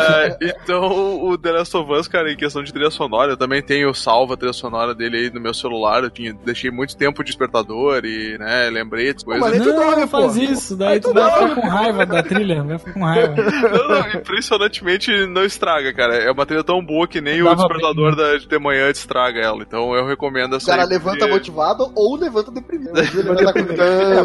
É, 0.00 0.38
então, 0.50 1.24
o 1.24 1.36
The 1.38 1.52
Last 1.52 1.76
of 1.76 1.92
Us, 1.92 2.08
cara, 2.08 2.32
em 2.32 2.36
questão 2.36 2.62
de 2.62 2.72
trilha 2.72 2.90
sonora, 2.90 3.32
eu 3.32 3.36
também 3.36 3.62
tenho 3.62 3.92
salva 3.94 4.34
a 4.34 4.36
trilha 4.36 4.52
sonora 4.52 4.94
dele 4.94 5.16
aí 5.16 5.30
no 5.30 5.40
meu 5.40 5.54
celular. 5.54 6.02
Eu 6.04 6.10
tinha, 6.10 6.32
deixei 6.44 6.70
muito 6.70 6.96
tempo 6.96 7.13
de 7.22 7.28
despertador 7.30 8.04
e, 8.04 8.36
né, 8.38 8.68
lembrei 8.70 9.12
de 9.14 9.24
coisas. 9.24 9.42
mas 9.50 9.60
tu 9.62 9.68
Não, 9.68 9.76
dorme, 9.76 10.00
não 10.02 10.08
faz 10.08 10.36
pô. 10.36 10.42
isso, 10.42 10.76
daí 10.76 11.00
tu 11.00 11.12
vai 11.12 11.30
ficar 11.30 11.54
com 11.54 11.68
raiva 11.68 12.06
da 12.06 12.22
trilha, 12.22 12.62
vai 12.62 12.78
ficar 12.78 12.92
com 12.92 13.04
raiva. 13.04 13.34
Não, 13.74 13.88
não, 13.88 14.08
impressionantemente 14.20 15.26
não 15.26 15.44
estraga, 15.44 15.92
cara. 15.92 16.16
É 16.16 16.30
uma 16.30 16.46
trilha 16.46 16.62
tão 16.64 16.84
boa 16.84 17.06
que 17.06 17.20
nem 17.20 17.42
o 17.42 17.54
despertador 17.54 18.14
da, 18.16 18.36
de 18.36 18.58
manhã 18.58 18.88
estraga 18.90 19.40
ela. 19.40 19.62
Então 19.62 19.94
eu 19.94 20.06
recomendo 20.06 20.52
O 20.54 20.56
essa 20.56 20.70
cara 20.70 20.82
aí, 20.82 20.88
levanta 20.88 21.18
porque- 21.20 21.32
motivado 21.34 21.90
ou 21.94 22.16
levanta 22.16 22.50
deprimido. 22.50 22.92
Levanta 22.94 23.52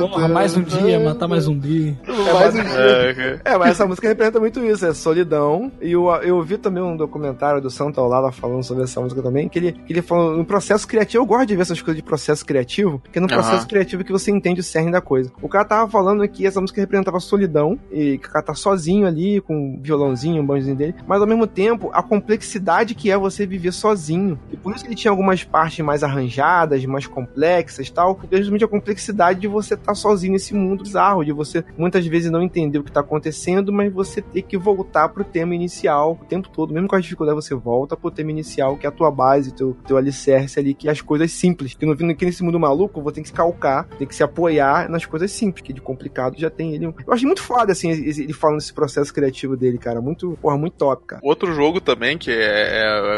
Porra, 0.10 0.28
mais 0.28 0.56
um 0.56 0.62
dia, 0.64 1.00
matar 1.00 1.28
mais 1.28 1.48
um 1.48 1.58
dia. 1.58 1.98
mais 2.34 2.56
um 2.56 2.62
dia. 2.64 2.80
É, 2.80 3.14
cara. 3.14 3.42
É, 3.46 3.58
mas 3.58 3.70
essa 3.72 3.86
música 3.86 4.08
representa 4.08 4.40
muito 4.40 4.64
isso, 4.64 4.86
é 4.86 4.94
solidão. 4.94 5.72
E 5.82 5.92
eu, 5.92 6.08
eu 6.24 6.42
vi 6.42 6.58
também 6.58 6.82
um 6.84 6.96
documentário 6.96 7.62
do 7.62 7.70
Santa 7.70 8.02
Olala 8.02 8.32
falando 8.32 8.64
sobre 8.64 8.84
essa 8.84 9.02
música 9.02 9.22
também, 9.22 9.50
que 9.50 9.60
ele, 9.60 9.72
que 9.74 9.94
ele 9.94 10.02
falou 10.02 10.38
no 10.38 10.46
processo 10.46 10.88
criativo. 10.88 11.24
Eu 11.24 11.28
gosto 11.28 11.48
de 11.48 11.56
ver 11.56 11.62
essas 11.64 11.82
coisas 11.82 11.96
de 12.02 12.04
processo 12.04 12.46
criativo, 12.46 12.79
porque 12.84 13.20
é 13.20 13.22
no 13.22 13.28
processo 13.28 13.68
criativo 13.68 14.04
que 14.04 14.12
você 14.12 14.32
entende 14.32 14.60
o 14.62 14.64
cerne 14.64 14.92
da 14.92 15.02
coisa. 15.02 15.32
O 15.42 15.50
cara 15.50 15.66
tava 15.66 15.92
falando 15.92 16.28
que 16.28 16.46
essa 16.46 16.62
música 16.62 16.80
representava 16.80 17.20
solidão, 17.20 17.80
e 17.92 18.18
que 18.18 18.28
o 18.28 18.32
cara 18.32 18.46
tá 18.46 18.54
sozinho 18.54 19.06
ali, 19.06 19.42
com 19.42 19.56
um 19.56 19.80
violãozinho, 19.82 20.42
um 20.42 20.46
banjozinho 20.46 20.76
dele, 20.76 20.96
mas 21.08 21.22
ao 21.22 21.28
mesmo 21.28 21.48
tempo, 21.48 21.90
a 21.94 22.02
complexidade 22.02 22.96
que 22.96 23.12
é 23.12 23.18
você 23.18 23.46
viver 23.46 23.72
sozinho. 23.72 24.40
E 24.52 24.58
por 24.58 24.74
isso 24.74 24.84
que 24.84 24.90
ele 24.90 24.96
tinha 24.96 25.12
algumas 25.12 25.44
partes 25.44 25.84
mais 25.84 26.04
arranjadas, 26.04 26.86
mais 26.86 27.06
complexas 27.06 27.88
e 27.88 27.92
tal, 27.92 28.16
porque 28.16 28.36
é 28.36 28.38
justamente 28.38 28.64
a 28.64 28.68
complexidade 28.68 29.40
de 29.40 29.48
você 29.48 29.74
estar 29.74 29.96
sozinho 29.96 30.34
nesse 30.34 30.54
mundo 30.54 30.84
bizarro, 30.84 31.26
de 31.26 31.32
você 31.32 31.64
muitas 31.78 32.06
vezes 32.06 32.32
não 32.32 32.42
entender 32.42 32.80
o 32.80 32.84
que 32.84 32.92
tá 32.92 33.02
acontecendo, 33.02 33.74
mas 33.74 33.92
você 33.92 34.22
ter 34.22 34.42
que 34.44 34.58
voltar 34.58 35.10
pro 35.10 35.24
tema 35.24 35.56
inicial 35.56 36.20
o 36.22 36.26
tempo 36.26 36.50
todo, 36.50 36.74
mesmo 36.74 36.88
com 36.88 36.96
as 36.96 37.04
dificuldades, 37.04 37.46
você 37.46 37.56
volta 37.56 37.96
pro 37.96 38.12
tema 38.12 38.32
inicial, 38.32 38.78
que 38.78 38.86
é 38.86 38.90
a 38.90 38.92
tua 38.92 39.12
base, 39.12 39.54
teu, 39.54 39.76
teu 39.88 39.98
alicerce 39.98 40.60
ali, 40.60 40.74
que 40.74 40.88
é 40.88 40.92
as 40.92 41.02
coisas 41.02 41.32
simples. 41.32 41.74
Que 41.74 41.86
no 41.86 41.96
vindo 41.96 42.12
aqui 42.12 42.26
nesse 42.26 42.44
mundo 42.44 42.60
maluco, 42.70 43.00
eu 43.00 43.04
vou 43.04 43.12
ter 43.12 43.22
que 43.22 43.28
se 43.28 43.34
calcar, 43.34 43.86
ter 43.98 44.06
que 44.06 44.16
se 44.16 44.24
apoiar 44.24 44.90
nas 44.90 45.06
coisas 45.06 45.32
simples, 45.32 45.64
que 45.66 45.74
de 45.74 45.82
complicado 45.82 46.36
já 46.38 46.50
tem 46.50 46.74
ele. 46.76 46.86
Eu 46.86 46.94
achei 47.14 47.26
muito 47.26 47.42
foda, 47.42 47.72
assim, 47.72 47.90
ele 47.92 48.34
falando 48.34 48.58
desse 48.60 48.74
processo 48.74 49.14
criativo 49.14 49.58
dele, 49.58 49.78
cara. 49.78 50.00
Muito, 50.02 50.38
porra, 50.42 50.58
muito 50.58 50.74
top, 50.78 51.04
cara. 51.06 51.22
Outro 51.24 51.54
jogo 51.54 51.82
também, 51.82 52.18
que 52.18 52.32
é, 52.32 52.36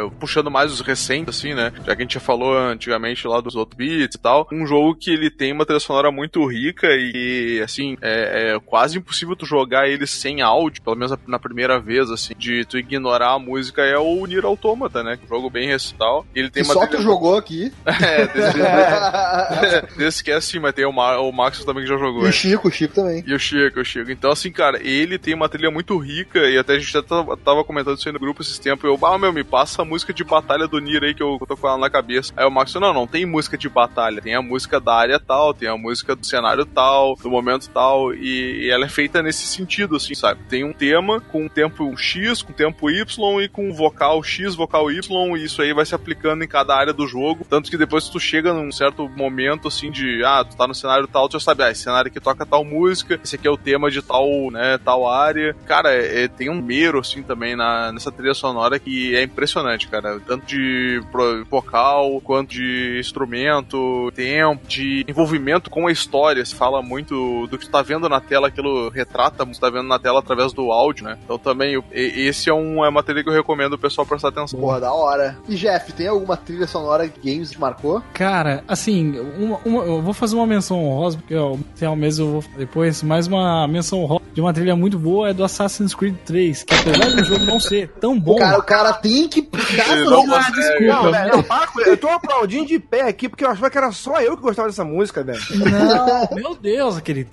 é- 0.05 0.09
puxando 0.19 0.49
mais 0.49 0.71
os 0.71 0.81
recentes, 0.81 1.35
assim, 1.37 1.53
né? 1.53 1.71
Já 1.85 1.95
que 1.95 2.01
a 2.01 2.05
gente 2.05 2.13
já 2.15 2.19
falou 2.19 2.57
antigamente 2.57 3.27
lá 3.27 3.41
dos 3.41 3.55
outros 3.55 3.77
beats 3.77 4.15
e 4.15 4.19
tal. 4.19 4.47
Um 4.51 4.65
jogo 4.65 4.95
que 4.95 5.11
ele 5.11 5.29
tem 5.29 5.51
uma 5.51 5.65
trilha 5.65 5.79
sonora 5.79 6.11
muito 6.11 6.45
rica 6.45 6.87
e, 6.91 7.61
assim, 7.63 7.97
é, 8.01 8.53
é 8.55 8.59
quase 8.59 8.97
impossível 8.97 9.35
tu 9.35 9.45
jogar 9.45 9.87
ele 9.87 10.07
sem 10.07 10.41
áudio, 10.41 10.81
pelo 10.81 10.95
menos 10.95 11.15
na 11.27 11.39
primeira 11.39 11.79
vez, 11.79 12.09
assim, 12.09 12.33
de 12.37 12.65
tu 12.65 12.77
ignorar 12.77 13.33
a 13.33 13.39
música, 13.39 13.81
é 13.81 13.97
o 13.97 14.25
Nier 14.25 14.45
Automata, 14.45 15.03
né? 15.03 15.17
Um 15.23 15.27
jogo 15.27 15.49
bem 15.49 15.67
recital. 15.67 16.25
Ele 16.35 16.49
tem 16.49 16.63
Que 16.63 16.69
uma 16.69 16.73
só 16.73 16.81
trilha- 16.81 16.97
tu 16.97 17.03
jogou 17.03 17.37
aqui. 17.37 17.71
É, 18.01 18.25
desse- 19.97 20.23
que 20.23 20.31
é 20.31 20.35
assim, 20.35 20.59
mas 20.59 20.73
tem 20.73 20.85
o, 20.85 20.91
Ma 20.91 21.17
o 21.19 21.31
Max 21.31 21.63
também 21.63 21.83
que 21.83 21.89
já 21.89 21.97
jogou. 21.97 22.25
E 22.25 22.29
o? 22.29 22.31
Chico, 22.31 22.67
o 22.67 22.71
Chico 22.71 22.93
também. 22.95 23.23
E 23.25 23.33
o 23.33 23.39
Chico, 23.39 23.79
o 23.79 23.85
Chico. 23.85 24.11
Então, 24.11 24.31
assim, 24.31 24.51
cara, 24.51 24.79
ele 24.81 25.17
tem 25.17 25.33
uma 25.33 25.49
trilha 25.49 25.71
muito 25.71 25.97
rica 25.97 26.39
e 26.49 26.57
até 26.57 26.73
a 26.73 26.79
gente 26.79 26.91
já 26.91 27.01
tava, 27.01 27.63
comentando 27.63 27.97
isso 27.97 28.07
aí 28.07 28.13
no 28.13 28.19
grupo 28.19 28.41
esses 28.41 28.59
tempos. 28.59 28.85
Eu, 28.85 28.97
ah, 29.05 29.17
meu, 29.17 29.31
me 29.33 29.43
passa 29.43 29.81
a 29.81 29.85
música 29.85 30.13
de 30.13 30.23
batalha 30.23 30.67
do 30.67 30.79
Nier 30.79 31.03
aí 31.03 31.13
que 31.13 31.23
eu, 31.23 31.37
que 31.37 31.43
eu 31.43 31.47
tô 31.47 31.57
com 31.57 31.67
ela 31.67 31.77
na 31.77 31.89
cabeça. 31.89 32.33
Aí 32.35 32.45
o 32.45 32.51
Max 32.51 32.71
falou, 32.71 32.93
não, 32.93 33.01
não 33.01 33.07
tem 33.07 33.25
música 33.25 33.57
de 33.57 33.69
batalha. 33.69 34.21
Tem 34.21 34.35
a 34.35 34.41
música 34.41 34.79
da 34.79 34.93
área 34.93 35.19
tal, 35.19 35.53
tem 35.53 35.69
a 35.69 35.77
música 35.77 36.15
do 36.15 36.25
cenário 36.25 36.65
tal, 36.65 37.15
do 37.15 37.29
momento 37.29 37.69
tal. 37.69 38.13
E, 38.13 38.65
e 38.65 38.69
ela 38.69 38.85
é 38.85 38.89
feita 38.89 39.21
nesse 39.21 39.45
sentido, 39.47 39.95
assim, 39.95 40.13
sabe? 40.13 40.41
Tem 40.49 40.63
um 40.63 40.73
tema 40.73 41.19
com 41.21 41.45
um 41.45 41.49
tempo 41.49 41.95
X, 41.97 42.41
com 42.41 42.53
tempo 42.53 42.89
Y 42.89 43.41
e 43.41 43.47
com 43.47 43.73
vocal 43.73 44.23
X, 44.23 44.55
vocal 44.55 44.91
Y. 44.91 45.37
E 45.37 45.43
isso 45.43 45.61
aí 45.61 45.73
vai 45.73 45.85
se 45.85 45.95
aplicando 45.95 46.43
em 46.43 46.47
cada 46.47 46.75
área 46.75 46.93
do 46.93 47.07
jogo. 47.07 47.45
Tanto 47.49 47.69
que 47.69 47.77
depois 47.77 48.05
que 48.05 48.11
tu 48.11 48.19
chega 48.19 48.53
num 48.53 48.71
certo 48.71 49.07
momento, 49.09 49.30
assim, 49.67 49.89
de, 49.91 50.23
ah, 50.25 50.43
tu 50.43 50.55
tá 50.55 50.67
no 50.67 50.73
cenário 50.75 51.07
tal, 51.07 51.27
tu 51.27 51.33
já 51.33 51.39
sabe, 51.39 51.63
ah, 51.63 51.71
esse 51.71 51.83
cenário 51.83 52.09
aqui 52.09 52.19
toca 52.19 52.45
tal 52.45 52.63
música, 52.63 53.19
esse 53.23 53.35
aqui 53.35 53.47
é 53.47 53.51
o 53.51 53.57
tema 53.57 53.89
de 53.89 54.01
tal, 54.01 54.27
né, 54.51 54.77
tal 54.83 55.07
área. 55.07 55.55
Cara, 55.65 55.93
é, 55.93 56.23
é- 56.23 56.27
tem 56.27 56.49
um 56.49 56.61
mero, 56.61 56.99
assim, 56.99 57.21
também 57.23 57.55
na, 57.55 57.91
nessa 57.91 58.11
trilha 58.11 58.33
sonora 58.33 58.79
que 58.79 59.15
é 59.15 59.23
impressionante, 59.23 59.87
cara. 59.87 60.19
Tanto 60.25 60.45
de 60.45 61.01
vocal, 61.49 62.21
quanto 62.21 62.49
de 62.51 62.97
instrumento, 62.99 64.11
tempo, 64.15 64.67
de 64.67 65.05
envolvimento 65.07 65.69
com 65.69 65.87
a 65.87 65.91
história. 65.91 66.43
Se 66.45 66.55
fala 66.55 66.81
muito 66.81 67.47
do 67.47 67.57
que 67.57 67.65
tu 67.65 67.71
tá 67.71 67.81
vendo 67.81 68.07
na 68.09 68.19
tela, 68.19 68.47
aquilo 68.47 68.89
retrata 68.89 69.43
o 69.43 69.47
que 69.47 69.53
tu 69.53 69.59
tá 69.59 69.69
vendo 69.69 69.87
na 69.87 69.99
tela 69.99 70.19
através 70.19 70.53
do 70.53 70.71
áudio, 70.71 71.05
né? 71.05 71.17
Então 71.23 71.37
também, 71.37 71.81
esse 71.91 72.49
é 72.49 72.53
um, 72.53 72.83
é 72.83 72.89
uma 72.89 73.03
trilha 73.03 73.23
que 73.23 73.29
eu 73.29 73.33
recomendo 73.33 73.73
o 73.73 73.77
pessoal 73.77 74.05
prestar 74.05 74.29
atenção. 74.29 74.59
Porra, 74.59 74.79
da 74.79 74.93
hora. 74.93 75.37
E 75.47 75.55
Jeff, 75.55 75.91
tem 75.93 76.07
alguma 76.07 76.37
trilha 76.37 76.67
sonora 76.67 77.07
que 77.07 77.31
games 77.31 77.51
te 77.51 77.59
marcou? 77.59 78.01
Cara, 78.13 78.63
assim, 78.67 79.11
uma, 79.37 79.59
uma- 79.65 79.83
eu 79.83 80.01
vou 80.01 80.13
fazer 80.13 80.35
uma 80.35 80.47
menção 80.47 80.83
honrosa, 80.85 81.17
porque 81.17 81.35
ó, 81.35 81.55
tem 81.77 81.87
ao 81.87 81.95
mesmo 81.95 82.25
eu 82.25 82.31
vou 82.33 82.43
depois, 82.57 83.01
mais 83.03 83.27
uma 83.27 83.67
menção 83.67 84.03
honrosa 84.03 84.21
de 84.33 84.39
uma 84.41 84.53
trilha 84.53 84.75
muito 84.75 84.97
boa 84.97 85.29
é 85.29 85.33
do 85.33 85.43
Assassin's 85.43 85.93
Creed 85.93 86.15
3, 86.25 86.63
que 86.63 86.73
apesar 86.73 87.11
do 87.15 87.23
jogo 87.25 87.45
não 87.45 87.59
ser 87.59 87.89
tão 87.99 88.17
bom. 88.19 88.35
Cara, 88.37 88.57
o 88.59 88.63
cara 88.63 88.93
tem 88.93 89.27
que. 89.27 89.41
Não, 89.41 90.25
desculpa. 90.51 90.81
Não, 90.81 91.11
velho, 91.11 91.31
não, 91.49 91.83
eu 91.85 91.97
tô 91.97 92.07
aplaudindo 92.07 92.65
de 92.65 92.79
pé 92.79 93.01
aqui 93.07 93.27
porque 93.27 93.43
eu 93.43 93.49
achava 93.49 93.69
que 93.69 93.77
era 93.77 93.91
só 93.91 94.21
eu 94.21 94.37
que 94.37 94.43
gostava 94.43 94.67
dessa 94.69 94.85
música, 94.85 95.21
velho. 95.23 95.39
Não, 95.55 96.29
meu 96.35 96.55
Deus, 96.55 96.97
aquele. 96.97 97.27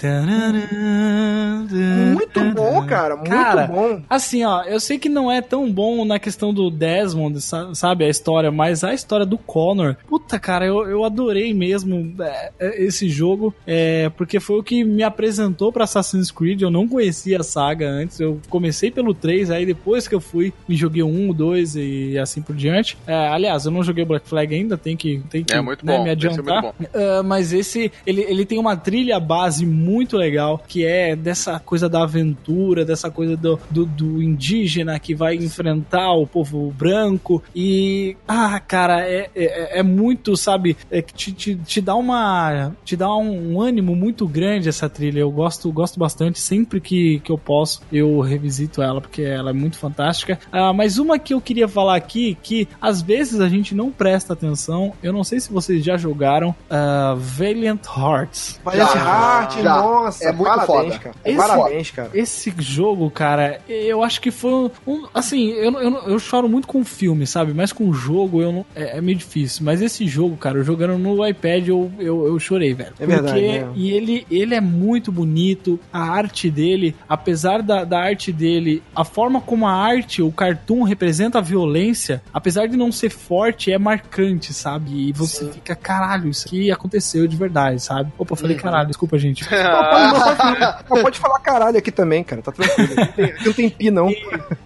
Muito 2.14 2.40
bom, 2.54 2.84
cara, 2.86 3.16
muito 3.16 3.28
Cara, 3.30 3.66
bom. 3.66 4.02
Assim, 4.08 4.44
ó, 4.44 4.62
eu 4.64 4.80
sei 4.80 4.98
que 4.98 5.08
não 5.08 5.30
é 5.30 5.40
tão 5.40 5.70
bom 5.70 6.04
na 6.04 6.18
questão 6.18 6.52
do 6.52 6.70
Desmond, 6.70 7.40
sa- 7.40 7.74
sabe, 7.74 8.04
a 8.04 8.08
história, 8.08 8.50
mas 8.50 8.82
a 8.84 8.92
história 8.92 9.24
do 9.26 9.38
Connor, 9.38 9.96
puta, 10.08 10.38
cara, 10.38 10.66
eu, 10.66 10.86
eu 10.88 11.04
adorei 11.04 11.54
mesmo 11.54 11.77
é, 12.20 12.50
é, 12.58 12.82
esse 12.84 13.08
jogo, 13.08 13.54
é, 13.66 14.10
porque 14.10 14.40
foi 14.40 14.58
o 14.58 14.62
que 14.62 14.84
me 14.84 15.02
apresentou 15.02 15.72
pra 15.72 15.84
Assassin's 15.84 16.30
Creed, 16.30 16.62
eu 16.62 16.70
não 16.70 16.88
conhecia 16.88 17.40
a 17.40 17.42
saga 17.42 17.88
antes, 17.88 18.20
eu 18.20 18.40
comecei 18.48 18.90
pelo 18.90 19.14
3, 19.14 19.50
aí 19.50 19.66
depois 19.66 20.08
que 20.08 20.14
eu 20.14 20.20
fui, 20.20 20.52
me 20.68 20.76
joguei 20.76 21.02
o 21.02 21.08
1, 21.08 21.30
o 21.30 21.34
2 21.34 21.76
e 21.76 22.18
assim 22.18 22.42
por 22.42 22.54
diante. 22.54 22.96
É, 23.06 23.14
aliás, 23.28 23.64
eu 23.64 23.70
não 23.70 23.82
joguei 23.82 24.04
o 24.04 24.06
Black 24.06 24.28
Flag 24.28 24.54
ainda, 24.54 24.76
tem 24.76 24.96
que, 24.96 25.22
tem 25.30 25.44
que 25.44 25.52
É 25.52 25.60
muito 25.60 25.84
né, 25.84 25.96
bom, 25.96 26.04
me 26.04 26.10
adiantar. 26.10 26.62
muito 26.62 26.74
bom. 26.78 26.88
Ah, 26.94 27.22
mas 27.22 27.52
esse, 27.52 27.90
ele, 28.06 28.22
ele 28.22 28.44
tem 28.44 28.58
uma 28.58 28.76
trilha 28.76 29.18
base 29.20 29.66
muito 29.66 30.16
legal, 30.16 30.62
que 30.66 30.84
é 30.84 31.14
dessa 31.14 31.58
coisa 31.58 31.88
da 31.88 32.02
aventura, 32.02 32.84
dessa 32.84 33.10
coisa 33.10 33.36
do, 33.36 33.58
do, 33.70 33.84
do 33.84 34.22
indígena 34.22 34.98
que 34.98 35.14
vai 35.14 35.34
enfrentar 35.36 36.12
o 36.12 36.26
povo 36.26 36.72
branco. 36.76 37.42
E, 37.54 38.16
ah, 38.26 38.58
cara, 38.60 39.00
é, 39.08 39.30
é, 39.34 39.80
é 39.80 39.82
muito, 39.82 40.36
sabe, 40.36 40.76
é 40.90 41.02
que 41.02 41.12
te, 41.12 41.32
te, 41.32 41.57
te 41.64 41.80
dá 41.80 41.94
uma. 41.94 42.72
te 42.84 42.96
dá 42.96 43.14
um 43.16 43.60
ânimo 43.60 43.94
muito 43.96 44.26
grande 44.26 44.68
essa 44.68 44.88
trilha. 44.88 45.20
Eu 45.20 45.30
gosto, 45.30 45.70
gosto 45.72 45.98
bastante, 45.98 46.38
sempre 46.38 46.80
que, 46.80 47.20
que 47.20 47.30
eu 47.32 47.38
posso, 47.38 47.82
eu 47.92 48.20
revisito 48.20 48.82
ela, 48.82 49.00
porque 49.00 49.22
ela 49.22 49.50
é 49.50 49.52
muito 49.52 49.78
fantástica. 49.78 50.38
Ah, 50.52 50.72
mas 50.72 50.98
uma 50.98 51.18
que 51.18 51.34
eu 51.34 51.40
queria 51.40 51.68
falar 51.68 51.96
aqui, 51.96 52.36
que 52.42 52.68
às 52.80 53.00
vezes 53.02 53.40
a 53.40 53.48
gente 53.48 53.74
não 53.74 53.90
presta 53.90 54.32
atenção, 54.32 54.92
eu 55.02 55.12
não 55.12 55.24
sei 55.24 55.40
se 55.40 55.52
vocês 55.52 55.84
já 55.84 55.96
jogaram 55.96 56.54
ah, 56.70 57.14
Valiant 57.18 57.80
Hearts. 57.96 58.60
Valiant 58.64 58.92
Já, 58.92 58.98
Heart, 59.00 59.62
já. 59.62 59.76
nossa, 59.82 60.24
É 60.28 60.32
muito 60.32 60.44
parabéns, 60.48 60.66
foda. 60.66 60.98
cara. 60.98 61.14
Esse- 61.24 61.36
parabéns, 61.36 61.90
cara. 61.90 62.10
Esse 62.14 62.54
jogo, 62.58 63.10
cara, 63.10 63.60
eu 63.68 64.02
acho 64.02 64.20
que 64.20 64.30
foi 64.30 64.52
um. 64.52 64.70
um- 64.86 65.06
assim, 65.14 65.48
eu, 65.50 65.72
eu, 65.80 65.94
eu 66.08 66.18
choro 66.18 66.48
muito 66.48 66.66
com 66.68 66.84
filme, 66.84 67.26
sabe? 67.26 67.52
Mas 67.54 67.72
com 67.72 67.92
jogo 67.92 68.40
eu 68.42 68.52
não, 68.52 68.66
é, 68.74 68.98
é 68.98 69.00
meio 69.00 69.18
difícil. 69.18 69.64
Mas 69.64 69.80
esse 69.82 70.06
jogo, 70.06 70.36
cara, 70.36 70.58
eu 70.58 70.64
jogando 70.64 70.98
no 70.98 71.26
iPad, 71.26 71.47
eu, 71.56 71.90
eu, 71.98 72.26
eu 72.26 72.38
chorei, 72.38 72.74
velho. 72.74 72.92
É 72.98 73.06
verdade, 73.06 73.40
Porque, 73.40 73.46
é. 73.46 73.68
E 73.74 73.90
ele, 73.90 74.26
ele 74.30 74.54
é 74.54 74.60
muito 74.60 75.10
bonito. 75.10 75.78
A 75.92 76.02
arte 76.02 76.50
dele, 76.50 76.94
apesar 77.08 77.62
da, 77.62 77.84
da 77.84 78.00
arte 78.00 78.32
dele, 78.32 78.82
a 78.94 79.04
forma 79.04 79.40
como 79.40 79.66
a 79.66 79.72
arte, 79.72 80.22
o 80.22 80.32
cartoon 80.32 80.82
representa 80.82 81.38
a 81.38 81.40
violência, 81.40 82.22
apesar 82.32 82.66
de 82.66 82.76
não 82.76 82.90
ser 82.92 83.10
forte, 83.10 83.72
é 83.72 83.78
marcante, 83.78 84.52
sabe? 84.52 85.08
E 85.08 85.12
você 85.12 85.46
fica, 85.50 85.74
caralho, 85.74 86.28
isso 86.28 86.46
aqui 86.46 86.70
aconteceu 86.70 87.26
de 87.26 87.36
verdade, 87.36 87.80
sabe? 87.80 88.12
Opa, 88.18 88.32
eu 88.32 88.36
falei 88.36 88.56
caralho, 88.56 88.88
desculpa, 88.88 89.18
gente. 89.18 89.44
Não, 89.50 89.90
pode, 89.90 90.12
não, 90.12 90.36
pode, 90.36 90.84
não, 90.90 91.02
pode 91.02 91.18
falar 91.18 91.40
caralho 91.40 91.78
aqui 91.78 91.90
também, 91.90 92.24
cara, 92.24 92.42
tá 92.42 92.52
tranquilo. 92.52 92.94
Não 92.94 93.06
tem, 93.06 93.24
aqui 93.24 93.46
não 93.46 93.52
tem 93.52 93.70
pi, 93.70 93.90
não. 93.90 94.08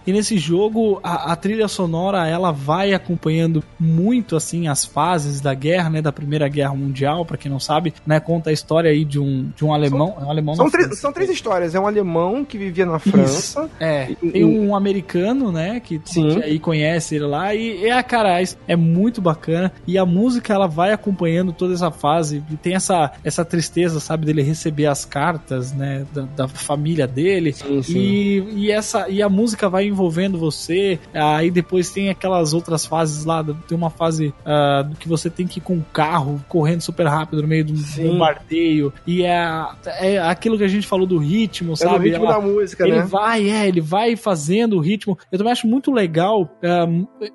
E 0.05 0.11
nesse 0.11 0.37
jogo, 0.37 0.99
a, 1.03 1.31
a 1.31 1.35
trilha 1.35 1.67
sonora, 1.67 2.27
ela 2.27 2.51
vai 2.51 2.93
acompanhando 2.93 3.63
muito, 3.79 4.35
assim, 4.35 4.67
as 4.67 4.85
fases 4.85 5.41
da 5.41 5.53
guerra, 5.53 5.89
né? 5.89 6.01
Da 6.01 6.11
Primeira 6.11 6.47
Guerra 6.47 6.72
Mundial, 6.75 7.25
pra 7.25 7.37
quem 7.37 7.51
não 7.51 7.59
sabe, 7.59 7.93
né? 8.05 8.19
Conta 8.19 8.49
a 8.49 8.53
história 8.53 8.89
aí 8.91 9.03
de 9.05 9.19
um, 9.19 9.49
de 9.55 9.63
um 9.65 9.73
alemão. 9.73 10.15
é 10.19 10.23
um 10.25 10.29
alemão 10.29 10.55
São, 10.55 10.69
três- 10.69 10.99
são 10.99 11.11
três 11.11 11.29
histórias. 11.29 11.75
É 11.75 11.79
um 11.79 11.87
alemão 11.87 12.43
que 12.45 12.57
vivia 12.57 12.85
na 12.85 12.99
França. 12.99 13.69
É, 13.79 14.11
E- 14.21 14.31
tem 14.31 14.43
um 14.45 14.75
americano, 14.75 15.51
né, 15.51 15.79
que, 15.79 16.01
aí 16.43 16.59
conhece 16.59 17.15
ele 17.15 17.25
lá, 17.25 17.53
e 17.53 17.85
é, 17.87 18.01
cara, 18.03 18.39
é 18.67 18.75
muito 18.75 19.21
bacana, 19.21 19.71
e 19.87 19.97
a 19.97 20.05
música, 20.05 20.53
ela 20.53 20.67
vai 20.67 20.91
acompanhando 20.91 21.51
toda 21.53 21.73
essa 21.73 21.91
fase, 21.91 22.43
e 22.49 22.55
tem 22.57 22.75
essa, 22.75 23.11
essa 23.23 23.43
tristeza, 23.45 23.99
sabe, 23.99 24.25
dele 24.25 24.41
receber 24.41 24.85
as 24.87 25.05
cartas, 25.05 25.71
né, 25.73 26.05
da, 26.13 26.21
da 26.23 26.47
família 26.47 27.07
dele, 27.07 27.53
Sim, 27.53 27.81
sim. 27.83 27.97
e, 27.97 28.43
e, 28.65 28.71
essa, 28.71 29.09
e 29.09 29.21
a 29.21 29.29
música 29.29 29.69
vai 29.69 29.85
envolvendo 29.87 30.37
você, 30.37 30.99
aí 31.13 31.49
depois 31.51 31.89
tem 31.89 32.09
aquelas 32.09 32.53
outras 32.53 32.85
fases 32.85 33.25
lá, 33.25 33.43
tem 33.67 33.77
uma 33.77 33.89
fase 33.89 34.33
ah, 34.45 34.87
que 34.99 35.07
você 35.07 35.29
tem 35.29 35.45
que 35.47 35.59
ir 35.59 35.61
com 35.61 35.77
o 35.77 35.85
carro, 35.93 36.43
correndo 36.47 36.62
super 36.81 37.05
rápido 37.07 37.41
no 37.41 37.47
meio 37.47 37.65
do 37.65 37.75
Sim. 37.77 38.07
bombardeio, 38.09 38.93
e 39.05 39.23
é, 39.23 39.65
é 39.99 40.19
aquilo 40.19 40.57
que 40.57 40.63
a 40.63 40.67
gente 40.67 40.87
falou 40.87 41.05
do 41.05 41.17
ritmo, 41.17 41.73
É 41.73 41.75
sabe? 41.75 42.09
ritmo 42.09 42.25
Ela- 42.25 42.35
da 42.35 42.41
música, 42.41 42.83
ele 42.87 42.97
né? 42.97 43.03
vai, 43.05 43.49
é, 43.49 43.67
ele 43.67 43.81
vai 43.81 44.15
fazendo 44.15 44.77
o 44.77 44.79
ritmo. 44.79 45.17
Eu 45.31 45.37
também 45.37 45.51
acho 45.53 45.67
muito 45.67 45.91
legal. 45.91 46.49
é, 46.61 46.83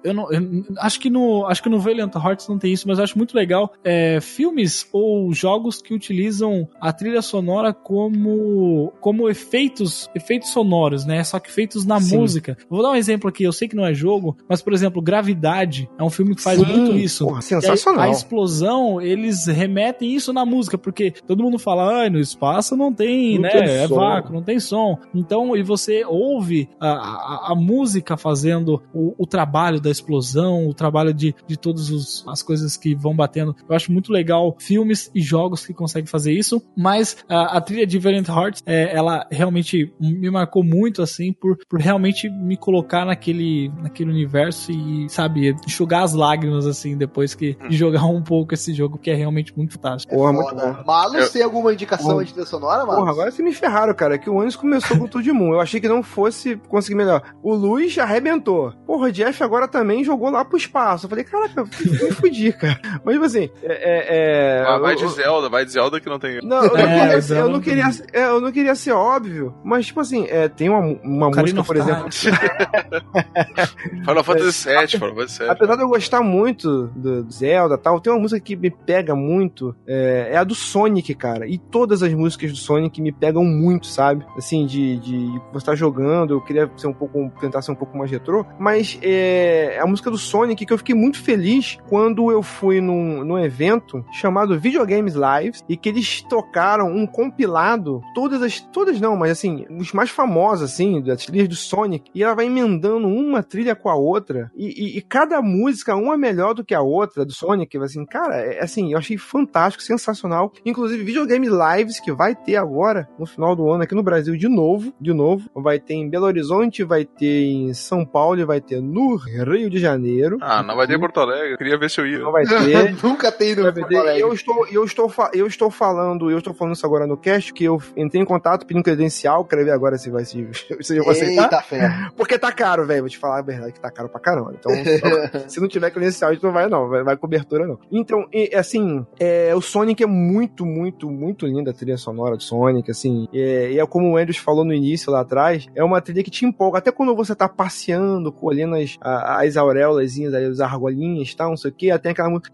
eu, 0.04 0.14
não, 0.14 0.32
eu 0.32 0.64
acho 0.78 0.98
que 1.00 1.10
no 1.10 1.46
acho 1.46 1.62
que 1.62 1.68
no 1.68 1.78
Valiant 1.80 2.14
Hearts 2.14 2.48
não 2.48 2.58
tem 2.58 2.72
isso, 2.72 2.86
mas 2.88 2.98
eu 2.98 3.04
acho 3.04 3.16
muito 3.18 3.34
legal 3.36 3.72
é, 3.84 4.20
filmes 4.20 4.86
ou 4.92 5.32
jogos 5.32 5.80
que 5.82 5.94
utilizam 5.94 6.68
a 6.80 6.92
trilha 6.92 7.22
sonora 7.22 7.72
como 7.72 8.92
como 9.00 9.28
efeitos 9.28 10.08
efeitos 10.14 10.50
sonoros, 10.50 11.04
né? 11.04 11.22
Só 11.24 11.38
que 11.38 11.50
feitos 11.50 11.84
na 11.84 12.00
Sim. 12.00 12.16
música. 12.18 12.56
Vou 12.68 12.82
dar 12.82 12.90
um 12.90 12.94
exemplo 12.94 13.28
aqui. 13.28 13.44
Eu 13.44 13.52
sei 13.52 13.68
que 13.68 13.76
não 13.76 13.86
é 13.86 13.94
jogo, 13.94 14.36
mas 14.48 14.62
por 14.62 14.72
exemplo, 14.72 15.00
Gravidade 15.02 15.88
é 15.98 16.02
um 16.02 16.10
filme 16.10 16.34
que 16.34 16.42
faz 16.42 16.58
Sim, 16.60 16.66
muito 16.66 16.92
isso. 16.94 17.24
porra, 17.24 17.38
aí, 17.38 17.42
sensacional. 17.42 18.00
a 18.00 18.08
explosão, 18.10 19.00
eles 19.18 19.46
remetem 19.46 20.14
isso 20.14 20.32
na 20.32 20.44
música, 20.44 20.78
porque 20.78 21.10
todo 21.26 21.42
mundo 21.42 21.58
fala, 21.58 22.04
ah, 22.04 22.10
no 22.10 22.18
espaço 22.18 22.76
não 22.76 22.92
tem, 22.92 23.34
Não 23.34 23.42
né? 23.42 23.50
tem 23.50 23.62
é 23.62 23.88
som." 23.88 23.96
vácuo, 23.96 24.32
não 24.32 24.42
tem 24.42 24.60
som. 24.60 24.98
Então, 25.14 25.56
e 25.56 25.62
você 25.62 26.04
ouve 26.04 26.68
a, 26.80 26.88
a, 26.88 27.52
a 27.52 27.54
música 27.54 28.16
fazendo 28.16 28.82
o, 28.92 29.14
o 29.18 29.26
trabalho 29.26 29.80
da 29.80 29.90
explosão, 29.90 30.68
o 30.68 30.74
trabalho 30.74 31.12
de, 31.12 31.34
de 31.46 31.56
todas 31.56 32.24
as 32.26 32.42
coisas 32.42 32.76
que 32.76 32.94
vão 32.94 33.14
batendo. 33.14 33.54
Eu 33.68 33.74
acho 33.76 33.92
muito 33.92 34.12
legal 34.12 34.56
filmes 34.58 35.10
e 35.14 35.20
jogos 35.20 35.66
que 35.66 35.74
conseguem 35.74 36.06
fazer 36.06 36.32
isso, 36.32 36.62
mas 36.76 37.24
a, 37.28 37.56
a 37.56 37.60
trilha 37.60 37.86
de 37.86 37.98
Valiant 37.98 38.28
Hearts, 38.28 38.62
é, 38.66 38.94
ela 38.96 39.26
realmente 39.30 39.92
me 40.00 40.30
marcou 40.30 40.62
muito, 40.62 41.02
assim, 41.02 41.32
por, 41.32 41.58
por 41.68 41.80
realmente 41.80 42.28
me 42.28 42.56
colocar 42.56 43.04
naquele, 43.04 43.70
naquele 43.82 44.10
universo 44.10 44.70
e, 44.72 45.08
sabe, 45.08 45.54
enxugar 45.66 46.02
as 46.02 46.14
lágrimas, 46.14 46.66
assim, 46.66 46.96
depois 46.96 47.34
que 47.34 47.56
de 47.68 47.76
jogar 47.76 48.04
um 48.06 48.22
pouco 48.22 48.54
esse 48.54 48.72
jogo, 48.72 48.98
que 49.08 49.12
é 49.12 49.14
realmente 49.14 49.56
muito 49.56 49.72
fantástico. 49.72 50.14
Porra, 50.14 50.32
muito 50.34 50.50
Foda. 50.50 50.72
bom. 50.72 50.84
Malus, 50.86 51.14
Eu- 51.26 51.30
tem 51.32 51.42
alguma 51.42 51.72
indicação 51.72 52.10
Porra. 52.10 52.24
de 52.26 52.32
trilha 52.34 52.46
sonora, 52.46 52.80
Malus? 52.84 52.96
Porra, 52.96 53.10
agora 53.12 53.30
vocês 53.30 53.46
me 53.48 53.54
ferraram, 53.54 53.94
cara, 53.94 54.18
que 54.18 54.28
o 54.28 54.38
Anis 54.40 54.54
começou 54.54 54.98
com 54.98 55.06
tudo 55.06 55.22
de 55.24 55.32
Moon. 55.32 55.54
Eu 55.54 55.60
achei 55.60 55.80
que 55.80 55.88
não 55.88 56.02
fosse 56.02 56.56
conseguir 56.68 56.94
melhor. 56.96 57.22
O 57.42 57.54
Luiz 57.54 57.96
arrebentou. 57.98 58.72
Porra, 58.86 59.06
o 59.08 59.12
Jeff 59.12 59.42
agora 59.42 59.66
também 59.66 60.04
jogou 60.04 60.28
lá 60.30 60.44
pro 60.44 60.58
espaço. 60.58 61.06
Eu 61.06 61.10
falei, 61.10 61.24
caraca, 61.24 61.64
me 61.64 62.12
fudi, 62.12 62.52
cara. 62.52 62.78
Mas, 63.02 63.14
tipo 63.14 63.24
assim, 63.26 63.50
é... 63.62 64.60
é, 64.60 64.64
Ah, 64.66 64.78
vai 64.78 64.92
eu- 64.94 64.98
de 64.98 65.08
Zelda, 65.08 65.48
vai 65.48 65.64
de 65.64 65.72
Zelda 65.72 66.00
que 66.00 66.08
não 66.08 66.18
tem. 66.18 66.40
Não, 66.42 66.64
eu 66.64 66.70
não, 66.70 66.76
É, 66.76 66.82
queria, 66.86 67.06
mas 67.14 67.24
ser- 67.24 67.34
eu, 67.36 67.40
eu 67.40 67.48
não 67.48 67.60
queria, 67.60 67.84
é, 68.12 68.24
eu 68.26 68.40
não 68.40 68.52
queria 68.52 68.74
ser 68.74 68.92
óbvio, 68.92 69.54
mas, 69.64 69.86
tipo 69.86 70.00
assim, 70.00 70.26
é, 70.28 70.48
tem 70.48 70.68
uma, 70.68 70.80
uma 71.02 71.30
música, 71.30 71.64
por 71.64 71.76
exemplo. 71.76 72.08
Final 74.04 74.24
Fantasy 74.24 74.68
VII, 74.68 74.88
Final 74.88 75.14
Fantasy 75.14 75.38
VII. 75.40 75.48
Apesar 75.50 75.76
de 75.76 75.82
eu 75.82 75.88
gostar 75.88 76.22
muito 76.22 76.88
do 76.88 77.30
Zelda 77.30 77.74
e 77.74 77.78
tal, 77.78 78.00
tem 78.00 78.12
uma 78.12 78.20
música 78.20 78.40
que 78.40 78.56
me 78.56 78.70
pega 78.70 78.97
muito, 79.14 79.74
é, 79.86 80.30
é 80.32 80.36
a 80.36 80.44
do 80.44 80.54
Sonic, 80.54 81.14
cara. 81.14 81.46
E 81.46 81.58
todas 81.58 82.02
as 82.02 82.12
músicas 82.12 82.50
do 82.50 82.56
Sonic 82.56 83.00
me 83.00 83.12
pegam 83.12 83.44
muito, 83.44 83.86
sabe? 83.86 84.24
Assim, 84.36 84.66
de, 84.66 84.98
de 84.98 85.26
você 85.52 85.58
estar 85.58 85.74
jogando, 85.74 86.34
eu 86.34 86.40
queria 86.40 86.70
ser 86.76 86.86
um 86.86 86.92
pouco, 86.92 87.30
tentar 87.40 87.62
ser 87.62 87.72
um 87.72 87.74
pouco 87.76 87.96
mais 87.96 88.10
retrô, 88.10 88.44
mas 88.58 88.98
é 89.02 89.78
a 89.80 89.86
música 89.86 90.10
do 90.10 90.18
Sonic 90.18 90.64
que 90.66 90.72
eu 90.72 90.78
fiquei 90.78 90.94
muito 90.94 91.18
feliz 91.22 91.78
quando 91.88 92.30
eu 92.30 92.42
fui 92.42 92.80
num, 92.80 93.24
num 93.24 93.38
evento 93.38 94.04
chamado 94.12 94.58
Videogames 94.58 95.14
Lives 95.14 95.62
e 95.68 95.76
que 95.76 95.88
eles 95.88 96.22
tocaram 96.22 96.88
um 96.90 97.06
compilado, 97.06 98.00
todas 98.14 98.42
as, 98.42 98.60
todas 98.60 99.00
não, 99.00 99.16
mas 99.16 99.30
assim, 99.30 99.64
os 99.70 99.92
mais 99.92 100.10
famosos, 100.10 100.70
assim, 100.72 101.00
das 101.02 101.24
trilhas 101.24 101.48
do 101.48 101.54
Sonic, 101.56 102.10
e 102.14 102.22
ela 102.22 102.34
vai 102.34 102.46
emendando 102.46 103.06
uma 103.08 103.42
trilha 103.42 103.74
com 103.76 103.88
a 103.88 103.94
outra, 103.94 104.50
e, 104.56 104.66
e- 104.66 104.98
e 104.98 105.02
cada 105.02 105.40
música, 105.40 105.94
uma 105.94 106.16
melhor 106.16 106.54
do 106.54 106.64
que 106.64 106.74
a 106.74 106.80
outra, 106.80 107.24
do 107.24 107.32
Sonic, 107.32 107.76
assim, 107.78 108.04
cara, 108.04 108.36
é, 108.36 108.62
assim, 108.62 108.87
eu 108.92 108.98
achei 108.98 109.16
fantástico, 109.16 109.82
sensacional, 109.82 110.52
inclusive 110.64 111.02
Videogame 111.04 111.48
Lives, 111.48 112.00
que 112.00 112.12
vai 112.12 112.34
ter 112.34 112.56
agora, 112.56 113.08
no 113.18 113.26
final 113.26 113.54
do 113.54 113.70
ano, 113.70 113.82
aqui 113.82 113.94
no 113.94 114.02
Brasil, 114.02 114.36
de 114.36 114.48
novo, 114.48 114.92
de 115.00 115.12
novo, 115.12 115.48
vai 115.54 115.78
ter 115.78 115.94
em 115.94 116.08
Belo 116.08 116.26
Horizonte, 116.26 116.84
vai 116.84 117.04
ter 117.04 117.44
em 117.44 117.74
São 117.74 118.04
Paulo, 118.04 118.40
e 118.40 118.44
vai 118.44 118.60
ter 118.60 118.80
no 118.80 119.16
Rio 119.16 119.70
de 119.70 119.78
Janeiro, 119.78 120.38
Ah, 120.40 120.62
não 120.62 120.76
vai 120.76 120.86
ter 120.86 120.94
em 120.96 121.00
Porto 121.00 121.20
Alegre. 121.20 121.52
Eu 121.52 121.58
queria 121.58 121.78
ver 121.78 121.90
se 121.90 122.00
eu 122.00 122.06
ia. 122.06 122.18
não 122.18 122.32
vai 122.32 122.44
ter, 122.44 122.94
Nunca 123.02 123.30
tem 123.32 123.54
no 123.54 123.72
Porto. 123.72 123.96
Alegre. 123.96 124.20
Eu 124.22 124.32
estou, 124.32 124.66
eu 124.68 124.84
estou, 124.84 125.12
eu 125.32 125.46
estou 125.46 125.70
falando, 125.70 126.30
eu 126.30 126.38
estou 126.38 126.52
falando 126.54 126.74
isso 126.74 126.86
agora 126.86 127.06
no 127.06 127.16
cast, 127.16 127.52
que 127.52 127.64
eu 127.64 127.80
entrei 127.96 128.22
em 128.22 128.24
contato 128.24 128.66
pedindo 128.66 128.82
credencial, 128.84 129.44
quero 129.44 129.64
ver 129.64 129.70
agora 129.72 129.96
se 129.98 130.10
vai 130.10 130.24
se, 130.24 130.46
se 130.80 130.96
eu 130.96 131.02
vou 131.04 131.12
aceitar. 131.12 131.44
Eita 131.44 131.62
ferro. 131.62 132.12
Porque 132.16 132.38
tá 132.38 132.52
caro, 132.52 132.86
velho. 132.86 133.02
Vou 133.02 133.08
te 133.08 133.18
falar 133.18 133.38
a 133.38 133.42
verdade 133.42 133.72
que 133.72 133.80
tá 133.80 133.90
caro 133.90 134.08
pra 134.08 134.20
caramba. 134.20 134.54
Então, 134.58 134.72
só- 134.72 135.38
se 135.48 135.60
não 135.60 135.68
tiver 135.68 135.90
credencial, 135.90 136.30
a 136.30 136.34
gente 136.34 136.42
não 136.42 136.52
vai, 136.52 136.68
não. 136.68 136.88
Vai, 136.88 137.02
vai 137.02 137.16
cobertura, 137.16 137.66
não. 137.66 137.78
Então, 137.90 138.26
e, 138.32 138.50
assim, 138.78 139.06
é, 139.18 139.54
o 139.54 139.60
Sonic 139.60 140.02
é 140.02 140.06
muito, 140.06 140.64
muito, 140.64 141.10
muito 141.10 141.46
linda 141.46 141.70
a 141.70 141.74
trilha 141.74 141.96
sonora 141.96 142.36
do 142.36 142.42
Sonic, 142.42 142.90
assim. 142.90 143.28
É, 143.32 143.72
e 143.72 143.78
é 143.78 143.86
como 143.86 144.12
o 144.12 144.16
Andrews 144.16 144.36
falou 144.38 144.64
no 144.64 144.72
início 144.72 145.10
lá 145.12 145.20
atrás, 145.20 145.66
é 145.74 145.82
uma 145.82 146.00
trilha 146.00 146.22
que 146.22 146.30
te 146.30 146.44
empolga. 146.44 146.78
Até 146.78 146.90
quando 146.92 147.14
você 147.14 147.34
tá 147.34 147.48
passeando, 147.48 148.30
colhendo 148.32 148.74
as, 148.76 148.96
a- 149.00 149.42
as 149.44 149.56
auréolazinhas, 149.56 150.34
ali, 150.34 150.46
as 150.46 150.60
argolinhas 150.60 151.30
e 151.30 151.36
tal, 151.36 151.50
não 151.50 151.56
sei 151.56 151.70
o 151.70 151.74
que, 151.74 151.90
até 151.90 152.10
aquela 152.10 152.30
música. 152.30 152.50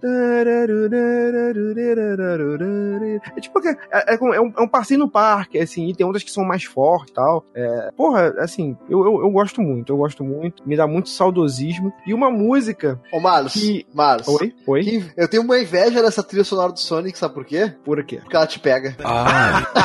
É 3.37 3.41
tipo, 3.41 3.61
que- 3.61 3.69
é, 3.69 4.15
é 4.15 4.15
é 4.15 4.41
um, 4.41 4.53
é 4.57 4.61
um 4.63 4.69
passeio 4.69 4.99
no 5.01 5.09
parque, 5.09 5.59
assim, 5.59 5.89
e 5.89 5.95
tem 5.95 6.07
outras 6.07 6.23
que 6.23 6.31
são 6.31 6.45
mais 6.45 6.65
fortes 6.65 7.11
e 7.11 7.15
tal. 7.15 7.45
É, 7.55 7.91
porra, 7.97 8.35
assim, 8.39 8.77
eu, 8.89 9.05
eu, 9.05 9.21
eu 9.21 9.31
gosto 9.31 9.61
muito, 9.61 9.93
eu 9.93 9.97
gosto 9.97 10.25
muito, 10.25 10.67
me 10.67 10.77
dá 10.77 10.87
muito 10.87 11.09
saudosismo. 11.09 11.93
E 12.07 12.15
uma 12.15 12.31
música 12.31 13.01
Ô, 13.13 13.21
Marlos, 13.21 13.53
que. 13.55 13.87
Marlos. 13.93 14.29
Oi? 14.29 14.55
Oi? 14.67 15.05
Eu 15.17 15.29
tenho 15.29 15.43
uma 15.43 15.59
inveja 15.59 16.03
dessa 16.05 16.23
trilha 16.23 16.45
sonora 16.45 16.73
do 16.73 16.79
Sonic, 16.79 17.19
sabe 17.19 17.35
por 17.35 17.45
quê? 17.45 17.73
Por 17.85 18.03
quê? 18.05 18.19
Porque 18.19 18.37
ela 18.37 18.47
te 18.47 18.59
pega. 18.59 18.97
Ah, 19.05 19.67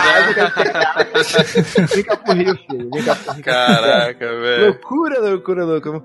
Vem 1.94 2.04
cá 2.04 2.18
pro 2.18 2.34
Rio, 2.34 2.56
filho. 2.70 2.90
Vem 2.94 3.04
cá 3.04 3.16
pro 3.16 3.34
Rio. 3.34 3.44
caraca, 3.44 4.28
velho. 4.28 4.66
Loucura, 4.66 5.20
loucura, 5.20 5.66
loucura. 5.66 6.02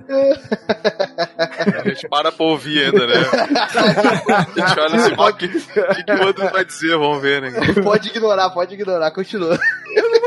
A 1.84 1.88
gente 1.88 2.08
para 2.08 2.32
pra 2.32 2.46
ouvir 2.46 2.84
ainda, 2.84 3.06
né? 3.06 3.14
A 3.14 4.42
gente 4.42 4.80
olha 4.80 4.96
assim, 4.96 5.14
"Ó, 5.16 5.28
o 5.28 5.34
que, 5.34 5.48
que, 5.48 6.12
o 6.12 6.26
outro 6.26 6.48
vai 6.50 6.64
dizer? 6.64 6.96
Vamos 6.96 7.20
ver, 7.20 7.42
né? 7.42 7.52
Pode 7.82 8.08
ignorar, 8.08 8.50
pode 8.50 8.74
ignorar, 8.74 9.10
continua. 9.10 9.58
Eu 9.94 10.10
não 10.10 10.20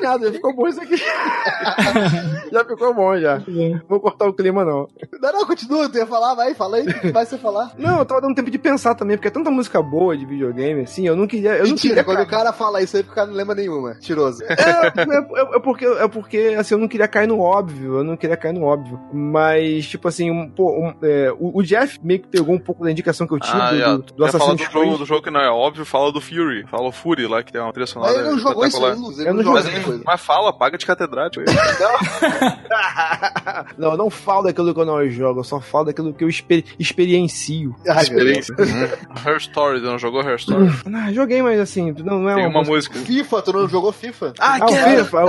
nada, 0.00 0.26
já 0.26 0.32
ficou 0.32 0.54
bom 0.54 0.68
isso 0.68 0.80
aqui. 0.80 0.96
já 2.52 2.64
ficou 2.64 2.94
bom, 2.94 3.16
já. 3.18 3.42
Vou 3.88 4.00
cortar 4.00 4.26
o 4.26 4.32
clima, 4.32 4.64
não. 4.64 4.88
Não, 5.20 5.32
não, 5.32 5.46
continua, 5.46 5.88
tu 5.88 5.98
ia 5.98 6.06
falar, 6.06 6.34
vai, 6.34 6.54
fala 6.54 6.76
aí, 6.78 6.86
vai 7.12 7.24
você 7.26 7.38
falar? 7.38 7.72
Não, 7.78 7.98
eu 7.98 8.04
tava 8.04 8.20
dando 8.20 8.34
tempo 8.34 8.50
de 8.50 8.58
pensar 8.58 8.94
também, 8.94 9.16
porque 9.16 9.28
é 9.28 9.30
tanta 9.30 9.50
música 9.50 9.82
boa 9.82 10.16
de 10.16 10.24
videogame, 10.26 10.82
assim, 10.82 11.06
eu 11.06 11.16
não 11.16 11.26
queria. 11.26 11.52
Eu 11.56 11.64
não 11.64 11.70
Mentira, 11.70 11.94
queria 11.94 12.04
quando 12.04 12.22
o 12.22 12.26
cara 12.30 12.52
fala 12.52 12.82
isso 12.82 12.96
aí, 12.96 13.02
porque 13.02 13.12
o 13.12 13.16
cara 13.16 13.28
não 13.28 13.36
lembra 13.36 13.54
nenhuma. 13.54 13.94
Tiroso. 14.00 14.42
É, 14.44 14.52
é, 14.52 15.56
é 15.56 15.60
porque, 15.60 15.84
é 15.86 16.08
porque, 16.08 16.54
assim, 16.58 16.74
eu 16.74 16.78
não 16.78 16.88
queria 16.88 17.08
cair 17.08 17.26
no 17.26 17.40
óbvio, 17.40 17.98
eu 17.98 18.04
não 18.04 18.16
queria 18.16 18.36
cair 18.36 18.52
no 18.52 18.64
óbvio. 18.64 18.98
Mas, 19.12 19.86
tipo 19.86 20.08
assim, 20.08 20.30
um, 20.30 20.48
pô, 20.50 20.70
um, 20.72 20.94
é, 21.02 21.32
o, 21.38 21.58
o 21.58 21.62
Jeff 21.62 21.98
meio 22.02 22.20
que 22.20 22.28
pegou 22.28 22.54
um 22.54 22.58
pouco 22.58 22.84
da 22.84 22.90
indicação 22.90 23.26
que 23.26 23.34
eu 23.34 23.40
tive 23.40 23.56
Ah, 23.60 23.70
do, 23.70 23.78
já. 23.78 23.96
do, 23.96 24.02
do 24.02 24.24
Assassin's 24.24 24.68
Creed. 24.68 24.98
do 24.98 25.04
jogo 25.04 25.22
que 25.22 25.30
não 25.30 25.40
é 25.40 25.50
óbvio, 25.50 25.84
fala 25.84 26.12
do 26.12 26.20
Fury. 26.20 26.66
Fala 26.68 26.88
o 26.88 26.92
Fury 26.92 27.26
lá, 27.26 27.42
que 27.42 27.52
tem 27.52 27.60
uma 27.60 27.72
trilha 27.72 27.86
sonora 27.86 28.12
Mas 28.12 28.20
ele 28.20 28.30
não 28.30 28.38
jogou 28.38 28.66
isso 28.66 28.84
aí. 28.84 28.94
Luz. 28.94 29.18
Ele 29.18 29.28
Eu 29.28 29.34
não 29.34 29.38
não 29.38 29.44
jogou 29.44 29.60
Mas, 29.60 29.66
essa 29.66 29.76
coisa. 29.88 30.02
mas 30.06 30.20
fala, 30.20 30.52
paga 30.52 30.78
de 30.78 30.86
catedrático. 30.86 31.44
não, 33.76 33.90
eu 33.92 33.96
não 33.96 34.10
falo 34.10 34.42
daquilo 34.44 34.72
que 34.74 34.80
eu 34.80 34.84
não 34.86 35.08
jogo, 35.08 35.40
eu 35.40 35.44
só 35.44 35.60
falo 35.60 35.86
daquilo 35.86 36.12
que 36.12 36.24
eu 36.24 36.28
exper 36.28 36.64
experiencio. 36.78 37.74
Ai. 37.88 38.02
Experiência. 38.02 38.54
Her 39.26 39.36
Story, 39.38 39.80
você 39.80 39.86
não 39.86 39.98
jogou 39.98 40.22
Her 40.22 40.36
Story? 40.36 40.70
Ah, 40.94 41.12
joguei, 41.12 41.42
mas 41.42 41.58
assim, 41.60 41.92
não, 42.04 42.18
não 42.20 42.30
é 42.30 42.34
Tem 42.34 42.46
uma, 42.46 42.60
uma 42.60 42.64
música. 42.68 42.98
FIFA, 42.98 43.42
tu 43.42 43.52
não 43.52 43.68
jogou 43.68 43.92
FIFA? 43.92 44.32
Ah, 44.38 44.58
o 44.62 44.68
FIFA! 44.68 45.26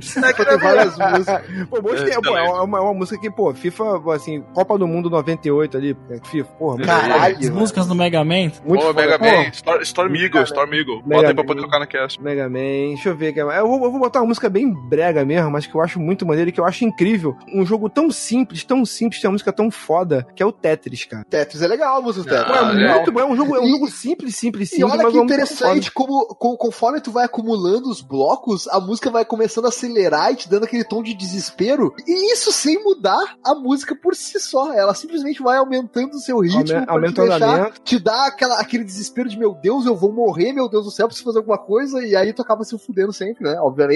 FIFA 0.00 0.34
tem 0.44 0.58
várias 0.58 0.98
músicas. 0.98 1.42
Pô, 1.68 1.80
bom, 1.82 1.94
É, 1.94 2.04
tem- 2.04 2.20
pô, 2.20 2.36
é 2.36 2.42
uma, 2.62 2.78
é 2.78 2.80
uma 2.80 2.94
música 2.94 3.20
que, 3.20 3.30
pô, 3.30 3.52
FIFA, 3.54 3.84
assim, 4.14 4.42
Copa 4.54 4.78
do 4.78 4.86
Mundo 4.86 5.10
98 5.10 5.76
ali, 5.76 5.96
é, 6.10 6.18
FIFA, 6.28 6.48
porra, 6.58 6.84
Caralho, 6.84 7.36
As 7.38 7.50
músicas 7.50 7.86
do 7.86 7.94
Mega 7.94 8.24
Man. 8.24 8.50
Muito 8.64 8.80
Ô, 8.82 8.86
foda. 8.88 9.00
Mega 9.02 9.18
Pô, 9.18 9.24
Man, 9.24 9.80
Storm, 9.82 10.14
Eagle, 10.16 10.42
Storm 10.44 10.74
Eagle. 10.74 11.02
Bota 11.04 11.28
aí 11.28 11.34
pra 11.34 11.44
poder 11.44 11.60
tocar 11.62 11.78
na 11.78 11.86
cast. 11.86 12.20
Mega 12.22 12.48
Man, 12.48 12.58
deixa 12.94 13.08
eu 13.10 13.16
ver. 13.16 13.32
que 13.32 13.40
é 13.40 13.44
mais- 13.44 13.58
Eu 13.58 13.68
vou, 13.68 13.82
eu 13.84 13.90
vou 13.90 13.99
botar 14.00 14.20
uma 14.20 14.26
música 14.28 14.48
bem 14.48 14.72
brega 14.72 15.24
mesmo, 15.24 15.50
mas 15.50 15.66
que 15.66 15.74
eu 15.74 15.80
acho 15.80 16.00
muito 16.00 16.26
maneiro 16.26 16.50
e 16.50 16.52
que 16.52 16.60
eu 16.60 16.64
acho 16.64 16.84
incrível. 16.84 17.36
Um 17.54 17.64
jogo 17.64 17.88
tão 17.88 18.10
simples, 18.10 18.64
tão 18.64 18.84
simples, 18.84 19.20
tem 19.20 19.28
uma 19.28 19.32
música 19.34 19.52
tão 19.52 19.70
foda, 19.70 20.26
que 20.34 20.42
é 20.42 20.46
o 20.46 20.52
Tetris, 20.52 21.04
cara. 21.04 21.24
Tetris 21.28 21.62
é 21.62 21.66
legal, 21.68 21.98
a 21.98 22.00
música 22.02 22.24
do 22.24 22.28
Tetris. 22.30 22.56
É 22.56 22.58
Ah, 22.58 22.70
legal. 22.72 22.96
muito 22.96 23.12
bom, 23.12 23.20
é 23.20 23.24
um 23.26 23.36
jogo, 23.36 23.56
é 23.56 23.60
um 23.60 23.64
E- 23.66 23.70
jogo 23.70 23.88
simples, 23.90 24.36
simples, 24.36 24.68
E 24.72 24.76
simples, 24.76 24.92
olha 24.92 25.02
mas 25.04 25.12
que 25.12 25.18
é 25.18 25.22
interessante, 25.22 25.92
como, 25.92 26.26
como- 26.34 26.56
conforme 26.56 27.00
tu 27.00 27.10
vai 27.10 27.24
acumulando 27.24 27.88
os 27.88 28.00
blocos, 28.00 28.66
a 28.68 28.80
música 28.80 29.10
vai 29.10 29.24
começando 29.24 29.66
a 29.66 29.68
acelerar 29.68 30.32
e 30.32 30.36
te 30.36 30.48
dando 30.48 30.64
aquele 30.64 30.84
tom 30.84 31.02
de 31.02 31.14
desespero. 31.14 31.94
E 32.06 32.32
isso 32.32 32.52
sem 32.52 32.82
mudar 32.82 33.36
a 33.44 33.54
música 33.54 33.94
por 33.94 34.14
si 34.14 34.38
só. 34.40 34.72
Ela 34.72 34.94
simplesmente 34.94 35.42
vai 35.42 35.58
aumentando 35.58 36.14
o 36.14 36.18
seu 36.20 36.38
ritmo 36.40 36.58
Aume- 36.60 36.84
pra 36.84 36.92
aumenta 36.94 37.12
te 37.14 37.20
o 37.20 37.28
deixar, 37.28 37.72
te 37.84 37.98
dá 37.98 38.26
aquela, 38.26 38.60
aquele 38.60 38.84
desespero 38.84 39.28
de 39.28 39.38
meu 39.38 39.54
Deus, 39.54 39.86
eu 39.86 39.94
vou 39.96 40.12
morrer, 40.12 40.52
meu 40.52 40.68
Deus 40.68 40.84
do 40.84 40.90
céu, 40.90 41.06
preciso 41.06 41.24
fazer 41.26 41.38
alguma 41.38 41.58
coisa, 41.58 42.04
e 42.04 42.14
aí 42.16 42.32
tu 42.32 42.42
acaba 42.42 42.64
se 42.64 42.76
fudendo 42.78 43.12
sempre, 43.12 43.44
né? 43.44 43.58
Obviamente. 43.60 43.89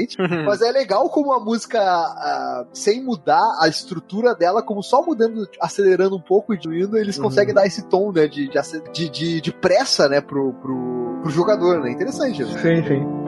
Mas 0.44 0.60
é 0.62 0.70
legal 0.70 1.08
como 1.08 1.32
a 1.32 1.40
música, 1.40 1.80
ah, 1.80 2.64
sem 2.72 3.02
mudar 3.02 3.42
a 3.60 3.68
estrutura 3.68 4.34
dela, 4.34 4.62
como 4.62 4.82
só 4.82 5.04
mudando, 5.04 5.48
acelerando 5.60 6.16
um 6.16 6.20
pouco 6.20 6.52
e 6.54 6.58
diminuindo, 6.58 6.96
eles 6.96 7.16
Uhum. 7.16 7.24
conseguem 7.24 7.54
dar 7.54 7.66
esse 7.66 7.82
tom, 7.88 8.12
né, 8.12 8.26
de, 8.26 8.48
de, 8.92 9.08
de, 9.08 9.40
de, 9.40 9.52
pressa, 9.52 10.08
né, 10.08 10.20
pro, 10.20 10.52
pro, 10.54 11.20
pro 11.22 11.30
jogador, 11.30 11.80
né? 11.80 11.90
Interessante 11.90 12.42
isso. 12.42 12.58
Sim, 12.58 12.82
sim. 12.86 13.23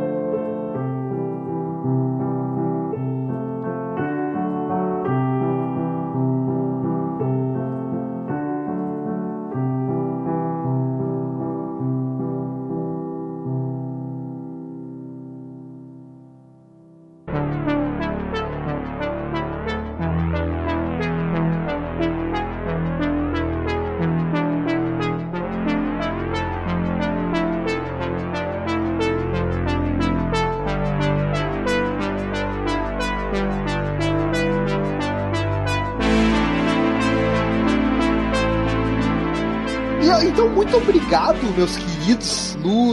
Meus 41.56 41.74
queridos 41.74 41.95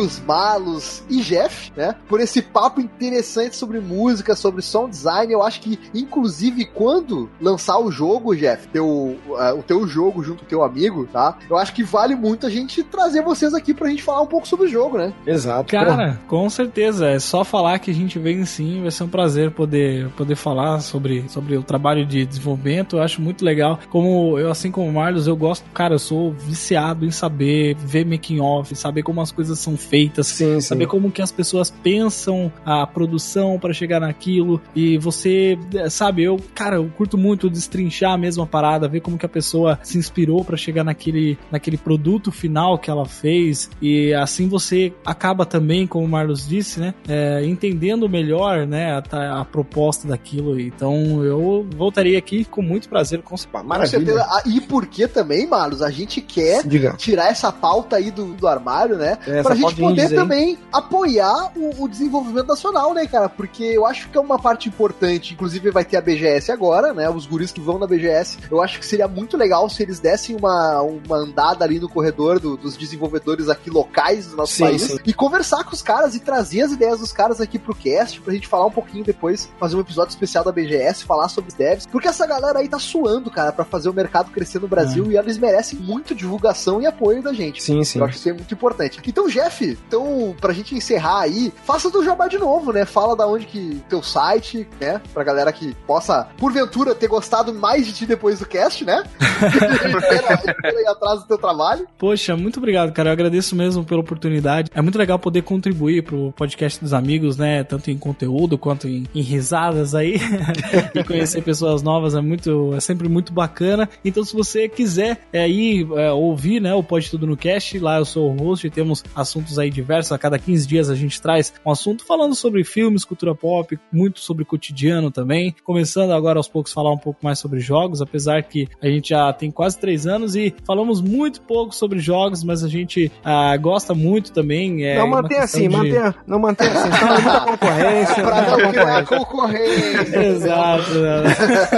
Luz, 0.03 0.21
Malos 0.25 1.03
e 1.09 1.21
Jeff, 1.21 1.71
né? 1.75 1.95
Por 2.07 2.19
esse 2.19 2.41
papo 2.41 2.81
interessante 2.81 3.55
sobre 3.55 3.79
música, 3.79 4.35
sobre 4.35 4.61
sound 4.61 4.91
design. 4.91 5.31
Eu 5.31 5.43
acho 5.43 5.61
que, 5.61 5.79
inclusive, 5.93 6.65
quando 6.65 7.29
lançar 7.39 7.79
o 7.79 7.91
jogo, 7.91 8.35
Jeff, 8.35 8.67
teu, 8.67 9.17
ah, 9.37 9.53
o 9.53 9.63
teu 9.63 9.87
jogo 9.87 10.23
junto 10.23 10.39
com 10.39 10.45
o 10.45 10.49
teu 10.49 10.63
amigo, 10.63 11.07
tá? 11.11 11.37
Eu 11.49 11.57
acho 11.57 11.73
que 11.73 11.83
vale 11.83 12.15
muito 12.15 12.45
a 12.45 12.49
gente 12.49 12.83
trazer 12.83 13.21
vocês 13.21 13.53
aqui 13.53 13.73
pra 13.73 13.89
gente 13.89 14.03
falar 14.03 14.21
um 14.21 14.27
pouco 14.27 14.47
sobre 14.47 14.65
o 14.67 14.69
jogo, 14.69 14.97
né? 14.97 15.13
Exato. 15.25 15.69
Cara, 15.71 16.19
com 16.27 16.49
certeza. 16.49 17.07
É 17.07 17.19
só 17.19 17.43
falar 17.43 17.79
que 17.79 17.91
a 17.91 17.93
gente 17.93 18.17
vem 18.19 18.45
sim. 18.45 18.81
Vai 18.81 18.91
ser 18.91 19.03
um 19.03 19.09
prazer 19.09 19.51
poder, 19.51 20.09
poder 20.11 20.35
falar 20.35 20.79
sobre, 20.79 21.25
sobre 21.29 21.57
o 21.57 21.63
trabalho 21.63 22.05
de 22.05 22.25
desenvolvimento. 22.25 22.97
Eu 22.97 23.03
acho 23.03 23.21
muito 23.21 23.43
legal. 23.43 23.79
Como 23.89 24.37
eu, 24.39 24.51
assim 24.51 24.71
como 24.71 24.87
o 24.87 24.93
Marlos, 24.93 25.27
eu 25.27 25.35
gosto, 25.35 25.63
cara, 25.73 25.95
eu 25.95 25.99
sou 25.99 26.31
viciado 26.31 27.05
em 27.05 27.11
saber 27.11 27.75
ver 27.75 28.05
making 28.05 28.39
off, 28.39 28.75
saber 28.75 28.93
saber 28.93 29.03
como 29.03 29.21
as 29.21 29.31
coisas 29.31 29.59
são 29.59 29.75
feitas, 29.75 29.92
Sim, 30.23 30.55
sim. 30.55 30.61
saber 30.61 30.87
como 30.87 31.11
que 31.11 31.21
as 31.21 31.31
pessoas 31.31 31.69
pensam 31.69 32.51
a 32.65 32.85
produção 32.87 33.59
para 33.59 33.73
chegar 33.73 33.99
naquilo 33.99 34.61
e 34.75 34.97
você, 34.97 35.57
eh, 35.75 35.89
sabe, 35.89 36.23
eu, 36.23 36.39
cara, 36.55 36.77
eu 36.77 36.89
curto 36.97 37.17
muito 37.17 37.49
destrinchar 37.49 38.13
a 38.13 38.17
mesma 38.17 38.45
parada, 38.47 38.87
ver 38.87 39.01
como 39.01 39.17
que 39.17 39.25
a 39.25 39.29
pessoa 39.29 39.79
se 39.83 39.97
inspirou 39.97 40.43
para 40.43 40.57
chegar 40.57 40.83
naquele, 40.83 41.37
naquele 41.51 41.77
produto 41.77 42.31
final 42.31 42.77
que 42.77 42.89
ela 42.89 43.05
fez 43.05 43.69
e 43.81 44.13
assim 44.13 44.47
você 44.47 44.93
acaba 45.05 45.45
também, 45.45 45.85
como 45.85 46.05
o 46.05 46.09
Marlos 46.09 46.47
disse, 46.47 46.79
né, 46.79 46.93
é, 47.07 47.45
entendendo 47.45 48.09
melhor, 48.09 48.65
né, 48.65 49.01
a, 49.11 49.41
a 49.41 49.45
proposta 49.45 50.07
daquilo. 50.07 50.59
Então 50.59 51.23
eu 51.23 51.65
voltaria 51.75 52.17
aqui 52.17 52.45
com 52.45 52.61
muito 52.61 52.89
prazer 52.89 53.21
com 53.21 53.35
Com 53.35 53.63
Maravilha. 53.63 53.87
certeza. 53.99 54.21
Ah, 54.29 54.43
E 54.45 54.61
porque 54.61 55.07
também, 55.07 55.47
Marlos, 55.47 55.81
a 55.81 55.89
gente 55.89 56.21
quer 56.21 56.65
Diga. 56.65 56.93
tirar 56.97 57.29
essa 57.29 57.51
pauta 57.51 57.95
aí 57.97 58.11
do, 58.11 58.33
do 58.33 58.47
armário, 58.47 58.97
né? 58.97 59.17
É, 59.27 59.41
pra 59.41 59.55
gente 59.55 59.75
poder 59.89 60.01
aí. 60.07 60.15
também 60.15 60.57
apoiar 60.71 61.51
o, 61.55 61.83
o 61.83 61.87
desenvolvimento 61.87 62.47
nacional, 62.47 62.93
né, 62.93 63.05
cara? 63.07 63.29
Porque 63.29 63.63
eu 63.63 63.85
acho 63.85 64.09
que 64.09 64.17
é 64.17 64.21
uma 64.21 64.37
parte 64.39 64.67
importante, 64.69 65.33
inclusive 65.33 65.71
vai 65.71 65.85
ter 65.85 65.97
a 65.97 66.01
BGS 66.01 66.51
agora, 66.51 66.93
né? 66.93 67.09
Os 67.09 67.25
guris 67.25 67.51
que 67.51 67.61
vão 67.61 67.79
na 67.79 67.87
BGS. 67.87 68.37
Eu 68.51 68.61
acho 68.61 68.79
que 68.79 68.85
seria 68.85 69.07
muito 69.07 69.37
legal 69.37 69.69
se 69.69 69.81
eles 69.83 69.99
dessem 69.99 70.35
uma, 70.35 70.81
uma 70.81 71.17
andada 71.17 71.63
ali 71.65 71.79
no 71.79 71.89
corredor 71.89 72.39
do- 72.39 72.57
dos 72.57 72.75
desenvolvedores 72.77 73.49
aqui 73.49 73.69
locais 73.69 74.27
do 74.27 74.35
nosso 74.35 74.53
Sim, 74.53 74.63
país 74.65 74.81
sim. 74.83 74.97
e 75.05 75.13
conversar 75.13 75.63
com 75.63 75.73
os 75.73 75.81
caras 75.81 76.15
e 76.15 76.19
trazer 76.19 76.61
as 76.61 76.71
ideias 76.71 76.99
dos 76.99 77.11
caras 77.11 77.39
aqui 77.41 77.57
pro 77.57 77.73
cast 77.75 78.19
pra 78.21 78.33
gente 78.33 78.47
falar 78.47 78.65
um 78.65 78.71
pouquinho 78.71 79.03
depois, 79.03 79.49
fazer 79.59 79.75
um 79.75 79.79
episódio 79.81 80.11
especial 80.11 80.43
da 80.43 80.51
BGS, 80.51 81.03
falar 81.05 81.29
sobre 81.29 81.49
os 81.51 81.55
devs. 81.55 81.85
Porque 81.87 82.07
essa 82.07 82.25
galera 82.27 82.59
aí 82.59 82.67
tá 82.69 82.79
suando, 82.79 83.29
cara, 83.31 83.51
pra 83.51 83.65
fazer 83.65 83.89
o 83.89 83.93
mercado 83.93 84.31
crescer 84.31 84.59
no 84.59 84.67
Brasil 84.67 85.11
e 85.11 85.17
eles 85.17 85.37
merecem 85.37 85.79
muito 85.79 86.13
divulgação 86.15 86.81
e 86.81 86.85
apoio 86.85 87.21
da 87.21 87.33
gente. 87.33 87.61
Sim, 87.63 87.83
sim. 87.83 87.99
Eu 87.99 88.05
acho 88.05 88.13
que 88.13 88.19
isso 88.19 88.29
é 88.29 88.33
muito 88.33 88.53
importante. 88.53 88.99
Então, 89.05 89.27
Jeff, 89.27 89.72
então, 89.87 90.35
pra 90.39 90.53
gente 90.53 90.75
encerrar 90.75 91.21
aí, 91.21 91.51
faça 91.65 91.89
do 91.89 92.03
jabá 92.03 92.27
de 92.27 92.37
novo, 92.37 92.71
né? 92.71 92.85
Fala 92.85 93.15
da 93.15 93.27
onde 93.27 93.45
que 93.45 93.81
teu 93.89 94.01
site, 94.01 94.67
né? 94.79 95.01
Pra 95.13 95.23
galera 95.23 95.51
que 95.51 95.73
possa, 95.87 96.27
porventura, 96.37 96.95
ter 96.95 97.07
gostado 97.07 97.53
mais 97.53 97.85
de 97.85 97.93
ti 97.93 98.05
depois 98.05 98.39
do 98.39 98.45
cast, 98.45 98.85
né? 98.85 99.03
Aí 100.63 100.85
atrás 100.87 101.21
do 101.21 101.27
teu 101.27 101.37
trabalho. 101.37 101.87
Poxa, 101.97 102.35
muito 102.35 102.57
obrigado, 102.57 102.91
cara. 102.91 103.09
Eu 103.09 103.13
agradeço 103.13 103.55
mesmo 103.55 103.83
pela 103.83 104.01
oportunidade. 104.01 104.69
É 104.73 104.81
muito 104.81 104.97
legal 104.97 105.19
poder 105.19 105.41
contribuir 105.41 106.03
pro 106.03 106.31
podcast 106.33 106.79
dos 106.81 106.93
amigos, 106.93 107.37
né? 107.37 107.63
Tanto 107.63 107.91
em 107.91 107.97
conteúdo 107.97 108.57
quanto 108.57 108.87
em, 108.87 109.05
em 109.13 109.21
risadas 109.21 109.95
aí. 109.95 110.15
e 110.93 111.03
conhecer 111.03 111.41
pessoas 111.41 111.81
novas 111.81 112.15
é 112.15 112.21
muito, 112.21 112.73
é 112.75 112.79
sempre 112.79 113.07
muito 113.07 113.33
bacana. 113.33 113.89
Então, 114.03 114.23
se 114.23 114.33
você 114.33 114.67
quiser 114.67 115.19
é, 115.31 115.47
ir 115.49 115.87
é, 115.95 116.11
ouvir, 116.11 116.59
né, 116.59 116.73
o 116.73 116.83
Pode 116.83 117.09
Tudo 117.09 117.27
no 117.27 117.37
Cast, 117.37 117.77
lá 117.79 117.97
eu 117.97 118.05
sou 118.05 118.31
o 118.31 118.37
host 118.37 118.65
e 118.67 118.69
temos 118.69 119.03
assuntos 119.15 119.59
aí 119.59 119.62
diversos. 119.69 120.11
A 120.11 120.17
cada 120.17 120.37
15 120.39 120.67
dias 120.67 120.89
a 120.89 120.95
gente 120.95 121.21
traz 121.21 121.53
um 121.65 121.71
assunto 121.71 122.05
falando 122.05 122.35
sobre 122.35 122.63
filmes, 122.63 123.05
cultura 123.05 123.33
pop, 123.35 123.77
muito 123.91 124.19
sobre 124.19 124.45
cotidiano 124.45 125.11
também. 125.11 125.55
Começando 125.63 126.11
agora 126.11 126.39
aos 126.39 126.47
poucos 126.47 126.73
falar 126.73 126.91
um 126.91 126.97
pouco 126.97 127.19
mais 127.23 127.39
sobre 127.39 127.59
jogos, 127.59 128.01
apesar 128.01 128.43
que 128.43 128.67
a 128.81 128.87
gente 128.87 129.09
já 129.09 129.31
tem 129.33 129.51
quase 129.51 129.77
três 129.79 130.05
anos 130.07 130.35
e 130.35 130.53
falamos 130.65 131.01
muito 131.01 131.41
pouco 131.41 131.73
sobre 131.73 131.99
jogos, 131.99 132.43
mas 132.43 132.63
a 132.63 132.67
gente 132.67 133.11
ah, 133.23 133.55
gosta 133.57 133.93
muito 133.93 134.31
também. 134.31 134.85
É 134.85 134.97
não, 134.97 135.23
questão 135.23 135.43
assim, 135.43 135.69
de- 135.69 135.75
mantenha, 135.75 136.15
não 136.27 136.39
mantenha 136.39 136.71
assim, 136.71 136.89
é 136.89 137.11
muita 137.13 137.39
concorrência. 137.51 138.23
Pra 138.23 138.35
muita 138.35 138.57
não 138.57 138.71
criar 138.71 139.05
concorrência. 139.05 139.25
concorrência. 139.25 140.23
Exato. 140.23 140.91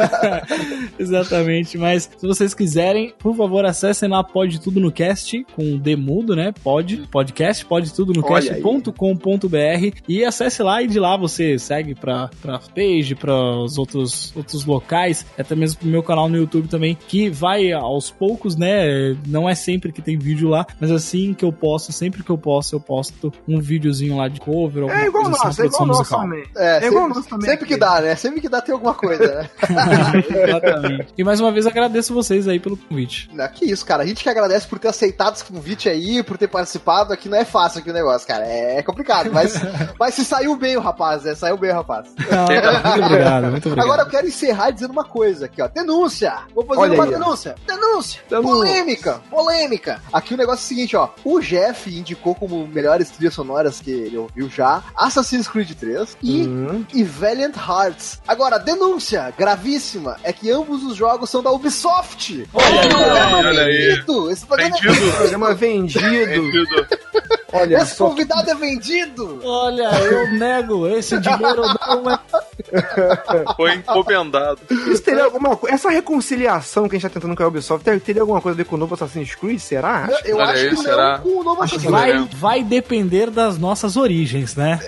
Exatamente. 0.99 1.77
Mas 1.77 2.09
se 2.17 2.25
vocês 2.27 2.53
quiserem, 2.53 3.13
por 3.19 3.35
favor, 3.35 3.65
acessem 3.65 4.09
lá 4.09 4.23
Pode 4.23 4.59
Tudo 4.59 4.79
no 4.79 4.91
Cast, 4.91 5.45
com 5.55 5.77
D 5.77 5.95
mudo, 5.95 6.35
né? 6.35 6.53
Pode, 6.63 6.97
podcast, 7.11 7.64
pode 7.65 7.93
tudo 7.93 8.13
no 8.13 8.25
Olha 8.25 8.53
aí. 8.53 8.61
cast.com.br 8.61 9.97
e 10.07 10.23
acesse 10.23 10.61
lá 10.63 10.81
e 10.81 10.87
de 10.87 10.99
lá 10.99 11.17
você 11.17 11.57
segue 11.57 11.95
pra, 11.95 12.29
pra 12.41 12.59
page, 12.59 13.15
para 13.15 13.33
os 13.59 13.77
outros, 13.77 14.33
outros 14.35 14.65
locais, 14.65 15.25
até 15.37 15.55
mesmo 15.55 15.79
pro 15.79 15.87
meu 15.87 16.03
canal 16.03 16.29
no 16.29 16.37
YouTube 16.37 16.67
também, 16.67 16.97
que 17.07 17.29
vai 17.29 17.71
aos 17.71 18.11
poucos, 18.11 18.55
né? 18.55 19.15
Não 19.27 19.49
é 19.49 19.55
sempre 19.55 19.91
que 19.91 20.01
tem 20.01 20.17
vídeo 20.17 20.49
lá, 20.49 20.65
mas 20.79 20.91
assim 20.91 21.33
que 21.33 21.43
eu 21.45 21.51
posso, 21.51 21.91
sempre 21.91 22.23
que 22.23 22.29
eu 22.29 22.37
posso, 22.37 22.75
eu 22.75 22.79
posto 22.79 23.31
um 23.47 23.59
videozinho 23.59 24.17
lá 24.17 24.27
de 24.27 24.39
cover, 24.39 24.83
alguma 24.83 25.01
É 25.01 25.07
igual 25.07 25.23
coisa 25.23 25.37
assim, 25.37 25.47
nosso, 25.47 25.61
é 25.61 25.65
igual 25.65 25.87
musical. 25.87 26.21
também. 26.21 26.43
É, 26.55 26.83
É 26.83 26.87
igual 26.87 27.03
sempre, 27.03 27.17
nós 27.17 27.25
também 27.27 27.49
sempre 27.49 27.65
que 27.67 27.77
dá, 27.77 28.01
né? 28.01 28.15
Sempre 28.15 28.41
que 28.41 28.49
dá 28.49 28.61
tem 28.61 28.73
alguma 28.73 28.93
coisa, 28.93 29.25
né? 29.35 29.49
Exatamente. 30.47 31.07
E 31.17 31.23
mais 31.23 31.39
uma 31.39 31.51
vez 31.51 31.65
agradeço 31.65 32.13
vocês 32.13 32.47
aí 32.47 32.59
pelo 32.59 32.77
convite. 32.77 33.29
Não, 33.33 33.47
que 33.47 33.65
isso, 33.65 33.85
cara. 33.85 34.03
A 34.03 34.05
gente 34.05 34.23
que 34.23 34.29
agradece 34.29 34.67
por 34.67 34.79
ter 34.79 34.87
aceitado 34.89 35.35
esse 35.35 35.45
convite 35.45 35.89
aí, 35.89 36.23
por 36.23 36.37
ter 36.37 36.47
participado. 36.47 37.13
Aqui 37.13 37.29
não 37.29 37.37
é 37.37 37.45
fácil 37.55 37.79
aqui 37.79 37.89
o 37.89 37.93
negócio, 37.93 38.27
cara. 38.27 38.45
É 38.45 38.81
complicado, 38.83 39.31
mas, 39.31 39.53
mas 39.97 40.13
se 40.13 40.25
saiu 40.25 40.57
bem 40.57 40.75
o 40.75 40.81
rapaz, 40.81 41.23
né? 41.23 41.33
Saiu 41.35 41.55
bem 41.57 41.71
o 41.71 41.75
rapaz. 41.75 42.07
muito 42.17 43.05
obrigado, 43.05 43.43
muito 43.51 43.67
obrigado. 43.69 43.85
Agora 43.85 44.01
eu 44.01 44.09
quero 44.09 44.27
encerrar 44.27 44.71
dizendo 44.71 44.91
uma 44.91 45.05
coisa 45.05 45.45
aqui, 45.45 45.61
ó. 45.61 45.67
Denúncia! 45.69 46.33
Vou 46.53 46.65
fazer 46.65 46.81
Olha 46.81 46.93
uma 46.95 47.03
aí, 47.05 47.09
ó. 47.15 47.17
denúncia! 47.17 47.55
Denúncia! 47.65 48.21
Denúncia. 48.29 48.51
Polêmica! 48.55 49.21
Polêmica! 49.29 50.01
Aqui 50.11 50.33
o 50.33 50.37
negócio 50.37 50.63
é 50.63 50.65
o 50.65 50.67
seguinte, 50.67 50.97
ó. 50.97 51.09
O 51.23 51.39
Jeff 51.39 51.89
indicou 51.97 52.35
como 52.35 52.67
melhores 52.67 53.09
trilhas 53.09 53.33
sonoras 53.33 53.79
que 53.79 53.89
ele 53.91 54.17
ouviu 54.17 54.49
já 54.49 54.83
Assassin's 54.97 55.47
Creed 55.47 55.71
3 55.79 56.17
e, 56.21 56.41
Hum. 56.45 56.83
e 56.93 57.03
Valiant 57.03 57.55
Hearts. 57.55 58.19
Agora, 58.27 58.57
denúncia 58.59 59.33
gravíssima 59.37 60.17
é 60.23 60.33
que 60.33 60.51
ambos 60.51 60.83
os 60.83 60.95
jogos 60.95 61.29
são 61.29 61.41
da 61.41 61.51
Ubisoft! 61.51 62.47
Olha 62.53 62.81
aí, 62.81 62.89
programa 62.89 63.37
olha 63.37 63.61
aí. 63.63 63.77
vendido! 63.87 64.31
Esse 64.31 64.45
programa 64.45 64.75
é 64.77 64.81
Vendido. 64.81 65.11
Programa 65.17 65.53
vendido. 65.53 66.09
Vendido. 66.09 66.87
Olha 67.53 67.77
Esse 67.77 67.95
só. 67.95 68.09
convidado 68.09 68.49
é 68.49 68.55
vendido! 68.55 69.39
Olha, 69.43 69.89
eu 70.01 70.31
nego, 70.33 70.87
esse 70.87 71.17
dinheiro 71.19 71.61
não 71.87 72.11
é. 72.11 72.19
Foi 73.55 73.75
encomendado. 73.75 74.59
Isso 74.69 75.01
teria 75.03 75.23
alguma. 75.25 75.57
Essa 75.67 75.89
reconciliação 75.89 76.89
que 76.89 76.95
a 76.95 76.99
gente 76.99 77.09
tá 77.09 77.13
tentando 77.19 77.35
com 77.35 77.43
a 77.43 77.47
Ubisoft 77.47 77.83
ter- 77.85 77.99
teria 78.01 78.21
alguma 78.23 78.41
coisa 78.41 78.55
a 78.55 78.57
ver 78.57 78.65
com 78.65 78.75
o 78.75 78.79
novo 78.79 78.95
Assassin's 78.95 79.35
Creed? 79.35 79.59
Será? 79.59 80.09
Eu 80.25 80.37
Olha 80.37 80.45
acho 80.45 80.63
aí, 80.63 80.69
que 80.69 80.77
será? 80.77 81.17
não 81.17 81.23
com 81.23 81.39
o 81.39 81.43
novo 81.43 81.61
Acho 81.61 81.75
Assassin's 81.75 81.91
vai. 81.91 82.11
Creed. 82.11 82.27
Vai, 82.33 82.59
vai 82.59 82.63
depender 82.63 83.29
das 83.29 83.57
nossas 83.57 83.95
origens, 83.95 84.55
né? 84.55 84.79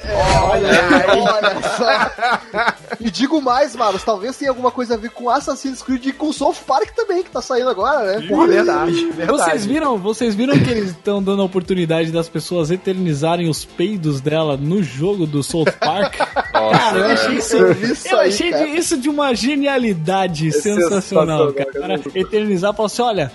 Olha, 0.44 1.32
olha 1.32 1.56
só. 1.78 2.78
E 3.00 3.12
digo 3.12 3.42
mais, 3.42 3.76
Marlos, 3.76 4.04
talvez 4.04 4.36
tenha 4.38 4.50
alguma 4.52 4.72
coisa 4.72 4.96
a 4.96 4.98
ver 4.98 5.12
com 5.12 5.30
Assassin's 5.30 5.82
Creed 5.84 6.06
e 6.08 6.12
com 6.12 6.34
South 6.34 6.56
Park 6.66 6.90
também, 6.96 7.24
que 7.24 7.30
tá 7.30 7.42
saindo 7.42 7.70
agora, 7.70 8.20
né? 8.20 8.28
Porra, 8.28 8.48
verdade, 8.48 9.06
verdade. 9.12 9.28
Vocês 9.32 9.66
viram, 9.66 9.98
vocês 9.98 10.36
viram 10.36 10.58
que 10.58 10.70
eles 10.70 10.90
estão 10.90 11.22
dando 11.22 11.42
a 11.42 11.46
oportunidade 11.46 12.12
das 12.12 12.28
pessoas 12.28 12.47
eternizarem 12.72 13.50
os 13.50 13.64
peidos 13.66 14.22
dela 14.22 14.58
no 14.58 14.82
jogo 14.84 15.26
do 15.26 15.42
South 15.44 15.66
Park? 15.80 16.16
Nossa, 16.54 16.78
Cara, 16.78 16.98
eu 16.98 17.06
é. 17.06 17.14
achei 17.14 17.36
isso, 17.38 17.58
isso 17.72 18.08
eu 18.08 18.20
aí, 18.20 18.30
achei 18.30 18.50
cara. 18.52 18.66
de- 18.66 18.76
isso 18.78 18.98
de 18.98 19.10
uma 19.10 19.34
genialidade 19.36 20.52
sensacional, 20.52 20.90
sensacional, 20.90 21.54
cara. 21.54 21.72
cara. 21.72 22.02
Eternizar, 22.16 22.74
falar 22.74 22.88
assim, 22.88 23.02
olha, 23.02 23.32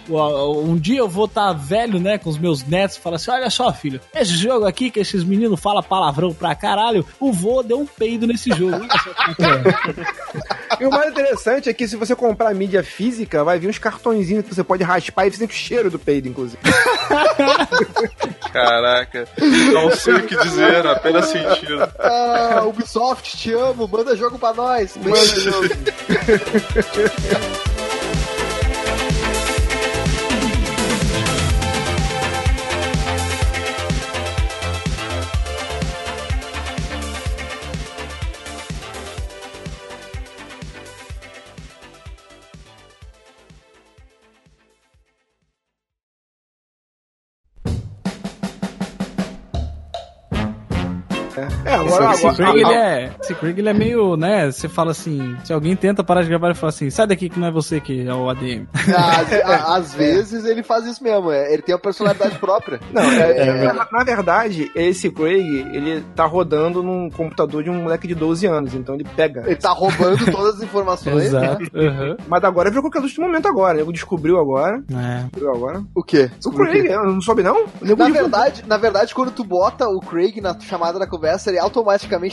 um 0.64 0.76
dia 0.76 0.98
eu 0.98 1.08
vou 1.08 1.26
estar 1.26 1.52
velho, 1.52 1.98
né, 2.00 2.18
com 2.18 2.28
os 2.30 2.38
meus 2.38 2.64
netos, 2.64 2.96
falar 2.96 3.16
assim, 3.16 3.30
olha 3.30 3.48
só, 3.50 3.72
filho, 3.72 4.00
esse 4.14 4.32
jogo 4.36 4.66
aqui 4.66 4.90
que 4.90 5.00
esses 5.00 5.22
meninos 5.24 5.60
falam 5.60 5.82
palavrão 5.82 6.32
pra 6.34 6.54
caralho, 6.54 7.04
o 7.20 7.32
vô 7.32 7.62
deu 7.62 7.78
um 7.78 7.86
peido 7.86 8.26
nesse 8.26 8.50
jogo. 8.50 8.84
É. 8.84 10.22
E 10.80 10.86
o 10.86 10.90
mais 10.90 11.10
interessante 11.10 11.68
é 11.68 11.72
que 11.74 11.86
se 11.86 11.94
você 11.96 12.16
comprar 12.16 12.52
mídia 12.54 12.82
física, 12.82 13.44
vai 13.44 13.56
vir 13.58 13.68
uns 13.68 13.78
cartõezinhos 13.78 14.44
que 14.44 14.54
você 14.54 14.64
pode 14.64 14.82
raspar 14.82 15.26
e 15.26 15.30
você 15.30 15.36
sente 15.36 15.54
o 15.54 15.56
cheiro 15.56 15.90
do 15.90 15.98
peido, 15.98 16.26
inclusive. 16.28 16.58
Caraca. 19.06 19.28
Não 19.72 19.90
sei 19.90 20.14
o 20.14 20.26
que 20.26 20.36
dizer, 20.36 20.86
apenas 20.86 21.26
sentido. 21.26 21.88
Ah, 21.98 22.62
Ubisoft, 22.66 23.36
te 23.36 23.52
amo, 23.52 23.88
manda 23.88 24.16
jogo 24.16 24.38
pra 24.38 24.52
nós. 24.52 24.96
Manda 24.96 25.40
jogo. 25.40 25.68
agora, 51.96 52.12
Esse 52.12 52.26
agora, 52.26 52.36
Craig, 52.36 52.56
ele 52.60 52.74
é, 52.74 53.12
esse 53.20 53.34
Craig, 53.34 53.58
ele 53.58 53.68
é 53.68 53.72
meio, 53.74 54.16
né? 54.16 54.50
Você 54.50 54.68
fala 54.68 54.90
assim, 54.92 55.36
se 55.44 55.52
alguém 55.52 55.74
tenta 55.76 56.02
parar 56.04 56.22
de 56.22 56.28
gravar, 56.28 56.48
ele 56.48 56.54
fala 56.54 56.70
assim, 56.70 56.90
sai 56.90 57.06
daqui 57.06 57.28
que 57.28 57.38
não 57.38 57.48
é 57.48 57.50
você 57.50 57.80
que 57.80 58.06
é 58.06 58.14
o 58.14 58.28
ADM. 58.28 58.66
Às, 58.74 59.32
a- 59.44 59.76
às 59.76 59.94
vezes 59.94 60.44
ele 60.44 60.62
faz 60.62 60.86
isso 60.86 61.02
mesmo, 61.02 61.30
é, 61.30 61.52
ele 61.52 61.62
tem 61.62 61.74
uma 61.74 61.80
personalidade 61.80 62.38
própria. 62.38 62.80
Não, 62.92 63.02
é, 63.02 63.38
é, 63.66 63.72
na, 63.72 63.86
na 63.90 64.04
verdade, 64.04 64.70
esse 64.74 65.10
Craig, 65.10 65.40
ele 65.72 66.02
tá 66.14 66.24
rodando 66.26 66.82
num 66.82 67.08
computador 67.10 67.62
de 67.64 67.70
um 67.70 67.82
moleque 67.82 68.06
de 68.06 68.14
12 68.14 68.46
anos, 68.46 68.74
então 68.74 68.94
ele 68.94 69.04
pega. 69.16 69.42
Ele 69.46 69.56
tá 69.56 69.70
roubando 69.70 70.24
todas 70.30 70.56
as 70.56 70.62
informações. 70.62 71.32
né? 71.32 71.46
Exato. 71.46 71.62
Uhum. 71.74 72.16
Mas 72.28 72.44
agora 72.44 72.68
virou 72.70 72.82
qualquer 72.82 73.00
luz 73.00 73.12
de 73.12 73.20
momento 73.20 73.46
agora. 73.48 73.74
O 73.74 73.78
nego 73.78 73.92
descobriu 73.92 74.38
agora. 74.38 74.82
É. 74.92 75.20
Descobriu 75.22 75.50
agora. 75.54 75.82
O 75.94 76.02
quê? 76.02 76.30
O 76.44 76.50
Craig, 76.52 76.86
eu 76.86 77.04
não 77.04 77.20
soube 77.20 77.42
não? 77.42 77.64
O 77.64 77.96
Na 77.96 78.08
verdade, 78.08 78.64
na 78.66 78.76
verdade, 78.76 79.14
quando 79.14 79.30
tu 79.30 79.44
bota 79.44 79.86
o 79.88 80.00
Craig 80.00 80.40
na 80.40 80.58
chamada 80.60 80.98
da 80.98 81.06
conversa, 81.06 81.50
ele 81.50 81.58
automaticamente 81.58 81.81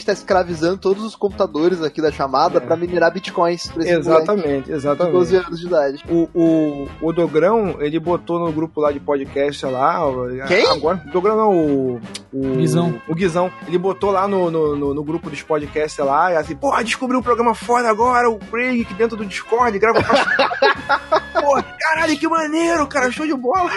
tá 0.04 0.12
escravizando 0.12 0.78
todos 0.78 1.02
os 1.04 1.14
computadores 1.14 1.82
aqui 1.82 2.00
da 2.00 2.10
chamada 2.10 2.60
pra 2.60 2.76
minerar 2.76 3.12
bitcoins 3.12 3.66
pra 3.68 3.82
esse 3.82 3.92
Exatamente, 3.92 4.66
de 4.66 4.72
exatamente. 4.72 5.12
12 5.12 5.36
anos 5.36 5.60
de 5.60 5.66
idade. 5.66 6.04
O, 6.08 6.28
o, 6.34 6.88
o 7.00 7.12
Dogrão, 7.12 7.76
ele 7.80 7.98
botou 7.98 8.38
no 8.38 8.52
grupo 8.52 8.80
lá 8.80 8.92
de 8.92 9.00
podcast 9.00 9.64
lá. 9.66 10.00
Quem? 10.46 10.66
Agora, 10.66 11.02
Dogrão 11.12 11.36
não, 11.36 11.50
o. 11.50 12.00
O 12.32 12.56
Guizão. 12.56 13.00
O 13.08 13.14
Guizão. 13.14 13.50
Ele 13.66 13.78
botou 13.78 14.10
lá 14.10 14.26
no, 14.28 14.50
no, 14.50 14.76
no, 14.76 14.94
no 14.94 15.04
grupo 15.04 15.30
dos 15.30 15.42
podcasts 15.42 16.04
lá, 16.04 16.32
e 16.32 16.36
assim, 16.36 16.54
porra, 16.54 16.84
descobri 16.84 17.16
um 17.16 17.22
programa 17.22 17.54
foda 17.54 17.88
agora, 17.88 18.28
o 18.30 18.38
Craig, 18.38 18.84
que 18.84 18.94
dentro 18.94 19.16
do 19.16 19.24
Discord, 19.24 19.78
grava. 19.78 20.00
porra, 20.02 21.62
caralho, 21.78 22.18
que 22.18 22.28
maneiro, 22.28 22.86
cara, 22.86 23.10
show 23.10 23.26
de 23.26 23.34
bola. 23.34 23.70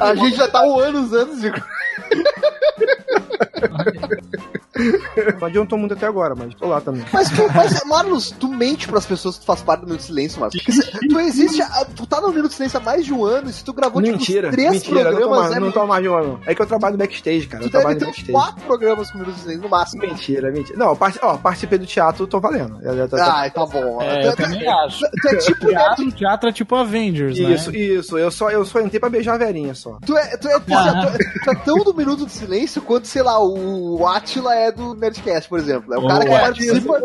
A 0.00 0.14
gente 0.14 0.36
já 0.36 0.48
tá 0.48 0.62
um 0.62 0.78
anos 0.78 1.12
antes 1.12 1.40
de. 1.40 1.52
Não 5.38 5.46
adiantou 5.46 5.78
muito 5.78 5.92
até 5.94 6.06
agora, 6.06 6.34
mas 6.34 6.54
tô 6.54 6.66
lá 6.66 6.80
também. 6.80 7.04
Mas 7.12 7.28
tu, 7.28 7.42
mas, 7.54 7.84
Marlos, 7.84 8.30
tu 8.30 8.48
mente 8.48 8.88
pras 8.88 9.04
pessoas 9.04 9.34
que 9.36 9.42
tu 9.42 9.46
faz 9.46 9.62
parte 9.62 9.80
do 9.80 9.86
Minuto 9.86 10.00
de 10.00 10.06
Silêncio, 10.06 10.40
Marlos. 10.40 10.62
Porque 10.62 11.08
tu 11.08 11.20
existe, 11.20 11.62
tu 11.94 12.06
tá 12.06 12.20
no 12.20 12.28
Minuto 12.30 12.48
de 12.48 12.54
Silêncio 12.56 12.78
há 12.78 12.82
mais 12.82 13.04
de 13.04 13.12
um 13.12 13.24
ano, 13.24 13.50
e 13.50 13.52
se 13.52 13.62
tu 13.62 13.72
gravou 13.72 14.00
Mentira, 14.00 14.50
tipo, 14.50 14.56
três 14.62 14.72
mentira, 14.72 14.96
não 14.96 15.04
tô, 15.10 15.16
programas, 15.18 15.40
mais, 15.40 15.52
é, 15.56 15.60
não 15.60 15.70
tô 15.72 15.86
mais 15.86 16.02
de 16.02 16.08
um 16.08 16.14
ano. 16.14 16.40
É 16.46 16.54
que 16.54 16.62
eu 16.62 16.66
trabalho 16.66 16.92
no 16.94 16.98
backstage, 16.98 17.46
cara. 17.46 17.62
tu 17.62 17.66
Eu 17.66 17.70
deve 17.70 17.82
trabalho 17.82 17.98
ter 17.98 18.04
no 18.06 18.10
backstage. 18.10 18.32
quatro 18.32 18.62
programas 18.66 19.10
com 19.10 19.18
Minuto 19.18 19.34
de 19.34 19.40
Silêncio 19.42 19.62
no 19.62 19.68
máximo. 19.68 20.02
Mentira, 20.02 20.50
mentira. 20.50 20.78
Não, 20.78 20.96
parti- 20.96 21.18
ó, 21.22 21.36
participei 21.36 21.78
do 21.78 21.86
teatro, 21.86 22.26
tô 22.26 22.40
valendo. 22.40 22.78
Eu- 22.82 22.94
eu- 22.94 23.08
eu- 23.12 23.22
Ai, 23.22 23.50
tá 23.50 23.66
bom. 23.66 24.00
É, 24.00 24.22
Tu- 24.22 24.26
eu 24.28 24.36
também 24.36 24.66
acho. 24.68 25.00
Tu 25.22 25.28
é 25.28 25.36
tipo 25.36 25.66
Teatro, 25.68 26.12
teatro 26.12 26.48
é 26.48 26.52
tipo 26.52 26.74
Avengers, 26.76 27.38
Isso, 27.38 27.70
né? 27.70 27.78
isso. 27.78 28.18
Eu 28.18 28.30
só, 28.30 28.50
eu 28.50 28.64
só 28.64 28.80
entrei 28.80 28.98
pra 28.98 29.10
beijar 29.10 29.34
a 29.34 29.38
velhinha 29.38 29.74
só. 29.74 29.98
Tu 30.04 30.16
é, 30.16 30.36
tu, 30.38 30.48
é, 30.48 30.58
tu, 30.58 30.72
é, 30.72 30.92
tu, 30.92 31.22
é, 31.22 31.32
tu 31.44 31.50
é 31.50 31.54
tão 31.56 31.76
do 31.84 31.94
Minuto 31.94 32.24
de 32.26 32.32
Silêncio 32.32 32.80
quanto, 32.82 33.06
sei 33.06 33.22
lá, 33.22 33.31
o 33.40 34.06
Atila 34.06 34.54
é 34.54 34.70
do 34.72 34.94
Nerdcast, 34.94 35.48
por 35.48 35.58
exemplo. 35.58 35.94
É 35.94 35.98
o 35.98 36.06
cara 36.06 36.24
que 36.24 36.30
participa. 36.30 36.98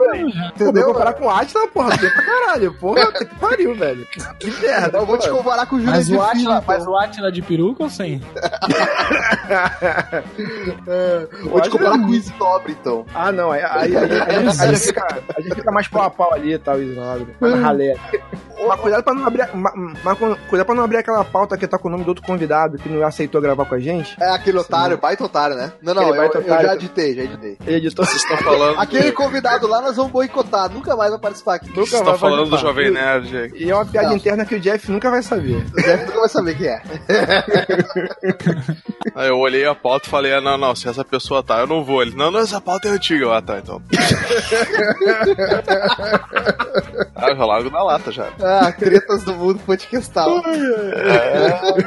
Entendeu? 0.56 0.88
comparar 0.88 1.14
com 1.14 1.26
o 1.26 1.30
Atila, 1.30 1.68
porra, 1.68 1.98
tem 1.98 2.10
pra 2.10 2.24
caralho. 2.24 2.74
Porra, 2.76 3.12
tem 3.12 3.28
que 3.28 3.36
pariu, 3.36 3.76
velho. 3.76 4.08
Que 4.40 4.52
merda. 4.62 4.98
Eu 5.00 5.06
vou 5.06 5.18
te 5.18 5.30
comparar 5.30 5.66
com 5.66 5.76
o 5.76 5.80
Júlio 5.80 5.94
Mas 5.94 6.08
de 6.08 6.16
o, 6.16 6.22
Atila, 6.22 6.56
Filho, 6.56 6.64
mas 6.68 6.88
o 6.88 6.96
Atila 6.96 7.32
de 7.32 7.42
peruca 7.42 7.84
ou 7.84 7.90
sem? 7.90 8.22
Vou 11.50 11.62
te 11.62 11.70
comparar 11.70 11.98
com 12.00 12.06
o 12.06 12.14
Isnobre, 12.16 12.72
então. 12.80 13.06
Ah, 13.14 13.32
não, 13.32 13.52
aí, 13.52 13.62
aí, 13.62 13.96
aí, 13.98 14.12
aí, 14.12 14.22
aí 14.22 14.48
a, 14.48 14.52
gente 14.74 14.80
fica, 14.80 15.08
a 15.36 15.42
gente 15.42 15.56
fica 15.56 15.72
mais 15.72 15.88
pau 15.88 16.04
a 16.04 16.10
pau 16.10 16.34
ali 16.34 16.54
e 16.54 16.60
tal, 16.60 16.82
Isnobre. 16.82 17.36
Mas 17.40 17.52
na 17.52 17.58
ralé. 17.58 17.96
Mas 18.68 18.80
cuidado 18.80 19.04
pra 19.04 19.14
não 19.14 19.26
abrir. 19.26 19.48
ma- 19.56 19.74
Mas, 20.04 20.18
cuidado 20.50 20.66
pra 20.66 20.76
não 20.76 20.84
abrir 20.84 20.98
aquela 20.98 21.24
pauta 21.24 21.58
que 21.58 21.68
tá 21.68 21.78
com 21.78 21.88
o 21.88 21.92
nome 21.92 22.04
do 22.04 22.10
outro 22.10 22.24
convidado 22.26 22.78
que 22.78 22.90
não 22.90 23.06
aceitou 23.06 23.42
gravar 23.42 23.66
com 23.66 23.76
a 23.76 23.80
gente. 23.80 24.16
É 24.22 24.30
aquele 24.32 24.58
otário, 24.58 24.98
baita 24.98 25.24
otário, 25.24 25.56
né? 25.56 25.72
Não, 25.82 25.94
não, 25.94 26.07
Eu, 26.16 26.42
eu 26.42 26.62
já 26.62 26.74
editei, 26.76 27.16
já 27.16 27.24
editei. 27.24 27.58
Ele 27.66 27.78
editou. 27.78 28.06
Vocês 28.06 28.22
estão 28.22 28.38
falando. 28.40 28.80
Aquele 28.80 29.12
convidado 29.12 29.68
lá 29.68 29.82
nós 29.82 29.96
vamos 29.96 30.12
boicotar, 30.12 30.70
nunca 30.72 30.96
mais 30.96 31.12
vai 31.12 31.20
participar 31.20 31.56
aqui. 31.56 31.68
Nunca 31.70 31.82
Vocês 31.82 31.94
estão 32.02 32.14
vai 32.14 32.20
falando 32.20 32.50
do. 32.50 32.58
Jovem 32.58 32.92
Nerd 32.92 33.38
aí. 33.38 33.52
E 33.56 33.70
é 33.72 33.76
uma 33.76 33.86
piada 33.86 34.10
Tá. 34.10 34.16
interna 34.16 34.46
que 34.46 34.56
o 34.56 34.60
Jeff 34.60 34.92
nunca 34.92 35.10
vai 35.12 35.22
saber. 35.22 35.58
O 35.58 35.82
Jeff 35.82 36.06
nunca 36.06 36.20
vai 36.20 36.30
saber 36.30 36.58
quem 36.58 36.68
é. 36.68 36.82
Aí 39.16 39.30
eu 39.30 39.38
olhei 39.38 39.66
a 39.66 39.74
pauta 39.74 40.08
e 40.08 40.12
falei, 40.12 40.34
ah, 40.34 40.42
não, 40.42 40.58
não, 40.58 40.76
se 40.76 40.88
essa 40.88 41.04
pessoa 41.04 41.42
tá, 41.42 41.60
eu 41.60 41.68
não 41.68 41.84
vou. 41.84 42.02
Ele, 42.04 42.16
não, 42.16 42.30
não, 42.30 42.40
essa 42.40 42.62
pauta 42.62 42.88
é 42.88 42.92
antiga. 42.92 43.36
Ah, 43.36 43.42
tá, 43.42 43.58
então. 43.58 43.82
ah, 47.16 47.36
já 47.36 47.46
largo 47.46 47.70
na 47.70 47.84
lata 47.84 48.12
já. 48.12 48.28
Ah, 48.42 48.72
tretas 48.72 49.24
do 49.24 49.34
mundo 49.36 49.60
podcastal. 49.66 50.42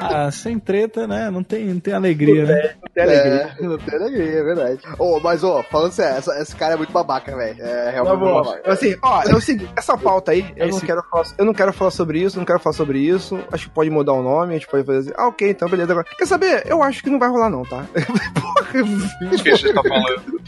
Ah, 0.00 0.30
sem 0.30 0.58
treta, 0.58 1.06
né? 1.06 1.30
Não 1.30 1.42
tem, 1.42 1.66
não 1.66 1.80
tem 1.80 1.94
alegria, 1.94 2.44
né? 2.46 2.74
Tem 2.94 3.04
alegria. 3.04 3.56
É, 3.58 3.62
não 3.62 3.78
tem 3.78 3.94
alegria, 3.94 4.09
é 4.16 4.42
verdade. 4.42 4.80
Ô, 4.98 5.20
mas, 5.20 5.42
ô, 5.44 5.62
falando 5.64 5.92
sério, 5.92 6.18
essa- 6.18 6.38
esse 6.40 6.54
cara 6.56 6.74
é 6.74 6.76
muito 6.76 6.92
babaca, 6.92 7.36
velho. 7.36 7.62
É 7.62 7.84
Tá 7.86 7.90
realmente 7.90 8.18
bom. 8.18 8.34
muito 8.34 8.44
babaca. 8.46 8.72
Assim, 8.72 8.96
ó, 9.02 9.22
é 9.22 9.34
o 9.34 9.40
seguinte, 9.40 9.70
essa 9.76 9.96
pauta 9.96 10.32
aí, 10.32 10.52
eu 10.56 10.68
não, 10.68 10.76
Esse- 10.76 10.86
quero 10.86 11.02
falar, 11.10 11.24
eu 11.38 11.44
não 11.44 11.54
quero 11.54 11.72
falar 11.72 11.90
sobre 11.90 12.18
isso, 12.20 12.38
não 12.38 12.44
quero 12.44 12.58
falar 12.60 12.74
sobre 12.74 12.98
isso. 12.98 13.38
Acho 13.52 13.68
que 13.68 13.74
pode 13.74 13.90
mudar 13.90 14.12
o 14.12 14.22
nome, 14.22 14.54
a 14.54 14.58
gente 14.58 14.68
pode 14.68 14.84
fazer 14.84 14.98
assim. 14.98 15.12
Ah, 15.16 15.28
ok, 15.28 15.50
então 15.50 15.68
beleza. 15.68 15.92
Agora, 15.92 16.06
quer 16.16 16.26
saber? 16.26 16.62
Eu 16.66 16.82
acho 16.82 17.02
que 17.02 17.10
não 17.10 17.18
vai 17.18 17.28
rolar, 17.28 17.50
não, 17.50 17.62
tá? 17.64 17.84
O 18.70 19.42
que 19.42 19.48
a 19.50 19.54
gente 19.56 19.74
tá 19.74 19.82
falando? 19.82 20.40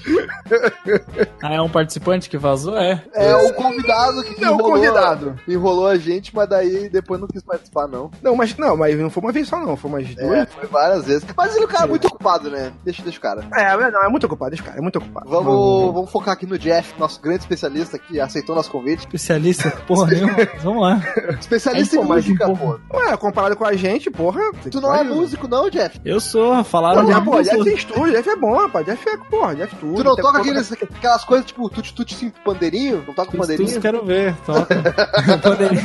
Ah, 1.42 1.54
é 1.54 1.60
um 1.60 1.68
participante 1.68 2.30
que 2.30 2.38
vazou? 2.38 2.76
É. 2.78 3.02
É 3.14 3.34
o 3.34 3.52
convidado 3.54 4.22
que 4.22 4.40
Não, 4.40 4.52
o 4.52 4.54
enrolou, 4.54 4.72
convidado. 4.74 5.40
enrolou 5.48 5.86
a 5.88 5.96
gente, 5.96 6.34
mas 6.34 6.48
daí 6.48 6.88
depois 6.88 7.20
não 7.20 7.26
quis 7.26 7.42
participar, 7.42 7.88
não. 7.88 8.10
Não, 8.22 8.36
mas 8.36 8.56
não, 8.56 8.76
mas 8.76 8.96
não 8.96 9.10
foi 9.10 9.22
uma 9.24 9.32
vez 9.32 9.48
só, 9.48 9.58
não. 9.58 9.76
Foi 9.76 9.90
umas 9.90 10.14
duas. 10.14 10.30
É, 10.38 10.46
foi 10.46 10.66
várias 10.68 11.04
vezes. 11.06 11.24
Mas 11.36 11.54
ele 11.56 11.64
é 11.64 11.66
um 11.66 11.70
cara 11.70 11.86
muito 11.88 12.06
ocupado, 12.06 12.48
né? 12.48 12.72
Deixa, 12.84 13.02
deixa 13.02 13.18
o 13.18 13.22
cara. 13.22 13.44
É, 13.54 13.90
não, 13.90 14.02
é 14.04 14.08
muito 14.08 14.24
ocupado 14.26 14.54
esse 14.54 14.62
cara, 14.62 14.78
é 14.78 14.80
muito 14.80 14.96
ocupado. 14.98 15.28
Vamos, 15.28 15.94
vamos 15.94 16.10
focar 16.10 16.34
aqui 16.34 16.46
no 16.46 16.58
Jeff, 16.58 16.94
nosso 16.98 17.20
grande 17.20 17.40
especialista 17.40 17.98
que 17.98 18.20
aceitou 18.20 18.54
nosso 18.54 18.70
convite. 18.70 19.00
Especialista, 19.00 19.70
porra 19.86 20.10
nenhuma. 20.10 20.36
Vamos 20.62 20.82
lá. 20.82 21.00
Especialista 21.40 21.96
É, 21.96 22.00
em 22.00 22.04
música, 22.04 22.46
pô. 22.54 22.78
Ué, 22.94 23.16
comparado 23.16 23.56
com 23.56 23.64
a 23.64 23.74
gente, 23.74 24.10
porra. 24.10 24.40
Tu 24.70 24.80
não 24.80 24.94
é 24.94 25.02
músico, 25.02 25.46
não, 25.48 25.68
Jeff? 25.70 26.00
Eu 26.04 26.20
sou, 26.20 26.62
falaram 26.64 27.02
Não, 27.04 27.24
pô, 27.24 27.42
Jeff 27.42 27.62
tem 27.64 27.74
estúdio, 27.74 28.12
Jeff 28.12 28.28
é 28.28 28.36
bom, 28.36 28.56
rapaz. 28.56 28.84
Jeff 28.86 29.08
é, 29.08 29.16
porra, 29.16 29.54
Jeff 29.56 29.76
tudo. 29.76 29.94
Tu 29.96 30.04
não 30.04 30.14
Tem- 30.14 30.24
toca 30.24 30.38
aqueles, 30.38 30.72
aquelas 30.72 31.24
coisas 31.24 31.46
tipo 31.46 31.68
tut-tut 31.68 32.14
sim 32.14 32.32
pandeirinho? 32.44 33.04
Não 33.06 33.14
toca 33.14 33.30
Tudo 33.30 33.40
pandeirinho? 33.40 33.80
quero 33.80 34.04
ver, 34.04 34.34
toca. 34.46 34.72
Poderia. 35.42 35.80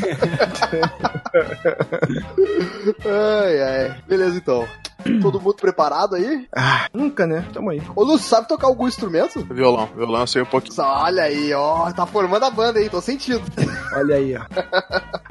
Ai, 3.06 3.62
ai. 3.62 3.96
Beleza, 4.08 4.38
então. 4.38 4.68
Todo 5.22 5.40
mundo 5.42 5.56
preparado 5.56 6.16
aí? 6.16 6.48
Ah, 6.56 6.88
nunca, 6.94 7.26
né? 7.28 7.46
Tamo 7.54 7.70
aí. 7.70 7.82
Ô, 7.96 8.04
Lúcio, 8.04 8.28
sabe 8.28 8.48
tocar 8.48 8.68
algum 8.68 8.88
instrumento? 8.88 9.44
Violão, 9.54 9.88
violão 9.96 10.22
eu 10.22 10.28
sei 10.28 10.42
um 10.42 10.46
pouquinho. 10.46 10.76
Olha 10.82 11.24
aí, 11.24 11.54
ó. 11.54 11.92
Tá 11.92 12.06
formando 12.06 12.44
a 12.46 12.50
banda 12.50 12.80
aí, 12.80 12.90
tô 12.90 13.02
sentindo. 13.02 13.42
Olha 13.96 14.16
aí, 14.16 14.36
ó. 14.36 14.42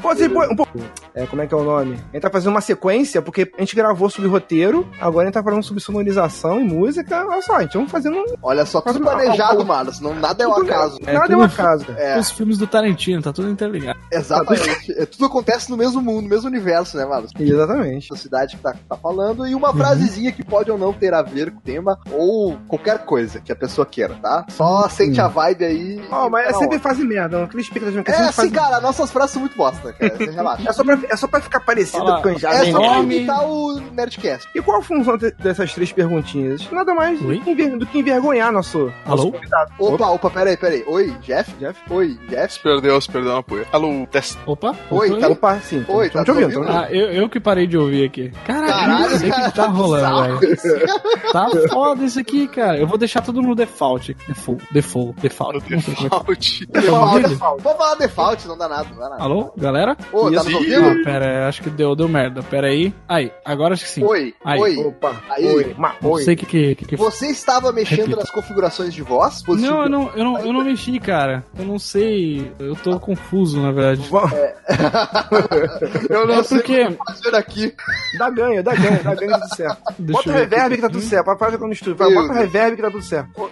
Pô, 0.00 0.10
assim, 0.10 0.28
pô, 0.28 0.42
um 0.44 0.56
pouco. 0.56 0.78
É, 1.14 1.26
como 1.26 1.42
é 1.42 1.46
que 1.46 1.54
é 1.54 1.56
o 1.56 1.62
nome? 1.64 1.94
A 1.94 2.12
gente 2.14 2.20
tá 2.22 2.30
fazendo 2.30 2.50
uma 2.50 2.60
sequência, 2.60 3.22
porque 3.22 3.50
a 3.56 3.60
gente 3.60 3.74
gravou 3.76 4.08
sobre 4.10 4.28
roteiro, 4.28 4.86
agora 5.00 5.24
a 5.24 5.26
gente 5.26 5.34
tá 5.34 5.42
falando 5.42 5.62
sobre 5.62 5.82
sonorização 5.82 6.60
e 6.60 6.64
música. 6.64 7.24
Olha 7.26 7.42
só, 7.42 7.56
a 7.56 7.62
gente 7.62 7.74
vamos 7.74 7.90
fazendo 7.90 8.16
um. 8.18 8.24
Olha 8.42 8.66
só, 8.66 8.80
tudo 8.80 9.00
planejado, 9.00 9.64
mano. 9.64 9.92
Senão 9.92 10.14
nada 10.14 10.44
é 10.44 10.46
um 10.46 10.54
acaso. 10.54 10.98
É 11.06 11.12
Nada 11.12 11.24
é 11.24 11.28
tudo- 11.28 11.38
um 11.40 11.42
acaso, 11.44 11.84
cara. 11.86 12.00
É, 12.00 12.18
Os 12.18 12.30
filmes 12.30 12.58
do 12.58 12.66
Tarantino, 12.66 13.22
tá 13.22 13.32
tudo 13.32 13.48
interligado. 13.48 13.98
exatamente. 14.12 14.92
É, 14.92 15.06
tudo 15.06 15.26
acontece 15.26 15.70
no 15.70 15.76
mesmo 15.76 16.00
mundo, 16.02 16.22
no 16.22 16.28
mesmo 16.28 16.48
universo, 16.48 16.96
né, 16.96 17.04
mano? 17.04 17.26
Exatamente. 17.38 18.08
Da 18.10 18.16
cidade 18.16 18.56
que 18.56 18.62
tá, 18.62 18.74
tá 18.88 18.96
falando, 18.96 19.46
e 19.46 19.54
uma 19.54 19.65
frasezinha 19.74 20.32
que 20.32 20.44
pode 20.44 20.70
ou 20.70 20.78
não 20.78 20.92
ter 20.92 21.12
a 21.14 21.22
ver 21.22 21.50
com 21.50 21.58
o 21.58 21.62
tema, 21.62 21.98
ou 22.12 22.56
qualquer 22.68 22.98
coisa 23.04 23.40
que 23.40 23.50
a 23.52 23.56
pessoa 23.56 23.86
queira, 23.86 24.14
tá? 24.20 24.44
Só 24.48 24.88
sente 24.88 25.20
a 25.20 25.28
vibe 25.28 25.64
aí. 25.64 26.02
Ó, 26.10 26.28
mas 26.30 26.48
é 26.48 26.52
sempre 26.54 26.78
fase 26.78 27.04
merda, 27.04 27.38
não 27.38 27.46
cria 27.46 27.62
expectativa. 27.62 28.02
É 28.06 28.22
assim, 28.28 28.50
cara, 28.50 28.80
nossas 28.80 29.10
frases 29.10 29.32
são 29.32 29.40
muito 29.40 29.56
bosta, 29.56 29.92
cara. 29.92 30.16
Você 30.16 30.30
relaxa. 30.30 30.68
É 30.68 30.72
só, 30.72 30.84
pra, 30.84 30.98
é 31.08 31.16
só 31.16 31.26
pra 31.28 31.40
ficar 31.40 31.60
parecido 31.60 31.98
Fala, 32.04 32.22
com 32.22 32.38
já 32.38 32.52
É 32.52 32.60
bem 32.62 32.72
só 32.72 32.78
pra 32.78 32.98
imitar 33.00 33.44
o 33.48 33.80
Nerdcast. 33.92 34.48
E 34.54 34.62
qual 34.62 34.78
a 34.80 34.82
função 34.82 35.16
de- 35.16 35.32
dessas 35.32 35.72
três 35.74 35.92
perguntinhas? 35.92 36.70
Nada 36.70 36.94
mais 36.94 37.20
do 37.20 37.28
Oi? 37.28 37.40
que, 37.40 37.50
enver- 37.50 37.76
do 37.78 37.86
que 37.86 37.98
envergonhar 37.98 38.52
nosso, 38.52 38.92
Alô? 39.04 39.16
nosso 39.16 39.32
convidado. 39.32 39.72
Opa, 39.78 40.06
opa, 40.08 40.30
peraí, 40.30 40.56
peraí. 40.56 40.84
Oi, 40.86 41.14
Jeff? 41.22 41.52
Jeff? 41.58 41.78
Oi, 41.90 42.18
Jeff? 42.28 42.54
Se 42.54 42.60
perdeu, 42.62 43.00
se 43.00 43.10
perdeu 43.10 43.34
na 43.34 43.42
poeira. 43.42 43.68
Alô, 43.72 44.06
teste. 44.10 44.38
Opa. 44.46 44.74
Oi, 44.90 45.10
opa. 45.10 45.20
tá- 45.20 45.28
Opa, 45.28 45.58
sim. 45.60 45.84
Oi, 45.88 46.08
tá 46.10 46.24
te 46.24 46.30
ouvindo. 46.30 46.62
Ah, 46.68 46.86
eu, 46.90 47.10
eu 47.12 47.28
que 47.28 47.40
parei 47.40 47.66
de 47.66 47.76
ouvir 47.76 48.04
aqui. 48.06 48.32
Caralho, 48.46 48.66
Caralho, 48.72 49.16
o 49.16 49.30
cara, 49.30 49.50
que 49.50 49.55
tá 49.56 49.66
rolando, 49.68 50.38
bizarro 50.38 50.38
velho. 50.38 51.32
Tá 51.32 51.48
foda 51.72 52.04
isso 52.04 52.18
aqui, 52.20 52.48
cara. 52.48 52.78
Eu 52.78 52.86
vou 52.86 52.98
deixar 52.98 53.20
tudo 53.22 53.40
no 53.42 53.54
default. 53.54 54.16
Default, 54.28 54.64
default, 54.72 55.20
default. 55.20 55.70
Não 55.70 55.80
sei 55.80 55.94
é 55.94 56.02
Default. 56.08 56.66
Default, 56.66 56.90
ouvindo? 57.14 57.28
default. 57.28 57.62
Vamos 57.62 57.78
falar 57.78 57.94
default, 57.96 58.48
não 58.48 58.58
dá 58.58 58.68
nada, 58.68 58.88
não 58.90 58.98
dá 58.98 59.08
nada. 59.10 59.22
Alô, 59.22 59.52
galera? 59.56 59.96
Ô, 60.12 60.30
tá 60.30 60.42
nos 60.44 60.54
ouvindo? 60.54 60.88
Ah, 60.88 61.04
pera, 61.04 61.48
acho 61.48 61.62
que 61.62 61.70
deu, 61.70 61.94
deu 61.96 62.08
merda. 62.08 62.42
Pera 62.42 62.68
aí. 62.68 62.94
Aí, 63.08 63.32
agora 63.44 63.74
acho 63.74 63.84
que 63.84 63.90
sim. 63.90 64.04
Oi, 64.04 64.34
Aí. 64.44 64.60
oi. 64.60 64.76
Opa, 64.76 65.14
Aí. 65.30 65.46
oi, 65.46 65.74
ma, 65.78 65.94
Não 66.00 66.10
oi. 66.12 66.22
sei 66.22 66.34
o 66.34 66.36
que 66.36 66.46
que, 66.46 66.74
que, 66.76 66.84
que 66.86 66.96
Você 66.96 67.26
estava 67.28 67.72
mexendo 67.72 68.00
Repita. 68.00 68.16
nas 68.20 68.30
configurações 68.30 68.92
de 68.94 69.02
voz? 69.02 69.42
Positivo? 69.42 69.74
Não, 69.74 69.82
eu 69.84 69.88
não, 69.90 70.10
eu, 70.14 70.24
não, 70.24 70.38
eu 70.38 70.52
não 70.52 70.64
mexi, 70.64 70.98
cara. 71.00 71.44
Eu 71.58 71.64
não 71.64 71.78
sei. 71.78 72.50
Eu 72.58 72.74
tô 72.76 72.98
confuso, 73.00 73.60
na 73.60 73.72
verdade. 73.72 74.08
Vamos- 74.10 74.32
Eu 76.10 76.26
não 76.26 76.34
É 76.36 76.42
sei 76.42 76.58
porque. 76.58 76.82
o 76.84 76.88
que 76.90 76.96
fazer 77.12 77.34
aqui. 77.36 77.74
Dá 78.18 78.30
ganho, 78.30 78.62
dá 78.62 78.74
ganho, 78.74 79.02
dá 79.02 79.14
ganho, 79.14 79.35
tudo 79.38 79.56
certo. 79.56 79.78
Deixa 79.98 80.12
Bota 80.18 80.30
o 80.30 80.32
ver 80.32 80.38
reverb 80.40 80.74
que 80.76 80.80
tá 80.82 80.88
tudo 80.90 81.02
certo. 81.02 81.24
Papai 81.26 81.52
fica 81.52 81.66
no 81.66 81.72
estúdio. 81.72 81.96
Vai, 81.96 82.12
Bota 82.14 82.32
o 82.32 82.36
reverb 82.36 82.76
que 82.76 82.82
tá 82.82 82.90
tudo 82.90 83.02
certo. 83.04 83.50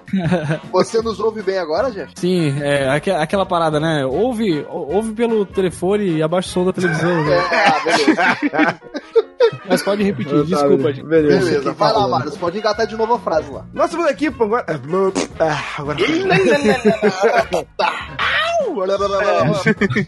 Você 0.72 1.02
nos 1.02 1.20
ouve 1.20 1.42
bem 1.42 1.58
agora, 1.58 1.90
Jeff? 1.90 2.12
Sim, 2.16 2.54
é 2.62 2.88
aque- 2.90 3.10
aquela 3.10 3.46
parada, 3.46 3.78
né? 3.80 4.04
Ouve, 4.06 4.64
ou- 4.68 4.94
ouve 4.94 5.12
pelo 5.12 5.44
telefone 5.46 6.16
e 6.18 6.22
abaixa 6.22 6.48
o 6.48 6.52
som 6.52 6.64
da 6.64 6.72
televisão. 6.72 7.10
É, 7.24 7.24
Né? 7.24 7.42
ah, 7.66 7.80
beleza. 7.84 8.80
Mas 9.68 9.82
pode 9.82 10.02
repetir, 10.02 10.32
Tá, 10.34 10.42
desculpa. 10.42 10.68
beleza. 10.76 10.92
gente. 10.94 11.06
Beleza. 11.06 11.44
Beleza, 11.50 11.72
vai 11.72 11.92
lá, 11.92 12.08
Mário. 12.08 12.30
Você 12.30 12.38
pode 12.38 12.58
engatar 12.58 12.86
de 12.86 12.96
novo 12.96 13.14
a 13.14 13.18
frase 13.18 13.50
lá. 13.50 13.64
Nossa 13.72 13.90
segunda 13.90 14.10
equipe 14.10 14.42
agora. 14.42 14.64
Ah, 15.40 15.60
agora. 15.78 15.98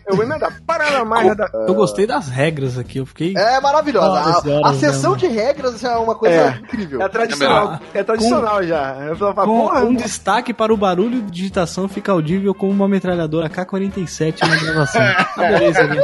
Eu 0.07 0.17
vou 0.17 0.25
emendar. 0.25 0.53
Eu 1.67 1.75
gostei 1.75 2.07
das 2.07 2.29
regras 2.29 2.79
aqui, 2.79 2.99
eu 2.99 3.07
fiquei. 3.07 3.35
É 3.37 3.61
maravilhosa. 3.61 4.41
A, 4.65 4.71
a 4.71 4.75
sessão 4.75 5.13
né? 5.13 5.19
de 5.19 5.27
regras 5.27 5.83
é 5.85 5.97
uma 5.97 6.15
coisa 6.15 6.35
É. 6.35 6.61
incrível. 6.63 7.03
É 7.03 7.09
tradicional. 7.09 7.81
É 7.95 8.03
tradicional 8.03 8.63
já. 8.65 8.97
Eu 9.09 9.17
falo, 9.17 9.35
Com 9.35 9.45
porra, 9.47 9.85
um 9.85 9.95
destaque 9.95 10.53
para 10.55 10.73
o 10.73 10.77
barulho 10.77 11.23
de 11.23 11.31
digitação 11.31 11.89
fica 11.89 12.13
audível 12.13 12.55
como 12.55 12.73
uma 12.73 12.89
metralhadora 12.89 13.49
K-47 13.49 14.41
na 14.47 14.57
gravação. 14.57 15.03
Adorei 15.37 15.69
isso 15.71 15.81
aqui. 15.81 16.01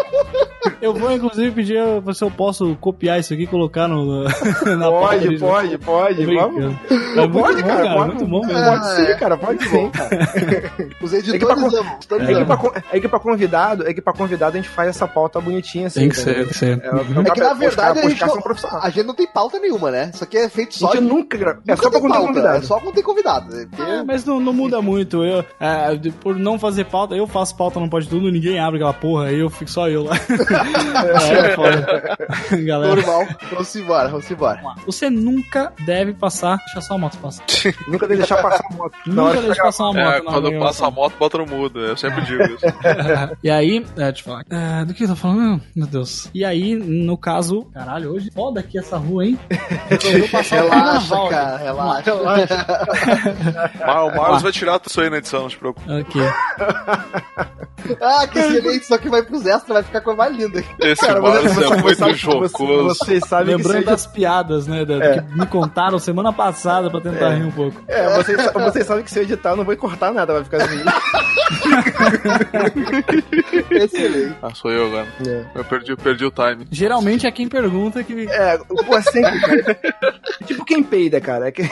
Eu 0.82 0.92
vou, 0.92 1.12
inclusive, 1.12 1.50
pedir 1.52 1.78
a- 1.78 2.12
se 2.12 2.24
eu 2.24 2.30
posso 2.30 2.76
copiar 2.80 3.18
isso 3.20 3.32
aqui 3.32 3.44
e 3.44 3.46
colocar 3.46 3.86
no, 3.88 4.24
na 4.76 4.90
Pode, 4.90 5.28
de- 5.28 5.38
pode, 5.38 5.78
pode. 5.78 6.26
Vamos. 6.26 6.64
É 6.90 7.26
muito 7.26 7.32
Pode, 7.32 7.62
bom, 7.62 7.68
cara, 7.68 7.82
cara, 7.82 7.94
pode, 7.94 8.08
muito 8.08 8.26
bom 8.26 8.40
mesmo. 8.46 8.62
Pode 8.64 8.90
sim, 8.96 9.16
cara, 9.18 9.36
pode 9.36 9.64
sim, 9.68 9.90
cara. 9.90 10.10
Os 11.00 11.12
É 11.14 11.20
que 11.22 11.28
editores 11.30 11.74
amam. 11.74 11.98
É 12.40 12.44
pra, 12.44 12.56
con- 12.56 12.72
é 12.92 13.00
que 13.00 13.08
pra 13.08 13.18
convidado, 13.20 13.86
é 13.88 13.94
que 13.94 14.02
pra 14.02 14.12
convidado 14.12 14.56
a 14.56 14.60
gente 14.60 14.68
faz 14.68 14.88
essa 14.88 15.06
pauta 15.06 15.40
bonitinha 15.40 15.86
assim. 15.86 16.00
Tem 16.00 16.08
que 16.08 16.16
ser, 16.16 16.34
tem 16.34 16.46
que 16.46 16.54
ser. 16.54 16.82
É, 16.82 16.88
É 16.88 17.30
que 17.30 17.40
na 17.40 17.54
verdade 17.54 17.98
a 18.00 18.08
gente, 18.08 18.22
a 18.24 18.90
gente 18.90 19.06
não 19.06 19.14
tem 19.14 19.26
pauta 19.26 19.58
nenhuma, 19.60 19.90
né? 19.90 20.10
Isso 20.12 20.24
aqui 20.24 20.36
é 20.36 20.48
feito 20.48 20.70
A 20.70 20.78
só 20.78 20.92
gente 20.92 21.02
de. 21.04 21.08
nunca 21.08 21.36
grava. 21.38 21.60
É 21.68 21.76
só 21.76 21.90
pra 21.90 22.00
convidado. 22.00 22.56
É 22.58 22.62
só 22.62 22.80
quando 22.80 22.94
tem 22.94 23.04
convidado. 23.04 23.54
né? 23.54 23.66
Porque- 23.70 23.90
É, 23.90 24.02
mas 24.02 24.24
não, 24.24 24.40
não 24.40 24.52
muda 24.52 24.82
muito. 24.82 25.22
Eu, 25.24 25.44
é, 25.60 25.96
por 26.20 26.34
não 26.36 26.58
fazer 26.58 26.84
pauta, 26.86 27.14
eu 27.14 27.26
faço 27.26 27.56
pauta 27.56 27.78
não 27.78 27.88
pode 27.88 28.08
tudo, 28.08 28.30
ninguém 28.32 28.58
abre 28.58 28.76
aquela 28.78 28.92
porra, 28.92 29.26
aí 29.26 29.38
eu 29.38 29.48
fico 29.50 29.70
só 29.70 29.88
eu 29.88 30.04
lá. 30.04 30.16
é, 30.76 31.54
foda. 31.54 32.16
Galera, 32.64 32.96
Normal. 32.96 33.26
Vamos 33.50 33.76
embora, 33.76 34.08
vamos 34.08 34.30
embora. 34.30 34.60
você 34.86 35.10
nunca 35.10 35.72
deve 35.84 36.12
passar. 36.14 36.56
Deixa 36.58 36.80
só 36.80 36.94
a 36.94 36.98
moto 36.98 37.18
passar. 37.18 37.44
Nunca 37.88 38.06
deve 38.06 38.18
deixar 38.20 38.40
passar 38.42 38.64
a 38.70 38.74
moto. 38.74 38.94
Nunca 39.06 39.30
de 39.32 39.36
deixa 39.46 39.48
pegar- 39.54 39.64
passar 39.64 39.84
uma 39.84 39.92
moto. 39.94 40.14
É, 40.14 40.20
quando 40.20 40.58
passa 40.58 40.86
a 40.86 40.90
moto, 40.90 41.14
bota 41.18 41.38
no 41.38 41.46
mudo. 41.46 41.80
Eu 41.80 41.96
sempre 41.96 42.22
digo 42.22 42.42
isso. 42.44 42.64
E 43.42 43.50
aí, 43.50 43.84
é, 43.96 44.12
deixa 44.12 44.20
eu 44.20 44.24
falar. 44.24 44.44
É, 44.50 44.84
do 44.84 44.94
que 44.94 45.04
eu 45.04 45.08
tô 45.08 45.16
falando? 45.16 45.60
Meu 45.74 45.86
Deus. 45.86 46.28
E 46.34 46.44
aí, 46.44 46.74
no 46.74 47.16
caso. 47.16 47.64
Caralho, 47.72 48.12
hoje 48.12 48.30
foda 48.30 48.60
aqui 48.60 48.78
essa 48.78 48.96
rua, 48.96 49.24
hein? 49.26 49.38
Resolveu 49.88 50.28
passar 50.28 50.56
Relaxa, 50.62 51.28
cara, 51.28 51.56
relaxa. 51.56 52.12
Mas 53.86 53.96
o 54.12 54.16
Marlos 54.16 54.42
vai 54.42 54.52
tirar 54.52 54.80
isso 54.84 55.00
aí 55.00 55.10
na 55.10 55.18
edição, 55.18 55.42
não 55.42 55.50
se 55.50 55.56
preocupe. 55.56 55.90
Ok. 55.90 56.22
Ah, 58.00 58.26
que 58.26 58.38
excelente. 58.38 58.86
Só 58.86 58.98
que 58.98 59.08
vai 59.08 59.22
pros 59.22 59.44
extras, 59.46 59.68
vai 59.74 59.82
ficar 59.82 60.00
com 60.00 60.10
a 60.12 60.16
mais 60.16 60.36
linda. 60.36 60.61
Esse 60.80 61.06
Cara, 61.06 61.20
você- 61.20 61.38
é 61.38 61.48
você 61.48 61.76
muito 61.82 61.98
sabe- 61.98 62.14
jocoso. 62.14 62.84
você- 62.88 63.04
Vocês 63.04 63.24
sabem 63.28 63.56
que 63.56 63.62
Lembrando 63.62 63.78
seja... 63.80 63.90
das 63.90 64.06
piadas, 64.06 64.66
né? 64.66 64.84
da- 64.84 65.04
É. 65.04 65.20
Que 65.22 65.38
me 65.38 65.46
contaram 65.46 65.98
semana 65.98 66.32
passada 66.32 66.90
pra 66.90 67.00
tentar 67.00 67.30
rir 67.30 67.44
um 67.44 67.50
pouco. 67.50 67.80
É, 67.88 68.14
vocês, 68.16 68.52
vocês 68.52 68.86
sabem 68.86 69.04
que 69.04 69.10
se 69.10 69.18
eu 69.18 69.22
editar 69.24 69.50
eu 69.50 69.56
não 69.56 69.64
vou 69.64 69.76
cortar 69.76 70.12
nada, 70.12 70.32
vai 70.34 70.44
ficar 70.44 70.58
assim. 70.62 70.82
Excelente. 73.70 74.34
Ah, 74.42 74.54
sou 74.54 74.70
eu 74.70 74.86
agora. 74.86 75.06
É. 75.26 75.44
Eu 75.54 75.64
perdi, 75.64 75.90
eu 75.92 75.96
perdi 75.96 76.24
o 76.24 76.30
time. 76.30 76.66
Geralmente 76.70 77.26
é 77.26 77.30
quem 77.30 77.48
pergunta 77.48 78.02
que. 78.02 78.26
É, 78.28 78.58
pô, 78.58 78.96
é 78.96 79.02
sempre, 79.02 79.40
cara. 79.40 79.78
tipo 80.46 80.64
quem 80.64 80.82
peida, 80.82 81.20
cara. 81.20 81.48
É 81.48 81.52
que... 81.52 81.62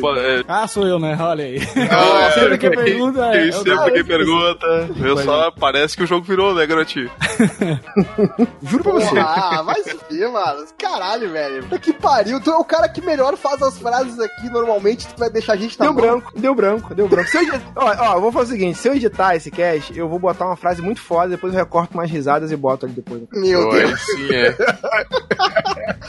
Pô, 0.00 0.16
é, 0.16 0.42
Ah, 0.48 0.66
sou 0.66 0.86
eu, 0.86 0.98
né? 0.98 1.16
Olha 1.20 1.44
aí. 1.44 1.58
Ah, 1.90 2.30
sempre 2.32 2.56
quem 2.56 2.70
pergunta 2.70 3.26
é. 3.26 3.32
quem 3.32 3.46
eu- 3.48 3.52
sempre 3.52 3.92
quem 3.92 4.04
pergunta. 4.04 4.66
Eu 5.04 5.18
só 5.18 5.50
parece 5.50 5.94
que 5.96 6.02
o 6.02 6.06
jogo 6.06 6.24
virou, 6.24 6.54
né, 6.54 6.66
Garotinho? 6.66 7.10
Juro 8.62 8.82
pra 8.82 8.92
você. 8.92 9.18
Ah, 9.18 9.62
vai 9.62 9.82
se 9.82 9.98
ver, 10.10 10.28
mano. 10.30 10.64
Caralho, 10.78 11.30
velho. 11.30 11.62
Puta 11.64 11.78
Que 11.78 11.92
pariu. 11.92 12.40
Tu 12.40 12.50
é 12.50 12.56
o 12.56 12.64
cara 12.64 12.88
que 12.88 13.00
melhor 13.00 13.36
faz 13.36 13.60
as 13.62 13.78
frases 13.78 14.18
aqui 14.20 14.48
normalmente. 14.50 15.06
Tu 15.08 15.18
vai 15.18 15.30
deixar 15.30 15.54
a 15.54 15.56
gente 15.56 15.78
na 15.78 15.86
Deu 15.86 15.94
mão. 15.94 16.02
branco, 16.02 16.32
deu 16.38 16.54
branco, 16.54 16.94
deu 16.94 17.08
branco. 17.08 17.28
Se 17.30 17.36
eu 17.38 17.42
editar, 17.42 17.72
ó, 17.76 18.16
ó, 18.16 18.20
vou 18.20 18.32
fazer 18.32 18.52
o 18.54 18.56
seguinte: 18.56 18.78
se 18.78 18.88
eu 18.88 18.94
editar 18.94 19.34
esse 19.36 19.50
cast, 19.50 19.96
eu 19.96 20.08
vou 20.08 20.18
botar 20.18 20.46
uma 20.46 20.56
frase 20.56 20.80
muito 20.82 21.00
foda, 21.00 21.28
depois 21.30 21.52
eu 21.52 21.58
recorto 21.58 21.96
mais 21.96 22.10
risadas 22.10 22.50
e 22.50 22.56
boto 22.56 22.86
ali 22.86 22.94
depois. 22.94 23.22
Meu 23.32 23.68
Oi, 23.68 23.86
Deus. 23.86 24.00
sim, 24.00 24.28
é. 24.32 24.54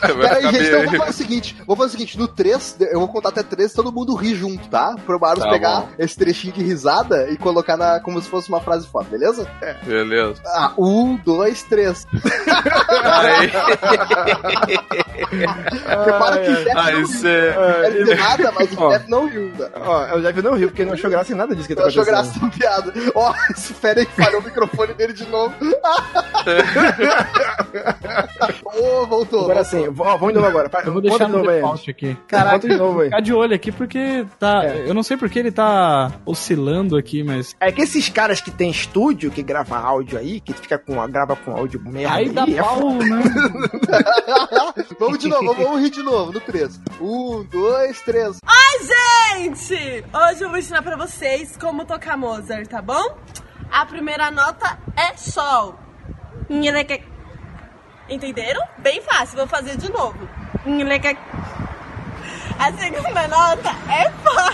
Vai 0.05 0.13
Pera 0.17 0.35
aí, 0.35 0.41
ficar 0.45 0.51
gente, 0.51 0.67
então 0.67 0.79
eu 0.81 0.89
vou 0.89 0.99
fazer 0.99 1.09
o 1.09 1.13
seguinte: 1.13 1.55
vou 1.65 1.75
fazer 1.75 1.87
o 1.87 1.91
seguinte, 1.91 2.17
no 2.19 2.27
3, 2.27 2.77
eu 2.91 2.99
vou 2.99 3.07
contar 3.07 3.29
até 3.29 3.43
3 3.43 3.73
todo 3.73 3.91
mundo 3.91 4.13
rir 4.15 4.35
junto, 4.35 4.67
tá? 4.69 4.95
Pro 5.05 5.19
Marlos 5.19 5.43
Tá 5.43 5.49
pegar 5.51 5.81
bom. 5.81 5.89
esse 5.97 6.15
trechinho 6.15 6.53
de 6.53 6.63
risada 6.63 7.29
e 7.31 7.37
colocar 7.37 7.75
na, 7.77 7.99
como 7.99 8.21
se 8.21 8.29
fosse 8.29 8.49
uma 8.49 8.59
frase 8.59 8.87
foda, 8.87 9.07
beleza? 9.09 9.47
Beleza. 9.83 10.41
Ah, 10.45 10.73
um, 10.95 11.15
dois, 11.17 11.63
três. 11.63 12.07
Aí, 13.03 13.51
Repara 16.05 16.39
que 16.39 16.49
o 16.49 16.55
Jeff 16.55 16.71
ah, 16.75 16.91
não 16.91 17.01
isso 17.01 17.27
é. 17.27 17.55
Não 17.55 17.81
quero 17.81 17.93
dizer 17.99 18.17
nada, 18.17 18.51
mas 18.51 18.71
o 18.71 18.81
Ó. 18.81 18.89
Jeff 18.89 19.09
não 19.09 19.27
riu, 19.29 19.51
né? 19.57 19.69
Ó, 19.75 20.15
o 20.17 20.21
Jeff 20.21 20.41
não 20.41 20.53
riu, 20.55 20.67
porque 20.69 20.81
ele 20.81 20.89
não 20.89 20.95
achou 20.97 21.09
graça 21.09 21.31
em 21.33 21.35
nada 21.35 21.55
disso 21.55 21.67
que 21.67 21.75
tá 21.75 21.83
Eu 21.83 21.87
achou 21.87 22.03
acontecendo. 22.03 22.39
graça 22.39 22.45
na 22.45 22.91
piada. 22.91 22.93
Ó, 23.15 23.33
esse 23.51 23.73
fera 23.73 23.99
aí 24.01 24.05
falhou 24.05 24.41
o 24.41 24.43
microfone 24.43 24.93
dele 24.93 25.13
de 25.13 25.25
novo. 25.27 25.53
Ô, 28.65 29.05
voltou. 29.05 29.43
Agora 29.43 29.63
voltou. 29.63 29.65
sim, 29.65 29.87
ó, 29.99 30.17
vamos 30.17 30.33
de 30.33 30.39
novo 30.39 30.47
agora. 30.47 30.69
Eu 30.85 30.93
vou 30.93 31.01
deixar 31.01 31.25
de 31.25 31.31
no 31.31 31.37
novo 31.39 31.49
aí. 31.49 31.55
default 31.57 31.89
aqui. 31.91 32.17
Conta 32.29 32.67
de 32.67 32.75
novo 32.77 32.99
aí. 33.01 33.05
Ficar 33.07 33.19
de 33.21 33.33
olho 33.33 33.55
aqui 33.55 33.71
porque 33.71 34.25
tá. 34.39 34.63
É. 34.65 34.89
Eu 34.89 34.93
não 34.93 35.03
sei 35.03 35.17
porque 35.17 35.39
ele 35.39 35.51
tá 35.51 36.11
oscilando 36.25 36.97
aqui, 36.97 37.23
mas. 37.23 37.55
É 37.59 37.71
que 37.71 37.81
esses 37.81 38.09
caras 38.09 38.41
que 38.41 38.51
tem 38.51 38.69
estúdio, 38.69 39.31
que 39.31 39.41
grava 39.43 39.77
áudio 39.77 40.17
aí, 40.17 40.39
que 40.39 40.53
fica 40.53 40.77
com, 40.85 41.07
grava 41.07 41.35
com 41.35 41.55
áudio 41.55 41.81
merda 41.81 42.15
Aí 42.15 42.29
dá 42.29 42.43
é 42.43 42.61
pau, 42.61 42.93
né? 42.93 43.23
vamos 44.99 45.19
de 45.19 45.27
novo, 45.27 45.53
vamos 45.53 45.81
rir 45.81 45.89
de 45.89 46.03
novo, 46.03 46.31
no 46.31 46.39
3. 46.39 46.79
Um, 47.01 47.43
dois, 47.43 48.01
três. 48.01 48.39
Gente, 49.35 50.05
hoje 50.13 50.43
eu 50.43 50.49
vou 50.49 50.57
ensinar 50.57 50.81
pra 50.81 50.95
vocês 50.95 51.57
como 51.57 51.85
tocar 51.85 52.17
Mozart, 52.17 52.67
tá 52.67 52.81
bom? 52.81 53.17
A 53.71 53.85
primeira 53.85 54.29
nota 54.31 54.77
é 54.95 55.15
Sol. 55.17 55.77
Entenderam? 58.07 58.61
Bem 58.77 59.01
fácil, 59.01 59.37
vou 59.37 59.47
fazer 59.47 59.77
de 59.77 59.91
novo. 59.91 60.27
A 62.59 62.71
segunda 62.73 63.27
nota 63.27 63.69
é 63.91 64.09
Fá. 64.11 64.53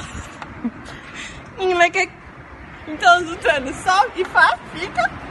Então, 2.87 3.25
juntando 3.25 3.73
Sol 3.73 4.11
e 4.15 4.25
Fá, 4.25 4.57
fica. 4.73 5.30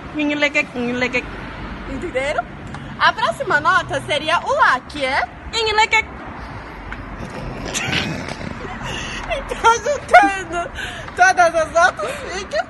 Entenderam? 1.89 2.45
A 2.99 3.13
próxima 3.13 3.61
nota 3.61 4.01
seria 4.03 4.39
o 4.41 4.55
Lá, 4.55 4.81
que 4.89 5.05
é. 5.05 5.23
Então, 9.33 9.75
juntando 9.77 10.71
todas 11.15 11.55
as 11.55 11.73
notas, 11.73 12.11
fica. 12.33 12.67